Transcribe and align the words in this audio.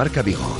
Marca 0.00 0.22
Vigo. 0.22 0.56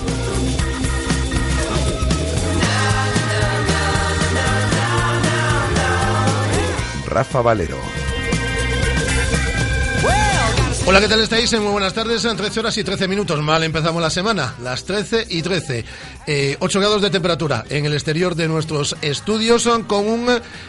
Rafa 7.06 7.40
Valero. 7.40 7.78
Hola, 10.86 11.00
¿qué 11.00 11.08
tal 11.08 11.20
estáis? 11.20 11.52
Muy 11.52 11.70
buenas 11.70 11.94
tardes. 11.94 12.24
En 12.24 12.36
13 12.36 12.60
horas 12.60 12.76
y 12.76 12.84
13 12.84 13.06
minutos. 13.06 13.40
Mal 13.40 13.62
empezamos 13.62 14.02
la 14.02 14.10
semana. 14.10 14.56
Las 14.60 14.84
13 14.84 15.28
y 15.30 15.40
13. 15.40 15.84
Eh, 16.32 16.56
8 16.60 16.78
grados 16.78 17.02
de 17.02 17.10
temperatura 17.10 17.64
en 17.70 17.86
el 17.86 17.92
exterior 17.92 18.36
de 18.36 18.46
nuestros 18.46 18.94
estudios 19.02 19.68
con 19.88 20.06
un 20.06 20.28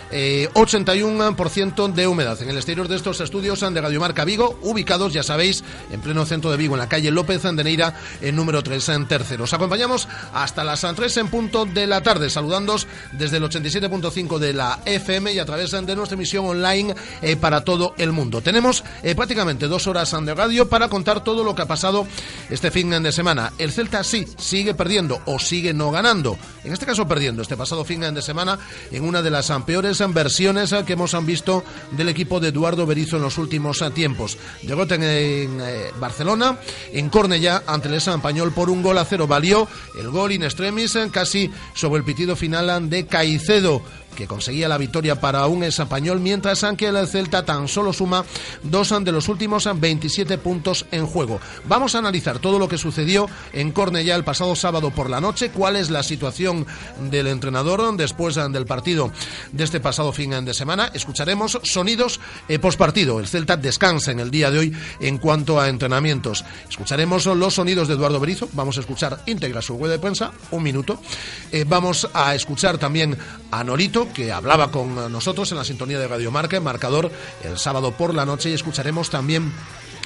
eh, 0.10 0.50
81% 0.56 1.94
de 1.94 2.08
humedad. 2.08 2.42
En 2.42 2.50
el 2.50 2.56
exterior 2.56 2.88
de 2.88 2.96
estos 2.96 3.22
estudios 3.22 3.60
de 3.60 3.80
Radio 3.80 4.00
Marca 4.00 4.26
Vigo, 4.26 4.58
ubicados, 4.64 5.14
ya 5.14 5.22
sabéis, 5.22 5.64
en 5.92 6.02
pleno 6.02 6.26
centro 6.26 6.50
de 6.50 6.58
Vigo, 6.58 6.74
en 6.74 6.80
la 6.80 6.90
calle 6.90 7.12
López 7.12 7.44
de 7.44 7.64
Neira, 7.64 7.94
en 8.22 8.36
número 8.36 8.64
3, 8.64 8.90
en 8.90 9.08
tercero. 9.08 9.44
Os 9.44 9.54
acompañamos 9.54 10.08
hasta 10.34 10.64
las 10.64 10.82
3 10.82 11.18
en 11.18 11.28
punto 11.28 11.68
de 11.68 11.86
la 11.86 12.02
tarde, 12.02 12.32
saludándos 12.32 12.88
desde 13.12 13.38
el 13.38 13.44
87.5 13.44 14.40
de 14.40 14.54
la 14.54 14.80
FM 14.84 15.32
y 15.32 15.38
a 15.38 15.46
través 15.46 15.70
de 15.70 15.96
nuestra 15.96 16.16
emisión 16.16 16.48
online 16.48 16.96
eh, 17.22 17.36
para 17.36 17.64
todo 17.64 17.94
el 18.00 18.12
mundo. 18.12 18.42
Tenemos 18.42 18.84
eh, 19.04 19.14
prácticamente 19.14 19.68
dos 19.68 19.86
horas 19.86 20.10
de 20.10 20.34
Radio 20.34 20.68
para 20.68 20.90
contar 20.90 21.24
todo 21.24 21.44
lo 21.44 21.54
que 21.54 21.62
ha 21.62 21.68
pasado 21.68 22.08
este 22.50 22.72
fin 22.72 22.90
de 22.90 23.12
semana. 23.12 23.54
El 23.60 23.72
Celta 23.72 24.04
sí 24.04 24.26
sigue 24.40 24.74
perdiendo 24.74 25.22
o 25.26 25.38
sigue 25.52 25.74
no 25.74 25.92
ganando. 25.92 26.38
En 26.64 26.72
este 26.72 26.86
caso 26.86 27.06
perdiendo 27.06 27.42
este 27.42 27.58
pasado 27.58 27.84
fin 27.84 28.00
de 28.00 28.22
semana 28.22 28.58
en 28.90 29.04
una 29.04 29.22
de 29.22 29.30
las 29.30 29.52
peores 29.66 30.02
versiones 30.14 30.74
que 30.86 30.94
hemos 30.94 31.14
visto 31.26 31.66
del 31.92 32.08
equipo 32.08 32.40
de 32.40 32.48
Eduardo 32.48 32.86
Berizo 32.86 33.18
en 33.18 33.24
los 33.24 33.38
últimos 33.38 33.84
tiempos. 33.94 34.38
Llegó 34.62 34.84
en, 34.84 35.04
eh, 35.04 35.92
Barcelona, 36.00 36.58
en 36.94 37.10
Cornellá, 37.10 37.64
ante 37.68 37.90
el 37.90 37.96
Español 37.96 38.54
por 38.54 38.70
un 38.70 38.82
gol 38.82 38.98
a 38.98 39.04
cero. 39.04 39.28
Valió 39.28 39.68
el 40.00 40.10
gol 40.10 40.32
in 40.32 40.44
extremis 40.44 40.98
casi 41.12 41.52
sobre 41.74 42.00
el 42.00 42.06
pitido 42.06 42.38
final 42.38 42.90
de 42.90 43.06
Caicedo 43.06 43.82
que 44.16 44.28
conseguía 44.28 44.68
la 44.68 44.78
victoria 44.78 45.20
para 45.20 45.46
un 45.48 45.64
español, 45.64 46.20
mientras 46.20 46.66
que 46.78 46.88
el 46.88 47.08
Celta 47.08 47.44
tan 47.46 47.68
solo 47.68 47.94
suma 47.94 48.26
dos 48.64 48.94
de 49.04 49.12
los 49.12 49.30
últimos 49.30 49.70
27 49.74 50.38
puntos 50.38 50.86
en 50.92 51.06
juego. 51.06 51.40
Vamos 51.66 51.96
a 51.96 52.00
analizar 52.00 52.40
todo 52.40 52.60
lo 52.60 52.68
que 52.68 52.78
sucedió 52.78 53.28
en 53.54 53.72
Cornellá 53.72 54.16
el 54.16 54.24
pasado 54.24 54.56
sábado 54.56 54.92
por 54.92 55.10
la 55.10 55.22
noche, 55.22 55.50
cuál 55.50 55.76
es 55.76 55.90
la 55.90 56.04
situación 56.04 56.66
del 57.10 57.28
entrenador 57.28 57.96
después 57.96 58.36
del 58.36 58.66
partido 58.66 59.12
de 59.52 59.64
este 59.64 59.80
pasado 59.80 60.12
fin 60.12 60.32
de 60.46 60.54
semana. 60.54 60.92
Escucharemos 60.94 61.60
sonidos 61.64 62.20
eh, 62.48 62.60
postpartido. 62.60 63.20
El 63.20 63.28
Celta 63.28 63.58
descansa 63.58 64.12
en 64.12 64.20
el 64.20 64.32
día 64.32 64.52
de 64.52 64.60
hoy 64.60 64.74
en 65.00 65.18
cuanto 65.18 65.60
a 65.60 65.70
entrenamientos. 65.70 66.46
Escucharemos 66.70 67.26
los 67.26 67.56
sonidos 67.56 67.88
de 67.88 67.96
Eduardo 67.96 68.20
Berizo. 68.20 68.50
Vamos 68.54 68.78
a 68.78 68.82
escuchar 68.82 69.22
íntegra 69.26 69.62
su 69.62 69.76
web 69.76 69.92
de 69.92 70.00
prensa, 70.00 70.32
un 70.52 70.64
minuto. 70.64 71.02
Eh, 71.52 71.66
vamos 71.68 72.08
a 72.14 72.36
escuchar 72.36 72.78
también 72.78 73.18
a 73.52 73.64
Norito 73.64 74.01
que 74.10 74.32
hablaba 74.32 74.72
con 74.72 75.12
nosotros 75.12 75.52
en 75.52 75.58
la 75.58 75.64
sintonía 75.64 76.00
de 76.00 76.08
Radio 76.08 76.32
Marca, 76.32 76.58
en 76.58 76.64
marcador, 76.64 77.12
el 77.44 77.58
sábado 77.58 77.92
por 77.92 78.14
la 78.14 78.26
noche, 78.26 78.50
y 78.50 78.54
escucharemos 78.54 79.10
también 79.10 79.52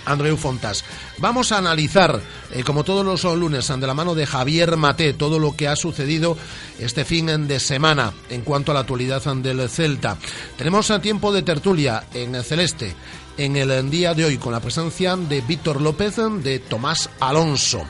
Andreu 0.06 0.38
Fontas. 0.38 0.84
Vamos 1.18 1.52
a 1.52 1.58
analizar, 1.58 2.22
eh, 2.52 2.64
como 2.64 2.84
todos 2.84 3.06
los 3.06 3.24
lunes, 3.38 3.68
de 3.68 3.88
la 3.88 3.94
mano 3.94 4.16
de 4.16 4.26
Javier 4.26 4.78
Mate, 4.78 5.14
todo 5.14 5.40
lo 5.40 5.56
que 5.56 5.68
ha 5.68 5.76
sucedido 5.76 6.38
este 6.80 7.06
fin 7.06 7.48
de 7.48 7.60
semana 7.60 8.14
en 8.30 8.42
cuanto 8.42 8.72
a 8.72 8.76
la 8.76 8.82
actualidad 8.82 9.24
del 9.36 9.70
Celta. 9.70 10.18
Tenemos 10.58 10.92
a 10.92 11.02
tiempo 11.02 11.32
de 11.34 11.44
tertulia 11.44 12.06
en 12.14 12.42
Celeste 12.44 12.96
en 13.38 13.58
el 13.58 13.90
día 13.90 14.14
de 14.14 14.26
hoy 14.26 14.38
con 14.38 14.54
la 14.54 14.62
presencia 14.62 15.16
de 15.16 15.42
Víctor 15.42 15.82
López, 15.82 16.16
de 16.42 16.60
Tomás 16.60 17.10
Alonso. 17.20 17.84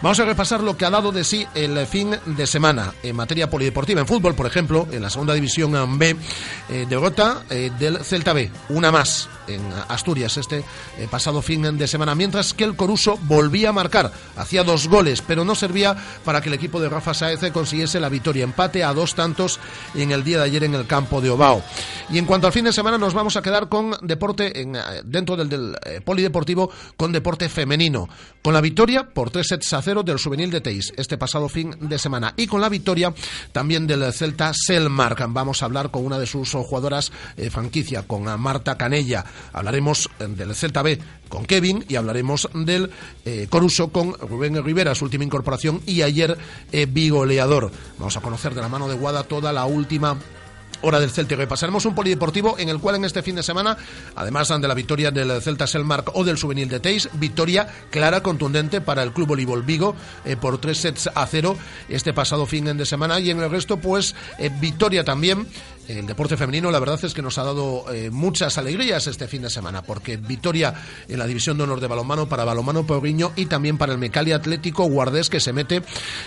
Vamos 0.00 0.20
a 0.20 0.24
repasar 0.24 0.62
lo 0.62 0.76
que 0.76 0.84
ha 0.84 0.90
dado 0.90 1.10
de 1.10 1.24
sí 1.24 1.44
el 1.56 1.84
fin 1.88 2.14
de 2.24 2.46
semana 2.46 2.94
en 3.02 3.16
materia 3.16 3.50
polideportiva. 3.50 4.00
En 4.00 4.06
fútbol, 4.06 4.36
por 4.36 4.46
ejemplo, 4.46 4.86
en 4.92 5.02
la 5.02 5.10
segunda 5.10 5.34
división 5.34 5.98
B, 5.98 6.16
eh, 6.68 6.86
derrota 6.88 7.42
eh, 7.50 7.72
del 7.80 8.04
Celta 8.04 8.32
B, 8.32 8.48
una 8.68 8.92
más 8.92 9.28
en 9.48 9.60
Asturias 9.88 10.36
este 10.36 10.58
eh, 10.98 11.08
pasado 11.10 11.42
fin 11.42 11.76
de 11.76 11.88
semana, 11.88 12.14
mientras 12.14 12.54
que 12.54 12.62
el 12.62 12.76
Coruso 12.76 13.18
volvía 13.22 13.70
a 13.70 13.72
marcar, 13.72 14.12
hacía 14.36 14.62
dos 14.62 14.86
goles, 14.86 15.20
pero 15.26 15.44
no 15.44 15.56
servía 15.56 15.96
para 16.24 16.40
que 16.40 16.48
el 16.48 16.54
equipo 16.54 16.80
de 16.80 16.88
Rafa 16.88 17.14
Saez 17.14 17.40
consiguiese 17.50 17.98
la 17.98 18.08
victoria, 18.08 18.44
empate 18.44 18.84
a 18.84 18.92
dos 18.92 19.16
tantos 19.16 19.58
en 19.96 20.12
el 20.12 20.22
día 20.22 20.38
de 20.38 20.44
ayer 20.44 20.64
en 20.64 20.74
el 20.74 20.86
campo 20.86 21.20
de 21.20 21.30
Obao. 21.30 21.62
Y 22.10 22.18
en 22.18 22.26
cuanto 22.26 22.46
al 22.46 22.52
fin 22.52 22.66
de 22.66 22.72
semana, 22.72 22.98
nos 22.98 23.14
vamos 23.14 23.36
a 23.36 23.42
quedar 23.42 23.68
con 23.68 23.96
deporte 24.02 24.60
en, 24.60 24.76
dentro 25.04 25.36
del, 25.36 25.76
polideportivo, 26.04 26.70
con 26.96 27.10
deporte 27.10 27.48
femenino, 27.48 28.08
con 28.42 28.54
la 28.54 28.60
victoria 28.60 29.08
por 29.08 29.30
tres 29.30 29.48
sets 29.48 29.72
a 29.72 29.82
del 29.88 30.18
juvenil 30.18 30.50
de 30.50 30.60
Teis 30.60 30.92
este 30.98 31.16
pasado 31.16 31.48
fin 31.48 31.74
de 31.80 31.98
semana 31.98 32.34
y 32.36 32.46
con 32.46 32.60
la 32.60 32.68
victoria 32.68 33.14
también 33.52 33.86
del 33.86 34.12
Celta 34.12 34.52
Selmark. 34.52 35.24
Vamos 35.30 35.62
a 35.62 35.64
hablar 35.64 35.90
con 35.90 36.04
una 36.04 36.18
de 36.18 36.26
sus 36.26 36.52
jugadoras 36.52 37.10
eh, 37.38 37.48
franquicia, 37.48 38.02
con 38.02 38.24
Marta 38.38 38.76
Canella. 38.76 39.24
Hablaremos 39.50 40.10
eh, 40.20 40.26
del 40.28 40.54
Celta 40.54 40.82
B 40.82 40.98
con 41.30 41.46
Kevin 41.46 41.86
y 41.88 41.96
hablaremos 41.96 42.50
del 42.52 42.90
eh, 43.24 43.46
Coruso 43.48 43.88
con 43.88 44.12
Rubén 44.12 44.62
Rivera, 44.62 44.94
su 44.94 45.06
última 45.06 45.24
incorporación 45.24 45.80
y 45.86 46.02
ayer 46.02 46.36
bigoleador. 46.88 47.72
Vamos 47.98 48.16
a 48.18 48.20
conocer 48.20 48.54
de 48.54 48.60
la 48.60 48.68
mano 48.68 48.88
de 48.88 48.94
Guada 48.94 49.22
toda 49.22 49.54
la 49.54 49.64
última 49.64 50.18
hora 50.82 51.00
del 51.00 51.10
Celta. 51.10 51.36
Pasaremos 51.48 51.84
un 51.84 51.94
polideportivo 51.94 52.58
en 52.58 52.68
el 52.68 52.80
cual 52.80 52.96
en 52.96 53.04
este 53.04 53.22
fin 53.22 53.36
de 53.36 53.42
semana, 53.42 53.76
además 54.14 54.48
de 54.48 54.68
la 54.68 54.74
victoria 54.74 55.10
del 55.10 55.42
Celta 55.42 55.66
Selmark 55.66 56.14
o 56.14 56.24
del 56.24 56.40
Juvenil 56.40 56.68
de 56.68 56.80
Teis, 56.80 57.08
victoria 57.14 57.68
clara, 57.90 58.22
contundente 58.22 58.80
para 58.80 59.02
el 59.02 59.12
Club 59.12 59.28
Voleibol 59.28 59.62
Vigo 59.62 59.94
eh, 60.24 60.36
por 60.36 60.58
tres 60.58 60.78
sets 60.78 61.10
a 61.14 61.26
cero 61.26 61.56
este 61.88 62.12
pasado 62.12 62.46
fin 62.46 62.64
de 62.76 62.86
semana 62.86 63.20
y 63.20 63.30
en 63.30 63.40
el 63.40 63.50
resto 63.50 63.76
pues 63.78 64.14
eh, 64.38 64.50
victoria 64.60 65.04
también 65.04 65.46
el 65.88 66.06
deporte 66.06 66.36
femenino 66.36 66.70
la 66.70 66.80
verdad 66.80 67.02
es 67.02 67.14
que 67.14 67.22
nos 67.22 67.38
ha 67.38 67.44
dado 67.44 67.84
eh, 67.92 68.10
muchas 68.10 68.58
alegrías 68.58 69.06
este 69.06 69.26
fin 69.26 69.42
de 69.42 69.50
semana, 69.50 69.82
porque 69.82 70.18
victoria 70.18 70.74
en 71.08 71.18
la 71.18 71.26
división 71.26 71.56
de 71.56 71.64
honor 71.64 71.80
de 71.80 71.86
balonmano 71.86 72.28
para 72.28 72.44
balonmano 72.44 72.86
Porriño 72.86 73.32
y 73.36 73.46
también 73.46 73.78
para 73.78 73.92
el 73.92 73.98
Mecali 73.98 74.32
Atlético 74.32 74.84
Guardés 74.84 75.30
que 75.30 75.40
se 75.40 75.52
mete 75.52 75.82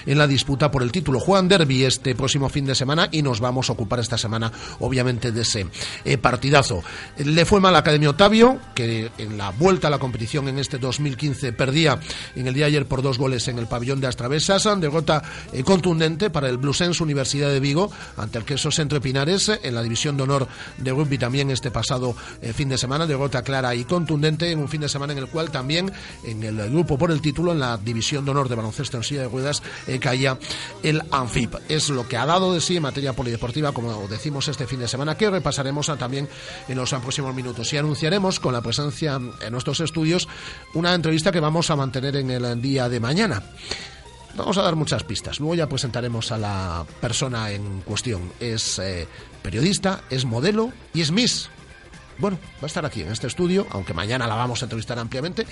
en 0.06 0.18
la 0.18 0.28
disputa 0.28 0.72
por 0.72 0.82
el 0.82 0.92
título. 0.92 1.20
Juan 1.20 1.48
Derby 1.48 1.84
este 1.84 2.16
próximo 2.16 2.50
fin 2.50 2.66
de 2.66 2.74
semana 2.74 3.08
y 3.12 3.22
nos 3.22 3.40
vamos 3.40 3.70
a 3.70 3.74
ocupar 3.74 4.00
esta 4.00 4.18
semana 4.18 4.52
obviamente 4.80 5.32
de 5.32 5.42
ese 5.42 5.68
eh, 6.06 6.18
partidazo. 6.18 6.84
Le 7.18 7.46
fue 7.46 7.60
mal 7.60 7.76
a 7.76 7.80
Academia 7.80 8.10
Otavio, 8.10 8.60
que 8.74 9.12
en 9.18 9.38
la 9.38 9.52
vuelta 9.52 9.88
a 9.88 9.92
la 9.92 10.00
competición 10.00 10.48
en 10.48 10.58
este 10.58 10.80
2015 10.80 11.54
perdía 11.54 12.00
en 12.36 12.48
el 12.48 12.54
día 12.54 12.66
de 12.66 12.72
ayer 12.72 12.88
por 12.88 13.02
dos 13.02 13.18
goles 13.18 13.48
en 13.48 13.60
el 13.60 13.68
pabellón 13.68 14.02
de 14.02 14.08
Astravesas, 14.08 14.68
derrota 14.80 15.22
eh, 15.54 15.64
contundente 15.64 16.30
para 16.30 16.50
el 16.50 16.58
Blusens 16.58 17.02
Universidad 17.02 17.50
de 17.50 17.60
Vigo 17.60 17.92
ante 18.18 18.40
el 18.40 18.46
Queso 18.46 18.72
Centro 18.72 19.00
Pinares 19.02 19.51
en 19.64 19.76
la 19.76 19.84
división 19.84 20.18
de 20.18 20.24
honor 20.24 20.48
de 20.78 20.92
rugby 20.92 21.18
también 21.18 21.52
este 21.52 21.72
pasado 21.72 22.16
eh, 22.42 22.54
fin 22.54 22.70
de 22.70 22.78
semana, 22.78 23.06
derrota 23.06 23.42
clara 23.42 23.76
y 23.76 23.84
contundente 23.84 24.52
en 24.52 24.60
un 24.60 24.68
fin 24.68 24.82
de 24.82 24.90
semana 24.90 25.14
en 25.14 25.20
el 25.20 25.28
cual 25.28 25.52
también 25.52 25.92
en 26.24 26.44
el 26.44 26.70
grupo 26.70 26.98
por 26.98 27.12
el 27.12 27.22
título, 27.22 27.52
en 27.52 27.60
la 27.60 27.78
división 27.78 28.26
de 28.26 28.32
honor 28.32 28.50
de 28.50 28.56
baloncesto 28.56 28.98
en 28.98 29.04
silla 29.04 29.22
de 29.22 29.28
ruedas, 29.28 29.62
eh, 29.88 30.00
caía 30.00 30.38
el 30.84 31.02
ANFIP. 31.12 31.56
Es 31.70 31.90
lo 31.90 32.08
que 32.08 32.18
ha 32.18 32.26
dado 32.26 32.54
de 32.54 32.62
sí 32.62 32.78
en 32.78 32.84
materia 32.84 33.14
polideportiva, 33.14 33.72
como 33.72 34.08
decimos 34.08 34.48
este 34.48 34.68
fin 34.68 34.80
de 34.80 34.88
semana, 34.88 35.18
que 35.18 35.30
repasaremos 35.30 35.88
también 35.98 36.28
en 36.68 36.78
los 36.78 36.92
próximos 36.92 37.34
minutos. 37.36 37.72
Y 37.74 37.78
anunciaremos 37.78 38.40
con 38.40 38.54
la 38.54 38.62
presencia 38.62 39.16
en 39.16 39.52
nuestros 39.52 39.80
estudios 39.80 40.28
una 40.74 40.94
entrevista 40.94 41.32
que 41.32 41.40
vamos 41.40 41.70
a 41.70 41.76
mantener 41.76 42.16
en 42.16 42.30
el 42.32 42.62
día 42.62 42.90
de 42.90 43.00
mañana. 43.00 43.42
Vamos 44.36 44.58
a 44.58 44.62
dar 44.62 44.76
muchas 44.76 45.04
pistas. 45.04 45.40
Luego 45.40 45.56
ya 45.56 45.68
presentaremos 45.68 46.32
a 46.32 46.38
la 46.38 46.86
persona 47.02 47.52
en 47.52 47.82
cuestión. 47.82 48.32
Es 48.40 48.80
eh, 48.80 49.08
periodista, 49.42 50.02
es 50.10 50.26
modelo 50.26 50.72
y 50.94 51.02
es 51.02 51.12
Miss. 51.12 51.50
Bueno, 52.18 52.38
va 52.58 52.64
a 52.64 52.66
estar 52.68 52.86
aquí 52.86 53.02
en 53.02 53.12
este 53.12 53.28
estudio, 53.28 53.66
aunque 53.72 53.94
mañana 53.94 54.28
la 54.28 54.36
vamos 54.36 54.62
a 54.62 54.66
entrevistar 54.66 55.00
ampliamente. 55.00 55.48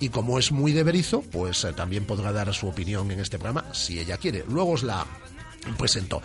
Y 0.00 0.10
como 0.10 0.38
es 0.38 0.52
muy 0.52 0.72
de 0.72 0.82
Berizo, 0.82 1.22
pues 1.22 1.64
eh, 1.64 1.72
también 1.72 2.04
podrá 2.04 2.32
dar 2.32 2.52
su 2.52 2.68
opinión 2.68 3.10
en 3.10 3.20
este 3.20 3.38
programa 3.38 3.72
si 3.72 3.98
ella 3.98 4.18
quiere. 4.18 4.44
Luego 4.46 4.72
os 4.72 4.82
la 4.82 5.06
presento. 5.78 6.22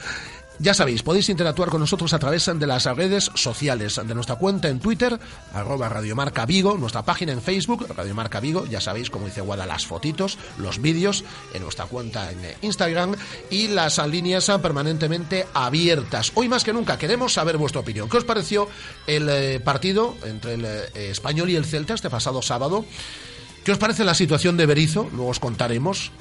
Ya 0.59 0.73
sabéis, 0.73 1.03
podéis 1.03 1.27
interactuar 1.27 1.69
con 1.69 1.81
nosotros 1.81 2.13
a 2.13 2.19
través 2.19 2.45
de 2.45 2.67
las 2.67 2.85
redes 2.85 3.29
sociales, 3.35 3.99
de 4.01 4.15
nuestra 4.15 4.37
cuenta 4.37 4.69
en 4.69 4.79
Twitter, 4.79 5.19
arroba 5.53 5.89
Radiomarca 5.89 6.45
Vigo, 6.45 6.77
nuestra 6.77 7.03
página 7.03 7.33
en 7.33 7.41
Facebook, 7.41 7.87
Radiomarca 7.93 8.39
Vigo, 8.39 8.65
ya 8.65 8.79
sabéis, 8.79 9.09
como 9.09 9.25
dice 9.25 9.41
Guada, 9.41 9.65
las 9.65 9.85
fotitos, 9.85 10.37
los 10.57 10.81
vídeos, 10.81 11.25
en 11.53 11.63
nuestra 11.63 11.85
cuenta 11.85 12.31
en 12.31 12.39
Instagram 12.61 13.15
y 13.49 13.67
las 13.67 13.97
líneas 14.07 14.49
permanentemente 14.61 15.45
abiertas. 15.53 16.31
Hoy 16.35 16.47
más 16.47 16.63
que 16.63 16.71
nunca 16.71 16.97
queremos 16.97 17.33
saber 17.33 17.57
vuestra 17.57 17.81
opinión. 17.81 18.07
¿Qué 18.07 18.17
os 18.17 18.23
pareció 18.23 18.69
el 19.07 19.27
eh, 19.29 19.59
partido 19.59 20.15
entre 20.23 20.53
el 20.53 20.65
eh, 20.65 20.89
español 21.11 21.49
y 21.49 21.57
el 21.57 21.65
Celta 21.65 21.95
este 21.95 22.09
pasado 22.09 22.41
sábado? 22.41 22.85
¿Qué 23.65 23.71
os 23.71 23.77
parece 23.77 24.05
la 24.05 24.13
situación 24.13 24.57
de 24.57 24.67
Berizo? 24.67 25.09
Luego 25.11 25.31
os 25.31 25.39
contaremos 25.39 26.11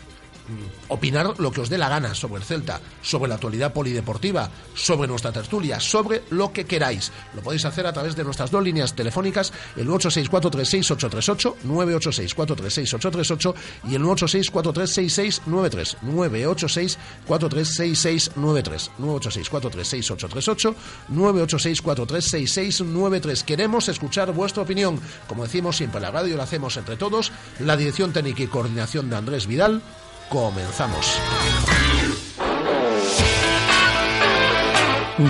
opinar 0.89 1.39
lo 1.39 1.53
que 1.53 1.61
os 1.61 1.69
dé 1.71 1.79
la 1.79 1.89
gana 1.89 2.15
sobre 2.15 2.41
el 2.41 2.45
Celta, 2.45 2.81
sobre 3.03 3.29
la 3.29 3.37
actualidad 3.37 3.73
polideportiva, 3.73 4.51
sobre 4.75 5.07
nuestra 5.09 5.33
tertulia, 5.33 5.81
sobre 5.81 6.23
lo 6.31 6.53
que 6.53 6.67
queráis. 6.67 7.11
Lo 7.35 7.43
podéis 7.43 7.65
hacer 7.65 7.87
a 7.87 7.93
través 7.93 8.15
de 8.17 8.25
nuestras 8.25 8.51
dos 8.51 8.63
líneas 8.63 8.95
telefónicas, 8.95 9.53
el 9.77 9.89
986-436-838, 9.89 11.55
986-436-838 11.67 13.55
y 13.85 13.95
el 13.95 14.03
986-4366-93, 14.03 15.97
986-4366-93, 16.03 18.91
986-436-838, 18.99 20.75
986-4366-93. 21.13 23.45
Queremos 23.45 23.89
escuchar 23.89 24.33
vuestra 24.33 24.63
opinión. 24.63 25.01
Como 25.27 25.45
decimos 25.45 25.77
siempre, 25.77 26.01
la 26.01 26.11
radio 26.11 26.37
la 26.37 26.45
hacemos 26.45 26.77
entre 26.77 26.97
todos. 26.97 27.33
La 27.61 27.77
dirección 27.77 28.13
técnica 28.13 28.43
y 28.43 28.47
coordinación 28.47 29.11
de 29.11 29.17
Andrés 29.17 29.47
Vidal. 29.47 29.83
Comenzamos. 30.29 31.19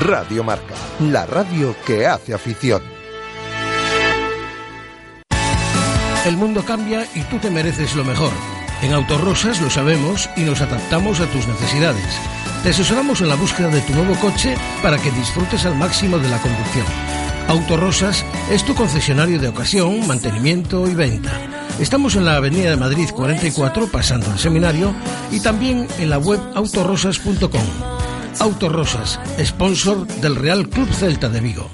Radio 0.00 0.42
Marca, 0.42 0.74
la 1.00 1.26
radio 1.26 1.76
que 1.84 2.06
hace 2.06 2.32
afición. 2.32 2.82
El 6.24 6.36
mundo 6.38 6.64
cambia 6.64 7.06
y 7.14 7.20
tú 7.24 7.38
te 7.38 7.50
mereces 7.50 7.94
lo 7.94 8.04
mejor. 8.04 8.32
En 8.80 8.94
Autorosas 8.94 9.60
lo 9.60 9.68
sabemos 9.68 10.30
y 10.36 10.40
nos 10.40 10.62
adaptamos 10.62 11.20
a 11.20 11.26
tus 11.26 11.46
necesidades. 11.46 12.18
Te 12.64 12.70
asesoramos 12.70 13.20
en 13.20 13.28
la 13.28 13.34
búsqueda 13.34 13.68
de 13.68 13.82
tu 13.82 13.92
nuevo 13.92 14.14
coche 14.14 14.56
para 14.82 14.96
que 14.96 15.10
disfrutes 15.10 15.66
al 15.66 15.76
máximo 15.76 16.18
de 16.18 16.30
la 16.30 16.40
conducción. 16.40 16.86
Autorosas 17.46 18.24
es 18.50 18.64
tu 18.64 18.74
concesionario 18.74 19.38
de 19.38 19.48
ocasión, 19.48 20.06
mantenimiento 20.06 20.88
y 20.88 20.94
venta. 20.94 21.30
Estamos 21.78 22.16
en 22.16 22.24
la 22.24 22.36
Avenida 22.36 22.70
de 22.70 22.78
Madrid 22.78 23.10
44, 23.14 23.88
pasando 23.88 24.30
al 24.30 24.38
seminario, 24.38 24.94
y 25.30 25.40
también 25.40 25.86
en 25.98 26.08
la 26.08 26.16
web 26.16 26.40
autorosas.com. 26.54 27.66
Autorosas, 28.40 29.20
sponsor 29.44 30.06
del 30.06 30.34
Real 30.34 30.66
Club 30.70 30.90
Celta 30.90 31.28
de 31.28 31.40
Vigo. 31.40 31.68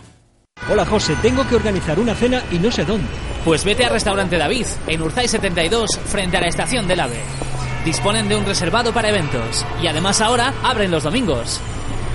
Hola 0.69 0.85
José, 0.85 1.15
tengo 1.23 1.47
que 1.47 1.55
organizar 1.55 2.01
una 2.01 2.17
cena 2.17 2.43
y 2.51 2.59
no 2.59 2.73
sé 2.73 2.85
dónde. 2.85 3.07
Pues 3.45 3.63
vete 3.65 3.85
a 3.85 3.91
Restaurante 3.91 4.37
David, 4.37 4.67
en 4.89 5.03
Urzay 5.03 5.29
72, 5.29 6.01
frente 6.07 6.37
a 6.37 6.41
la 6.41 6.49
estación 6.49 6.89
del 6.89 6.99
AVE. 6.99 7.50
Disponen 7.85 8.29
de 8.29 8.37
un 8.37 8.44
reservado 8.44 8.93
para 8.93 9.09
eventos 9.09 9.65
y 9.82 9.87
además 9.87 10.21
ahora 10.21 10.53
abren 10.62 10.91
los 10.91 11.05
domingos. 11.05 11.59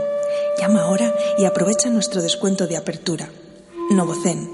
Llama 0.58 0.82
ahora 0.82 1.14
y 1.38 1.44
aprovecha 1.44 1.90
nuestro 1.90 2.20
descuento 2.22 2.66
de 2.66 2.76
apertura. 2.76 3.28
Novocen, 3.90 4.50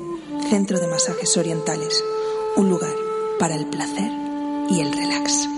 Centro 0.50 0.78
de 0.78 0.86
Masajes 0.86 1.38
Orientales, 1.38 2.04
un 2.56 2.68
lugar 2.68 2.92
para 3.38 3.56
el 3.56 3.66
placer 3.66 4.10
y 4.68 4.80
el 4.80 4.92
relax. 4.92 5.48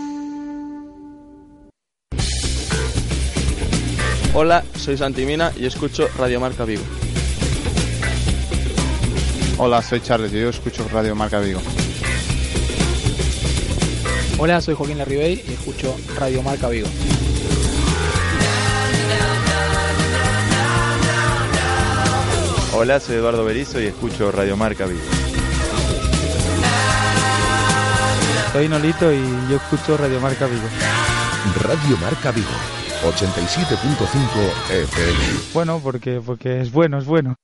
Hola, 4.33 4.65
soy 4.79 4.97
Santimina 4.97 5.53
y 5.57 5.67
escucho 5.67 6.09
Radio 6.17 6.39
Marca 6.39 6.65
Vigo. 6.65 6.85
Hola, 9.59 9.83
soy 9.83 10.01
Charles 10.03 10.33
y 10.33 10.41
yo 10.41 10.51
escucho 10.51 10.87
Radio 10.93 11.17
Marca 11.17 11.41
Vigo. 11.41 11.61
Hola, 14.39 14.61
soy 14.61 14.75
Joaquín 14.75 14.99
Larribey 14.99 15.43
y 15.49 15.55
escucho 15.55 15.97
Radio 16.19 16.43
Marca 16.43 16.69
Vigo. 16.69 16.87
Hola, 22.75 23.01
soy 23.01 23.17
Eduardo 23.17 23.47
Berizo 23.47 23.81
y 23.81 23.87
escucho 23.87 24.31
Radio 24.31 24.55
Marca 24.55 24.85
Vigo. 24.85 25.01
Soy 28.53 28.69
Nolito 28.69 29.11
y 29.11 29.23
yo 29.49 29.57
escucho 29.57 29.97
Radio 29.97 30.21
Marca 30.21 30.47
Vigo. 30.47 30.69
Radio 31.63 31.97
Marca 31.97 32.31
Vigo, 32.31 32.47
87.5 33.05 34.71
FM. 34.71 35.19
Bueno, 35.55 35.81
porque, 35.83 36.21
porque 36.25 36.61
es 36.61 36.71
bueno, 36.71 36.99
es 36.99 37.07
bueno. 37.07 37.37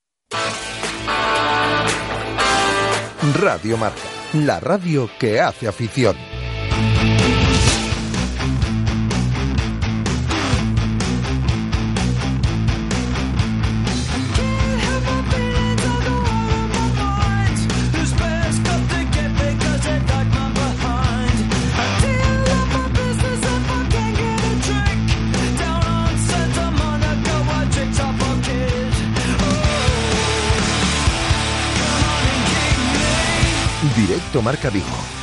Radio 3.39 3.77
Marca, 3.77 4.01
la 4.33 4.59
radio 4.59 5.09
que 5.19 5.41
hace 5.41 5.67
afición. 5.67 6.15
Directo 33.95 34.41
Marca 34.41 34.69
Vigo. 34.69 35.22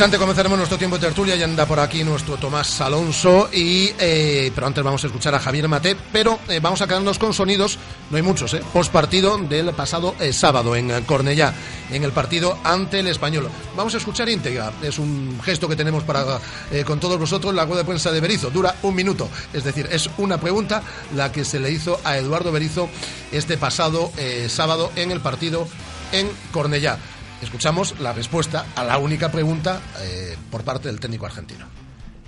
Instante 0.00 0.16
comenzaremos 0.16 0.56
nuestro 0.56 0.78
tiempo 0.78 0.96
de 0.96 1.08
tertulia 1.08 1.36
y 1.36 1.42
anda 1.42 1.66
por 1.66 1.78
aquí 1.78 2.02
nuestro 2.04 2.38
Tomás 2.38 2.80
Alonso 2.80 3.50
y 3.52 3.90
eh, 3.98 4.50
pero 4.54 4.66
antes 4.66 4.82
vamos 4.82 5.04
a 5.04 5.08
escuchar 5.08 5.34
a 5.34 5.38
Javier 5.38 5.68
Mate, 5.68 5.94
pero 6.10 6.38
eh, 6.48 6.58
vamos 6.58 6.80
a 6.80 6.86
quedarnos 6.86 7.18
con 7.18 7.34
sonidos, 7.34 7.78
no 8.08 8.16
hay 8.16 8.22
muchos, 8.22 8.54
eh, 8.54 8.62
post 8.72 8.90
partido 8.90 9.36
del 9.36 9.74
pasado 9.74 10.14
eh, 10.18 10.32
sábado 10.32 10.74
en 10.74 11.04
Cornellá, 11.04 11.52
en 11.90 12.02
el 12.02 12.12
partido 12.12 12.56
ante 12.64 13.00
el 13.00 13.08
Español. 13.08 13.50
Vamos 13.76 13.92
a 13.94 13.98
escuchar 13.98 14.30
íntegra, 14.30 14.72
es 14.80 14.98
un 14.98 15.38
gesto 15.44 15.68
que 15.68 15.76
tenemos 15.76 16.02
para 16.04 16.40
con 16.86 16.98
todos 16.98 17.18
vosotros 17.18 17.52
la 17.52 17.66
rueda 17.66 17.82
de 17.82 17.88
prensa 17.88 18.10
de 18.10 18.20
Berizo, 18.20 18.48
dura 18.48 18.76
un 18.84 18.94
minuto, 18.94 19.28
es 19.52 19.64
decir, 19.64 19.86
es 19.92 20.08
una 20.16 20.40
pregunta 20.40 20.82
la 21.14 21.30
que 21.30 21.44
se 21.44 21.60
le 21.60 21.70
hizo 21.72 22.00
a 22.04 22.16
Eduardo 22.16 22.52
Berizo 22.52 22.88
este 23.32 23.58
pasado 23.58 24.10
sábado 24.48 24.92
en 24.96 25.10
el 25.10 25.20
partido 25.20 25.68
en 26.12 26.26
Cornellá. 26.52 26.98
Escuchamos 27.42 27.98
la 28.00 28.12
respuesta 28.12 28.66
a 28.76 28.84
la 28.84 28.98
única 28.98 29.32
pregunta 29.32 29.80
eh, 30.02 30.36
por 30.50 30.62
parte 30.62 30.88
del 30.88 31.00
técnico 31.00 31.26
argentino. 31.26 31.66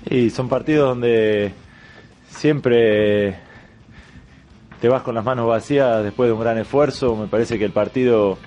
Y 0.09 0.31
son 0.31 0.49
partidos 0.49 0.88
donde 0.88 1.52
siempre 2.31 3.37
te 4.81 4.88
vas 4.88 5.02
con 5.02 5.14
las 5.14 5.25
manos 5.25 5.47
vacías 5.47 6.02
después 6.02 6.28
de 6.28 6.33
un 6.33 6.40
gran 6.40 6.59
esfuerzo. 6.59 7.14
Me 7.14 7.26
parece 7.28 7.59
que 7.59 7.64
el 7.64 7.73
partido 7.73 8.38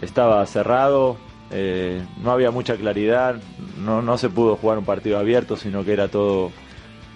estaba 0.00 0.44
cerrado, 0.46 1.18
eh, 1.50 2.02
no 2.22 2.32
había 2.32 2.50
mucha 2.50 2.76
claridad, 2.76 3.36
no, 3.78 4.00
no 4.02 4.16
se 4.18 4.30
pudo 4.30 4.56
jugar 4.56 4.78
un 4.78 4.84
partido 4.84 5.18
abierto, 5.18 5.56
sino 5.56 5.84
que 5.84 5.92
era 5.92 6.08
todo 6.08 6.50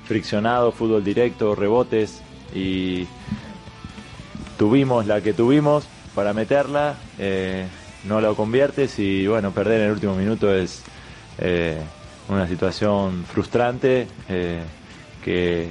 friccionado, 0.04 0.71
fútbol 0.71 1.02
directo, 1.02 1.54
rebotes 1.54 2.23
y 2.54 3.09
tuvimos 4.59 5.06
la 5.06 5.21
que 5.23 5.33
tuvimos 5.33 5.87
para 6.14 6.33
meterla. 6.35 6.95
eh, 7.18 7.66
no 8.05 8.21
lo 8.21 8.35
conviertes 8.35 8.99
y 8.99 9.26
bueno, 9.26 9.50
perder 9.53 9.81
en 9.81 9.87
el 9.87 9.93
último 9.93 10.15
minuto 10.15 10.55
es 10.55 10.83
eh, 11.38 11.79
una 12.29 12.47
situación 12.47 13.25
frustrante 13.25 14.09
eh, 14.29 14.62
que 15.25 15.69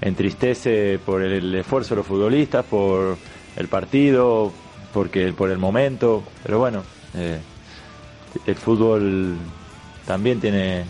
entristece 0.00 0.98
por 0.98 1.22
el 1.22 1.54
esfuerzo 1.54 1.90
de 1.90 1.96
los 1.96 2.06
futbolistas, 2.06 2.64
por 2.64 3.16
el 3.56 3.68
partido, 3.68 4.52
porque 4.92 5.32
por 5.32 5.50
el 5.50 5.58
momento, 5.58 6.22
pero 6.42 6.58
bueno, 6.58 6.82
eh, 7.14 7.38
el 8.46 8.54
fútbol 8.54 9.36
también 10.06 10.40
tiene 10.40 10.84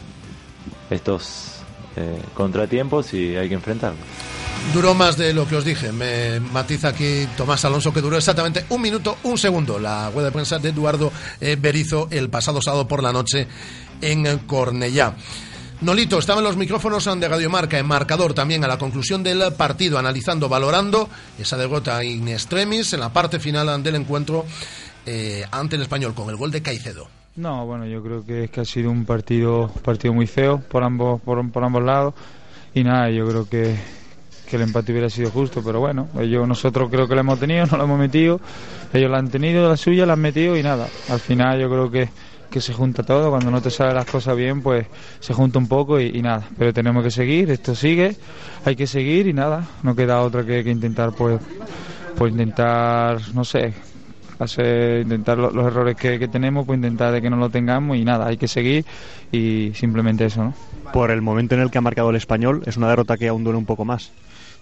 estos 0.90 1.62
eh, 1.96 2.20
contratiempos 2.34 3.12
y 3.14 3.36
hay 3.36 3.48
que 3.48 3.54
enfrentarlos. 3.54 4.00
Duró 4.72 4.94
más 4.94 5.16
de 5.16 5.34
lo 5.34 5.48
que 5.48 5.56
os 5.56 5.64
dije. 5.64 5.90
Me 5.90 6.38
matiza 6.38 6.88
aquí 6.88 7.26
Tomás 7.36 7.64
Alonso 7.64 7.92
que 7.92 8.00
duró 8.00 8.16
exactamente 8.16 8.64
un 8.68 8.80
minuto, 8.80 9.16
un 9.24 9.36
segundo. 9.36 9.80
La 9.80 10.10
rueda 10.10 10.28
de 10.28 10.32
prensa 10.32 10.60
de 10.60 10.68
Eduardo 10.68 11.10
eh, 11.40 11.56
Berizo 11.60 12.06
el 12.12 12.30
pasado 12.30 12.62
sábado 12.62 12.86
por 12.86 13.02
la 13.02 13.12
noche 13.12 13.48
en 14.00 14.38
Cornellá. 14.46 15.14
Nolito, 15.80 16.18
estaba 16.18 16.40
en 16.40 16.44
los 16.44 16.56
micrófonos 16.56 17.04
de 17.18 17.26
Radio 17.26 17.48
Marca, 17.48 17.78
en 17.78 17.86
marcador 17.86 18.34
también 18.34 18.62
a 18.62 18.68
la 18.68 18.78
conclusión 18.78 19.22
del 19.22 19.54
partido, 19.54 19.98
analizando, 19.98 20.48
valorando 20.48 21.08
esa 21.38 21.56
derrota 21.56 22.04
in 22.04 22.28
extremis 22.28 22.92
en 22.92 23.00
la 23.00 23.12
parte 23.12 23.40
final 23.40 23.82
del 23.82 23.94
encuentro 23.94 24.44
eh, 25.06 25.42
ante 25.50 25.76
el 25.76 25.82
español 25.82 26.14
con 26.14 26.28
el 26.28 26.36
gol 26.36 26.50
de 26.50 26.60
Caicedo. 26.60 27.08
No, 27.36 27.64
bueno, 27.64 27.86
yo 27.86 28.02
creo 28.02 28.24
que 28.24 28.48
que 28.48 28.60
ha 28.60 28.64
sido 28.64 28.90
un 28.90 29.06
partido, 29.06 29.68
partido 29.82 30.12
muy 30.12 30.26
feo 30.26 30.60
por 30.60 30.84
ambos, 30.84 31.20
por, 31.22 31.50
por 31.50 31.64
ambos 31.64 31.82
lados 31.82 32.14
y 32.74 32.84
nada, 32.84 33.10
yo 33.10 33.26
creo 33.26 33.48
que, 33.48 33.76
que 34.50 34.56
el 34.56 34.62
empate 34.62 34.92
hubiera 34.92 35.08
sido 35.08 35.30
justo, 35.30 35.62
pero 35.64 35.80
bueno, 35.80 36.08
ellos, 36.18 36.46
nosotros 36.46 36.90
creo 36.90 37.06
que 37.06 37.14
lo 37.14 37.20
hemos 37.20 37.38
tenido, 37.38 37.66
no 37.70 37.76
lo 37.76 37.84
hemos 37.84 37.98
metido, 37.98 38.40
ellos 38.92 39.10
lo 39.10 39.16
han 39.16 39.30
tenido, 39.30 39.68
la 39.68 39.76
suya 39.76 40.04
la 40.04 40.14
han 40.14 40.20
metido 40.20 40.56
y 40.56 40.62
nada, 40.62 40.88
al 41.08 41.20
final 41.20 41.60
yo 41.60 41.70
creo 41.70 41.90
que 41.90 42.08
que 42.50 42.60
se 42.60 42.72
junta 42.72 43.02
todo, 43.04 43.30
cuando 43.30 43.50
no 43.50 43.62
te 43.62 43.70
salen 43.70 43.94
las 43.94 44.06
cosas 44.06 44.36
bien, 44.36 44.60
pues 44.60 44.86
se 45.20 45.32
junta 45.32 45.58
un 45.58 45.68
poco 45.68 46.00
y, 46.00 46.20
nada, 46.20 46.42
pero 46.58 46.72
tenemos 46.72 47.04
que 47.04 47.10
seguir, 47.10 47.50
esto 47.50 47.74
sigue, 47.74 48.16
hay 48.64 48.74
que 48.74 48.86
seguir 48.86 49.28
y 49.28 49.32
nada, 49.32 49.64
no 49.82 49.94
queda 49.94 50.20
otra 50.20 50.44
que, 50.44 50.60
intentar, 50.60 51.12
pues, 51.12 51.40
pues 52.16 52.32
intentar, 52.32 53.20
no 53.34 53.44
sé, 53.44 53.72
hacer, 54.40 55.02
intentar 55.02 55.38
los, 55.38 55.54
errores 55.64 55.96
que, 55.96 56.26
tenemos, 56.26 56.66
pues 56.66 56.76
intentar 56.76 57.12
de 57.12 57.22
que 57.22 57.30
no 57.30 57.36
lo 57.36 57.50
tengamos 57.50 57.96
y 57.96 58.04
nada, 58.04 58.26
hay 58.26 58.36
que 58.36 58.48
seguir 58.48 58.84
y 59.30 59.70
simplemente 59.74 60.24
eso, 60.24 60.42
¿no? 60.42 60.54
Por 60.92 61.12
el 61.12 61.22
momento 61.22 61.54
en 61.54 61.60
el 61.60 61.70
que 61.70 61.78
ha 61.78 61.82
marcado 61.82 62.10
el 62.10 62.16
español, 62.16 62.62
es 62.66 62.76
una 62.76 62.88
derrota 62.88 63.16
que 63.16 63.28
aún 63.28 63.44
duele 63.44 63.58
un 63.58 63.66
poco 63.66 63.84
más. 63.84 64.10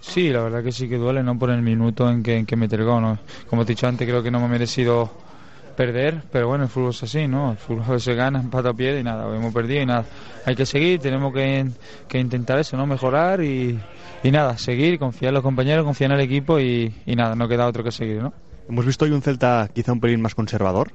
Sí, 0.01 0.29
la 0.29 0.41
verdad 0.41 0.63
que 0.63 0.71
sí 0.71 0.87
que 0.87 0.97
duele, 0.97 1.23
no 1.23 1.37
por 1.37 1.49
el 1.49 1.61
minuto 1.61 2.09
en 2.09 2.23
que, 2.23 2.37
en 2.37 2.45
que 2.45 2.55
me 2.55 2.67
¿no? 2.67 3.19
Como 3.49 3.61
he 3.61 3.65
dicho 3.65 3.87
antes, 3.87 4.07
creo 4.07 4.23
que 4.23 4.31
no 4.31 4.39
me 4.39 4.45
ha 4.45 4.49
merecido 4.49 5.11
perder, 5.75 6.23
pero 6.31 6.47
bueno, 6.47 6.65
el 6.65 6.69
fútbol 6.69 6.89
es 6.89 7.03
así, 7.03 7.27
¿no? 7.27 7.51
El 7.51 7.57
fútbol 7.57 8.01
se 8.01 8.13
gana, 8.13 8.39
empata 8.39 8.69
a 8.69 8.73
pie 8.73 8.99
y 8.99 9.03
nada, 9.03 9.33
hemos 9.35 9.53
perdido 9.53 9.81
y 9.81 9.85
nada. 9.85 10.05
Hay 10.45 10.55
que 10.55 10.65
seguir, 10.65 10.99
tenemos 10.99 11.33
que, 11.33 11.67
que 12.07 12.19
intentar 12.19 12.59
eso, 12.59 12.75
¿no? 12.75 12.85
Mejorar 12.85 13.41
y, 13.41 13.79
y, 14.23 14.31
nada, 14.31 14.57
seguir, 14.57 14.99
confiar 14.99 15.29
en 15.29 15.35
los 15.35 15.43
compañeros, 15.43 15.85
confiar 15.85 16.11
en 16.11 16.17
el 16.17 16.25
equipo 16.25 16.59
y, 16.59 16.93
y 17.05 17.15
nada, 17.15 17.35
no 17.35 17.47
queda 17.47 17.67
otro 17.67 17.83
que 17.83 17.91
seguir, 17.91 18.21
¿no? 18.21 18.33
Hemos 18.67 18.85
visto 18.85 19.05
hoy 19.05 19.11
un 19.11 19.21
Celta 19.21 19.69
quizá 19.73 19.93
un 19.93 19.99
pelín 19.99 20.21
más 20.21 20.35
conservador 20.35 20.91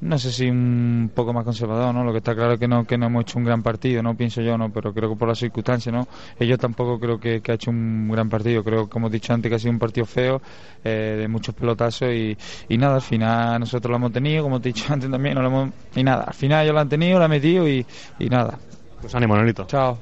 no 0.00 0.18
sé 0.18 0.30
si 0.30 0.48
un 0.48 1.10
poco 1.14 1.32
más 1.32 1.44
conservador, 1.44 1.92
¿no? 1.94 2.04
Lo 2.04 2.12
que 2.12 2.18
está 2.18 2.34
claro 2.34 2.52
es 2.52 2.60
que 2.60 2.68
no, 2.68 2.86
que 2.86 2.96
no 2.96 3.06
hemos 3.06 3.22
hecho 3.22 3.38
un 3.38 3.44
gran 3.44 3.62
partido, 3.62 4.02
no 4.02 4.16
pienso 4.16 4.40
yo, 4.40 4.56
¿no? 4.56 4.70
Pero 4.70 4.94
creo 4.94 5.10
que 5.10 5.16
por 5.16 5.28
las 5.28 5.38
circunstancias, 5.38 5.92
¿no? 5.92 6.06
Ellos 6.38 6.58
tampoco 6.58 7.00
creo 7.00 7.18
que, 7.18 7.40
que 7.40 7.52
ha 7.52 7.54
hecho 7.56 7.70
un 7.70 8.08
gran 8.08 8.28
partido, 8.28 8.62
creo, 8.62 8.88
como 8.88 9.08
he 9.08 9.10
dicho 9.10 9.32
antes, 9.32 9.50
que 9.50 9.56
ha 9.56 9.58
sido 9.58 9.72
un 9.72 9.78
partido 9.78 10.06
feo, 10.06 10.40
eh, 10.84 11.16
de 11.18 11.28
muchos 11.28 11.54
pelotazos 11.54 12.10
y, 12.12 12.36
y, 12.68 12.78
nada, 12.78 12.96
al 12.96 13.02
final 13.02 13.60
nosotros 13.60 13.90
lo 13.90 13.96
hemos 13.96 14.12
tenido, 14.12 14.44
como 14.44 14.58
he 14.58 14.60
dicho 14.60 14.84
antes 14.92 15.10
también, 15.10 15.34
no 15.34 15.42
lo 15.42 15.48
hemos, 15.48 15.70
y 15.96 16.04
nada, 16.04 16.24
al 16.24 16.34
final 16.34 16.64
ellos 16.64 16.74
lo 16.74 16.80
han 16.80 16.88
tenido, 16.88 17.18
lo 17.18 17.24
han 17.24 17.30
metido 17.30 17.68
y, 17.68 17.84
y 18.18 18.28
nada. 18.28 18.58
Pues 19.00 19.14
ánimo, 19.14 19.36
Nolito. 19.36 19.64
Chao. 19.66 19.98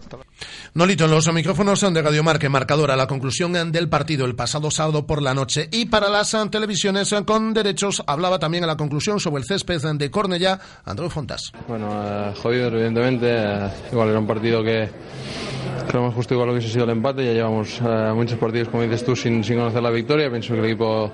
Nolito, 0.75 1.05
en 1.05 1.11
los 1.11 1.33
micrófonos 1.33 1.81
de 1.81 2.03
Radio 2.03 2.23
Marca, 2.23 2.49
marcadora 2.49 2.97
la 2.97 3.07
conclusión 3.07 3.53
del 3.71 3.88
partido 3.88 4.25
el 4.25 4.35
pasado 4.35 4.71
sábado 4.71 5.07
por 5.07 5.23
la 5.23 5.35
noche. 5.35 5.69
Y 5.71 5.87
para 5.87 6.09
las 6.09 6.37
televisiones 6.50 7.15
con 7.26 7.53
derechos, 7.53 8.03
hablaba 8.07 8.38
también 8.38 8.65
a 8.65 8.67
la 8.67 8.76
conclusión 8.76 9.21
sobre 9.21 9.43
el 9.43 9.47
césped 9.47 9.81
de 9.95 10.11
Cornellá, 10.11 10.59
Andrés 10.85 11.12
Fontas. 11.12 11.53
Bueno, 11.69 11.88
eh, 11.93 12.35
jodido, 12.43 12.69
evidentemente. 12.69 13.26
Eh, 13.29 13.71
igual 13.93 14.11
era 14.11 14.19
un 14.19 14.26
partido 14.26 14.62
que 14.62 14.88
creemos 15.88 16.15
justo 16.15 16.35
igual 16.35 16.49
lo 16.49 16.55
que 16.55 16.59
hubiese 16.59 16.73
sido 16.73 16.85
el 16.85 16.91
empate. 16.91 17.25
Ya 17.25 17.33
llevamos 17.33 17.81
eh, 17.85 18.12
muchos 18.15 18.38
partidos, 18.38 18.69
como 18.69 18.83
dices 18.83 19.05
tú, 19.05 19.15
sin, 19.15 19.45
sin, 19.45 19.57
conocer 19.57 19.83
la 19.83 19.91
victoria. 19.91 20.31
Pienso 20.31 20.55
que 20.55 20.61
el 20.61 20.67
equipo 20.67 21.12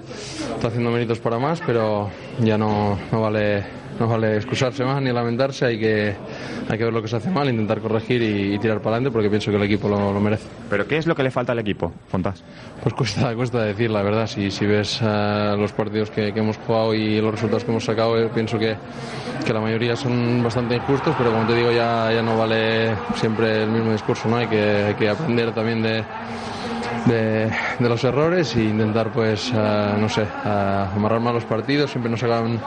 está 0.55 0.69
haciendo 0.69 0.91
méritos 0.91 1.19
para 1.19 1.39
más, 1.39 1.61
pero 1.67 2.11
ya 2.41 2.57
no, 2.57 2.99
no 3.11 3.21
vale 3.21 3.82
no 3.99 4.09
vale 4.09 4.37
excusarse 4.37 4.85
más 4.85 5.01
ni 5.03 5.13
lamentarse, 5.13 5.67
hay 5.67 5.79
que, 5.79 6.15
hay 6.69 6.79
que 6.79 6.85
ver 6.85 6.93
lo 6.93 7.03
que 7.03 7.09
se 7.09 7.17
hace 7.17 7.31
mal, 7.31 7.49
intentar 7.49 7.81
corregir 7.81 8.23
y, 8.23 8.59
tirar 8.59 8.79
para 8.79 8.97
adelante 8.97 9.11
porque 9.13 9.29
pienso 9.29 9.51
que 9.51 9.57
el 9.57 9.63
equipo 9.65 9.89
lo, 9.89 10.21
merece. 10.21 10.49
¿Pero 10.71 10.87
qué 10.87 10.99
es 10.99 11.07
lo 11.07 11.15
que 11.15 11.23
le 11.23 11.31
falta 11.31 11.53
al 11.53 11.59
equipo, 11.59 11.93
Fontas? 12.09 12.43
Pues 12.83 12.95
cuesta, 12.95 13.35
cuesta 13.35 13.63
decir, 13.63 13.91
la 13.91 14.03
verdad, 14.03 14.27
si, 14.27 14.51
si 14.51 14.67
ves 14.67 15.01
uh, 15.03 15.57
los 15.57 15.73
partidos 15.73 16.11
que, 16.11 16.29
hemos 16.29 16.57
jugado 16.59 16.95
y 16.95 17.21
los 17.21 17.33
resultados 17.33 17.65
que 17.65 17.71
hemos 17.71 17.85
sacado, 17.85 18.19
eh, 18.19 18.31
pienso 18.33 18.59
que, 18.59 18.77
que, 19.45 19.53
la 19.53 19.61
mayoría 19.61 19.97
son 19.97 20.43
bastante 20.43 20.77
injustos, 20.77 21.15
pero 21.19 21.31
como 21.31 21.47
te 21.47 21.55
digo, 21.55 21.71
ya, 21.71 22.11
ya 22.13 22.23
no 22.23 22.37
vale 22.37 22.95
siempre 23.17 23.65
el 23.65 23.71
mismo 23.71 23.93
discurso, 23.93 24.29
¿no? 24.29 24.37
Hay 24.37 24.47
que, 24.47 24.61
hay 24.61 24.95
que 24.95 25.09
aprender 25.09 25.53
también 25.53 25.83
de 25.83 26.05
de, 27.07 27.51
los 27.81 28.05
errores 28.05 28.55
e 28.57 28.65
intentar, 28.65 29.13
pues, 29.13 29.51
uh, 29.53 29.99
no 29.99 30.09
sé, 30.09 30.23
uh, 30.23 30.97
amarrar 30.97 31.21
más 31.21 31.35
los 31.35 31.45
partidos. 31.45 31.91
Siempre 31.91 32.11
nos 32.11 32.23
acaban 32.23 32.61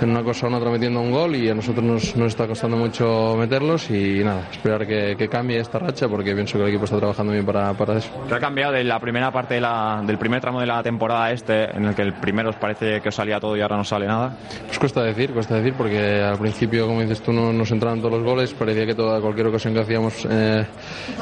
en 0.00 0.10
una 0.10 0.22
cosa 0.22 0.46
o 0.46 0.48
en 0.48 0.54
otra 0.54 0.70
metiendo 0.70 1.00
un 1.00 1.10
gol 1.10 1.36
y 1.36 1.48
a 1.48 1.54
nosotros 1.54 1.84
nos, 1.84 2.16
nos 2.16 2.28
está 2.28 2.46
costando 2.46 2.76
mucho 2.76 3.36
meterlos 3.38 3.90
y 3.90 4.22
nada, 4.24 4.42
esperar 4.50 4.86
que, 4.86 5.14
que, 5.16 5.28
cambie 5.28 5.58
esta 5.58 5.78
racha 5.78 6.08
porque 6.08 6.34
pienso 6.34 6.58
que 6.58 6.64
el 6.64 6.70
equipo 6.70 6.84
está 6.84 6.98
trabajando 6.98 7.32
bien 7.32 7.46
para, 7.46 7.72
para 7.74 7.98
eso. 7.98 8.10
¿Qué 8.28 8.34
ha 8.34 8.40
cambiado 8.40 8.72
de 8.72 8.84
la 8.84 8.98
primera 9.00 9.30
parte 9.30 9.54
de 9.54 9.60
la, 9.60 10.02
del 10.04 10.18
primer 10.18 10.40
tramo 10.40 10.60
de 10.60 10.66
la 10.66 10.82
temporada 10.82 11.32
este, 11.32 11.76
en 11.76 11.86
el 11.86 11.94
que 11.94 12.02
el 12.02 12.12
primero 12.14 12.50
os 12.50 12.56
parece 12.56 13.00
que 13.00 13.08
os 13.08 13.14
salía 13.14 13.40
todo 13.40 13.56
y 13.56 13.60
ahora 13.60 13.76
no 13.76 13.84
sale 13.84 14.06
nada? 14.06 14.36
Pues 14.66 14.78
cuesta 14.78 15.02
decir, 15.02 15.32
cuesta 15.32 15.54
decir 15.54 15.74
porque 15.74 16.22
al 16.22 16.38
principio, 16.38 16.86
como 16.86 17.00
dices 17.00 17.22
tú, 17.22 17.32
no 17.32 17.52
nos 17.52 17.70
entraban 17.70 18.00
todos 18.00 18.14
los 18.14 18.22
goles, 18.22 18.52
parecía 18.54 18.86
que 18.86 18.94
toda 18.94 19.20
cualquier 19.20 19.46
ocasión 19.46 19.74
que 19.74 19.80
hacíamos 19.80 20.26
eh, 20.28 20.66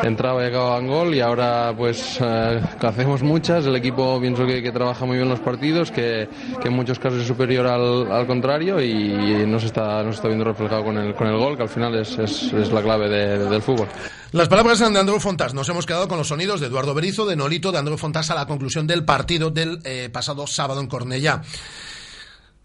entraba 0.03 0.43
y 0.43 0.47
acababa 0.49 0.79
en 0.79 0.87
gol 0.89 1.15
y 1.15 1.21
ahora 1.21 1.73
pues 1.77 2.21
eh, 2.23 2.61
hacemos 2.81 3.23
muchas, 3.23 3.67
el 3.67 3.77
equipo 3.77 4.21
pienso 4.21 4.47
que, 4.47 4.63
que, 4.63 4.73
trabaja 4.73 5.05
muy 5.05 5.17
bien 5.17 5.29
los 5.29 5.41
partidos, 5.41 5.91
que, 5.91 6.29
que 6.61 6.69
en 6.69 6.75
muchos 6.75 6.99
casos 6.99 7.21
es 7.21 7.27
superior 7.27 7.67
al, 7.67 8.11
al 8.11 8.27
contrario 8.27 8.81
y 8.81 9.45
no 9.47 9.59
se 9.59 9.67
está, 9.67 10.03
no 10.03 10.13
se 10.13 10.17
está 10.17 10.29
viendo 10.29 10.45
reflejado 10.45 10.85
con 10.85 10.97
el, 10.99 11.15
con 11.15 11.27
el 11.27 11.37
gol, 11.37 11.57
que 11.57 11.63
al 11.63 11.69
final 11.69 11.95
es, 11.97 12.19
es, 12.19 12.53
es 12.53 12.73
la 12.73 12.83
clave 12.83 13.09
de, 13.09 13.39
del 13.49 13.63
fútbol. 13.63 13.89
Las 14.33 14.49
palabras 14.49 14.79
de 14.79 14.87
Andreu 14.87 15.21
Fontas. 15.21 15.53
Nos 15.53 15.69
hemos 15.69 15.85
quedado 15.85 16.09
con 16.09 16.17
los 16.17 16.29
sonidos 16.29 16.61
de 16.61 16.69
Eduardo 16.69 16.95
Berizo, 16.95 17.27
de 17.27 17.37
Nolito, 17.37 17.73
de 17.73 17.79
Andreu 17.79 17.99
Fontas 17.99 18.31
a 18.31 18.35
la 18.35 18.47
conclusión 18.47 18.87
del 18.87 19.05
partido 19.05 19.51
del 19.51 19.81
eh, 19.85 20.09
pasado 20.11 20.47
sábado 20.47 20.81
en 20.81 20.87
Cornellá. 20.87 21.43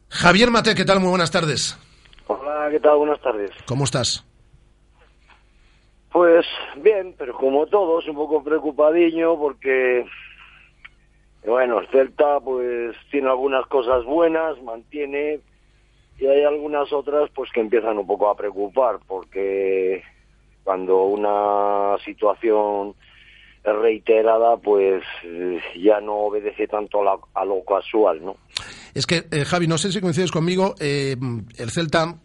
Javier 0.09 0.51
Mate, 0.51 0.75
¿qué 0.75 0.85
tal? 0.85 0.99
Muy 0.99 1.09
buenas 1.09 1.31
tardes. 1.31 1.77
Hola, 2.27 2.69
¿qué 2.71 2.79
tal? 2.79 2.97
Buenas 2.97 3.21
tardes. 3.21 3.51
¿Cómo 3.65 3.83
estás? 3.83 4.26
Pues 6.17 6.47
bien, 6.77 7.13
pero 7.15 7.37
como 7.37 7.67
todos, 7.67 8.07
un 8.07 8.15
poco 8.15 8.43
preocupadiño 8.43 9.37
porque 9.37 10.03
bueno, 11.45 11.79
el 11.79 11.87
Celta 11.89 12.39
pues 12.39 12.95
tiene 13.11 13.29
algunas 13.29 13.67
cosas 13.67 14.03
buenas, 14.03 14.59
mantiene, 14.63 15.41
y 16.17 16.25
hay 16.25 16.43
algunas 16.43 16.91
otras 16.91 17.29
pues 17.35 17.51
que 17.51 17.59
empiezan 17.59 17.99
un 17.99 18.07
poco 18.07 18.31
a 18.31 18.35
preocupar 18.35 18.97
porque 19.05 20.01
cuando 20.63 21.03
una 21.03 22.03
situación 22.03 22.95
es 23.63 23.75
reiterada 23.75 24.57
pues 24.57 25.03
ya 25.79 26.01
no 26.01 26.15
obedece 26.15 26.67
tanto 26.67 26.99
a, 27.07 27.45
lo 27.45 27.63
casual 27.63 28.25
no 28.25 28.37
es 28.95 29.05
que 29.05 29.25
eh, 29.31 29.45
Javi 29.45 29.67
no 29.67 29.77
sé 29.77 29.91
si 29.91 30.01
coincides 30.01 30.31
conmigo 30.31 30.73
eh, 30.79 31.15
el 31.59 31.69
Celta 31.69 32.15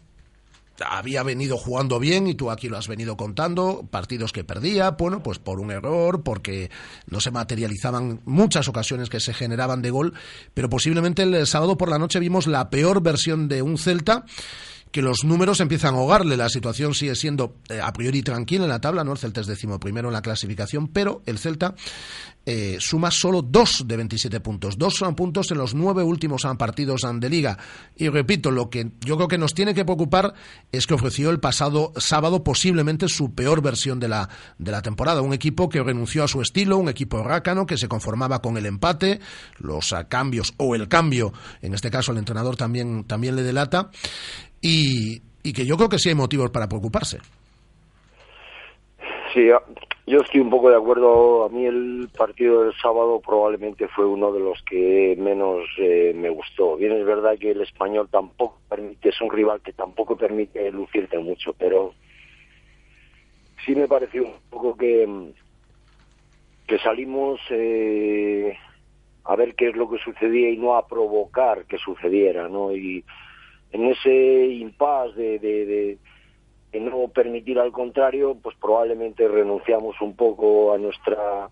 había 0.85 1.23
venido 1.23 1.57
jugando 1.57 1.99
bien 1.99 2.27
y 2.27 2.35
tú 2.35 2.49
aquí 2.49 2.69
lo 2.69 2.77
has 2.77 2.87
venido 2.87 3.15
contando, 3.15 3.87
partidos 3.89 4.31
que 4.31 4.43
perdía, 4.43 4.91
bueno, 4.91 5.21
pues 5.21 5.39
por 5.39 5.59
un 5.59 5.71
error, 5.71 6.23
porque 6.23 6.71
no 7.07 7.19
se 7.19 7.31
materializaban 7.31 8.21
muchas 8.25 8.67
ocasiones 8.67 9.09
que 9.09 9.19
se 9.19 9.33
generaban 9.33 9.81
de 9.81 9.91
gol, 9.91 10.13
pero 10.53 10.69
posiblemente 10.69 11.23
el 11.23 11.47
sábado 11.47 11.77
por 11.77 11.89
la 11.89 11.99
noche 11.99 12.19
vimos 12.19 12.47
la 12.47 12.69
peor 12.69 13.01
versión 13.01 13.47
de 13.47 13.61
un 13.61 13.77
Celta 13.77 14.25
que 14.93 15.01
los 15.01 15.23
números 15.23 15.59
empiezan 15.59 15.95
a 15.95 15.97
ahogarle. 15.97 16.37
La 16.37 16.49
situación 16.49 16.93
sigue 16.93 17.15
siendo 17.15 17.57
eh, 17.67 17.81
a 17.81 17.91
priori 17.91 18.21
tranquila 18.21 18.63
en 18.65 18.69
la 18.69 18.79
tabla, 18.79 19.03
¿no? 19.03 19.11
El 19.13 19.17
Celta 19.17 19.41
es 19.41 19.47
décimo 19.47 19.79
primero 19.79 20.07
en 20.07 20.13
la 20.13 20.21
clasificación, 20.21 20.87
pero 20.87 21.23
el 21.25 21.39
Celta 21.39 21.73
eh, 22.45 22.77
suma 22.79 23.09
solo 23.09 23.41
dos 23.41 23.85
de 23.87 23.97
27 23.97 24.39
puntos. 24.39 24.77
Dos 24.77 24.93
son 24.93 25.15
puntos 25.15 25.49
en 25.49 25.57
los 25.57 25.73
nueve 25.73 26.03
últimos 26.03 26.43
partidos 26.59 27.01
de 27.15 27.27
liga. 27.27 27.57
Y 27.95 28.09
repito, 28.09 28.51
lo 28.51 28.69
que 28.69 28.91
yo 29.01 29.15
creo 29.15 29.27
que 29.27 29.39
nos 29.39 29.55
tiene 29.55 29.73
que 29.73 29.83
preocupar 29.83 30.35
es 30.71 30.85
que 30.85 30.93
ofreció 30.93 31.31
el 31.31 31.39
pasado 31.39 31.91
sábado 31.97 32.43
posiblemente 32.43 33.09
su 33.09 33.33
peor 33.33 33.63
versión 33.63 33.99
de 33.99 34.09
la, 34.09 34.29
de 34.59 34.71
la 34.71 34.83
temporada. 34.83 35.21
Un 35.21 35.33
equipo 35.33 35.69
que 35.69 35.81
renunció 35.81 36.23
a 36.23 36.27
su 36.27 36.39
estilo, 36.39 36.77
un 36.77 36.89
equipo 36.89 37.23
rácano 37.23 37.65
que 37.65 37.79
se 37.79 37.87
conformaba 37.87 38.43
con 38.43 38.57
el 38.57 38.67
empate, 38.67 39.19
los 39.57 39.95
cambios 40.07 40.53
o 40.57 40.75
el 40.75 40.87
cambio, 40.87 41.33
en 41.63 41.73
este 41.73 41.89
caso 41.89 42.11
el 42.11 42.19
entrenador 42.19 42.57
también, 42.57 43.05
también 43.05 43.35
le 43.35 43.41
delata 43.41 43.89
y, 44.63 45.53
que 45.53 45.65
yo 45.65 45.75
creo 45.75 45.89
que 45.89 45.99
sí 45.99 46.09
hay 46.09 46.15
motivos 46.15 46.49
para 46.49 46.67
preocuparse. 46.67 47.19
Sí, 49.33 49.49
yo 50.07 50.19
estoy 50.19 50.39
un 50.41 50.49
poco 50.49 50.69
de 50.69 50.77
acuerdo. 50.77 51.45
A 51.45 51.49
mí 51.49 51.65
el 51.65 52.09
partido 52.15 52.63
del 52.63 52.73
sábado 52.81 53.19
probablemente 53.19 53.87
fue 53.89 54.05
uno 54.05 54.31
de 54.31 54.39
los 54.39 54.61
que 54.63 55.15
menos 55.19 55.65
eh, 55.79 56.13
me 56.15 56.29
gustó. 56.29 56.77
Bien, 56.77 56.93
es 56.93 57.05
verdad 57.05 57.37
que 57.37 57.51
el 57.51 57.61
español 57.61 58.07
tampoco 58.09 58.59
permite, 58.69 59.09
es 59.09 59.21
un 59.21 59.31
rival 59.31 59.61
que 59.61 59.73
tampoco 59.73 60.15
permite 60.15 60.71
lucirte 60.71 61.17
mucho, 61.19 61.53
pero 61.53 61.93
sí 63.65 63.75
me 63.75 63.87
pareció 63.87 64.23
un 64.23 64.39
poco 64.49 64.77
que, 64.77 65.31
que 66.67 66.79
salimos 66.79 67.41
eh, 67.49 68.55
a 69.25 69.35
ver 69.35 69.55
qué 69.55 69.69
es 69.69 69.75
lo 69.75 69.89
que 69.89 69.97
sucedía 69.97 70.49
y 70.51 70.57
no 70.57 70.75
a 70.75 70.87
provocar 70.87 71.65
que 71.65 71.77
sucediera, 71.77 72.47
¿no? 72.47 72.73
Y 72.73 73.03
en 73.73 73.87
ese 73.87 74.47
impasse 74.47 75.39
de, 75.39 75.97
de, 76.71 76.79
no 76.79 77.07
permitir 77.09 77.59
al 77.59 77.71
contrario, 77.71 78.37
pues 78.41 78.55
probablemente 78.57 79.27
renunciamos 79.27 79.99
un 80.01 80.15
poco 80.15 80.73
a 80.73 80.77
nuestra 80.77 81.49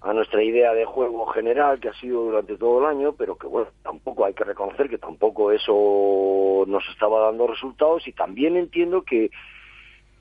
a 0.00 0.12
nuestra 0.12 0.42
idea 0.42 0.74
de 0.74 0.84
juego 0.84 1.24
general 1.28 1.80
que 1.80 1.88
ha 1.88 1.94
sido 1.94 2.24
durante 2.24 2.58
todo 2.58 2.80
el 2.80 2.94
año, 2.94 3.14
pero 3.14 3.36
que 3.36 3.46
bueno, 3.46 3.68
tampoco 3.82 4.26
hay 4.26 4.34
que 4.34 4.44
reconocer 4.44 4.90
que 4.90 4.98
tampoco 4.98 5.50
eso 5.50 6.64
nos 6.66 6.86
estaba 6.90 7.20
dando 7.20 7.46
resultados 7.46 8.06
y 8.06 8.12
también 8.12 8.58
entiendo 8.58 9.02
que 9.02 9.30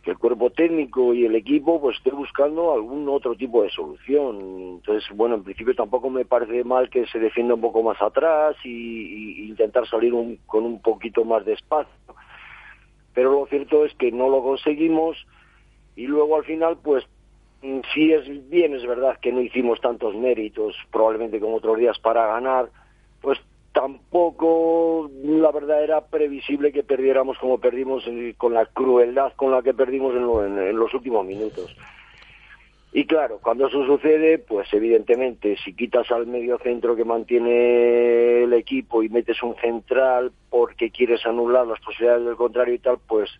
que 0.04 0.12
el 0.12 0.18
cuerpo 0.18 0.50
técnico 0.50 1.14
y 1.14 1.26
el 1.26 1.36
equipo 1.36 1.80
pues 1.80 1.98
esté 1.98 2.12
buscando 2.12 2.74
algún 2.74 3.08
otro 3.08 3.36
tipo 3.36 3.64
de 3.64 3.70
solución. 3.70 4.38
Entonces, 4.76 5.10
bueno, 5.16 5.36
en 5.36 5.44
principio 5.44 5.74
tampoco 5.74 6.10
me 6.10 6.26
parece 6.26 6.66
mal 6.66 6.90
que 6.90 7.08
se 7.08 7.20
defienda 7.20 7.54
un 7.54 7.62
poco 7.62 7.82
más 7.82 8.02
atrás 8.02 8.58
y, 8.66 9.48
intentar 9.48 9.88
salir 9.88 10.14
con 10.46 10.66
un 10.66 10.82
poquito 10.82 11.24
más 11.24 11.46
de 11.46 11.54
espacio. 11.54 11.94
Pero 13.14 13.32
lo 13.32 13.46
cierto 13.46 13.86
es 13.86 13.94
que 13.96 14.12
no 14.12 14.28
lo 14.28 14.44
conseguimos 14.44 15.26
y 15.96 16.06
luego 16.08 16.36
al 16.36 16.44
final 16.44 16.78
pues 16.84 17.06
sí 17.94 18.12
es 18.12 18.50
bien, 18.50 18.74
es 18.74 18.86
verdad 18.86 19.18
que 19.22 19.32
no 19.32 19.40
hicimos 19.40 19.80
tantos 19.80 20.16
méritos 20.16 20.76
probablemente 20.92 21.40
como 21.40 21.58
otros 21.58 21.78
días 21.78 21.98
para 22.00 22.28
ganar, 22.28 22.70
pues 23.22 23.40
tampoco 23.74 25.10
la 25.24 25.52
verdad 25.52 25.84
era 25.84 26.02
previsible 26.06 26.72
que 26.72 26.84
perdiéramos 26.84 27.38
como 27.40 27.58
perdimos 27.58 28.06
con 28.38 28.54
la 28.54 28.68
crueldad 28.68 29.34
con 29.36 29.52
la 29.52 29.62
que 29.62 29.74
perdimos 29.74 30.14
en, 30.16 30.78
los 30.78 30.94
últimos 30.94 31.26
minutos. 31.26 31.76
Y 32.96 33.06
claro, 33.06 33.40
cuando 33.42 33.68
eso 33.68 33.84
sucede, 33.88 34.38
pues 34.38 34.72
evidentemente 34.72 35.58
si 35.66 35.74
quitas 35.74 36.12
al 36.12 36.28
medio 36.28 36.60
centro 36.60 36.96
que 36.96 37.04
mantiene 37.04 38.44
el 38.44 38.54
equipo 38.54 39.02
y 39.02 39.10
metes 39.10 39.42
un 39.42 39.56
central 39.56 40.32
porque 40.52 40.92
quieres 40.92 41.26
anular 41.26 41.66
las 41.66 41.80
posibilidades 41.80 42.26
del 42.28 42.36
contrario 42.36 42.76
y 42.76 42.80
tal, 42.80 43.00
pues 43.08 43.32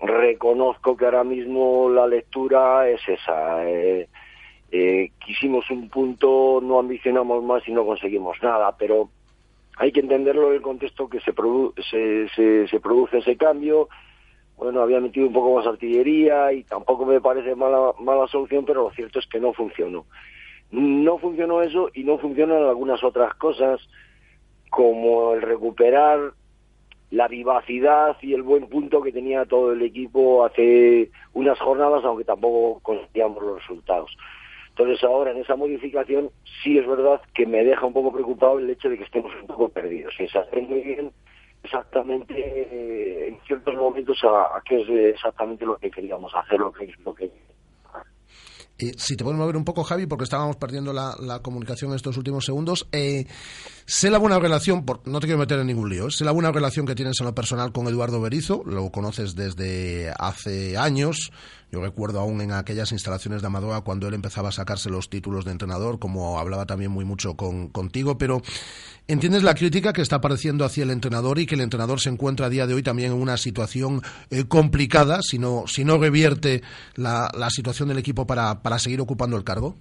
reconozco 0.00 0.96
que 0.96 1.04
ahora 1.04 1.22
mismo 1.22 1.88
la 1.88 2.08
lectura 2.08 2.88
es 2.88 3.00
esa. 3.08 3.64
Eh, 3.70 4.08
eh, 4.72 5.12
quisimos 5.24 5.70
un 5.70 5.88
punto, 5.88 6.58
no 6.60 6.80
ambicionamos 6.80 7.44
más 7.44 7.62
y 7.68 7.72
no 7.72 7.86
conseguimos 7.86 8.36
nada, 8.42 8.76
pero 8.76 9.08
hay 9.76 9.92
que 9.92 10.00
entenderlo 10.00 10.50
en 10.50 10.56
el 10.56 10.62
contexto 10.62 11.08
que 11.08 11.20
se, 11.20 11.32
se, 12.34 12.68
se, 12.68 12.80
produce 12.80 13.18
ese 13.18 13.36
cambio. 13.36 13.88
Bueno, 14.56 14.80
había 14.82 15.00
metido 15.00 15.26
un 15.26 15.32
poco 15.32 15.56
más 15.56 15.66
artillería 15.66 16.52
y 16.52 16.62
tampoco 16.64 17.04
me 17.04 17.20
parece 17.20 17.54
mala, 17.56 17.92
mala 17.98 18.28
solución, 18.28 18.64
pero 18.64 18.84
lo 18.84 18.90
cierto 18.90 19.18
es 19.18 19.26
que 19.26 19.40
no 19.40 19.52
funcionó. 19.52 20.06
No 20.70 21.18
funcionó 21.18 21.62
eso 21.62 21.90
y 21.92 22.04
no 22.04 22.18
funcionan 22.18 22.62
algunas 22.62 23.02
otras 23.02 23.34
cosas, 23.34 23.80
como 24.70 25.34
el 25.34 25.42
recuperar 25.42 26.32
la 27.10 27.28
vivacidad 27.28 28.16
y 28.22 28.34
el 28.34 28.42
buen 28.42 28.68
punto 28.68 29.00
que 29.00 29.12
tenía 29.12 29.44
todo 29.44 29.72
el 29.72 29.82
equipo 29.82 30.44
hace 30.44 31.10
unas 31.32 31.58
jornadas, 31.60 32.04
aunque 32.04 32.24
tampoco 32.24 32.80
conseguíamos 32.80 33.42
los 33.42 33.60
resultados. 33.60 34.16
Entonces 34.76 35.04
ahora 35.04 35.30
en 35.30 35.36
esa 35.36 35.54
modificación 35.54 36.30
sí 36.62 36.76
es 36.76 36.86
verdad 36.86 37.20
que 37.32 37.46
me 37.46 37.62
deja 37.62 37.86
un 37.86 37.92
poco 37.92 38.12
preocupado 38.12 38.58
el 38.58 38.68
hecho 38.68 38.88
de 38.88 38.98
que 38.98 39.04
estemos 39.04 39.32
un 39.40 39.46
poco 39.46 39.68
perdidos. 39.68 40.12
Se 40.16 40.24
hace 40.36 40.60
muy 40.62 40.80
bien 40.80 41.12
exactamente 41.62 42.34
eh, 42.36 43.28
en 43.28 43.38
ciertos 43.46 43.72
momentos 43.76 44.18
a, 44.24 44.60
qué 44.68 44.80
es 44.82 45.14
exactamente 45.14 45.64
lo 45.64 45.76
que 45.76 45.92
queríamos 45.92 46.32
hacer, 46.34 46.58
lo 46.58 46.72
que, 46.72 46.92
lo 47.04 47.14
que 47.14 47.30
eh, 48.76 48.92
si 48.96 49.16
te 49.16 49.22
puedes 49.22 49.38
mover 49.38 49.56
un 49.56 49.64
poco, 49.64 49.84
Javi, 49.84 50.06
porque 50.06 50.24
estábamos 50.24 50.56
perdiendo 50.56 50.92
la, 50.92 51.40
comunicación 51.42 51.92
en 51.92 51.96
estos 51.96 52.16
últimos 52.16 52.44
segundos. 52.44 52.88
Eh, 52.90 53.26
sé 53.86 54.10
la 54.10 54.18
buena 54.18 54.40
relación, 54.40 54.84
no 55.04 55.20
te 55.20 55.26
quiero 55.26 55.38
meter 55.38 55.60
en 55.60 55.68
ningún 55.68 55.88
lío, 55.88 56.10
sé 56.10 56.24
la 56.24 56.32
buena 56.32 56.50
relación 56.50 56.84
que 56.84 56.96
tienes 56.96 57.20
en 57.20 57.26
lo 57.26 57.34
personal 57.34 57.70
con 57.70 57.86
Eduardo 57.86 58.20
Berizo, 58.20 58.62
lo 58.66 58.90
conoces 58.90 59.36
desde 59.36 60.12
hace 60.18 60.76
años, 60.76 61.30
yo 61.74 61.82
recuerdo 61.82 62.20
aún 62.20 62.40
en 62.40 62.52
aquellas 62.52 62.92
instalaciones 62.92 63.42
de 63.42 63.48
Amadora 63.48 63.80
cuando 63.80 64.06
él 64.06 64.14
empezaba 64.14 64.50
a 64.50 64.52
sacarse 64.52 64.90
los 64.90 65.10
títulos 65.10 65.44
de 65.44 65.50
entrenador, 65.50 65.98
como 65.98 66.38
hablaba 66.38 66.66
también 66.66 66.92
muy 66.92 67.04
mucho 67.04 67.34
con, 67.34 67.68
contigo, 67.68 68.16
pero 68.16 68.42
¿entiendes 69.08 69.42
la 69.42 69.56
crítica 69.56 69.92
que 69.92 70.00
está 70.00 70.16
apareciendo 70.16 70.64
hacia 70.64 70.84
el 70.84 70.90
entrenador 70.90 71.40
y 71.40 71.46
que 71.46 71.56
el 71.56 71.62
entrenador 71.62 71.98
se 71.98 72.10
encuentra 72.10 72.46
a 72.46 72.48
día 72.48 72.68
de 72.68 72.74
hoy 72.74 72.84
también 72.84 73.10
en 73.10 73.20
una 73.20 73.36
situación 73.36 74.02
eh, 74.30 74.44
complicada 74.46 75.20
si 75.22 75.40
no, 75.40 75.64
si 75.66 75.84
no 75.84 75.98
revierte 75.98 76.62
la, 76.94 77.28
la 77.36 77.50
situación 77.50 77.88
del 77.88 77.98
equipo 77.98 78.24
para, 78.24 78.62
para 78.62 78.78
seguir 78.78 79.00
ocupando 79.00 79.36
el 79.36 79.42
cargo? 79.42 79.74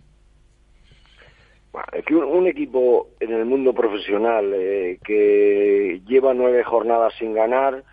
Es 1.91 2.05
que 2.05 2.15
un, 2.15 2.47
equipo 2.47 3.09
en 3.19 3.33
el 3.33 3.45
mundo 3.45 3.71
profesional 3.73 4.51
eh, 4.51 4.97
que 5.05 6.01
lleva 6.07 6.33
nueve 6.33 6.63
jornadas 6.63 7.13
sin 7.19 7.35
ganar, 7.35 7.83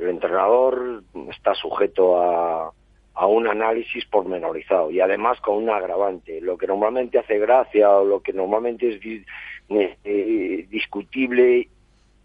el 0.00 0.08
entrenador 0.08 1.02
está 1.30 1.54
sujeto 1.54 2.20
a, 2.20 2.72
a 3.16 3.26
un 3.26 3.48
análisis 3.48 4.04
pormenorizado 4.06 4.90
y 4.90 5.00
además 5.00 5.40
con 5.40 5.56
un 5.56 5.70
agravante. 5.70 6.40
Lo 6.40 6.58
que 6.58 6.66
normalmente 6.66 7.18
hace 7.18 7.38
gracia 7.38 7.90
o 7.90 8.04
lo 8.04 8.20
que 8.20 8.34
normalmente 8.34 8.88
es 8.88 9.24
eh, 9.70 10.66
discutible 10.68 11.68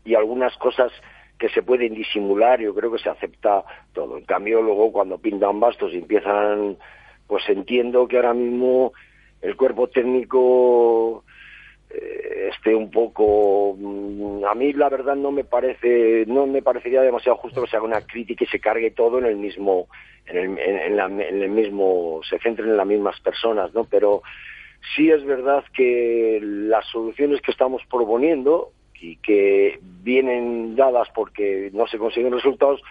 y 0.04 0.16
algunas 0.16 0.56
cosas 0.58 0.92
que 1.40 1.50
se 1.50 1.64
pueden 1.64 1.96
disimular, 1.96 2.60
yo 2.60 2.76
creo 2.76 2.92
que 2.92 3.00
se 3.00 3.10
acepta 3.10 3.64
todo. 3.94 4.18
En 4.18 4.26
cambio, 4.26 4.62
luego 4.62 4.92
cuando 4.92 5.18
pintan 5.18 5.60
bastos 5.60 5.94
y 5.94 5.98
empiezan, 5.98 6.78
pues 7.26 7.48
entiendo 7.48 8.08
que 8.08 8.18
ahora 8.18 8.34
mismo 8.34 8.92
el 9.42 9.56
cuerpo 9.56 9.88
técnico 9.88 11.24
eh, 11.24 11.31
esté 12.49 12.75
un 12.75 12.89
poco 12.89 13.75
mm, 13.77 14.45
a 14.45 14.56
mí 14.56 14.73
la 14.73 14.89
verdad 14.89 15.15
no 15.15 15.32
me 15.32 15.43
parece 15.43 16.25
no 16.27 16.47
me 16.47 16.62
parecería 16.62 17.01
demasiado 17.01 17.38
justo 17.38 17.62
que 17.62 17.69
se 17.69 17.77
haga 17.77 17.86
una 17.86 18.01
crítica 18.01 18.43
y 18.43 18.47
se 18.47 18.60
cargue 18.60 18.91
todo 18.91 19.19
en 19.19 19.25
el 19.25 19.36
mismo 19.36 19.88
en 20.25 20.38
el, 20.38 20.99
en, 20.99 21.21
el 21.21 21.49
mismo 21.49 22.21
se 22.30 22.39
centren 22.39 22.69
en 22.69 22.77
las 22.77 22.88
mismas 22.88 23.19
personas 23.21 23.73
no 23.73 23.86
pero 23.86 24.21
sí 24.95 25.10
es 25.10 25.23
verdad 25.25 25.63
que 25.73 26.39
las 26.41 26.86
soluciones 26.88 27.41
que 27.41 27.51
estamos 27.51 27.82
proponiendo 27.89 28.71
y 28.99 29.17
que 29.17 29.80
vienen 29.82 30.75
dadas 30.75 31.10
porque 31.13 31.71
no 31.73 31.88
se 31.88 31.97
consiguen 31.97 32.32
resultados 32.32 32.82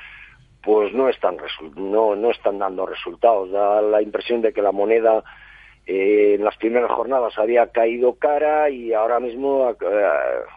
pues 0.62 0.92
no 0.92 1.08
están 1.08 1.36
no 1.76 2.14
no 2.16 2.30
están 2.30 2.58
dando 2.58 2.86
resultados. 2.86 3.50
Da 3.50 3.80
la 3.80 4.02
impresión 4.02 4.42
de 4.42 4.52
que 4.52 4.62
la 4.62 4.72
moneda 4.72 5.24
eh, 5.87 6.35
en 6.35 6.45
las 6.45 6.57
primeras 6.57 6.90
jornadas 6.90 7.38
había 7.38 7.66
caído 7.69 8.14
cara 8.14 8.71
y 8.71 8.93
ahora 8.93 9.19
mismo 9.19 9.71
eh, 9.71 10.07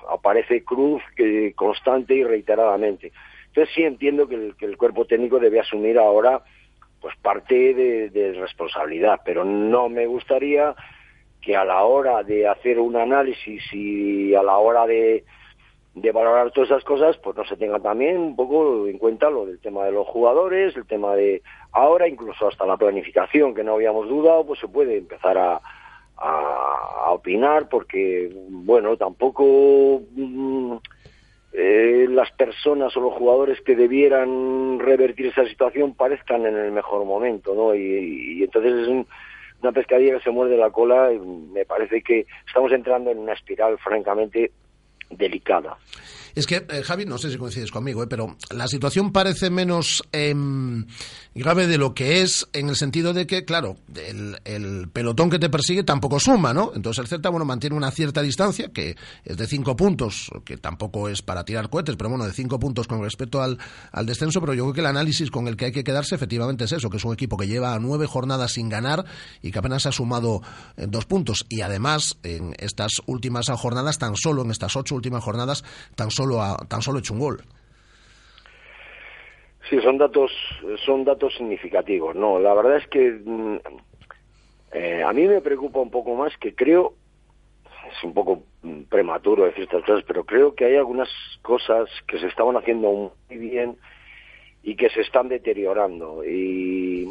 aparece 0.10 0.64
cruz 0.64 1.02
que, 1.16 1.54
constante 1.56 2.16
y 2.16 2.24
reiteradamente. 2.24 3.12
Entonces 3.48 3.74
sí 3.76 3.84
entiendo 3.84 4.28
que 4.28 4.54
el, 4.60 4.78
cuerpo 4.78 5.06
técnico 5.06 5.40
debe 5.40 5.60
asumir 5.60 5.98
ahora 5.98 6.44
pues 7.00 7.16
parte 7.18 7.74
de, 7.74 8.34
responsabilidad, 8.40 9.22
pero 9.26 9.44
no 9.44 9.90
me 9.90 10.06
gustaría 10.06 10.74
que 11.42 11.56
a 11.56 11.66
la 11.66 11.84
hora 11.84 12.24
de 12.24 12.48
hacer 12.48 12.80
un 12.80 12.96
análisis 12.96 13.62
y 13.74 14.34
a 14.34 14.42
la 14.42 14.58
hora 14.58 14.88
de, 14.88 15.26
de 15.96 16.12
valorar 16.12 16.52
todas 16.52 16.72
esas 16.72 16.84
cosas, 16.84 17.18
pues 17.18 17.36
no 17.38 17.46
se 17.46 17.56
tenga 17.56 17.80
también 17.80 18.18
un 18.18 18.36
poco 18.36 18.88
en 18.88 18.98
cuenta 18.98 19.30
lo 19.30 19.46
del 19.46 19.60
tema 19.60 19.86
de 19.86 19.92
los 19.92 20.08
jugadores, 20.08 20.76
el 20.76 20.88
tema 20.88 21.16
de 21.16 21.44
ahora, 21.72 22.08
incluso 22.08 22.48
hasta 22.48 22.66
la 22.66 22.78
planificación, 22.78 23.54
que 23.54 23.64
no 23.64 23.74
habíamos 23.74 24.10
dudado, 24.10 24.46
pues 24.46 24.60
se 24.60 24.68
puede 24.68 24.98
empezar 24.98 25.38
a, 25.38 25.62
a, 26.18 27.12
opinar, 27.12 27.70
porque, 27.70 28.32
bueno, 28.50 28.98
tampoco 28.98 30.02
mm, 30.16 30.78
eh, 31.54 32.08
las 32.10 32.32
personas 32.32 32.96
o 32.98 33.02
los 33.02 33.14
jugadores 33.14 33.62
que 33.62 33.76
debieran 33.76 34.80
revertir 34.80 35.28
esa 35.28 35.46
situación 35.46 35.94
parezcan 35.94 36.48
en 36.48 36.58
el 36.58 36.72
mejor 36.72 37.06
momento, 37.06 37.54
¿no? 37.54 37.76
Y, 37.76 38.40
y 38.40 38.44
entonces 38.44 38.74
es 38.74 38.88
un, 38.88 39.06
una 39.62 39.72
pescadilla 39.72 40.18
que 40.18 40.24
se 40.24 40.32
muerde 40.32 40.58
la 40.58 40.72
cola 40.72 41.14
y 41.14 41.20
me 41.20 41.66
parece 41.66 42.02
que 42.02 42.26
estamos 42.48 42.72
entrando 42.72 43.12
en 43.12 43.20
una 43.20 43.34
espiral 43.34 43.78
francamente 43.78 44.52
delicada. 45.18 45.78
Es 46.36 46.48
que, 46.48 46.66
eh, 46.68 46.82
Javi, 46.84 47.06
no 47.06 47.18
sé 47.18 47.30
si 47.30 47.38
coincides 47.38 47.72
conmigo, 47.72 48.02
eh, 48.04 48.08
pero 48.08 48.38
la 48.50 48.68
situación 48.68 49.12
parece 49.12 49.50
menos 49.50 50.04
em, 50.12 50.86
grave 51.36 51.68
de 51.68 51.78
lo 51.78 51.94
que 51.94 52.22
es 52.22 52.48
en 52.54 52.70
el 52.70 52.76
sentido 52.76 53.14
de 53.14 53.28
que, 53.28 53.46
claro, 53.46 53.78
el, 53.96 54.90
pelotón 54.92 55.30
que 55.30 55.40
te 55.40 55.50
persigue 55.50 55.84
tampoco 55.84 56.20
suma, 56.20 56.54
¿no? 56.54 56.72
Entonces 56.76 57.04
el 57.04 57.08
Celta, 57.08 57.30
bueno, 57.30 57.46
mantiene 57.46 57.76
una 57.76 57.92
cierta 57.92 58.22
distancia, 58.22 58.70
que 58.74 58.96
es 59.24 59.38
de 59.38 59.48
cinco 59.48 59.76
puntos, 59.76 60.32
que 60.44 60.58
tampoco 60.58 61.08
es 61.08 61.22
para 61.22 61.46
tirar 61.46 61.70
cohetes, 61.70 61.96
pero 61.96 62.10
bueno, 62.10 62.26
de 62.26 62.34
cinco 62.34 62.60
puntos 62.60 62.88
con 62.88 63.02
respecto 63.02 63.42
al, 63.42 63.60
al 63.92 64.06
descenso, 64.06 64.42
pero 64.42 64.54
yo 64.54 64.64
creo 64.64 64.74
que 64.74 64.82
el 64.82 64.88
análisis 64.88 65.30
con 65.30 65.48
el 65.48 65.56
que 65.56 65.66
hay 65.66 65.72
que 65.72 65.84
quedarse 65.84 66.16
efectivamente 66.16 66.64
es 66.64 66.72
eso, 66.72 66.90
que 66.90 66.98
es 66.98 67.06
un 67.06 67.14
equipo 67.14 67.38
que 67.38 67.48
lleva 67.48 67.78
nueve 67.80 68.08
jornadas 68.08 68.54
sin 68.54 68.70
ganar 68.70 69.06
y 69.42 69.52
que 69.52 69.60
apenas 69.60 69.86
ha 69.86 69.92
sumado 69.92 70.42
eh, 70.78 70.88
dos 70.90 71.06
puntos. 71.06 71.46
Y 71.50 71.62
además, 71.62 72.18
en 72.24 72.56
estas 72.58 73.02
últimas 73.06 73.50
jornadas, 73.50 74.00
tan 74.00 74.16
solo, 74.16 74.44
en 74.44 74.52
estas 74.52 74.76
ocho 74.76 74.96
últimas 74.96 75.24
jornadas, 75.24 75.64
tan 75.96 76.10
solo 76.10 76.23
tan 76.68 76.82
solo 76.82 77.00
hecho 77.00 77.14
un 77.14 77.20
gol. 77.20 77.42
Sí, 79.70 79.80
son 79.82 79.98
datos, 79.98 80.32
son 80.86 81.04
datos 81.04 81.34
significativos. 81.36 82.16
No, 82.16 82.40
la 82.40 82.54
verdad 82.54 82.78
es 82.78 82.88
que 82.88 83.12
mm, 83.12 83.58
eh, 84.74 85.04
a 85.04 85.14
mí 85.14 85.28
me 85.28 85.42
preocupa 85.42 85.80
un 85.80 85.92
poco 85.92 86.16
más 86.16 86.36
que 86.38 86.54
creo, 86.54 86.96
es 87.90 88.04
un 88.04 88.14
poco 88.14 88.44
prematuro 88.90 89.46
decir 89.46 89.64
estas 89.64 89.84
cosas, 89.84 90.04
pero 90.06 90.26
creo 90.26 90.56
que 90.56 90.66
hay 90.66 90.76
algunas 90.76 91.10
cosas 91.42 91.90
que 92.08 92.20
se 92.20 92.28
estaban 92.28 92.58
haciendo 92.58 93.14
muy 93.30 93.38
bien 93.38 93.78
y 94.64 94.76
que 94.76 94.90
se 94.90 95.02
están 95.02 95.30
deteriorando. 95.30 96.24
Y 96.26 97.08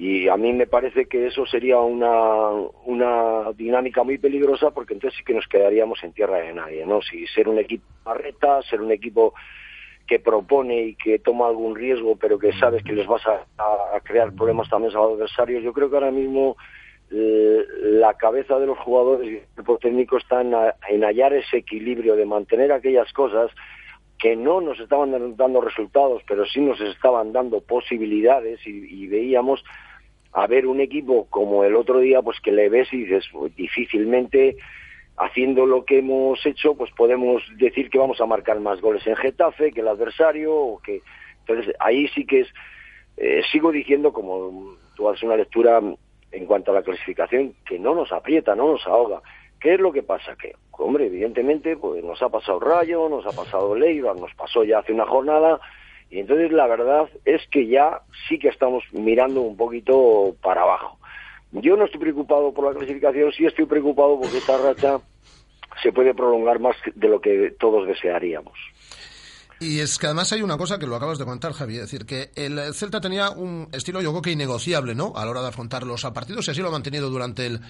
y 0.00 0.28
a 0.28 0.36
mí 0.36 0.52
me 0.52 0.68
parece 0.68 1.06
que 1.06 1.26
eso 1.26 1.44
sería 1.44 1.80
una, 1.80 2.50
una 2.84 3.50
dinámica 3.56 4.04
muy 4.04 4.16
peligrosa 4.16 4.70
porque 4.70 4.94
entonces 4.94 5.18
sí 5.18 5.24
que 5.24 5.34
nos 5.34 5.48
quedaríamos 5.48 6.04
en 6.04 6.12
tierra 6.12 6.38
de 6.38 6.54
nadie, 6.54 6.86
¿no? 6.86 7.02
Si 7.02 7.26
ser 7.26 7.48
un 7.48 7.58
equipo 7.58 7.84
marreta, 8.04 8.62
ser 8.62 8.80
un 8.80 8.92
equipo 8.92 9.34
que 10.06 10.20
propone 10.20 10.82
y 10.82 10.94
que 10.94 11.18
toma 11.18 11.48
algún 11.48 11.74
riesgo, 11.74 12.14
pero 12.14 12.38
que 12.38 12.52
sabes 12.52 12.84
que 12.84 12.92
les 12.92 13.08
vas 13.08 13.22
a, 13.26 13.44
crear 14.04 14.32
problemas 14.34 14.70
también 14.70 14.94
a 14.94 15.00
los 15.00 15.14
adversarios, 15.14 15.64
yo 15.64 15.72
creo 15.72 15.90
que 15.90 15.96
ahora 15.96 16.12
mismo 16.12 16.56
eh, 17.10 17.64
la 17.82 18.14
cabeza 18.14 18.56
de 18.60 18.66
los 18.66 18.78
jugadores 18.78 19.26
y 19.26 19.36
el 19.38 19.42
equipo 19.52 19.78
técnico 19.78 20.18
está 20.18 20.42
en, 20.42 20.54
en 20.90 21.02
hallar 21.02 21.32
ese 21.32 21.56
equilibrio 21.56 22.14
de 22.14 22.24
mantener 22.24 22.70
aquellas 22.70 23.12
cosas 23.12 23.50
que 24.16 24.36
no 24.36 24.60
nos 24.60 24.78
estaban 24.78 25.36
dando 25.36 25.60
resultados, 25.60 26.22
pero 26.28 26.46
sí 26.46 26.60
nos 26.60 26.80
estaban 26.80 27.32
dando 27.32 27.60
posibilidades 27.60 28.60
y 28.64 29.06
veíamos 29.08 29.64
a 30.32 30.46
ver 30.46 30.66
un 30.66 30.80
equipo 30.80 31.26
como 31.30 31.64
el 31.64 31.76
otro 31.76 32.00
día, 32.00 32.22
pues 32.22 32.40
que 32.40 32.52
le 32.52 32.68
ves 32.68 32.92
y 32.92 33.04
dices, 33.04 33.24
difícilmente 33.56 34.56
haciendo 35.16 35.66
lo 35.66 35.84
que 35.84 35.98
hemos 35.98 36.44
hecho, 36.46 36.74
pues 36.74 36.90
podemos 36.92 37.42
decir 37.56 37.90
que 37.90 37.98
vamos 37.98 38.20
a 38.20 38.26
marcar 38.26 38.60
más 38.60 38.80
goles 38.80 39.06
en 39.06 39.16
Getafe 39.16 39.72
que 39.72 39.80
el 39.80 39.88
adversario, 39.88 40.54
o 40.54 40.78
que 40.80 41.02
entonces 41.40 41.74
ahí 41.80 42.08
sí 42.08 42.24
que 42.24 42.40
es, 42.40 42.48
eh, 43.16 43.42
sigo 43.50 43.72
diciendo 43.72 44.12
como 44.12 44.76
tú 44.94 45.08
haces 45.08 45.24
una 45.24 45.36
lectura 45.36 45.80
en 46.30 46.46
cuanto 46.46 46.70
a 46.70 46.74
la 46.74 46.82
clasificación, 46.82 47.54
que 47.66 47.78
no 47.78 47.94
nos 47.94 48.12
aprieta, 48.12 48.54
no 48.54 48.72
nos 48.72 48.86
ahoga. 48.86 49.22
¿Qué 49.60 49.74
es 49.74 49.80
lo 49.80 49.92
que 49.92 50.02
pasa? 50.02 50.36
Que, 50.36 50.54
hombre, 50.70 51.06
evidentemente, 51.06 51.76
pues 51.76 52.04
nos 52.04 52.22
ha 52.22 52.28
pasado 52.28 52.60
Rayo, 52.60 53.08
nos 53.08 53.26
ha 53.26 53.32
pasado 53.32 53.74
Leiva, 53.74 54.14
nos 54.14 54.32
pasó 54.34 54.62
ya 54.62 54.78
hace 54.78 54.92
una 54.92 55.06
jornada, 55.06 55.58
y 56.10 56.20
entonces 56.20 56.52
la 56.52 56.66
verdad 56.66 57.08
es 57.24 57.42
que 57.50 57.66
ya 57.66 58.02
sí 58.28 58.38
que 58.38 58.48
estamos 58.48 58.82
mirando 58.92 59.42
un 59.42 59.56
poquito 59.56 60.34
para 60.42 60.62
abajo. 60.62 60.98
Yo 61.52 61.76
no 61.76 61.84
estoy 61.84 62.00
preocupado 62.00 62.52
por 62.52 62.66
la 62.66 62.78
clasificación, 62.78 63.32
sí 63.32 63.46
estoy 63.46 63.66
preocupado 63.66 64.18
porque 64.20 64.38
esta 64.38 64.58
racha 64.58 65.00
se 65.82 65.92
puede 65.92 66.14
prolongar 66.14 66.60
más 66.60 66.76
de 66.94 67.08
lo 67.08 67.20
que 67.20 67.54
todos 67.58 67.86
desearíamos. 67.86 68.58
Y 69.60 69.80
es 69.80 69.98
que 69.98 70.06
además 70.06 70.32
hay 70.32 70.42
una 70.42 70.56
cosa 70.56 70.78
que 70.78 70.86
lo 70.86 70.94
acabas 70.94 71.18
de 71.18 71.24
contar, 71.24 71.52
Javi, 71.52 71.74
es 71.74 71.80
decir, 71.82 72.06
que 72.06 72.30
el 72.36 72.72
Celta 72.74 73.00
tenía 73.00 73.30
un 73.30 73.68
estilo, 73.72 74.00
yo 74.00 74.10
creo 74.10 74.22
que 74.22 74.30
innegociable, 74.30 74.94
¿no? 74.94 75.12
A 75.16 75.24
la 75.24 75.32
hora 75.32 75.42
de 75.42 75.48
afrontar 75.48 75.82
los 75.84 76.02
partidos 76.14 76.46
y 76.46 76.52
así 76.52 76.60
lo 76.60 76.68
ha 76.68 76.72
mantenido 76.72 77.10
durante 77.10 77.46
el 77.46 77.60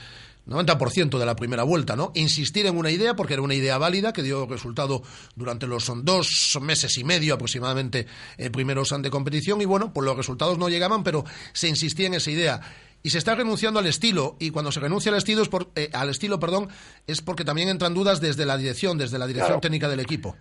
90% 0.48 1.18
de 1.18 1.26
la 1.26 1.36
primera 1.36 1.62
vuelta, 1.62 1.96
¿no? 1.96 2.10
Insistir 2.14 2.66
en 2.66 2.76
una 2.76 2.90
idea, 2.90 3.14
porque 3.14 3.34
era 3.34 3.42
una 3.42 3.54
idea 3.54 3.78
válida, 3.78 4.12
que 4.12 4.22
dio 4.22 4.46
resultado 4.46 5.02
durante 5.36 5.66
los 5.66 5.92
dos 6.04 6.58
meses 6.62 6.96
y 6.98 7.04
medio 7.04 7.34
aproximadamente 7.34 8.06
eh, 8.36 8.50
primeros 8.50 8.88
de 8.88 9.10
competición, 9.10 9.60
y 9.60 9.66
bueno, 9.66 9.92
pues 9.92 10.04
los 10.04 10.16
resultados 10.16 10.58
no 10.58 10.68
llegaban, 10.68 11.04
pero 11.04 11.24
se 11.52 11.68
insistía 11.68 12.06
en 12.06 12.14
esa 12.14 12.30
idea. 12.30 12.60
Y 13.02 13.10
se 13.10 13.18
está 13.18 13.34
renunciando 13.34 13.78
al 13.78 13.86
estilo, 13.86 14.36
y 14.40 14.50
cuando 14.50 14.72
se 14.72 14.80
renuncia 14.80 15.12
al 15.12 15.18
estilo, 15.18 15.42
es 15.42 15.48
por, 15.48 15.68
eh, 15.76 15.90
al 15.92 16.08
estilo 16.08 16.40
perdón, 16.40 16.68
es 17.06 17.22
porque 17.22 17.44
también 17.44 17.68
entran 17.68 17.94
dudas 17.94 18.20
desde 18.20 18.46
la 18.46 18.56
dirección, 18.56 18.98
desde 18.98 19.18
la 19.18 19.26
dirección 19.26 19.60
técnica 19.60 19.88
del 19.88 20.00
equipo. 20.00 20.36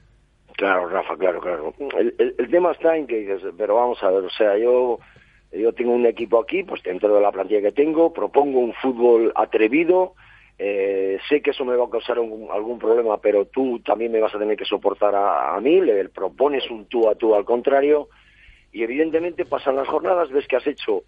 Claro, 0.55 0.89
Rafa, 0.89 1.15
claro, 1.17 1.39
claro. 1.39 1.73
El, 1.99 2.35
el, 2.35 2.49
tema 2.49 2.71
está 2.71 2.97
en 2.97 3.05
que 3.05 3.37
pero 3.55 3.75
vamos 3.75 4.01
a 4.01 4.09
ver, 4.09 4.23
o 4.23 4.29
sea, 4.31 4.57
yo 4.57 4.97
yo 5.51 5.73
tengo 5.73 5.93
un 5.93 6.05
equipo 6.05 6.39
aquí, 6.39 6.63
pues 6.63 6.83
dentro 6.83 7.13
de 7.13 7.21
la 7.21 7.31
plantilla 7.31 7.61
que 7.61 7.71
tengo, 7.71 8.13
propongo 8.13 8.59
un 8.59 8.73
fútbol 8.73 9.31
atrevido, 9.35 10.13
eh, 10.59 11.19
sé 11.29 11.41
que 11.41 11.51
eso 11.51 11.63
me 11.65 11.75
va 11.75 11.85
a 11.85 11.89
causar 11.89 12.17
algún 12.17 12.79
problema, 12.79 13.17
pero 13.17 13.45
tú 13.45 13.79
también 13.79 14.11
me 14.11 14.19
vas 14.19 14.33
a 14.33 14.39
tener 14.39 14.57
que 14.57 14.65
soportar 14.65 15.13
a, 15.15 15.59
mí, 15.61 15.81
le 15.81 16.09
propones 16.09 16.69
un 16.69 16.85
tú 16.85 17.07
a 17.09 17.15
tú 17.15 17.35
al 17.35 17.45
contrario, 17.45 18.09
y 18.71 18.83
evidentemente 18.83 19.45
pasan 19.45 19.75
las 19.75 19.87
jornadas, 19.87 20.31
ves 20.31 20.47
que 20.47 20.55
has 20.55 20.67
hecho 20.67 21.03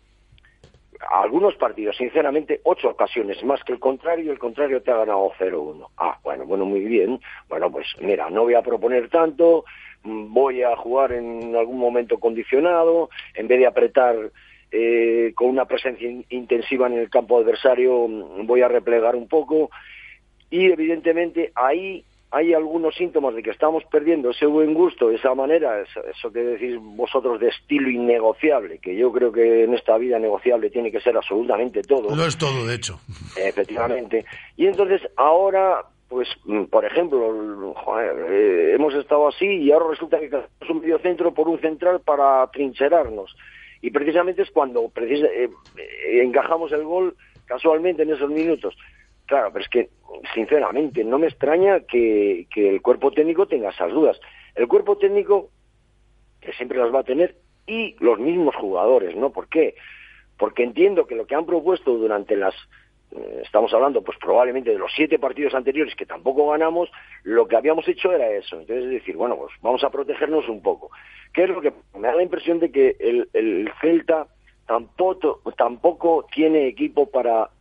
algunos 1.12 1.56
partidos, 1.56 1.96
sinceramente, 1.96 2.62
ocho 2.64 2.90
ocasiones 2.90 3.42
más 3.44 3.64
que 3.64 3.74
el 3.74 3.80
contrario, 3.80 4.32
el 4.32 4.40
contrario 4.40 4.82
te 4.82 4.92
ha 4.92 4.98
ganado 4.98 5.32
0-1. 5.40 5.88
Ah, 5.98 6.20
bueno, 6.24 6.46
bueno, 6.46 6.66
muy 6.66 6.82
bien. 6.82 7.20
Bueno, 7.48 7.72
pues 7.72 7.88
mira, 8.02 8.30
no 8.30 8.44
voy 8.44 8.56
a 8.56 8.62
proponer 8.62 9.10
tanto, 9.10 9.64
voy 10.04 10.64
a 10.64 10.76
jugar 10.76 11.14
en 11.14 11.56
algún 11.56 11.78
momento 11.78 12.20
condicionado, 12.20 13.10
en 13.34 13.48
vez 13.48 13.60
de 13.60 13.68
apretar 13.68 14.16
eh, 14.72 15.32
con 15.36 15.50
una 15.50 15.66
presencia 15.66 16.10
intensiva 16.30 16.88
en 16.88 16.94
el 16.94 17.10
campo 17.10 17.40
adversario, 17.40 18.08
voy 18.44 18.62
a 18.62 18.68
replegar 18.68 19.16
un 19.16 19.28
poco 19.28 19.72
y 20.50 20.72
evidentemente 20.72 21.52
ahí 21.56 22.04
hay 22.32 22.54
algunos 22.54 22.96
síntomas 22.96 23.34
de 23.36 23.42
que 23.42 23.50
estamos 23.50 23.84
perdiendo 23.86 24.30
ese 24.30 24.46
buen 24.46 24.74
gusto, 24.74 25.10
esa 25.10 25.34
manera, 25.34 25.82
eso, 25.82 26.32
que 26.32 26.40
decís 26.40 26.78
vosotros 26.80 27.40
de 27.40 27.50
estilo 27.50 27.90
innegociable, 27.90 28.78
que 28.78 28.96
yo 28.96 29.12
creo 29.12 29.32
que 29.32 29.64
en 29.64 29.74
esta 29.74 29.98
vida 29.98 30.20
negociable 30.20 30.70
tiene 30.70 30.92
que 30.92 31.02
ser 31.02 31.18
absolutamente 31.18 31.82
todo. 31.82 32.16
No 32.16 32.26
es 32.26 32.38
todo, 32.38 32.68
de 32.68 32.76
hecho. 32.76 33.00
Efectivamente. 33.36 34.26
Y 34.58 34.68
entonces 34.68 35.02
ahora 35.16 35.84
pues, 36.10 36.28
mm, 36.46 36.64
por 36.66 36.84
ejemplo, 36.84 37.76
eh, 38.02 38.74
hemos 38.74 38.96
estado 38.96 39.28
así 39.28 39.46
y 39.46 39.72
ahora 39.72 39.86
resulta 39.92 40.20
que 40.20 40.26
es 40.26 40.70
un 40.70 40.82
medio 40.82 40.98
centro 41.00 41.34
por 41.34 41.48
un 41.48 41.62
central 41.62 42.02
para 42.02 42.46
trincherarnos. 42.52 43.36
Y 43.82 43.92
precisamente 43.92 44.42
es 44.42 44.50
cuando 44.50 44.92
eh, 44.96 45.50
eh, 45.78 46.22
encajamos 46.24 46.72
el 46.72 46.84
gol 46.84 47.16
casualmente 47.46 48.02
en 48.04 48.12
esos 48.12 48.30
minutos. 48.30 48.76
Claro, 49.30 49.52
pero 49.54 49.64
es 49.64 49.70
que, 49.70 49.90
sinceramente, 50.34 51.04
no 51.04 51.20
me 51.20 51.28
extraña 51.28 51.82
que, 51.82 52.48
el 52.56 52.82
cuerpo 52.82 53.12
técnico 53.12 53.46
tenga 53.46 53.70
esas 53.70 53.92
dudas. 53.92 54.20
El 54.56 54.68
cuerpo 54.68 54.98
técnico, 54.98 55.52
que 56.42 56.52
siempre 56.54 56.80
las 56.80 56.92
va 56.92 57.02
a 57.02 57.04
tener, 57.04 57.36
y 57.68 57.96
los 58.00 58.18
mismos 58.18 58.56
jugadores, 58.56 59.16
¿no? 59.16 59.30
¿Por 59.30 59.48
qué? 59.48 59.76
Porque 60.36 60.64
entiendo 60.64 61.06
que 61.06 61.14
lo 61.14 61.28
que 61.28 61.36
han 61.36 61.46
propuesto 61.46 61.96
durante 61.96 62.36
las 62.36 62.56
eh, 63.12 63.42
estamos 63.46 63.72
hablando 63.72 64.02
pues 64.04 64.18
probablemente 64.18 64.72
de 64.72 64.80
los 64.80 64.92
siete 64.96 65.20
partidos 65.20 65.54
anteriores 65.54 65.96
que 65.96 66.08
tampoco 66.08 66.50
ganamos, 66.50 66.90
lo 67.24 67.48
que 67.48 67.56
habíamos 67.56 67.88
hecho 67.88 68.12
era 68.12 68.32
eso. 68.32 68.60
Entonces 68.60 68.86
es 68.86 68.92
decir, 68.92 69.16
bueno, 69.16 69.38
pues 69.38 69.52
vamos 69.62 69.84
a 69.84 69.92
protegernos 69.92 70.50
un 70.50 70.64
poco. 70.64 70.90
¿Qué 71.34 71.44
es 71.44 71.50
lo 71.50 71.62
que 71.62 71.72
me 71.94 72.08
da 72.08 72.16
la 72.16 72.24
impresión 72.24 72.60
de 72.60 72.72
que 72.72 72.96
el, 73.00 73.30
el 73.34 73.72
Celta 73.80 74.26
tampoco, 74.66 75.40
tampoco 75.56 76.26
tiene 76.34 76.68
equipo 76.68 77.12
para, 77.12 77.52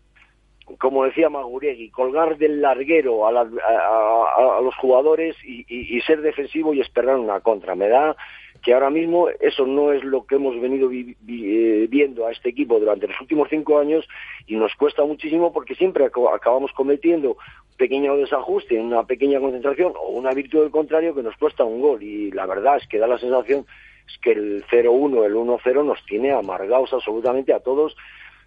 como 0.78 1.04
decía 1.04 1.31
Maguregui, 1.31 1.90
colgar 1.90 2.37
del 2.37 2.61
larguero 2.61 3.26
a, 3.26 3.40
a, 3.40 4.61
los 4.61 4.74
jugadores 4.76 5.37
y, 5.44 6.00
ser 6.02 6.20
defensivo 6.20 6.74
y 6.74 6.81
esperar 6.81 7.16
una 7.16 7.40
contra. 7.40 7.74
Me 7.74 7.88
da 7.88 8.16
que 8.62 8.74
ahora 8.74 8.90
mismo 8.90 9.28
eso 9.40 9.66
no 9.66 9.92
es 9.92 10.02
lo 10.04 10.26
que 10.26 10.35
hemos 10.35 10.61
venido 10.61 10.90
eh, 10.92 11.87
viendo 11.88 12.26
a 12.26 12.33
este 12.33 12.50
equipo 12.50 12.78
durante 12.81 13.07
los 13.07 13.20
últimos 13.20 13.48
cinco 13.48 13.78
años 13.78 14.07
y 14.46 14.57
nos 14.57 14.74
cuesta 14.74 15.04
muchísimo 15.04 15.52
porque 15.52 15.74
siempre 15.74 16.04
acabamos 16.04 16.72
cometiendo 16.72 17.31
un 17.31 17.76
pequeño 17.76 18.16
desajuste, 18.16 18.81
una 18.81 19.04
pequeña 19.04 19.38
concentración 19.38 19.92
o 19.96 20.11
una 20.11 20.33
virtud 20.33 20.62
del 20.62 20.70
contrario 20.70 21.14
que 21.14 21.22
nos 21.22 21.37
cuesta 21.37 21.64
un 21.64 21.81
gol 21.81 22.02
y 22.02 22.33
la 22.33 22.46
verdad 22.46 22.78
es 22.78 22.88
que 22.88 22.98
da 22.98 23.07
la 23.07 23.18
sensación 23.18 23.64
es 24.09 24.18
que 24.18 24.33
el 24.33 24.64
0-1, 24.66 25.24
el 25.24 25.35
1-0 25.35 25.85
nos 25.85 26.04
tiene 26.07 26.33
amargados 26.33 26.92
absolutamente 26.92 27.52
a 27.52 27.61
todos 27.61 27.94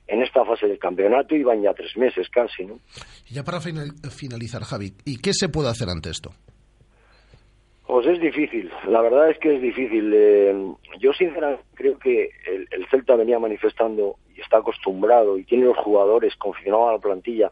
en 0.07 0.21
esta 0.21 0.43
fase 0.45 0.67
del 0.67 0.79
campeonato 0.79 1.35
y 1.35 1.43
van 1.43 1.61
ya 1.61 1.73
tres 1.73 1.95
meses 1.95 2.27
casi, 2.29 2.65
¿no? 2.65 2.79
Y 3.29 3.35
ya 3.35 3.43
para 3.43 3.59
finalizar, 3.61 4.63
Javi, 4.63 4.93
¿y 5.05 5.17
qué 5.17 5.33
se 5.33 5.49
puede 5.49 5.69
hacer 5.69 5.89
ante 5.89 6.09
esto? 6.09 6.31
Pues 7.87 8.07
es 8.07 8.21
difícil, 8.21 8.71
la 8.87 9.01
verdad 9.01 9.29
es 9.29 9.37
que 9.39 9.55
es 9.55 9.61
difícil. 9.61 10.13
Eh, 10.13 10.73
yo 10.99 11.11
sinceramente 11.13 11.63
creo 11.73 11.99
que 11.99 12.29
el, 12.47 12.67
el, 12.71 12.87
Celta 12.89 13.15
venía 13.15 13.37
manifestando 13.37 14.15
y 14.35 14.39
está 14.39 14.57
acostumbrado 14.57 15.37
y 15.37 15.43
tiene 15.43 15.65
los 15.65 15.77
jugadores 15.77 16.35
confirmados 16.37 16.89
a 16.89 16.93
la 16.93 16.99
plantilla 16.99 17.51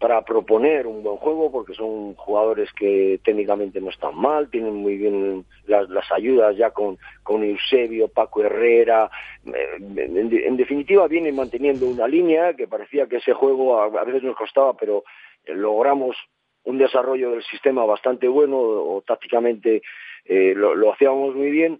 para 0.00 0.22
proponer 0.22 0.86
un 0.86 1.02
buen 1.02 1.18
juego 1.18 1.52
porque 1.52 1.74
son 1.74 2.14
jugadores 2.14 2.72
que 2.72 3.20
técnicamente 3.22 3.82
no 3.82 3.90
están 3.90 4.16
mal, 4.16 4.48
tienen 4.48 4.74
muy 4.74 4.96
bien 4.96 5.44
las, 5.66 5.90
las 5.90 6.10
ayudas 6.10 6.56
ya 6.56 6.70
con, 6.70 6.96
con 7.22 7.44
Eusebio, 7.44 8.08
Paco 8.08 8.42
Herrera, 8.42 9.10
eh, 9.44 9.76
en, 9.78 10.56
definitiva 10.56 11.06
vienen 11.06 11.36
manteniendo 11.36 11.86
una 11.86 12.08
línea 12.08 12.54
que 12.54 12.66
parecía 12.66 13.08
que 13.08 13.18
ese 13.18 13.34
juego 13.34 13.78
a, 13.78 14.04
veces 14.06 14.22
nos 14.22 14.36
costaba, 14.36 14.72
pero 14.72 15.04
logramos 15.44 16.16
un 16.64 16.78
desarrollo 16.78 17.32
del 17.32 17.42
sistema 17.44 17.84
bastante 17.84 18.26
bueno 18.26 18.56
o 18.58 19.02
tácticamente 19.06 19.82
eh, 20.24 20.54
lo, 20.56 20.92
hacíamos 20.94 21.34
muy 21.34 21.50
bien 21.50 21.78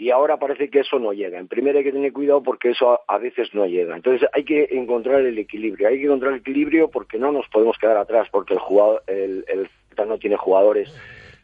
y 0.00 0.10
ahora 0.10 0.38
parece 0.38 0.70
que 0.70 0.80
eso 0.80 1.00
no 1.00 1.12
llega. 1.12 1.40
En 1.40 1.48
primer 1.48 1.76
hay 1.76 1.82
que 1.82 1.90
tener 1.90 2.12
cuidado 2.12 2.40
porque 2.40 2.70
eso 2.70 3.00
a, 3.06 3.18
veces 3.18 3.52
no 3.52 3.66
llega. 3.66 3.96
Entonces 3.96 4.28
hay 4.32 4.44
que 4.44 4.68
encontrar 4.70 5.22
el 5.22 5.36
equilibrio. 5.36 5.88
Hay 5.88 5.98
que 5.98 6.04
encontrar 6.04 6.34
el 6.34 6.38
equilibrio 6.38 6.88
porque 6.88 7.18
no 7.18 7.32
nos 7.32 7.48
podemos 7.48 7.76
quedar 7.78 7.96
atrás 7.96 8.28
porque 8.30 8.54
el 8.54 8.60
jugador 8.60 9.02
el, 9.08 9.44
el 9.48 9.68
no 10.06 10.16
tiene 10.16 10.36
jugadores 10.36 10.88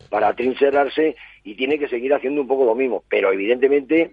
para 0.09 0.33
trincerarse 0.37 1.17
y 1.43 1.57
tiene 1.57 1.77
que 1.77 1.89
seguir 1.89 2.15
haciendo 2.15 2.43
un 2.43 2.47
poco 2.47 2.65
lo 2.65 2.77
mismo. 2.77 3.03
Pero 3.09 3.33
evidentemente 3.33 4.13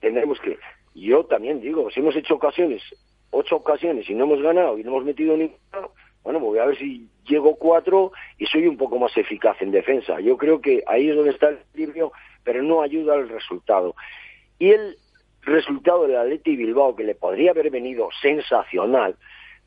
tendremos 0.00 0.40
que. 0.40 0.56
Yo 0.94 1.26
también 1.26 1.60
digo, 1.60 1.90
si 1.90 2.00
hemos 2.00 2.16
hecho 2.16 2.36
ocasiones, 2.36 2.82
ocho 3.30 3.56
ocasiones 3.56 4.08
y 4.08 4.14
no 4.14 4.24
hemos 4.24 4.40
ganado 4.40 4.78
y 4.78 4.82
no 4.82 4.92
hemos 4.92 5.04
metido 5.04 5.36
ninguna, 5.36 5.58
bueno, 6.22 6.40
pues 6.40 6.50
voy 6.50 6.58
a 6.58 6.64
ver 6.64 6.78
si 6.78 7.06
llego 7.28 7.56
cuatro 7.56 8.12
y 8.38 8.46
soy 8.46 8.66
un 8.66 8.78
poco 8.78 8.98
más 8.98 9.14
eficaz 9.16 9.60
en 9.60 9.70
defensa. 9.70 10.18
Yo 10.20 10.38
creo 10.38 10.62
que 10.62 10.82
ahí 10.86 11.10
es 11.10 11.14
donde 11.14 11.32
está 11.32 11.50
el 11.50 11.58
equilibrio, 11.70 12.12
pero 12.46 12.62
no 12.62 12.80
ayuda 12.80 13.14
al 13.14 13.28
resultado. 13.28 13.96
Y 14.56 14.70
el 14.70 14.96
resultado 15.42 16.06
del 16.06 16.16
Atleti 16.16 16.54
Bilbao, 16.54 16.94
que 16.94 17.02
le 17.02 17.16
podría 17.16 17.50
haber 17.50 17.70
venido 17.70 18.08
sensacional, 18.22 19.16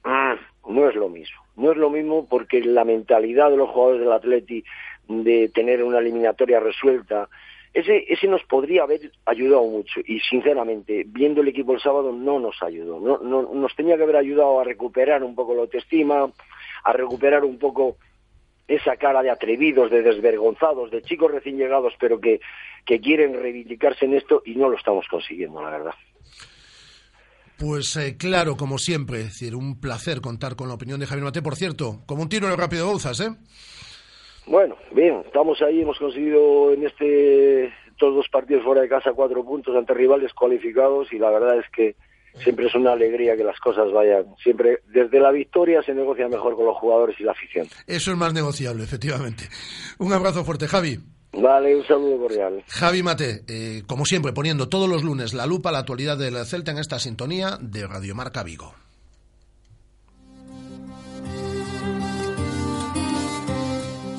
no 0.05 0.89
es 0.89 0.95
lo 0.95 1.09
mismo. 1.09 1.37
No 1.57 1.71
es 1.71 1.77
lo 1.77 1.89
mismo 1.89 2.25
porque 2.29 2.61
la 2.61 2.85
mentalidad 2.85 3.51
de 3.51 3.57
los 3.57 3.69
jugadores 3.69 3.99
del 3.99 4.13
Atleti 4.13 4.63
de 5.09 5.49
tener 5.49 5.83
una 5.83 5.99
eliminatoria 5.99 6.61
resuelta, 6.61 7.27
ese, 7.73 8.05
ese 8.07 8.27
nos 8.27 8.43
podría 8.45 8.83
haber 8.83 9.11
ayudado 9.25 9.63
mucho 9.63 9.99
y 10.05 10.21
sinceramente 10.21 11.03
viendo 11.05 11.41
el 11.41 11.49
equipo 11.49 11.73
el 11.73 11.81
sábado 11.81 12.11
no 12.11 12.39
nos 12.39 12.63
ayudó 12.63 12.99
no, 12.99 13.19
no 13.19 13.53
nos 13.53 13.75
tenía 13.75 13.95
que 13.95 14.03
haber 14.03 14.15
ayudado 14.15 14.59
a 14.59 14.63
recuperar 14.63 15.23
un 15.23 15.35
poco 15.35 15.53
la 15.53 15.61
autoestima 15.61 16.31
a 16.83 16.93
recuperar 16.93 17.45
un 17.45 17.59
poco 17.59 17.97
esa 18.69 18.95
cara 18.97 19.21
de 19.23 19.31
atrevidos, 19.31 19.89
de 19.89 20.03
desvergonzados, 20.03 20.91
de 20.91 21.01
chicos 21.01 21.31
recién 21.31 21.57
llegados, 21.57 21.93
pero 21.99 22.21
que, 22.21 22.39
que 22.85 23.01
quieren 23.01 23.33
reivindicarse 23.33 24.05
en 24.05 24.13
esto 24.13 24.43
y 24.45 24.55
no 24.55 24.69
lo 24.69 24.77
estamos 24.77 25.07
consiguiendo, 25.09 25.61
la 25.61 25.71
verdad. 25.71 25.95
Pues 27.57 27.97
eh, 27.97 28.15
claro, 28.15 28.55
como 28.55 28.77
siempre, 28.77 29.19
es 29.19 29.25
decir, 29.25 29.55
un 29.55 29.81
placer 29.81 30.21
contar 30.21 30.55
con 30.55 30.69
la 30.69 30.75
opinión 30.75 30.99
de 30.99 31.07
Javier 31.07 31.25
Mate. 31.25 31.41
Por 31.41 31.55
cierto, 31.55 32.03
como 32.05 32.21
un 32.21 32.29
tiro 32.29 32.45
en 32.45 32.53
el 32.53 32.57
rápido 32.57 32.87
Bouzas, 32.87 33.19
¿eh? 33.19 33.31
Bueno, 34.45 34.77
bien, 34.91 35.23
estamos 35.25 35.61
ahí, 35.61 35.81
hemos 35.81 35.97
conseguido 35.97 36.71
en 36.71 36.85
este 36.85 37.73
todos 37.97 38.15
los 38.15 38.29
partidos 38.29 38.63
fuera 38.63 38.81
de 38.81 38.87
casa 38.87 39.11
cuatro 39.13 39.43
puntos 39.43 39.75
ante 39.75 39.93
rivales 39.93 40.33
cualificados 40.33 41.11
y 41.11 41.19
la 41.19 41.29
verdad 41.31 41.59
es 41.59 41.69
que 41.71 41.95
siempre 42.43 42.67
es 42.67 42.75
una 42.75 42.93
alegría 42.93 43.35
que 43.35 43.43
las 43.43 43.59
cosas 43.59 43.91
vayan. 43.91 44.25
Siempre 44.41 44.79
desde 44.87 45.19
la 45.19 45.31
victoria 45.31 45.81
se 45.83 45.93
negocia 45.93 46.27
mejor 46.27 46.55
con 46.55 46.65
los 46.65 46.77
jugadores 46.77 47.15
y 47.19 47.23
la 47.23 47.31
afición. 47.31 47.67
Eso 47.87 48.11
es 48.11 48.17
más 48.17 48.33
negociable, 48.33 48.83
efectivamente. 48.83 49.45
Un 49.97 50.13
abrazo 50.13 50.43
fuerte, 50.43 50.67
Javi. 50.67 50.99
Vale, 51.31 51.75
un 51.75 51.85
saludo 51.85 52.17
cordial. 52.19 52.63
Javi 52.67 53.03
Mate, 53.03 53.43
eh, 53.47 53.83
como 53.85 54.05
siempre, 54.05 54.33
poniendo 54.33 54.67
todos 54.67 54.89
los 54.89 55.03
lunes 55.03 55.33
la 55.33 55.45
lupa 55.45 55.69
a 55.69 55.71
la 55.71 55.79
actualidad 55.79 56.17
del 56.17 56.43
Celta 56.45 56.71
en 56.71 56.79
esta 56.79 56.97
sintonía 56.99 57.57
de 57.61 57.85
Radiomarca 57.85 58.43
Vigo. 58.43 58.73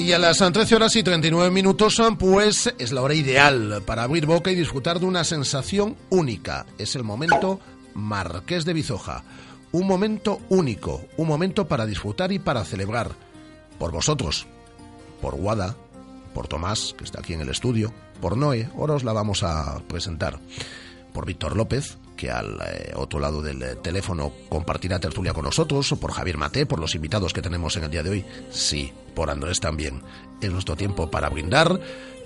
Y 0.01 0.12
a 0.12 0.18
las 0.18 0.38
13 0.38 0.77
horas 0.77 0.96
y 0.96 1.03
39 1.03 1.51
minutos, 1.51 2.01
pues 2.18 2.75
es 2.79 2.90
la 2.90 3.03
hora 3.03 3.12
ideal 3.12 3.83
para 3.85 4.05
abrir 4.05 4.25
boca 4.25 4.51
y 4.51 4.55
disfrutar 4.55 4.99
de 4.99 5.05
una 5.05 5.25
sensación 5.25 5.94
única. 6.09 6.64
Es 6.79 6.96
el 6.96 7.05
momento 7.05 7.61
Marqués 7.94 8.64
de 8.64 8.72
Bizoja. 8.72 9.24
Un 9.72 9.87
momento 9.87 10.40
único, 10.48 11.05
un 11.16 11.29
momento 11.29 11.68
para 11.68 11.87
disfrutar 11.87 12.33
y 12.33 12.38
para 12.38 12.64
celebrar. 12.64 13.12
Por 13.79 13.92
vosotros, 13.92 14.46
por 15.20 15.37
Guada, 15.37 15.76
por 16.35 16.48
Tomás, 16.48 16.94
que 16.96 17.05
está 17.05 17.20
aquí 17.20 17.35
en 17.35 17.40
el 17.40 17.48
estudio, 17.48 17.92
por 18.20 18.37
Noé, 18.37 18.68
ahora 18.76 18.94
os 18.94 19.05
la 19.05 19.12
vamos 19.12 19.42
a 19.42 19.81
presentar, 19.88 20.38
por 21.12 21.26
Víctor 21.26 21.57
López, 21.57 21.98
que 22.16 22.31
al 22.31 22.61
eh, 22.61 22.92
otro 22.96 23.18
lado 23.18 23.40
del 23.40 23.62
eh, 23.62 23.76
teléfono 23.76 24.33
compartirá 24.48 25.00
tertulia 25.00 25.33
con 25.33 25.44
nosotros, 25.44 25.90
o 25.92 25.96
por 25.96 26.12
Javier 26.12 26.37
Mate, 26.37 26.66
por 26.66 26.79
los 26.79 26.94
invitados 26.94 27.33
que 27.33 27.42
tenemos 27.42 27.76
en 27.76 27.85
el 27.85 27.90
día 27.90 28.03
de 28.03 28.11
hoy, 28.11 28.24
sí, 28.50 28.92
por 29.14 29.31
Andrés 29.31 29.61
también. 29.61 30.03
Es 30.40 30.53
nuestro 30.53 30.76
tiempo 30.76 31.11
para 31.11 31.31
brindar 31.31 31.81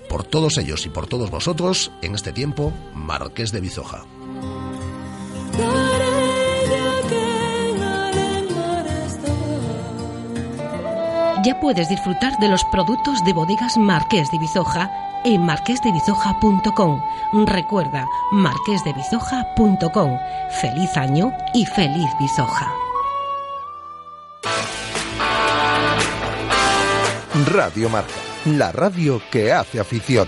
por 0.09 0.23
todos 0.23 0.57
ellos 0.57 0.85
y 0.85 0.89
por 0.89 1.07
todos 1.07 1.31
vosotros 1.31 1.91
en 2.01 2.15
este 2.15 2.31
tiempo 2.31 2.73
Marqués 2.93 3.51
de 3.51 3.61
Bizoja. 3.61 4.03
Ya 11.45 11.59
puedes 11.59 11.89
disfrutar 11.89 12.39
de 12.39 12.47
los 12.47 12.63
productos 12.65 13.23
de 13.23 13.31
bodegas 13.31 13.77
Marqués 13.77 14.31
de 14.31 14.39
Bizoja 14.39 14.89
en 15.23 15.43
marquesdebizoja.com. 15.43 17.03
Recuerda, 17.45 18.07
marquesdebizoja.com. 18.31 20.17
Feliz 20.49 20.97
año 20.97 21.31
y 21.53 21.67
feliz 21.67 22.09
Bizoja. 22.19 22.73
Radio 27.45 27.89
Marca, 27.89 28.09
la 28.45 28.71
radio 28.71 29.21
que 29.29 29.53
hace 29.53 29.79
afición. 29.79 30.27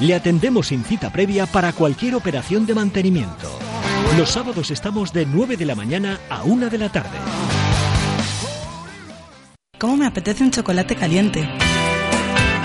Le 0.00 0.14
atendemos 0.14 0.68
sin 0.68 0.84
cita 0.84 1.10
previa 1.10 1.46
para 1.46 1.72
cualquier 1.72 2.16
operación 2.16 2.66
de 2.66 2.74
mantenimiento. 2.74 3.58
Los 4.18 4.30
sábados 4.30 4.70
estamos 4.70 5.12
de 5.12 5.24
9 5.24 5.56
de 5.56 5.64
la 5.64 5.74
mañana 5.74 6.18
a 6.28 6.42
1 6.42 6.68
de 6.68 6.78
la 6.78 6.90
tarde. 6.90 7.16
¿Cómo 9.78 9.96
me 9.96 10.06
apetece 10.06 10.42
un 10.42 10.50
chocolate 10.50 10.96
caliente? 10.96 11.48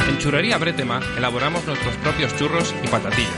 En 0.09 0.17
Churrería 0.17 0.57
Bretema 0.57 1.01
elaboramos 1.17 1.65
nuestros 1.65 1.95
propios 1.97 2.35
churros 2.35 2.73
y 2.83 2.87
patatillas. 2.87 3.29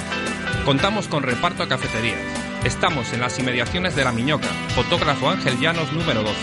Contamos 0.65 1.07
con 1.07 1.23
reparto 1.23 1.63
a 1.63 1.67
cafeterías. 1.67 2.19
Estamos 2.63 3.11
en 3.11 3.21
las 3.21 3.37
inmediaciones 3.39 3.95
de 3.95 4.03
La 4.03 4.11
Miñoca, 4.11 4.47
fotógrafo 4.75 5.29
Ángel 5.29 5.59
Llanos 5.59 5.91
número 5.91 6.23
12. 6.23 6.35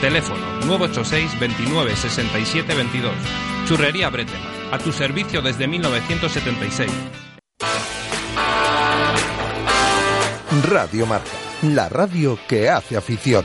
Teléfono 0.00 0.46
986 0.66 1.38
29 1.40 1.94
67 1.96 2.74
22. 2.74 3.12
Churrería 3.66 4.08
Bretema 4.08 4.55
a 4.72 4.78
tu 4.78 4.92
servicio 4.92 5.42
desde 5.42 5.66
1976. 5.66 6.90
Radio 10.68 11.06
Marca, 11.06 11.30
la 11.62 11.88
radio 11.88 12.38
que 12.48 12.68
hace 12.68 12.96
afición. 12.96 13.44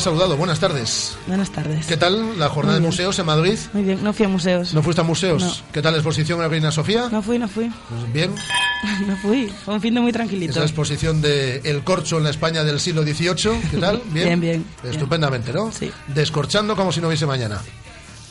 Saludado. 0.00 0.36
Buenas 0.36 0.58
tardes. 0.60 1.16
Buenas 1.26 1.50
tardes. 1.50 1.86
¿Qué 1.86 1.96
tal 1.96 2.38
la 2.38 2.48
jornada 2.48 2.74
de 2.76 2.80
bien. 2.80 2.88
museos 2.90 3.18
en 3.18 3.26
Madrid? 3.26 3.58
Muy 3.72 3.82
bien, 3.84 4.02
no 4.02 4.12
fui 4.12 4.26
a 4.26 4.28
museos. 4.28 4.72
¿No 4.74 4.82
fuiste 4.82 5.00
a 5.02 5.04
museos? 5.04 5.42
No. 5.42 5.52
¿Qué 5.72 5.82
tal 5.82 5.92
la 5.92 5.98
exposición 5.98 6.38
en 6.38 6.42
la 6.44 6.48
Reina 6.48 6.70
Sofía? 6.70 7.08
No 7.10 7.20
fui, 7.22 7.38
no 7.38 7.48
fui. 7.48 7.70
Pues 7.88 8.12
bien, 8.12 8.34
No 9.06 9.16
fui. 9.18 9.52
Fue 9.64 9.74
un 9.74 9.80
fin 9.80 9.94
de 9.94 10.00
muy 10.00 10.12
tranquilito. 10.12 10.52
esa 10.52 10.62
exposición 10.62 11.20
de 11.20 11.58
El 11.64 11.84
Corcho 11.84 12.16
en 12.18 12.24
la 12.24 12.30
España 12.30 12.64
del 12.64 12.80
siglo 12.80 13.02
XVIII. 13.02 13.60
¿Qué 13.70 13.76
tal? 13.78 14.02
Bien, 14.12 14.40
bien, 14.40 14.64
Estupendamente, 14.84 15.52
¿no? 15.52 15.70
Sí. 15.70 15.90
Descorchando 16.08 16.74
como 16.74 16.90
si 16.92 17.00
no 17.00 17.08
hubiese 17.08 17.26
mañana. 17.26 17.60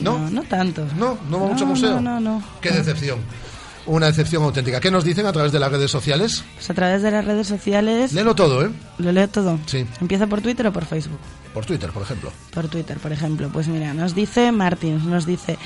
¿No? 0.00 0.18
No, 0.18 0.30
no 0.30 0.42
tanto. 0.44 0.86
No, 0.96 1.18
no 1.28 1.40
va 1.40 1.46
mucho 1.48 1.64
No, 1.64 1.70
museo. 1.70 2.00
No, 2.00 2.18
no, 2.18 2.20
no. 2.20 2.42
Qué 2.60 2.70
decepción. 2.70 3.18
Una 3.86 4.06
decepción 4.06 4.42
auténtica. 4.42 4.80
¿Qué 4.80 4.90
nos 4.90 5.04
dicen 5.04 5.26
a 5.26 5.32
través 5.32 5.52
de 5.52 5.58
las 5.58 5.70
redes 5.72 5.90
sociales? 5.90 6.44
Pues 6.54 6.70
a 6.70 6.74
través 6.74 7.02
de 7.02 7.10
las 7.10 7.24
redes 7.24 7.46
sociales. 7.46 8.12
Léelo 8.12 8.34
todo, 8.34 8.64
¿eh? 8.64 8.70
Lo 8.98 9.12
leo 9.12 9.28
todo. 9.28 9.58
Sí. 9.66 9.86
¿Empieza 10.00 10.26
por 10.26 10.40
Twitter 10.40 10.66
o 10.66 10.72
por 10.72 10.84
Facebook? 10.84 11.18
Por 11.54 11.64
Twitter, 11.64 11.90
por 11.90 12.02
ejemplo. 12.02 12.30
Por 12.52 12.68
Twitter, 12.68 12.98
por 12.98 13.12
ejemplo. 13.12 13.48
Pues 13.52 13.68
mira, 13.68 13.94
nos 13.94 14.14
dice 14.14 14.52
Martins, 14.52 15.04
nos 15.04 15.26
dice. 15.26 15.58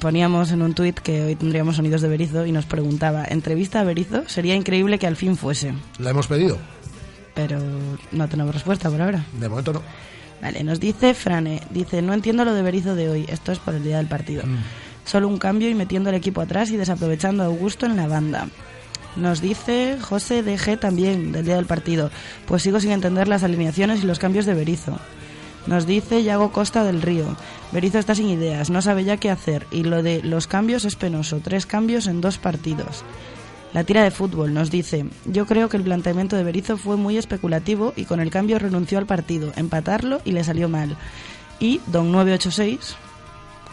Poníamos 0.00 0.50
en 0.50 0.62
un 0.62 0.74
tuit 0.74 0.98
que 0.98 1.24
hoy 1.24 1.36
tendríamos 1.36 1.76
sonidos 1.76 2.02
de 2.02 2.08
Berizo 2.08 2.44
y 2.44 2.52
nos 2.52 2.66
preguntaba: 2.66 3.24
¿entrevista 3.24 3.80
a 3.80 3.84
Berizo? 3.84 4.24
Sería 4.28 4.54
increíble 4.54 4.98
que 4.98 5.06
al 5.06 5.16
fin 5.16 5.36
fuese. 5.36 5.72
La 5.98 6.10
hemos 6.10 6.26
pedido. 6.26 6.58
Pero 7.34 7.58
no 8.12 8.28
tenemos 8.28 8.54
respuesta 8.54 8.90
por 8.90 9.00
ahora. 9.00 9.24
De 9.38 9.48
momento 9.48 9.72
no. 9.72 9.82
Vale, 10.40 10.62
nos 10.64 10.80
dice 10.80 11.14
Frane, 11.14 11.62
dice, 11.70 12.02
no 12.02 12.12
entiendo 12.12 12.44
lo 12.44 12.52
de 12.52 12.62
Berizo 12.62 12.94
de 12.94 13.08
hoy, 13.08 13.24
esto 13.28 13.52
es 13.52 13.58
por 13.58 13.74
el 13.74 13.82
día 13.82 13.96
del 13.96 14.06
partido. 14.06 14.44
Mm. 14.44 14.58
Solo 15.06 15.28
un 15.28 15.38
cambio 15.38 15.70
y 15.70 15.74
metiendo 15.74 16.10
el 16.10 16.16
equipo 16.16 16.42
atrás 16.42 16.70
y 16.70 16.76
desaprovechando 16.76 17.42
a 17.42 17.46
Augusto 17.46 17.86
en 17.86 17.96
la 17.96 18.08
banda. 18.08 18.48
Nos 19.16 19.40
dice 19.40 19.96
José 19.98 20.42
DG 20.42 20.78
también, 20.78 21.32
del 21.32 21.46
día 21.46 21.56
del 21.56 21.64
partido, 21.64 22.10
pues 22.46 22.62
sigo 22.62 22.80
sin 22.80 22.90
entender 22.90 23.28
las 23.28 23.42
alineaciones 23.42 24.02
y 24.02 24.06
los 24.06 24.18
cambios 24.18 24.44
de 24.44 24.52
Berizo. 24.52 24.98
Nos 25.66 25.86
dice 25.86 26.22
Yago 26.22 26.52
Costa 26.52 26.84
del 26.84 27.00
Río, 27.00 27.34
Berizo 27.72 27.98
está 27.98 28.14
sin 28.14 28.28
ideas, 28.28 28.68
no 28.68 28.82
sabe 28.82 29.04
ya 29.04 29.16
qué 29.16 29.30
hacer 29.30 29.66
y 29.70 29.84
lo 29.84 30.02
de 30.02 30.22
los 30.22 30.46
cambios 30.46 30.84
es 30.84 30.96
penoso, 30.96 31.40
tres 31.42 31.66
cambios 31.66 32.06
en 32.06 32.20
dos 32.20 32.38
partidos. 32.38 33.04
La 33.72 33.84
tira 33.84 34.02
de 34.02 34.10
fútbol 34.10 34.54
nos 34.54 34.70
dice, 34.70 35.06
yo 35.24 35.46
creo 35.46 35.68
que 35.68 35.76
el 35.76 35.82
planteamiento 35.82 36.36
de 36.36 36.44
Berizzo 36.44 36.76
fue 36.76 36.96
muy 36.96 37.16
especulativo 37.16 37.92
y 37.96 38.04
con 38.04 38.20
el 38.20 38.30
cambio 38.30 38.58
renunció 38.58 38.98
al 38.98 39.06
partido, 39.06 39.52
empatarlo 39.56 40.20
y 40.24 40.32
le 40.32 40.44
salió 40.44 40.68
mal. 40.68 40.96
Y 41.58 41.80
Don 41.86 42.12
986, 42.12 42.96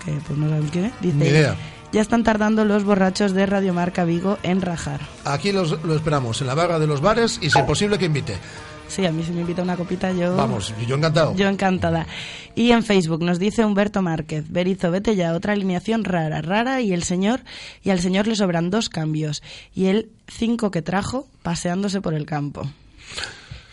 que 0.05 0.11
pues 0.27 0.37
no 0.39 0.47
sabemos 0.49 0.71
quién 0.71 0.85
es, 0.85 0.93
dice, 1.01 1.15
Ni 1.17 1.25
idea. 1.27 1.55
ya 1.91 2.01
están 2.01 2.23
tardando 2.23 2.65
los 2.65 2.83
borrachos 2.83 3.33
de 3.33 3.45
Radiomarca 3.45 4.03
Vigo 4.05 4.37
en 4.43 4.61
rajar. 4.61 5.01
Aquí 5.25 5.51
los- 5.51 5.83
lo 5.83 5.95
esperamos, 5.95 6.41
en 6.41 6.47
la 6.47 6.55
barra 6.55 6.79
de 6.79 6.87
los 6.87 7.01
bares 7.01 7.39
y 7.41 7.49
si 7.49 7.59
es 7.59 7.65
posible 7.65 7.97
que 7.97 8.05
invite. 8.05 8.35
Sí, 8.89 9.05
a 9.05 9.11
mí 9.11 9.23
si 9.23 9.31
me 9.31 9.41
invita 9.41 9.63
una 9.63 9.75
copita 9.75 10.11
yo... 10.11 10.35
Vamos, 10.35 10.71
yo 10.87 10.95
encantado. 10.95 11.33
Yo 11.35 11.47
encantada. 11.47 12.05
Y 12.53 12.71
en 12.71 12.83
Facebook 12.83 13.23
nos 13.23 13.39
dice 13.39 13.65
Humberto 13.65 14.01
Márquez, 14.03 14.45
Berizo, 14.49 14.91
vete 14.91 15.15
ya, 15.15 15.33
otra 15.33 15.53
alineación 15.53 16.03
rara, 16.03 16.41
rara, 16.41 16.81
y 16.81 16.93
el 16.93 17.01
señor, 17.01 17.41
y 17.81 17.89
al 17.89 17.99
señor 18.01 18.27
le 18.27 18.35
sobran 18.35 18.69
dos 18.69 18.89
cambios, 18.89 19.41
y 19.73 19.85
él 19.85 20.09
cinco 20.27 20.69
que 20.69 20.83
trajo 20.83 21.27
paseándose 21.41 22.01
por 22.01 22.13
el 22.13 22.25
campo. 22.27 22.69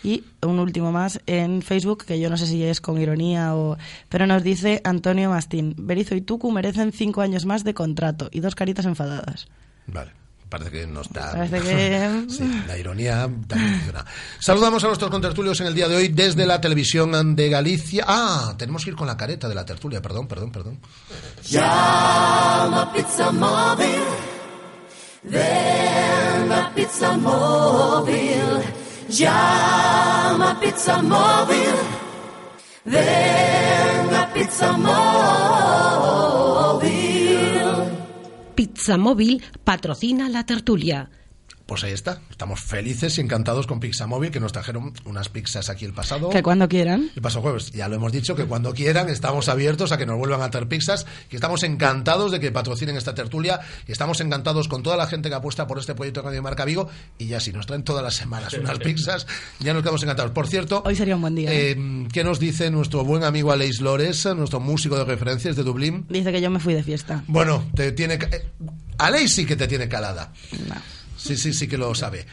Y 0.03 0.23
un 0.41 0.57
último 0.59 0.91
más 0.91 1.19
en 1.27 1.61
Facebook, 1.61 2.05
que 2.05 2.19
yo 2.19 2.29
no 2.29 2.37
sé 2.37 2.47
si 2.47 2.63
es 2.63 2.81
con 2.81 2.99
ironía 2.99 3.55
o... 3.55 3.77
Pero 4.09 4.25
nos 4.25 4.41
dice 4.43 4.81
Antonio 4.83 5.29
Mastín, 5.29 5.75
Berizo 5.77 6.15
y 6.15 6.21
Tucu 6.21 6.51
merecen 6.51 6.91
cinco 6.91 7.21
años 7.21 7.45
más 7.45 7.63
de 7.63 7.73
contrato 7.75 8.27
y 8.31 8.39
dos 8.39 8.55
caritas 8.55 8.85
enfadadas. 8.85 9.47
Vale. 9.87 10.11
Parece 10.49 10.69
que 10.71 10.85
no 10.87 10.99
está. 10.99 11.31
Parece 11.31 11.61
que- 11.61 12.25
sí, 12.29 12.63
la 12.67 12.77
ironía 12.77 13.21
también 13.47 13.75
funciona. 13.75 14.05
Saludamos 14.37 14.83
a 14.83 14.87
nuestros 14.87 15.09
contertulios 15.09 15.57
en 15.61 15.67
el 15.67 15.73
día 15.75 15.87
de 15.87 15.95
hoy 15.95 16.09
desde 16.09 16.45
la 16.45 16.59
televisión 16.59 17.37
de 17.37 17.47
Galicia. 17.49 18.03
Ah, 18.05 18.53
tenemos 18.57 18.83
que 18.83 18.89
ir 18.89 18.97
con 18.97 19.07
la 19.07 19.15
careta 19.15 19.47
de 19.47 19.55
la 19.55 19.65
tertulia, 19.65 20.01
perdón, 20.01 20.27
perdón, 20.27 20.51
perdón. 20.51 20.79
Llama 21.47 22.91
Pizza 22.93 23.31
Móvil. 23.31 24.01
Ven 25.23 26.51
a 26.51 26.71
Pizza 26.75 27.15
Móvil. 27.15 28.41
Llama 29.11 30.57
Pizza 30.61 31.01
Móvil. 31.01 31.75
Ven 32.85 34.15
a 34.15 34.25
Pizza 34.33 34.71
Móvil. 34.77 35.01
Pizza 38.55 38.97
Móvil 38.97 39.41
patrocina 39.65 40.29
la 40.29 40.45
tertulia. 40.45 41.09
Pues 41.71 41.85
ahí 41.85 41.93
está. 41.93 42.19
Estamos 42.29 42.59
felices 42.59 43.17
y 43.17 43.21
encantados 43.21 43.65
con 43.65 43.79
Pizza 43.79 44.05
Móvil, 44.05 44.29
que 44.29 44.41
nos 44.41 44.51
trajeron 44.51 44.91
unas 45.05 45.29
pizzas 45.29 45.69
aquí 45.69 45.85
el 45.85 45.93
pasado. 45.93 46.29
Que 46.29 46.43
cuando 46.43 46.67
quieran. 46.67 47.09
El 47.15 47.21
pasado 47.21 47.43
jueves, 47.43 47.71
ya 47.71 47.87
lo 47.87 47.95
hemos 47.95 48.11
dicho, 48.11 48.35
que 48.35 48.43
cuando 48.43 48.73
quieran 48.73 49.07
estamos 49.07 49.47
abiertos 49.47 49.93
a 49.93 49.97
que 49.97 50.05
nos 50.05 50.17
vuelvan 50.17 50.41
a 50.41 50.49
traer 50.49 50.67
pizzas, 50.67 51.05
que 51.29 51.37
estamos 51.37 51.63
encantados 51.63 52.33
de 52.33 52.41
que 52.41 52.51
patrocinen 52.51 52.97
esta 52.97 53.13
tertulia, 53.13 53.61
y 53.87 53.93
estamos 53.93 54.19
encantados 54.19 54.67
con 54.67 54.83
toda 54.83 54.97
la 54.97 55.07
gente 55.07 55.29
que 55.29 55.35
apuesta 55.35 55.65
por 55.65 55.79
este 55.79 55.95
proyecto 55.95 56.19
de 56.19 56.25
Radio 56.25 56.43
Marca 56.43 56.65
Vigo, 56.65 56.89
y 57.17 57.27
ya 57.27 57.39
si 57.39 57.53
nos 57.53 57.67
traen 57.67 57.83
todas 57.83 58.03
las 58.03 58.15
semanas 58.15 58.51
unas 58.51 58.77
pizzas, 58.79 59.25
ya 59.61 59.73
nos 59.73 59.81
quedamos 59.81 60.03
encantados. 60.03 60.33
Por 60.33 60.49
cierto, 60.49 60.83
Hoy 60.85 60.97
sería 60.97 61.15
un 61.15 61.21
buen 61.21 61.35
día. 61.35 61.53
¿eh? 61.53 61.71
eh, 61.71 62.07
¿qué 62.11 62.25
nos 62.25 62.37
dice 62.41 62.69
nuestro 62.69 63.05
buen 63.05 63.23
amigo 63.23 63.49
Aleix 63.49 63.79
Lores, 63.79 64.25
nuestro 64.35 64.59
músico 64.59 64.97
de 64.97 65.05
referencias 65.05 65.55
de 65.55 65.63
Dublín? 65.63 66.05
Dice 66.09 66.33
que 66.33 66.41
yo 66.41 66.49
me 66.49 66.59
fui 66.59 66.73
de 66.73 66.83
fiesta. 66.83 67.23
Bueno, 67.27 67.63
te 67.73 67.93
tiene... 67.93 68.15
eh, 68.15 68.45
Aleix 68.97 69.33
sí 69.33 69.45
que 69.45 69.55
te 69.55 69.69
tiene 69.69 69.87
calada. 69.87 70.33
Sí, 71.21 71.37
sí, 71.37 71.53
sí 71.53 71.67
que 71.67 71.77
lo 71.77 71.93
sabe. 71.93 72.25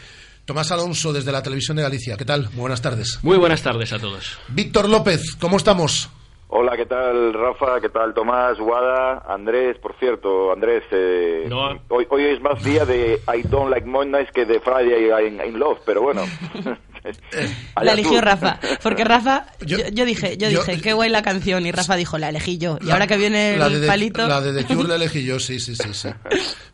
Tomás 0.46 0.72
Alonso 0.72 1.12
desde 1.12 1.30
la 1.30 1.42
televisión 1.42 1.76
de 1.76 1.82
Galicia, 1.82 2.16
¿qué 2.16 2.24
tal? 2.24 2.44
Muy 2.52 2.60
buenas 2.60 2.80
tardes. 2.80 3.18
Muy 3.22 3.36
buenas 3.36 3.62
tardes 3.62 3.92
a 3.92 3.98
todos. 3.98 4.38
Víctor 4.48 4.88
López, 4.88 5.36
¿cómo 5.38 5.58
estamos? 5.58 6.08
Hola, 6.50 6.74
¿qué 6.78 6.86
tal 6.86 7.34
Rafa? 7.34 7.78
¿Qué 7.82 7.90
tal 7.90 8.14
Tomás, 8.14 8.56
Guada, 8.58 9.22
Andrés? 9.28 9.76
Por 9.82 9.94
cierto, 9.98 10.50
Andrés, 10.50 10.82
eh, 10.90 11.44
No. 11.46 11.78
hoy, 11.88 12.06
hoy 12.08 12.24
es 12.24 12.40
más 12.40 12.64
día 12.64 12.86
de 12.86 13.20
I 13.36 13.42
don't 13.42 13.70
like 13.70 13.86
Mondays 13.86 14.30
que 14.32 14.46
de 14.46 14.58
Friday 14.60 15.10
in, 15.28 15.38
in 15.46 15.58
Love, 15.58 15.80
pero 15.84 16.00
bueno. 16.00 16.22
La 17.82 17.92
eligió. 17.92 18.20
Rafa, 18.20 18.58
porque 18.82 19.04
Rafa, 19.04 19.46
yo, 19.64 19.78
Yo- 19.92 20.04
dije, 20.04 20.36
yo, 20.36 20.48
yo- 20.50 20.60
dije, 20.64 20.80
qué 20.80 20.92
guay 20.92 21.10
la 21.10 21.22
canción, 21.22 21.64
y 21.66 21.72
Rafa 21.72 21.96
dijo, 21.96 22.18
la 22.18 22.28
elegí 22.30 22.58
yo. 22.58 22.78
Y 22.80 22.86
La- 22.86 22.94
ahora 22.94 23.06
que 23.06 23.16
viene 23.16 23.56
la 23.56 23.66
el 23.66 23.80
de, 23.80 23.86
palito... 23.86 24.26
La 24.26 24.40
de 24.40 24.62
The 24.62 24.74
Cure 24.74 24.88
la 24.88 24.96
elegí 24.96 25.24
yo, 25.24 25.38
sí, 25.38 25.60
sí, 25.60 25.74
sí, 25.76 25.88
sí. 25.92 26.08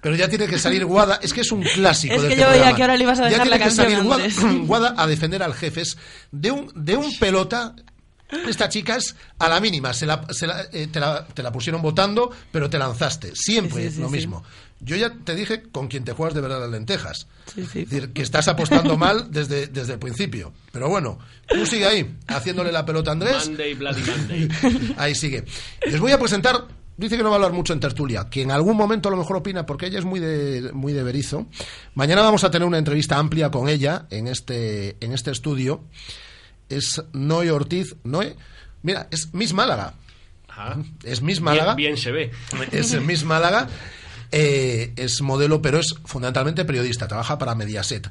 Pero 0.00 0.16
ya 0.16 0.28
tiene 0.28 0.46
que 0.46 0.58
salir 0.58 0.84
Guada, 0.84 1.18
es 1.22 1.32
que 1.32 1.42
es 1.42 1.52
un 1.52 1.62
clásico 1.62 2.14
Es 2.14 2.22
de 2.22 2.28
que 2.28 2.36
yo 2.36 2.48
veía 2.50 2.74
que 2.74 2.82
ahora 2.82 2.96
le 2.96 3.04
ibas 3.04 3.18
a 3.20 3.24
Ya 3.24 3.28
dejar 3.30 3.42
tiene 3.48 3.58
la 3.58 3.64
que 3.64 3.70
salir 3.70 4.02
Guada, 4.66 4.94
a 4.96 5.06
defender 5.06 5.42
al 5.42 5.54
jefes 5.54 5.96
de 6.30 6.50
un, 6.50 6.70
de 6.74 6.96
un 6.96 7.16
pelota 7.18 7.74
Esta 8.48 8.68
chica 8.68 8.96
es 8.96 9.14
a 9.38 9.48
la 9.48 9.60
mínima, 9.60 9.92
se 9.92 10.06
la- 10.06 10.26
se 10.30 10.46
la- 10.46 10.62
eh, 10.72 10.88
te, 10.90 10.98
la, 11.00 11.26
te 11.26 11.42
la 11.42 11.52
pusieron 11.52 11.80
votando, 11.82 12.30
pero 12.50 12.68
te 12.68 12.78
lanzaste. 12.78 13.32
Siempre 13.34 13.84
Sí, 13.84 13.88
sí, 13.90 13.94
sí, 13.96 14.00
lo 14.00 14.08
sí. 14.08 14.14
mismo. 14.14 14.42
Yo 14.84 14.96
ya 14.96 15.14
te 15.24 15.34
dije 15.34 15.62
con 15.72 15.88
quien 15.88 16.04
te 16.04 16.12
juegas 16.12 16.34
de 16.34 16.42
verdad 16.42 16.60
las 16.60 16.70
lentejas. 16.70 17.26
Sí, 17.46 17.66
sí. 17.66 17.80
Es 17.80 17.90
decir, 17.90 18.12
que 18.12 18.20
estás 18.20 18.48
apostando 18.48 18.96
mal 18.98 19.30
desde, 19.30 19.66
desde 19.66 19.94
el 19.94 19.98
principio. 19.98 20.52
Pero 20.72 20.88
bueno, 20.88 21.18
tú 21.48 21.64
sigue 21.64 21.86
ahí, 21.86 22.16
haciéndole 22.28 22.70
la 22.70 22.84
pelota 22.84 23.10
a 23.10 23.12
Andrés. 23.14 23.48
Monday, 23.48 23.74
Bloody 23.74 24.02
Monday. 24.02 24.94
Ahí 24.98 25.14
sigue. 25.14 25.44
Les 25.86 25.98
voy 25.98 26.12
a 26.12 26.18
presentar. 26.18 26.66
Dice 26.96 27.16
que 27.16 27.24
no 27.24 27.30
va 27.30 27.36
a 27.36 27.38
hablar 27.38 27.52
mucho 27.52 27.72
en 27.72 27.80
tertulia, 27.80 28.28
que 28.30 28.42
en 28.42 28.52
algún 28.52 28.76
momento 28.76 29.08
a 29.08 29.10
lo 29.12 29.16
mejor 29.18 29.38
opina, 29.38 29.66
porque 29.66 29.86
ella 29.86 29.98
es 29.98 30.04
muy 30.04 30.20
de, 30.20 30.70
muy 30.72 30.92
de 30.92 31.02
Berizo. 31.02 31.46
Mañana 31.94 32.22
vamos 32.22 32.44
a 32.44 32.52
tener 32.52 32.68
una 32.68 32.78
entrevista 32.78 33.18
amplia 33.18 33.50
con 33.50 33.68
ella 33.68 34.06
en 34.10 34.28
este, 34.28 34.96
en 35.00 35.12
este 35.12 35.32
estudio. 35.32 35.82
Es 36.68 37.02
Noé 37.12 37.50
Ortiz. 37.50 37.96
Noé, 38.04 38.36
mira, 38.82 39.08
es 39.10 39.34
Miss 39.34 39.52
Málaga. 39.54 39.94
Ajá. 40.46 40.76
Es 41.02 41.20
Miss 41.20 41.40
Málaga. 41.40 41.74
Bien, 41.74 41.94
bien 41.94 42.02
se 42.02 42.12
ve. 42.12 42.30
Es 42.70 43.00
Miss 43.00 43.24
Málaga. 43.24 43.68
Eh, 44.36 44.92
es 44.96 45.22
modelo, 45.22 45.62
pero 45.62 45.78
es 45.78 45.94
fundamentalmente 46.04 46.64
periodista. 46.64 47.06
Trabaja 47.06 47.38
para 47.38 47.54
Mediaset. 47.54 48.10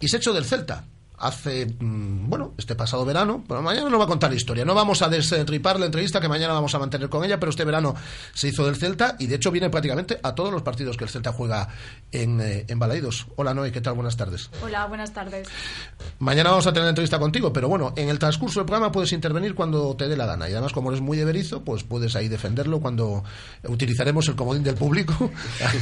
Y 0.00 0.08
se 0.08 0.16
hecho 0.16 0.32
del 0.32 0.46
Celta. 0.46 0.86
Hace, 1.20 1.66
mm, 1.66 2.28
bueno, 2.28 2.54
este 2.56 2.74
pasado 2.74 3.04
verano, 3.04 3.44
pero 3.46 3.60
mañana 3.62 3.90
nos 3.90 4.00
va 4.00 4.04
a 4.04 4.08
contar 4.08 4.30
la 4.30 4.36
historia. 4.36 4.64
No 4.64 4.74
vamos 4.74 5.02
a 5.02 5.08
destripar 5.08 5.78
la 5.78 5.86
entrevista 5.86 6.20
que 6.20 6.28
mañana 6.28 6.54
vamos 6.54 6.74
a 6.74 6.78
mantener 6.78 7.08
con 7.10 7.24
ella, 7.24 7.38
pero 7.38 7.50
este 7.50 7.64
verano 7.64 7.94
se 8.32 8.48
hizo 8.48 8.64
del 8.64 8.76
Celta 8.76 9.16
y 9.18 9.26
de 9.26 9.36
hecho 9.36 9.50
viene 9.50 9.68
prácticamente 9.68 10.18
a 10.22 10.34
todos 10.34 10.50
los 10.50 10.62
partidos 10.62 10.96
que 10.96 11.04
el 11.04 11.10
Celta 11.10 11.32
juega 11.32 11.68
en, 12.10 12.40
eh, 12.40 12.64
en 12.68 12.78
Balaidos. 12.78 13.26
Hola 13.36 13.52
Noé, 13.52 13.70
¿qué 13.70 13.80
tal? 13.80 13.94
Buenas 13.94 14.16
tardes. 14.16 14.50
Hola, 14.62 14.86
buenas 14.86 15.12
tardes. 15.12 15.48
Mañana 16.18 16.50
vamos 16.50 16.66
a 16.66 16.72
tener 16.72 16.88
entrevista 16.88 17.18
contigo, 17.18 17.52
pero 17.52 17.68
bueno, 17.68 17.92
en 17.96 18.08
el 18.08 18.18
transcurso 18.18 18.60
del 18.60 18.66
programa 18.66 18.90
puedes 18.90 19.12
intervenir 19.12 19.54
cuando 19.54 19.94
te 19.96 20.08
dé 20.08 20.16
la 20.16 20.26
gana. 20.26 20.48
Y 20.48 20.52
además, 20.52 20.72
como 20.72 20.90
eres 20.90 21.02
muy 21.02 21.18
de 21.18 21.24
Berizo, 21.24 21.64
pues 21.64 21.84
puedes 21.84 22.16
ahí 22.16 22.28
defenderlo 22.28 22.80
cuando 22.80 23.24
utilizaremos 23.64 24.26
el 24.28 24.36
comodín 24.36 24.62
del 24.62 24.74
público 24.74 25.30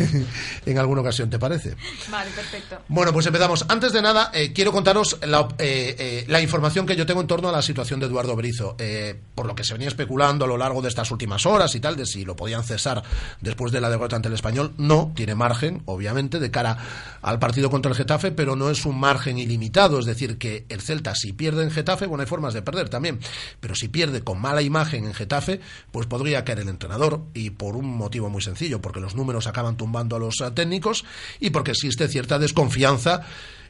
en 0.67 0.79
alguna 0.79 1.03
ocasión, 1.03 1.31
¿te 1.31 1.39
parece? 1.39 1.77
Vale, 2.11 2.31
perfecto. 2.31 2.79
Bueno, 2.89 3.13
pues 3.13 3.27
empezamos. 3.27 3.65
Antes 3.69 3.93
de 3.93 4.03
nada, 4.03 4.31
eh, 4.35 4.53
quiero 4.53 4.73
contaros 4.73 5.19
eh, 5.59 5.97
eh, 5.99 6.25
la 6.29 6.41
información 6.41 6.87
que 6.87 6.97
yo 6.97 7.07
tengo 7.07 7.21
en 7.21 7.27
torno 7.27 7.49
a 7.49 7.53
la 7.53 7.63
situación 7.63 8.01
de 8.01 8.07
Eduardo 8.07 8.35
Berizo. 8.35 8.77
Eh, 8.79 9.19
por 9.35 9.47
lo 9.47 9.55
que 9.55 9.65
se 9.65 9.75
venía 9.75 9.89
especulando 9.89 10.45
a 10.45 10.49
lo 10.49 10.57
largo 10.57 10.83
de 10.83 10.89
estas 10.89 11.11
últimas 11.11 11.47
horas 11.47 11.75
y 11.75 11.81
tal, 11.81 11.97
de 11.97 12.07
si 12.07 12.25
lo 12.25 12.35
podían 12.35 12.65
cesar 12.65 13.03
después 13.41 13.73
de 13.73 13.81
la 13.81 13.91
derrota 13.91 14.17
ante 14.17 14.29
el 14.29 14.35
español. 14.35 14.73
No, 14.79 15.13
tiene 15.15 15.35
margen, 15.35 15.83
obviamente, 15.85 16.39
de 16.39 16.51
cara 16.51 16.79
al 17.23 17.39
partido 17.39 17.71
contra 17.71 17.91
el 17.91 17.97
Getafe, 17.97 18.33
pero 18.33 18.57
no 18.57 18.71
es 18.71 18.85
un 18.87 18.99
margen 18.99 19.39
ilimitado. 19.39 19.99
Es 19.99 20.07
decir, 20.07 20.39
que 20.39 20.67
el 20.69 20.81
Celta, 20.81 21.15
si 21.15 21.33
pierde 21.33 21.63
en 21.63 21.71
Getafe, 21.71 22.07
bueno, 22.07 22.23
hay 22.23 22.29
formas 22.29 22.55
de 22.55 22.63
perder 22.63 22.89
también. 22.89 23.21
Pero 23.61 23.75
si 23.75 23.89
pierde 23.89 24.23
con 24.23 24.41
mala 24.41 24.63
imagen 24.63 25.05
en 25.05 25.15
Getafe, 25.15 25.61
pues 25.93 26.07
podría 26.07 26.45
caer 26.45 26.61
el 26.61 26.69
entrenador. 26.69 27.23
Y 27.35 27.51
por 27.51 27.77
un 27.77 27.97
motivo 27.97 28.31
muy 28.31 28.43
sencillo, 28.43 28.81
porque 28.81 29.01
los 29.01 29.15
números 29.15 29.47
acaban 29.47 29.77
tumbando 29.77 30.17
a 30.17 30.19
los 30.19 30.37
técnicos 30.55 31.05
y 31.41 31.51
porque 31.51 31.73
existe 31.73 32.09
cierta 32.09 32.39
desconfianza 32.39 33.23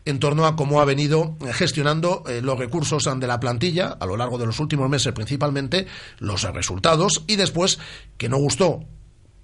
en 0.09 0.21
torno 0.21 0.47
a 0.47 0.57
cómo 0.57 0.81
ha 0.81 0.87
venido 0.87 1.37
gestionando 1.53 2.25
eh, 2.27 2.41
los 2.41 2.59
recursos 2.59 3.05
de 3.05 3.27
la 3.27 3.39
plantilla 3.39 3.89
a 4.01 4.07
lo 4.07 4.17
largo 4.17 4.39
de 4.39 4.47
los 4.47 4.59
últimos 4.59 4.89
meses, 4.89 5.13
principalmente 5.13 5.87
los 6.19 6.43
resultados, 6.43 7.25
y 7.27 7.37
después 7.37 7.79
que 8.17 8.31
no 8.31 8.39
gustó, 8.39 8.85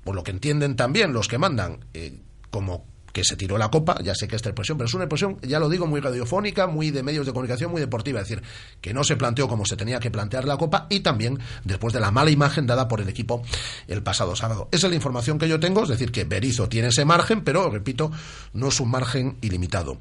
por 0.04 0.14
lo 0.14 0.22
que 0.22 0.30
entienden 0.30 0.74
también 0.74 1.12
los 1.12 1.28
que 1.28 1.36
mandan, 1.36 1.84
eh, 1.92 2.18
como 2.50 2.86
que 3.12 3.24
se 3.24 3.36
tiró 3.36 3.58
la 3.58 3.70
copa, 3.70 3.98
ya 4.02 4.14
sé 4.14 4.26
que 4.26 4.36
esta 4.36 4.48
expresión, 4.48 4.78
pero 4.78 4.88
es 4.88 4.94
una 4.94 5.04
expresión, 5.04 5.38
ya 5.42 5.60
lo 5.60 5.68
digo, 5.68 5.86
muy 5.86 6.00
radiofónica, 6.00 6.66
muy 6.66 6.90
de 6.90 7.02
medios 7.02 7.26
de 7.26 7.32
comunicación, 7.32 7.70
muy 7.70 7.80
deportiva, 7.80 8.22
es 8.22 8.28
decir, 8.28 8.42
que 8.80 8.94
no 8.94 9.04
se 9.04 9.16
planteó 9.16 9.46
como 9.46 9.66
se 9.66 9.76
tenía 9.76 10.00
que 10.00 10.10
plantear 10.10 10.46
la 10.46 10.56
copa 10.56 10.86
y 10.88 11.00
también 11.00 11.38
después 11.62 11.92
de 11.92 12.00
la 12.00 12.10
mala 12.10 12.30
imagen 12.30 12.66
dada 12.66 12.88
por 12.88 13.02
el 13.02 13.08
equipo 13.08 13.42
el 13.86 14.02
pasado 14.02 14.34
sábado. 14.34 14.68
Esa 14.72 14.86
es 14.86 14.90
la 14.90 14.96
información 14.96 15.38
que 15.38 15.48
yo 15.48 15.60
tengo, 15.60 15.82
es 15.82 15.90
decir, 15.90 16.10
que 16.10 16.24
Berizzo 16.24 16.70
tiene 16.70 16.88
ese 16.88 17.04
margen, 17.04 17.44
pero, 17.44 17.70
repito, 17.70 18.10
no 18.54 18.68
es 18.68 18.80
un 18.80 18.90
margen 18.90 19.36
ilimitado. 19.42 20.00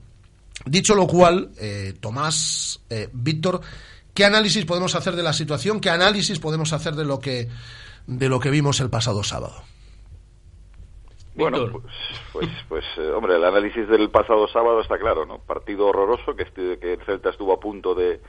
Dicho 0.65 0.95
lo 0.95 1.07
cual, 1.07 1.51
eh, 1.59 1.93
Tomás, 1.99 2.79
eh, 2.89 3.09
Víctor, 3.11 3.61
¿qué 4.13 4.23
análisis 4.25 4.65
podemos 4.65 4.95
hacer 4.95 5.15
de 5.15 5.23
la 5.23 5.33
situación? 5.33 5.79
¿Qué 5.81 5.89
análisis 5.89 6.39
podemos 6.39 6.71
hacer 6.73 6.93
de 6.95 7.05
lo 7.05 7.19
que, 7.19 7.49
de 8.07 8.29
lo 8.29 8.39
que 8.39 8.49
vimos 8.49 8.79
el 8.79 8.89
pasado 8.89 9.23
sábado? 9.23 9.63
Bueno, 11.35 11.65
pues, 11.71 11.83
pues, 12.31 12.49
pues 12.69 12.85
eh, 12.97 13.09
hombre, 13.09 13.35
el 13.35 13.43
análisis 13.43 13.87
del 13.89 14.11
pasado 14.11 14.47
sábado 14.47 14.79
está 14.81 14.99
claro, 14.99 15.25
¿no? 15.25 15.39
Partido 15.39 15.87
horroroso, 15.87 16.35
que, 16.35 16.45
estu- 16.45 16.79
que 16.79 16.93
el 16.93 17.01
Celta 17.05 17.31
estuvo 17.31 17.51
a 17.53 17.59
punto 17.59 17.95
de, 17.95 18.21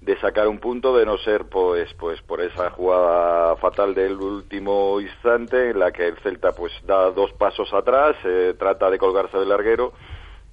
de 0.00 0.20
sacar 0.20 0.48
un 0.48 0.58
punto, 0.58 0.96
de 0.96 1.06
no 1.06 1.16
ser, 1.18 1.44
pues, 1.44 1.94
pues 1.94 2.20
por 2.22 2.40
esa 2.40 2.70
jugada 2.70 3.54
fatal 3.56 3.94
del 3.94 4.14
último 4.14 5.00
instante, 5.00 5.70
en 5.70 5.78
la 5.78 5.92
que 5.92 6.08
el 6.08 6.16
Celta, 6.18 6.50
pues, 6.50 6.72
da 6.84 7.12
dos 7.12 7.30
pasos 7.34 7.72
atrás, 7.72 8.16
eh, 8.24 8.54
trata 8.58 8.90
de 8.90 8.98
colgarse 8.98 9.38
del 9.38 9.48
larguero, 9.50 9.92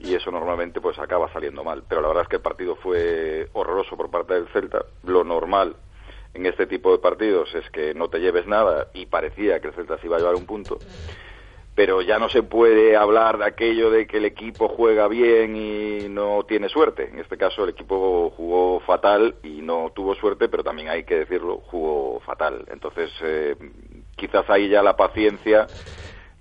y 0.03 0.15
eso 0.15 0.31
normalmente, 0.31 0.81
pues, 0.81 0.97
acaba 0.99 1.31
saliendo 1.31 1.63
mal. 1.63 1.83
Pero 1.87 2.01
la 2.01 2.07
verdad 2.07 2.23
es 2.23 2.29
que 2.29 2.35
el 2.37 2.41
partido 2.41 2.75
fue 2.75 3.49
horroroso 3.53 3.95
por 3.95 4.09
parte 4.09 4.33
del 4.33 4.47
Celta. 4.49 4.85
Lo 5.03 5.23
normal 5.23 5.75
en 6.33 6.45
este 6.45 6.65
tipo 6.65 6.91
de 6.91 6.99
partidos 6.99 7.53
es 7.55 7.69
que 7.71 7.93
no 7.93 8.09
te 8.09 8.19
lleves 8.19 8.47
nada, 8.47 8.87
y 8.93 9.05
parecía 9.05 9.59
que 9.59 9.67
el 9.67 9.73
Celta 9.73 9.97
se 9.97 10.07
iba 10.07 10.15
a 10.15 10.19
llevar 10.19 10.35
un 10.35 10.45
punto 10.45 10.79
pero 11.73 12.01
ya 12.01 12.19
no 12.19 12.29
se 12.29 12.43
puede 12.43 12.97
hablar 12.97 13.37
de 13.37 13.45
aquello 13.45 13.89
de 13.89 14.05
que 14.05 14.17
el 14.17 14.25
equipo 14.25 14.67
juega 14.67 15.07
bien 15.07 15.55
y 15.55 16.09
no 16.09 16.43
tiene 16.43 16.67
suerte. 16.67 17.09
En 17.09 17.19
este 17.19 17.37
caso 17.37 17.63
el 17.63 17.69
equipo 17.69 18.31
jugó 18.35 18.81
fatal 18.81 19.35
y 19.43 19.61
no 19.61 19.91
tuvo 19.95 20.13
suerte, 20.15 20.49
pero 20.49 20.63
también 20.63 20.89
hay 20.89 21.05
que 21.05 21.19
decirlo, 21.19 21.61
jugó 21.67 22.19
fatal. 22.19 22.65
Entonces 22.71 23.09
eh, 23.23 23.55
quizás 24.15 24.49
ahí 24.49 24.67
ya 24.67 24.83
la 24.83 24.97
paciencia 24.97 25.67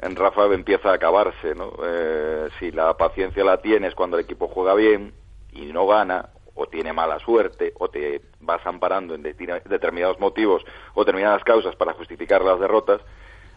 en 0.03 0.17
Rafa 0.17 0.47
empieza 0.47 0.91
a 0.91 0.95
acabarse, 0.95 1.55
¿no? 1.55 1.73
Eh, 1.85 2.49
si 2.59 2.71
la 2.73 2.97
paciencia 2.97 3.45
la 3.45 3.59
tienes 3.61 3.95
cuando 3.95 4.17
el 4.19 4.25
equipo 4.25 4.49
juega 4.49 4.75
bien 4.75 5.13
y 5.53 5.67
no 5.73 5.87
gana, 5.87 6.31
o 6.55 6.67
tiene 6.67 6.93
mala 6.93 7.19
suerte, 7.21 7.73
o 7.79 7.89
te 7.89 8.21
vas 8.41 8.61
amparando 8.67 9.15
en 9.15 9.23
de- 9.23 9.35
determinados 9.65 10.19
motivos 10.21 10.63
o 10.95 11.01
determinadas 11.05 11.43
causas 11.45 11.75
para 11.77 11.95
justificar 11.95 12.43
las 12.43 12.61
derrotas, 12.61 13.01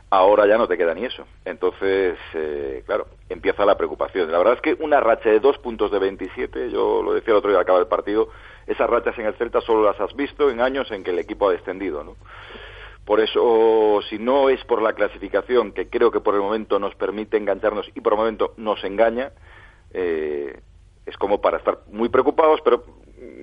ahora 0.10 0.46
ya 0.48 0.58
no 0.58 0.68
te 0.68 0.78
queda 0.78 0.94
ni 0.94 1.06
eso. 1.06 1.26
Entonces, 1.44 2.18
eh, 2.34 2.84
claro, 2.86 3.08
empieza 3.30 3.66
la 3.66 3.76
preocupación. 3.76 4.32
La 4.32 4.38
verdad 4.38 4.54
es 4.54 4.62
que 4.62 4.78
una 4.82 5.00
racha 5.00 5.30
de 5.30 5.39
dos 5.39 5.58
puntos 5.58 5.91
de 5.91 6.00
27, 6.00 6.70
yo 6.70 7.02
lo 7.02 7.14
decía 7.14 7.32
el 7.34 7.38
otro 7.39 7.50
día 7.50 7.58
al 7.58 7.64
acabar 7.64 7.82
el 7.82 7.88
partido, 7.88 8.30
esas 8.68 8.89
rachas 8.89 9.18
en 9.18 9.26
el 9.26 9.34
Celta 9.36 9.60
solo 9.60 9.84
las 9.84 10.00
has 10.00 10.16
visto 10.16 10.50
en 10.50 10.62
años 10.62 10.89
en 10.91 11.04
que 11.04 11.12
el 11.12 11.20
equipo 11.20 11.50
ha 11.50 11.52
descendido, 11.52 12.04
¿no? 12.04 12.16
Por 13.06 13.20
eso, 13.20 13.99
si 14.10 14.18
no 14.18 14.49
es 14.49 14.64
por 14.64 14.82
la 14.82 14.93
clasificación, 14.93 15.74
que 15.74 15.89
creo 15.89 16.12
que 16.12 16.22
por 16.22 16.36
el 16.36 16.41
momento 16.41 16.80
nos 16.80 16.95
permite 16.95 17.38
engancharnos 17.38 17.89
y 17.93 18.01
por 18.01 18.14
el 18.14 18.20
momento 18.20 18.54
nos 18.58 18.84
engaña, 18.84 19.32
eh, 19.91 20.62
es 21.06 21.18
como 21.18 21.41
para 21.41 21.58
estar 21.58 21.80
muy 21.91 22.08
preocupados, 22.10 22.62
pero 22.64 22.86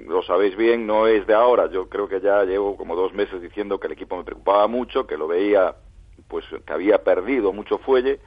lo 0.06 0.22
sabéis 0.22 0.56
bien, 0.56 0.86
no 0.86 1.06
es 1.06 1.26
de 1.26 1.34
ahora. 1.34 1.70
Yo 1.70 1.88
creo 1.88 2.08
que 2.08 2.20
ya 2.20 2.42
llevo 2.44 2.76
como 2.76 2.96
dos 2.96 3.12
meses 3.12 3.42
diciendo 3.42 3.78
que 3.78 3.86
el 3.86 3.92
equipo 3.92 4.16
me 4.16 4.24
preocupaba 4.24 4.66
mucho, 4.66 5.06
que 5.06 5.18
lo 5.18 5.28
veía, 5.28 5.76
pues 6.28 6.44
que 6.66 6.72
había 6.72 7.04
perdido 7.04 7.52
mucho 7.52 7.78
fuelle 7.78 8.18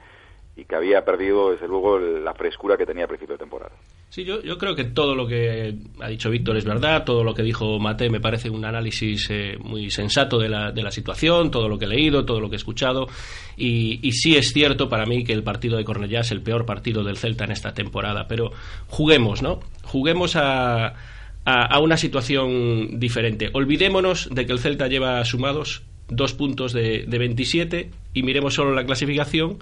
y 0.56 0.64
que 0.64 0.76
había 0.76 1.04
perdido, 1.04 1.50
desde 1.50 1.66
luego, 1.66 1.98
la 1.98 2.32
frescura 2.34 2.76
que 2.76 2.86
tenía 2.86 3.04
a 3.04 3.08
principio 3.08 3.34
de 3.34 3.38
temporada. 3.40 3.72
Sí, 4.08 4.24
yo, 4.24 4.40
yo 4.42 4.56
creo 4.56 4.76
que 4.76 4.84
todo 4.84 5.16
lo 5.16 5.26
que 5.26 5.74
ha 6.00 6.08
dicho 6.08 6.30
Víctor 6.30 6.56
es 6.56 6.64
verdad, 6.64 7.04
todo 7.04 7.24
lo 7.24 7.34
que 7.34 7.42
dijo 7.42 7.80
Mate 7.80 8.08
me 8.08 8.20
parece 8.20 8.48
un 8.50 8.64
análisis 8.64 9.28
eh, 9.30 9.58
muy 9.60 9.90
sensato 9.90 10.38
de 10.38 10.48
la, 10.48 10.70
de 10.70 10.84
la 10.84 10.92
situación, 10.92 11.50
todo 11.50 11.68
lo 11.68 11.76
que 11.76 11.86
he 11.86 11.88
leído, 11.88 12.24
todo 12.24 12.38
lo 12.38 12.48
que 12.48 12.54
he 12.54 12.56
escuchado, 12.56 13.08
y, 13.56 13.98
y 14.06 14.12
sí 14.12 14.36
es 14.36 14.52
cierto 14.52 14.88
para 14.88 15.06
mí 15.06 15.24
que 15.24 15.32
el 15.32 15.42
partido 15.42 15.76
de 15.76 15.84
Cornellá 15.84 16.20
es 16.20 16.30
el 16.30 16.42
peor 16.42 16.64
partido 16.64 17.02
del 17.02 17.16
Celta 17.16 17.44
en 17.44 17.50
esta 17.50 17.74
temporada, 17.74 18.28
pero 18.28 18.52
juguemos, 18.86 19.42
¿no? 19.42 19.58
Juguemos 19.82 20.36
a, 20.36 20.86
a, 20.86 20.94
a 21.44 21.80
una 21.80 21.96
situación 21.96 23.00
diferente. 23.00 23.50
Olvidémonos 23.52 24.28
de 24.32 24.46
que 24.46 24.52
el 24.52 24.60
Celta 24.60 24.86
lleva 24.86 25.24
sumados 25.24 25.82
dos 26.08 26.34
puntos 26.34 26.72
de, 26.72 27.04
de 27.06 27.18
27 27.18 27.90
y 28.12 28.22
miremos 28.22 28.54
solo 28.54 28.74
la 28.74 28.84
clasificación 28.84 29.58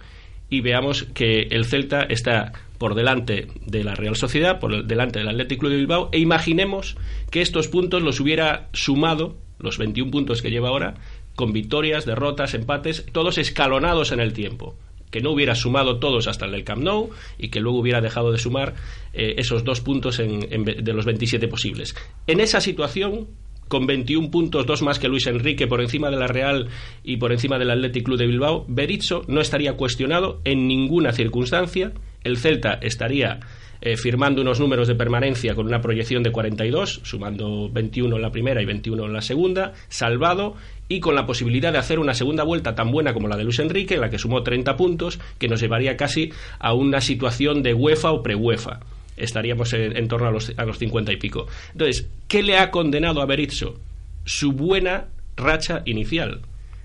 y 0.53 0.61
veamos 0.61 1.05
que 1.15 1.49
el 1.51 1.65
Celta 1.65 2.03
está 2.03 2.53
por 2.79 2.95
delante 2.95 3.47
de 3.65 3.85
la 3.85 3.95
Real 3.95 4.17
Sociedad, 4.17 4.61
por 4.61 4.85
delante 4.87 5.19
del 5.19 5.29
Athletic 5.29 5.59
Club 5.61 5.71
de 5.73 5.79
Bilbao, 5.79 6.09
e 6.13 6.19
imaginemos 6.19 6.97
que 7.31 7.41
estos 7.41 7.69
puntos 7.69 8.03
los 8.03 8.21
hubiera 8.21 8.69
sumado, 8.73 9.37
los 9.59 9.79
21 9.79 10.11
puntos 10.11 10.43
que 10.43 10.51
lleva 10.51 10.69
ahora, 10.69 10.95
con 11.35 11.53
victorias, 11.53 12.05
derrotas, 12.05 12.53
empates, 12.53 13.07
todos 13.13 13.39
escalonados 13.39 14.13
en 14.13 14.21
el 14.21 14.35
tiempo. 14.35 14.77
Que 15.11 15.21
no 15.21 15.31
hubiera 15.31 15.55
sumado 15.55 15.99
todos 15.99 16.27
hasta 16.27 16.47
el 16.47 16.53
del 16.53 16.65
Camp 16.65 16.83
Nou 16.83 17.11
y 17.39 17.49
que 17.49 17.61
luego 17.61 17.79
hubiera 17.79 18.01
dejado 18.01 18.33
de 18.33 18.39
sumar 18.39 18.75
eh, 19.13 19.35
esos 19.39 19.63
dos 19.65 19.81
puntos 19.81 20.19
en- 20.19 20.41
de 20.65 20.93
los 20.93 21.05
27 21.07 21.49
posibles. 21.49 21.95
En 22.27 22.41
esa 22.41 22.61
situación, 22.61 23.29
con 23.73 23.87
21 23.87 24.31
puntos, 24.31 24.67
dos 24.67 24.83
más 24.83 24.99
que 24.99 25.09
Luis 25.09 25.27
Enrique 25.27 25.67
por 25.67 25.81
encima 25.81 26.11
de 26.11 26.19
la 26.19 26.27
Real 26.27 26.69
y 27.03 27.17
por 27.17 27.33
encima 27.33 27.59
del 27.59 27.71
Athletic 27.71 28.05
Club 28.05 28.19
de 28.19 28.27
Bilbao, 28.27 28.67
Berizzo 28.69 29.23
no 29.29 29.41
estaría 29.41 29.79
cuestionado 29.79 30.43
en 30.45 30.69
ninguna 30.69 31.13
circunstancia. 31.13 31.93
El 32.23 32.37
Celta 32.37 32.75
estaría 32.83 33.41
eh, 33.81 33.97
firmando 33.97 34.43
unos 34.43 34.61
números 34.61 34.89
de 34.89 34.95
permanencia 34.95 35.55
con 35.55 35.65
una 35.65 35.81
proyección 35.81 36.23
de 36.23 36.33
42, 36.33 37.01
sumando 37.03 37.71
21 37.71 38.15
en 38.15 38.21
la 38.21 38.31
primera 38.31 38.61
y 38.61 38.67
21 38.67 39.07
en 39.07 39.13
la 39.15 39.23
segunda, 39.23 39.73
salvado 39.89 40.55
y 40.87 41.01
con 41.01 41.15
la 41.15 41.25
posibilidad 41.25 41.73
de 41.73 41.79
hacer 41.79 41.99
una 41.99 42.13
segunda 42.13 42.45
vuelta 42.45 42.75
tan 42.75 42.91
buena 42.91 43.15
como 43.15 43.27
la 43.27 43.39
de 43.39 43.45
Luis 43.45 43.59
Enrique, 43.59 43.95
en 43.95 44.03
la 44.03 44.11
que 44.11 44.19
sumó 44.19 44.43
30 44.43 44.77
puntos, 44.77 45.19
que 45.39 45.49
nos 45.49 45.63
llevaría 45.63 45.97
casi 45.97 46.31
a 46.59 46.75
una 46.75 47.01
situación 47.01 47.63
de 47.63 47.73
UEFA 47.73 48.11
o 48.11 48.23
pre-UEFA. 48.23 48.81
Estaríamos 49.17 49.73
en, 49.73 49.97
en 49.97 50.09
torno 50.09 50.29
a 50.29 50.31
los, 50.31 50.53
a 50.57 50.65
los 50.65 50.79
50 50.79 51.13
y 51.13 51.17
pico. 51.17 51.47
Entonces, 51.73 52.09
¿qué 52.29 52.43
le 52.43 52.57
ha 52.59 52.71
condenado 52.71 53.21
a 53.23 53.27
Berizzo? 53.27 53.79
Su 54.25 54.53
buena 54.53 55.07
racha 55.37 55.83
inicial. 55.85 56.41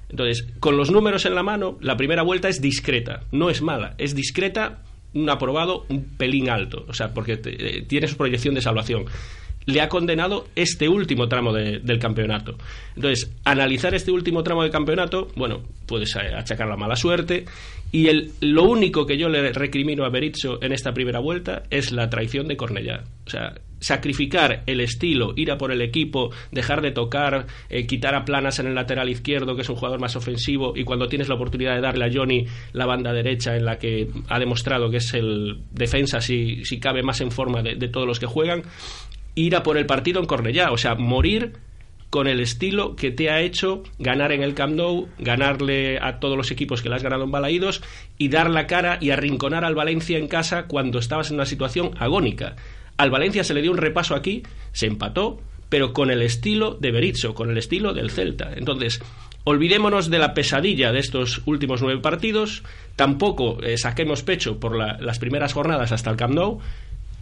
Entonces, 0.10 0.48
con 0.60 0.78
los 0.78 0.90
números 0.92 1.26
en 1.26 1.36
la 1.36 1.44
mano, 1.44 1.78
la 1.82 1.98
primera 1.98 2.22
vuelta 2.24 2.48
es 2.50 2.62
discreta, 2.62 3.24
no 3.32 3.50
es 3.50 3.62
mala, 3.62 3.94
es 3.98 4.16
discreta, 4.16 4.82
un 5.14 5.30
aprobado 5.30 5.86
un 5.90 6.04
pelín 6.04 6.50
alto, 6.50 6.86
o 6.88 6.94
sea, 6.94 7.14
porque 7.14 7.40
eh, 7.44 7.84
tiene 7.88 8.08
su 8.08 8.16
proyección 8.18 8.56
de 8.56 8.62
salvación. 8.62 9.06
Le 9.66 9.82
ha 9.82 9.90
condenado 9.90 10.48
este 10.56 10.88
último 10.88 11.28
tramo 11.28 11.52
de- 11.52 11.80
del 11.80 12.00
campeonato. 12.00 12.58
Entonces, 12.96 13.30
analizar 13.44 13.94
este 13.96 14.12
último 14.12 14.42
tramo 14.44 14.62
del 14.64 14.72
campeonato, 14.72 15.28
bueno, 15.36 15.62
puedes 15.86 16.16
eh, 16.16 16.20
achacar 16.38 16.70
la 16.70 16.78
mala 16.78 16.96
suerte. 16.96 17.44
Y 17.92 18.08
el, 18.08 18.32
lo 18.42 18.64
único 18.64 19.06
que 19.06 19.18
yo 19.18 19.30
le 19.30 19.54
recrimino 19.54 20.04
a 20.04 20.10
Berizzo 20.10 20.62
en 20.62 20.74
esta 20.74 20.94
primera 20.94 21.20
vuelta 21.20 21.64
es 21.70 21.92
la 21.92 22.10
traición 22.10 22.48
de 22.48 22.58
Cornellá. 22.58 23.04
O 23.26 23.30
sea, 23.30 23.56
sacrificar 23.80 24.64
el 24.66 24.82
estilo, 24.82 25.34
ir 25.36 25.52
a 25.52 25.58
por 25.58 25.72
el 25.72 25.82
equipo, 25.82 26.32
dejar 26.52 26.82
de 26.82 26.92
tocar, 26.92 27.48
eh, 27.70 27.86
quitar 27.86 28.16
a 28.16 28.26
Planas 28.26 28.60
en 28.60 28.68
el 28.68 28.76
lateral 28.76 29.10
izquierdo, 29.10 29.56
que 29.56 29.62
es 29.62 29.70
un 29.70 29.76
jugador 29.76 30.00
más 30.00 30.16
ofensivo, 30.16 30.74
y 30.76 30.84
cuando 30.84 31.08
tienes 31.08 31.30
la 31.30 31.36
oportunidad 31.36 31.76
de 31.76 31.82
darle 31.82 32.06
a 32.06 32.12
Johnny 32.14 32.46
la 32.74 32.86
banda 32.86 33.14
derecha 33.14 33.56
en 33.56 33.66
la 33.66 33.78
que 33.78 34.10
ha 34.28 34.40
demostrado 34.40 34.90
que 34.90 34.98
es 34.98 35.14
el 35.14 35.60
defensa, 35.72 36.20
si, 36.22 36.66
si 36.66 36.80
cabe 36.80 37.04
más 37.04 37.22
en 37.22 37.32
forma 37.32 37.62
de, 37.62 37.76
de 37.76 37.88
todos 37.88 38.08
los 38.08 38.20
que 38.20 38.26
juegan, 38.26 38.64
ir 39.36 39.56
a 39.56 39.64
por 39.64 39.78
el 39.78 39.86
partido 39.86 40.20
en 40.20 40.26
Cornellá, 40.26 40.72
o 40.72 40.78
sea, 40.78 40.96
morir 40.96 41.54
con 42.10 42.28
el 42.28 42.40
estilo 42.40 42.96
que 42.96 43.12
te 43.12 43.30
ha 43.30 43.42
hecho 43.42 43.84
ganar 44.00 44.32
en 44.32 44.42
el 44.44 44.54
Camp 44.54 44.76
Nou, 44.76 45.08
ganarle 45.20 46.00
a 46.02 46.20
todos 46.20 46.38
los 46.38 46.52
equipos 46.52 46.82
que 46.82 46.90
le 46.90 46.96
has 46.96 47.04
ganado 47.04 47.24
en 47.26 47.32
Balaídos 47.32 47.82
y 48.18 48.30
dar 48.30 48.50
la 48.50 48.66
cara 48.68 48.98
y 49.02 49.10
arrinconar 49.10 49.66
al 49.66 49.76
Valencia 49.76 50.18
en 50.18 50.28
casa 50.28 50.68
cuando 50.68 51.00
estabas 51.00 51.30
en 51.30 51.36
una 51.36 51.46
situación 51.46 51.92
agónica. 52.00 52.56
Al 52.98 53.12
Valencia 53.12 53.44
se 53.44 53.54
le 53.54 53.62
dio 53.62 53.72
un 53.72 53.78
repaso 53.78 54.16
aquí, 54.16 54.44
se 54.72 54.88
empató, 54.88 55.40
pero 55.70 55.92
con 55.92 56.10
el 56.10 56.22
estilo 56.22 56.76
de 56.76 56.92
Berizzo, 56.92 57.34
con 57.36 57.50
el 57.52 57.58
estilo 57.58 57.94
del 57.94 58.10
Celta. 58.10 58.52
Entonces, 58.56 59.02
olvidémonos 59.44 60.10
de 60.10 60.20
la 60.20 60.34
pesadilla 60.34 60.92
de 60.92 61.00
estos 61.00 61.42
últimos 61.46 61.82
nueve 61.82 62.00
partidos, 62.02 62.64
tampoco 62.96 63.62
eh, 63.64 63.78
saquemos 63.78 64.24
pecho 64.24 64.60
por 64.60 64.76
la- 64.78 64.98
las 65.00 65.20
primeras 65.20 65.54
jornadas 65.54 65.92
hasta 65.92 66.10
el 66.10 66.16
Camp 66.18 66.34
Nou, 66.34 66.60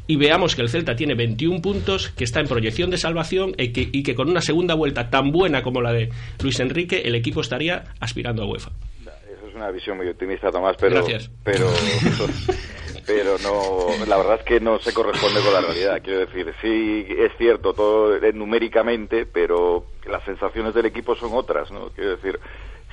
y 0.08 0.16
veamos 0.18 0.56
que 0.56 0.62
el 0.62 0.70
Celta 0.70 0.96
tiene 0.96 1.16
21 1.16 1.62
puntos, 1.62 2.10
que 2.10 2.24
está 2.24 2.40
en 2.40 2.48
proyección 2.48 2.90
de 2.90 2.98
salvación 2.98 3.54
y 3.58 3.72
que, 3.72 3.90
y 3.92 4.04
que 4.04 4.16
con 4.16 4.30
una 4.30 4.42
segunda 4.42 4.76
vuelta 4.76 5.10
tan 5.10 5.32
buena 5.32 5.64
como 5.64 5.82
la 5.82 5.92
de 5.92 6.10
Luis 6.42 6.60
Enrique, 6.60 7.02
el 7.06 7.16
equipo 7.16 7.42
estaría 7.42 7.84
aspirando 8.00 8.44
a 8.44 8.46
UEFA. 8.46 8.72
Eso 9.02 9.48
es 9.50 9.56
una 9.56 9.72
visión 9.72 9.98
muy 9.98 10.08
optimista, 10.08 10.52
Tomás, 10.52 10.76
pero 10.80 10.96
Gracias. 10.96 11.32
pero 11.44 11.68
pero 13.06 13.38
no, 13.40 14.06
la 14.08 14.18
verdad 14.18 14.40
es 14.40 14.46
que 14.46 14.60
no 14.60 14.80
se 14.80 14.94
corresponde 14.94 15.42
con 15.42 15.54
la 15.54 15.62
realidad. 15.62 16.02
Quiero 16.04 16.20
decir, 16.22 16.54
sí 16.62 17.06
es 17.10 17.32
cierto 17.38 17.74
todo 17.74 18.16
eh, 18.16 18.34
numéricamente, 18.34 19.26
pero 19.26 19.86
las 20.08 20.24
sensaciones 20.24 20.74
del 20.74 20.88
equipo 20.88 21.16
son 21.16 21.32
otras, 21.34 21.72
¿no? 21.72 21.90
Quiero 21.90 22.12
decir, 22.12 22.40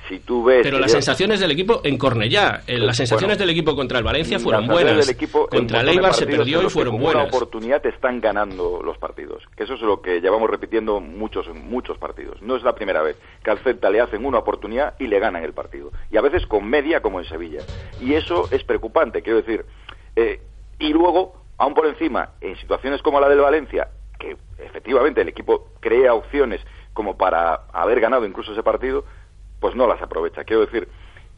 si 0.09 0.19
tú 0.19 0.43
ves 0.43 0.61
Pero 0.63 0.79
las 0.79 0.91
yo- 0.91 0.95
sensaciones 0.97 1.39
del 1.39 1.51
equipo 1.51 1.81
en 1.83 1.97
Cornellá, 1.97 2.63
eh, 2.67 2.77
las 2.77 2.97
sensaciones 2.97 3.37
Bueno, 3.37 3.39
del 3.47 3.49
equipo 3.57 3.75
contra 3.75 3.97
el 3.99 4.03
Valencia 4.03 4.37
fueron 4.39 4.67
buenas. 4.67 5.07
equipo 5.09 5.47
contra 5.47 5.81
el 5.81 5.89
Eibar 5.89 6.13
se 6.13 6.25
perdió 6.27 6.61
y 6.61 6.69
fueron 6.69 6.93
con 6.95 7.03
una 7.03 7.13
buenas. 7.13 7.33
oportunidad 7.33 7.81
te 7.81 7.89
están 7.89 8.19
ganando 8.19 8.81
los 8.83 8.97
partidos. 8.97 9.43
Que 9.55 9.63
eso 9.63 9.75
es 9.75 9.81
lo 9.81 10.01
que 10.01 10.19
llevamos 10.19 10.49
repitiendo 10.49 10.99
muchos 10.99 11.47
muchos 11.53 11.97
partidos. 11.97 12.41
No 12.41 12.55
es 12.55 12.63
la 12.63 12.75
primera 12.75 13.01
vez 13.01 13.15
que 13.43 13.51
al 13.51 13.59
Celta 13.59 13.89
le 13.89 14.01
hacen 14.01 14.25
una 14.25 14.39
oportunidad 14.39 14.95
y 14.99 15.07
le 15.07 15.19
ganan 15.19 15.43
el 15.43 15.53
partido. 15.53 15.91
Y 16.11 16.17
a 16.17 16.21
veces 16.21 16.45
con 16.47 16.65
media 16.69 17.01
como 17.01 17.19
en 17.19 17.25
Sevilla. 17.25 17.61
Y 18.01 18.13
eso 18.15 18.47
es 18.51 18.63
preocupante, 18.63 19.21
quiero 19.21 19.39
decir. 19.41 19.65
Eh, 20.15 20.41
y 20.79 20.89
luego, 20.91 21.33
aún 21.57 21.73
por 21.73 21.87
encima, 21.87 22.31
en 22.41 22.55
situaciones 22.57 23.01
como 23.01 23.19
la 23.21 23.29
del 23.29 23.39
Valencia, 23.39 23.87
que 24.19 24.35
efectivamente 24.59 25.21
el 25.21 25.29
equipo 25.29 25.69
crea 25.79 26.13
opciones 26.13 26.59
como 26.93 27.17
para 27.17 27.61
haber 27.73 27.99
ganado 27.99 28.25
incluso 28.25 28.51
ese 28.51 28.61
partido, 28.63 29.03
pues 29.63 29.77
no 29.77 29.87
las 29.87 30.01
aprovecha. 30.01 30.43
Quiero 30.43 30.65
decir 30.65 30.89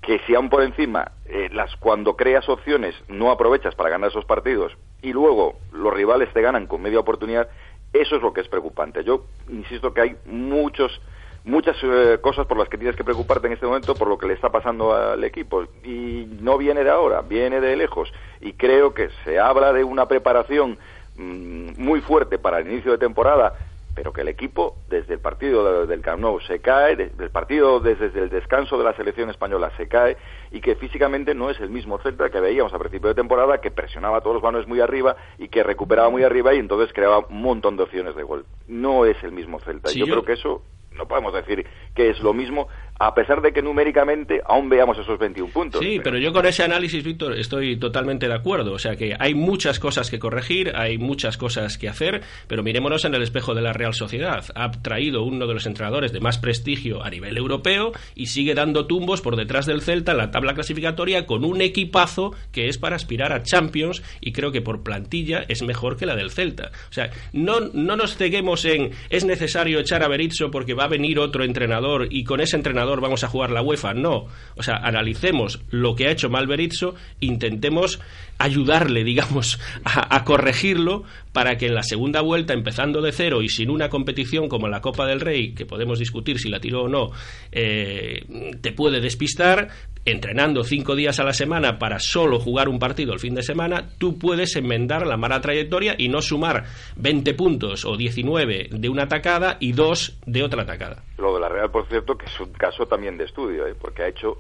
que 0.01 0.17
si 0.25 0.33
aún 0.33 0.49
por 0.49 0.63
encima 0.63 1.11
eh, 1.27 1.47
las 1.53 1.75
cuando 1.75 2.15
creas 2.15 2.49
opciones 2.49 2.95
no 3.07 3.29
aprovechas 3.29 3.75
para 3.75 3.91
ganar 3.91 4.09
esos 4.09 4.25
partidos 4.25 4.75
y 5.03 5.13
luego 5.13 5.59
los 5.71 5.93
rivales 5.93 6.33
te 6.33 6.41
ganan 6.41 6.65
con 6.65 6.81
media 6.81 6.97
oportunidad, 6.97 7.47
eso 7.93 8.15
es 8.15 8.23
lo 8.23 8.33
que 8.33 8.41
es 8.41 8.47
preocupante. 8.47 9.03
Yo 9.03 9.25
insisto 9.47 9.93
que 9.93 10.01
hay 10.01 10.15
muchos 10.25 10.99
muchas 11.43 11.77
eh, 11.83 12.17
cosas 12.19 12.47
por 12.47 12.57
las 12.57 12.67
que 12.67 12.79
tienes 12.79 12.95
que 12.95 13.03
preocuparte 13.03 13.45
en 13.45 13.53
este 13.53 13.67
momento 13.67 13.93
por 13.93 14.07
lo 14.07 14.17
que 14.17 14.25
le 14.25 14.33
está 14.33 14.49
pasando 14.49 14.95
al 14.95 15.23
equipo 15.23 15.65
y 15.83 16.27
no 16.41 16.57
viene 16.57 16.83
de 16.83 16.89
ahora, 16.89 17.21
viene 17.21 17.61
de 17.61 17.75
lejos 17.75 18.11
y 18.41 18.53
creo 18.53 18.95
que 18.95 19.09
se 19.23 19.37
habla 19.37 19.71
de 19.71 19.83
una 19.83 20.07
preparación 20.07 20.79
mm, 21.15 21.73
muy 21.77 22.01
fuerte 22.01 22.39
para 22.39 22.57
el 22.57 22.71
inicio 22.71 22.91
de 22.91 22.97
temporada 22.97 23.53
pero 23.95 24.11
que 24.13 24.21
el 24.21 24.27
equipo 24.27 24.75
desde 24.89 25.13
el 25.13 25.19
partido 25.21 25.63
de- 25.81 25.87
del 25.87 26.01
Camp 26.01 26.21
Nou 26.21 26.39
se 26.41 26.59
cae, 26.59 26.95
desde 26.97 27.23
el 27.23 27.31
partido 27.31 27.79
desde, 27.79 28.07
desde 28.09 28.19
el 28.23 28.29
descanso 28.29 28.77
de 28.77 28.83
la 28.83 28.93
selección 28.93 29.29
española 29.29 29.71
se 29.77 29.87
cae 29.87 30.17
y 30.51 30.59
que 30.59 30.75
físicamente 30.75 31.33
no 31.33 31.49
es 31.49 31.59
el 31.61 31.69
mismo 31.69 31.97
Celta 31.99 32.29
que 32.29 32.39
veíamos 32.41 32.73
a 32.73 32.77
principio 32.79 33.07
de 33.07 33.15
temporada 33.15 33.61
que 33.61 33.71
presionaba 33.71 34.17
a 34.17 34.21
todos 34.21 34.35
los 34.35 34.43
balones 34.43 34.67
muy 34.67 34.81
arriba 34.81 35.15
y 35.37 35.47
que 35.47 35.63
recuperaba 35.63 36.09
muy 36.09 36.23
arriba 36.23 36.53
y 36.53 36.59
entonces 36.59 36.91
creaba 36.93 37.19
un 37.29 37.41
montón 37.41 37.77
de 37.77 37.83
opciones 37.83 38.15
de 38.15 38.23
gol. 38.23 38.45
No 38.67 39.05
es 39.05 39.23
el 39.23 39.31
mismo 39.31 39.59
Celta. 39.61 39.89
Sí, 39.89 39.99
yo, 39.99 40.05
yo- 40.05 40.13
creo 40.13 40.25
que 40.25 40.33
eso 40.33 40.61
no 40.91 41.07
podemos 41.07 41.33
decir 41.33 41.65
que 41.93 42.09
es 42.09 42.19
lo 42.21 42.33
mismo 42.33 42.67
a 42.97 43.13
pesar 43.13 43.41
de 43.41 43.51
que 43.51 43.61
numéricamente 43.61 44.41
aún 44.45 44.69
veamos 44.69 44.97
esos 44.97 45.19
21 45.19 45.51
puntos. 45.51 45.81
Sí, 45.81 45.99
pero 46.03 46.17
yo 46.17 46.31
con 46.31 46.45
ese 46.45 46.63
análisis, 46.63 47.03
Víctor, 47.03 47.37
estoy 47.37 47.77
totalmente 47.77 48.27
de 48.27 48.33
acuerdo. 48.33 48.73
O 48.73 48.79
sea 48.79 48.95
que 48.95 49.15
hay 49.19 49.33
muchas 49.33 49.79
cosas 49.79 50.09
que 50.09 50.19
corregir, 50.19 50.71
hay 50.75 50.97
muchas 50.97 51.37
cosas 51.37 51.77
que 51.77 51.89
hacer, 51.89 52.21
pero 52.47 52.63
mirémonos 52.63 53.03
en 53.03 53.13
el 53.15 53.21
espejo 53.21 53.53
de 53.53 53.61
la 53.61 53.73
Real 53.73 53.93
Sociedad. 53.93 54.45
Ha 54.55 54.71
traído 54.71 55.23
uno 55.23 55.45
de 55.45 55.53
los 55.53 55.65
entrenadores 55.65 56.13
de 56.13 56.21
más 56.21 56.37
prestigio 56.37 57.03
a 57.03 57.09
nivel 57.09 57.37
europeo 57.37 57.91
y 58.15 58.27
sigue 58.27 58.55
dando 58.55 58.87
tumbos 58.87 59.21
por 59.21 59.35
detrás 59.35 59.65
del 59.65 59.81
Celta 59.81 60.13
en 60.13 60.17
la 60.17 60.31
tabla 60.31 60.53
clasificatoria 60.53 61.25
con 61.25 61.43
un 61.43 61.61
equipazo 61.61 62.33
que 62.51 62.69
es 62.69 62.77
para 62.77 62.95
aspirar 62.95 63.33
a 63.33 63.43
Champions 63.43 64.03
y 64.21 64.31
creo 64.31 64.51
que 64.51 64.61
por 64.61 64.83
plantilla 64.83 65.43
es 65.49 65.63
mejor 65.63 65.97
que 65.97 66.05
la 66.05 66.15
del 66.15 66.31
Celta. 66.31 66.71
O 66.89 66.93
sea, 66.93 67.09
no, 67.33 67.59
no 67.73 67.97
nos 67.97 68.15
ceguemos 68.15 68.63
en 68.63 68.91
es 69.09 69.25
necesario 69.25 69.79
echar 69.79 70.03
a 70.03 70.07
Berizzo 70.07 70.49
porque 70.49 70.73
va 70.73 70.85
a 70.85 70.89
venir 70.89 71.19
otro 71.19 71.43
entrenador 71.43 72.07
y 72.09 72.23
con 72.23 72.39
ese 72.39 72.55
entrenador 72.55 72.84
vamos 73.01 73.23
a 73.23 73.27
jugar 73.27 73.51
la 73.51 73.61
UEFA. 73.61 73.93
No. 73.93 74.27
O 74.55 74.63
sea, 74.63 74.77
analicemos 74.77 75.61
lo 75.69 75.95
que 75.95 76.07
ha 76.07 76.11
hecho 76.11 76.29
mal 76.29 76.47
Berizzo, 76.47 76.95
intentemos 77.19 77.99
ayudarle, 78.37 79.03
digamos, 79.03 79.59
a, 79.83 80.15
a 80.15 80.23
corregirlo 80.23 81.03
para 81.35 81.57
que 81.57 81.67
en 81.67 81.75
la 81.75 81.83
segunda 81.83 82.21
vuelta, 82.21 82.53
empezando 82.53 83.01
de 83.01 83.11
cero 83.11 83.41
y 83.41 83.49
sin 83.49 83.69
una 83.69 83.89
competición 83.89 84.47
como 84.47 84.69
la 84.69 84.81
Copa 84.81 85.05
del 85.05 85.19
Rey, 85.19 85.53
que 85.53 85.65
podemos 85.65 85.99
discutir 85.99 86.39
si 86.39 86.49
la 86.49 86.61
tiró 86.61 86.83
o 86.83 86.87
no, 86.87 87.11
eh, 87.51 88.55
te 88.61 88.71
puede 88.71 89.01
despistar, 89.01 89.67
entrenando 90.05 90.63
cinco 90.63 90.95
días 90.95 91.19
a 91.19 91.23
la 91.23 91.33
semana 91.33 91.79
para 91.79 91.99
solo 91.99 92.39
jugar 92.39 92.69
un 92.69 92.79
partido 92.79 93.11
el 93.11 93.19
fin 93.19 93.35
de 93.35 93.43
semana, 93.43 93.89
tú 93.97 94.17
puedes 94.17 94.55
enmendar 94.55 95.05
la 95.05 95.17
mala 95.17 95.41
trayectoria 95.41 95.95
y 95.97 96.09
no 96.09 96.21
sumar 96.21 96.65
20 96.95 97.33
puntos 97.33 97.85
o 97.85 97.97
19 97.97 98.69
de 98.71 98.89
una 98.89 99.03
atacada 99.03 99.57
y 99.59 99.73
dos 99.73 100.17
de 100.25 100.43
otra 100.43 100.63
atacada. 100.63 101.03
Lo 101.17 101.33
de 101.33 101.41
la 101.41 101.49
Real, 101.49 101.71
por 101.71 101.87
cierto, 101.87 102.17
que 102.17 102.25
es 102.25 102.39
un 102.39 102.51
caso 102.53 102.74
también 102.85 103.17
de 103.17 103.23
estudio, 103.23 103.65
¿eh? 103.67 103.75
porque 103.79 104.03
ha 104.03 104.07
hecho 104.07 104.37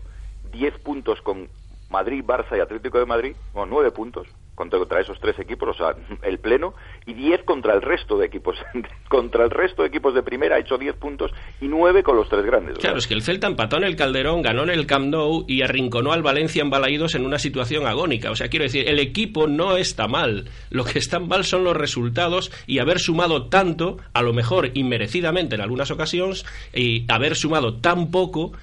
10 0.51 0.79
puntos 0.79 1.21
con 1.21 1.47
Madrid, 1.89 2.23
Barça 2.25 2.57
y 2.57 2.59
Atlético 2.59 2.99
de 2.99 3.05
Madrid, 3.05 3.35
o 3.53 3.65
9 3.65 3.91
puntos 3.91 4.27
contra, 4.55 4.79
contra 4.79 5.01
esos 5.01 5.19
tres 5.19 5.37
equipos, 5.39 5.69
o 5.69 5.73
sea, 5.73 5.95
el 6.23 6.39
pleno, 6.39 6.73
y 7.05 7.13
10 7.13 7.43
contra 7.43 7.73
el 7.73 7.81
resto 7.81 8.17
de 8.17 8.25
equipos. 8.25 8.57
contra 9.09 9.43
el 9.43 9.51
resto 9.51 9.81
de 9.81 9.89
equipos 9.89 10.13
de 10.13 10.23
primera 10.23 10.55
ha 10.55 10.59
hecho 10.59 10.77
10 10.77 10.95
puntos 10.95 11.31
y 11.61 11.67
9 11.67 12.03
con 12.03 12.15
los 12.15 12.29
tres 12.29 12.45
grandes. 12.45 12.77
o 12.77 12.81
sea, 12.81 12.89
Claro, 12.89 12.99
es 12.99 13.07
que 13.07 13.13
el 13.13 13.21
Celta 13.21 13.47
empató 13.47 13.77
en 13.77 13.83
el 13.83 13.95
Calderón, 13.95 14.41
ganó 14.41 14.63
en 14.63 14.69
el 14.69 14.87
Camp 14.87 15.07
Nou 15.07 15.45
y 15.47 15.61
arrinconó 15.61 16.11
al 16.11 16.23
Valencia 16.23 16.61
en 16.61 16.69
Balaídos 16.69 17.15
en 17.15 17.25
una 17.25 17.39
situación 17.39 17.85
agónica. 17.85 18.31
O 18.31 18.35
sea, 18.35 18.47
quiero 18.47 18.63
decir, 18.63 18.87
el 18.87 18.99
equipo 18.99 19.47
no 19.47 19.77
está 19.77 20.07
mal. 20.07 20.49
Lo 20.69 20.85
que 20.85 20.99
está 20.99 21.19
mal 21.19 21.43
son 21.43 21.63
los 21.63 21.75
resultados 21.75 22.51
y 22.67 22.79
haber 22.79 22.99
sumado 22.99 23.47
tanto, 23.47 23.97
a 24.13 24.21
lo 24.21 24.33
mejor 24.33 24.71
inmerecidamente 24.73 25.55
en 25.55 25.61
algunas 25.61 25.91
ocasiones, 25.91 26.45
y 26.73 27.05
haber 27.11 27.35
sumado 27.35 27.75
tan 27.75 28.11
poco, 28.11 28.53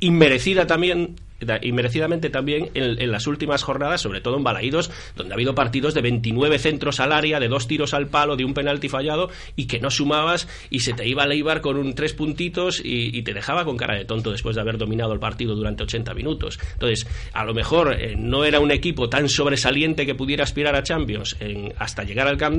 inmerecida 0.00 0.66
también 0.66 1.16
y 1.62 1.72
merecidamente 1.72 2.30
también 2.30 2.70
en, 2.74 3.10
las 3.10 3.26
últimas 3.26 3.62
jornadas, 3.62 4.00
sobre 4.00 4.20
todo 4.20 4.36
en 4.36 4.44
Balaídos, 4.44 4.90
donde 5.16 5.32
ha 5.32 5.36
habido 5.36 5.54
partidos 5.54 5.94
de 5.94 6.00
29 6.00 6.58
centros 6.58 7.00
al 7.00 7.12
área, 7.12 7.40
de 7.40 7.48
dos 7.48 7.66
tiros 7.66 7.94
al 7.94 8.06
palo, 8.06 8.36
de 8.36 8.44
un 8.44 8.54
penalti 8.54 8.88
fallado 8.88 9.30
y 9.56 9.66
que 9.66 9.80
no 9.80 9.90
sumabas 9.90 10.48
y 10.70 10.80
se 10.80 10.92
te 10.92 11.06
iba 11.06 11.24
a 11.24 11.26
Leibar 11.26 11.60
con 11.60 11.76
un 11.76 11.94
tres 11.94 12.14
puntitos 12.14 12.80
y, 12.84 13.22
te 13.22 13.34
dejaba 13.34 13.64
con 13.64 13.76
cara 13.76 13.96
de 13.96 14.04
tonto 14.04 14.32
después 14.32 14.56
de 14.56 14.62
haber 14.62 14.78
dominado 14.78 15.12
el 15.12 15.20
partido 15.20 15.54
durante 15.54 15.84
80 15.84 16.12
minutos. 16.14 16.58
Entonces, 16.72 17.06
a 17.32 17.44
lo 17.44 17.54
mejor 17.54 17.94
eh, 17.94 18.16
no 18.16 18.44
era 18.44 18.58
un 18.58 18.72
equipo 18.72 19.08
tan 19.08 19.28
sobresaliente 19.28 20.04
que 20.06 20.14
pudiera 20.14 20.42
aspirar 20.42 20.74
a 20.74 20.82
Champions 20.82 21.36
en- 21.38 21.72
hasta 21.78 22.02
llegar 22.02 22.26
al 22.26 22.36
Camp 22.36 22.52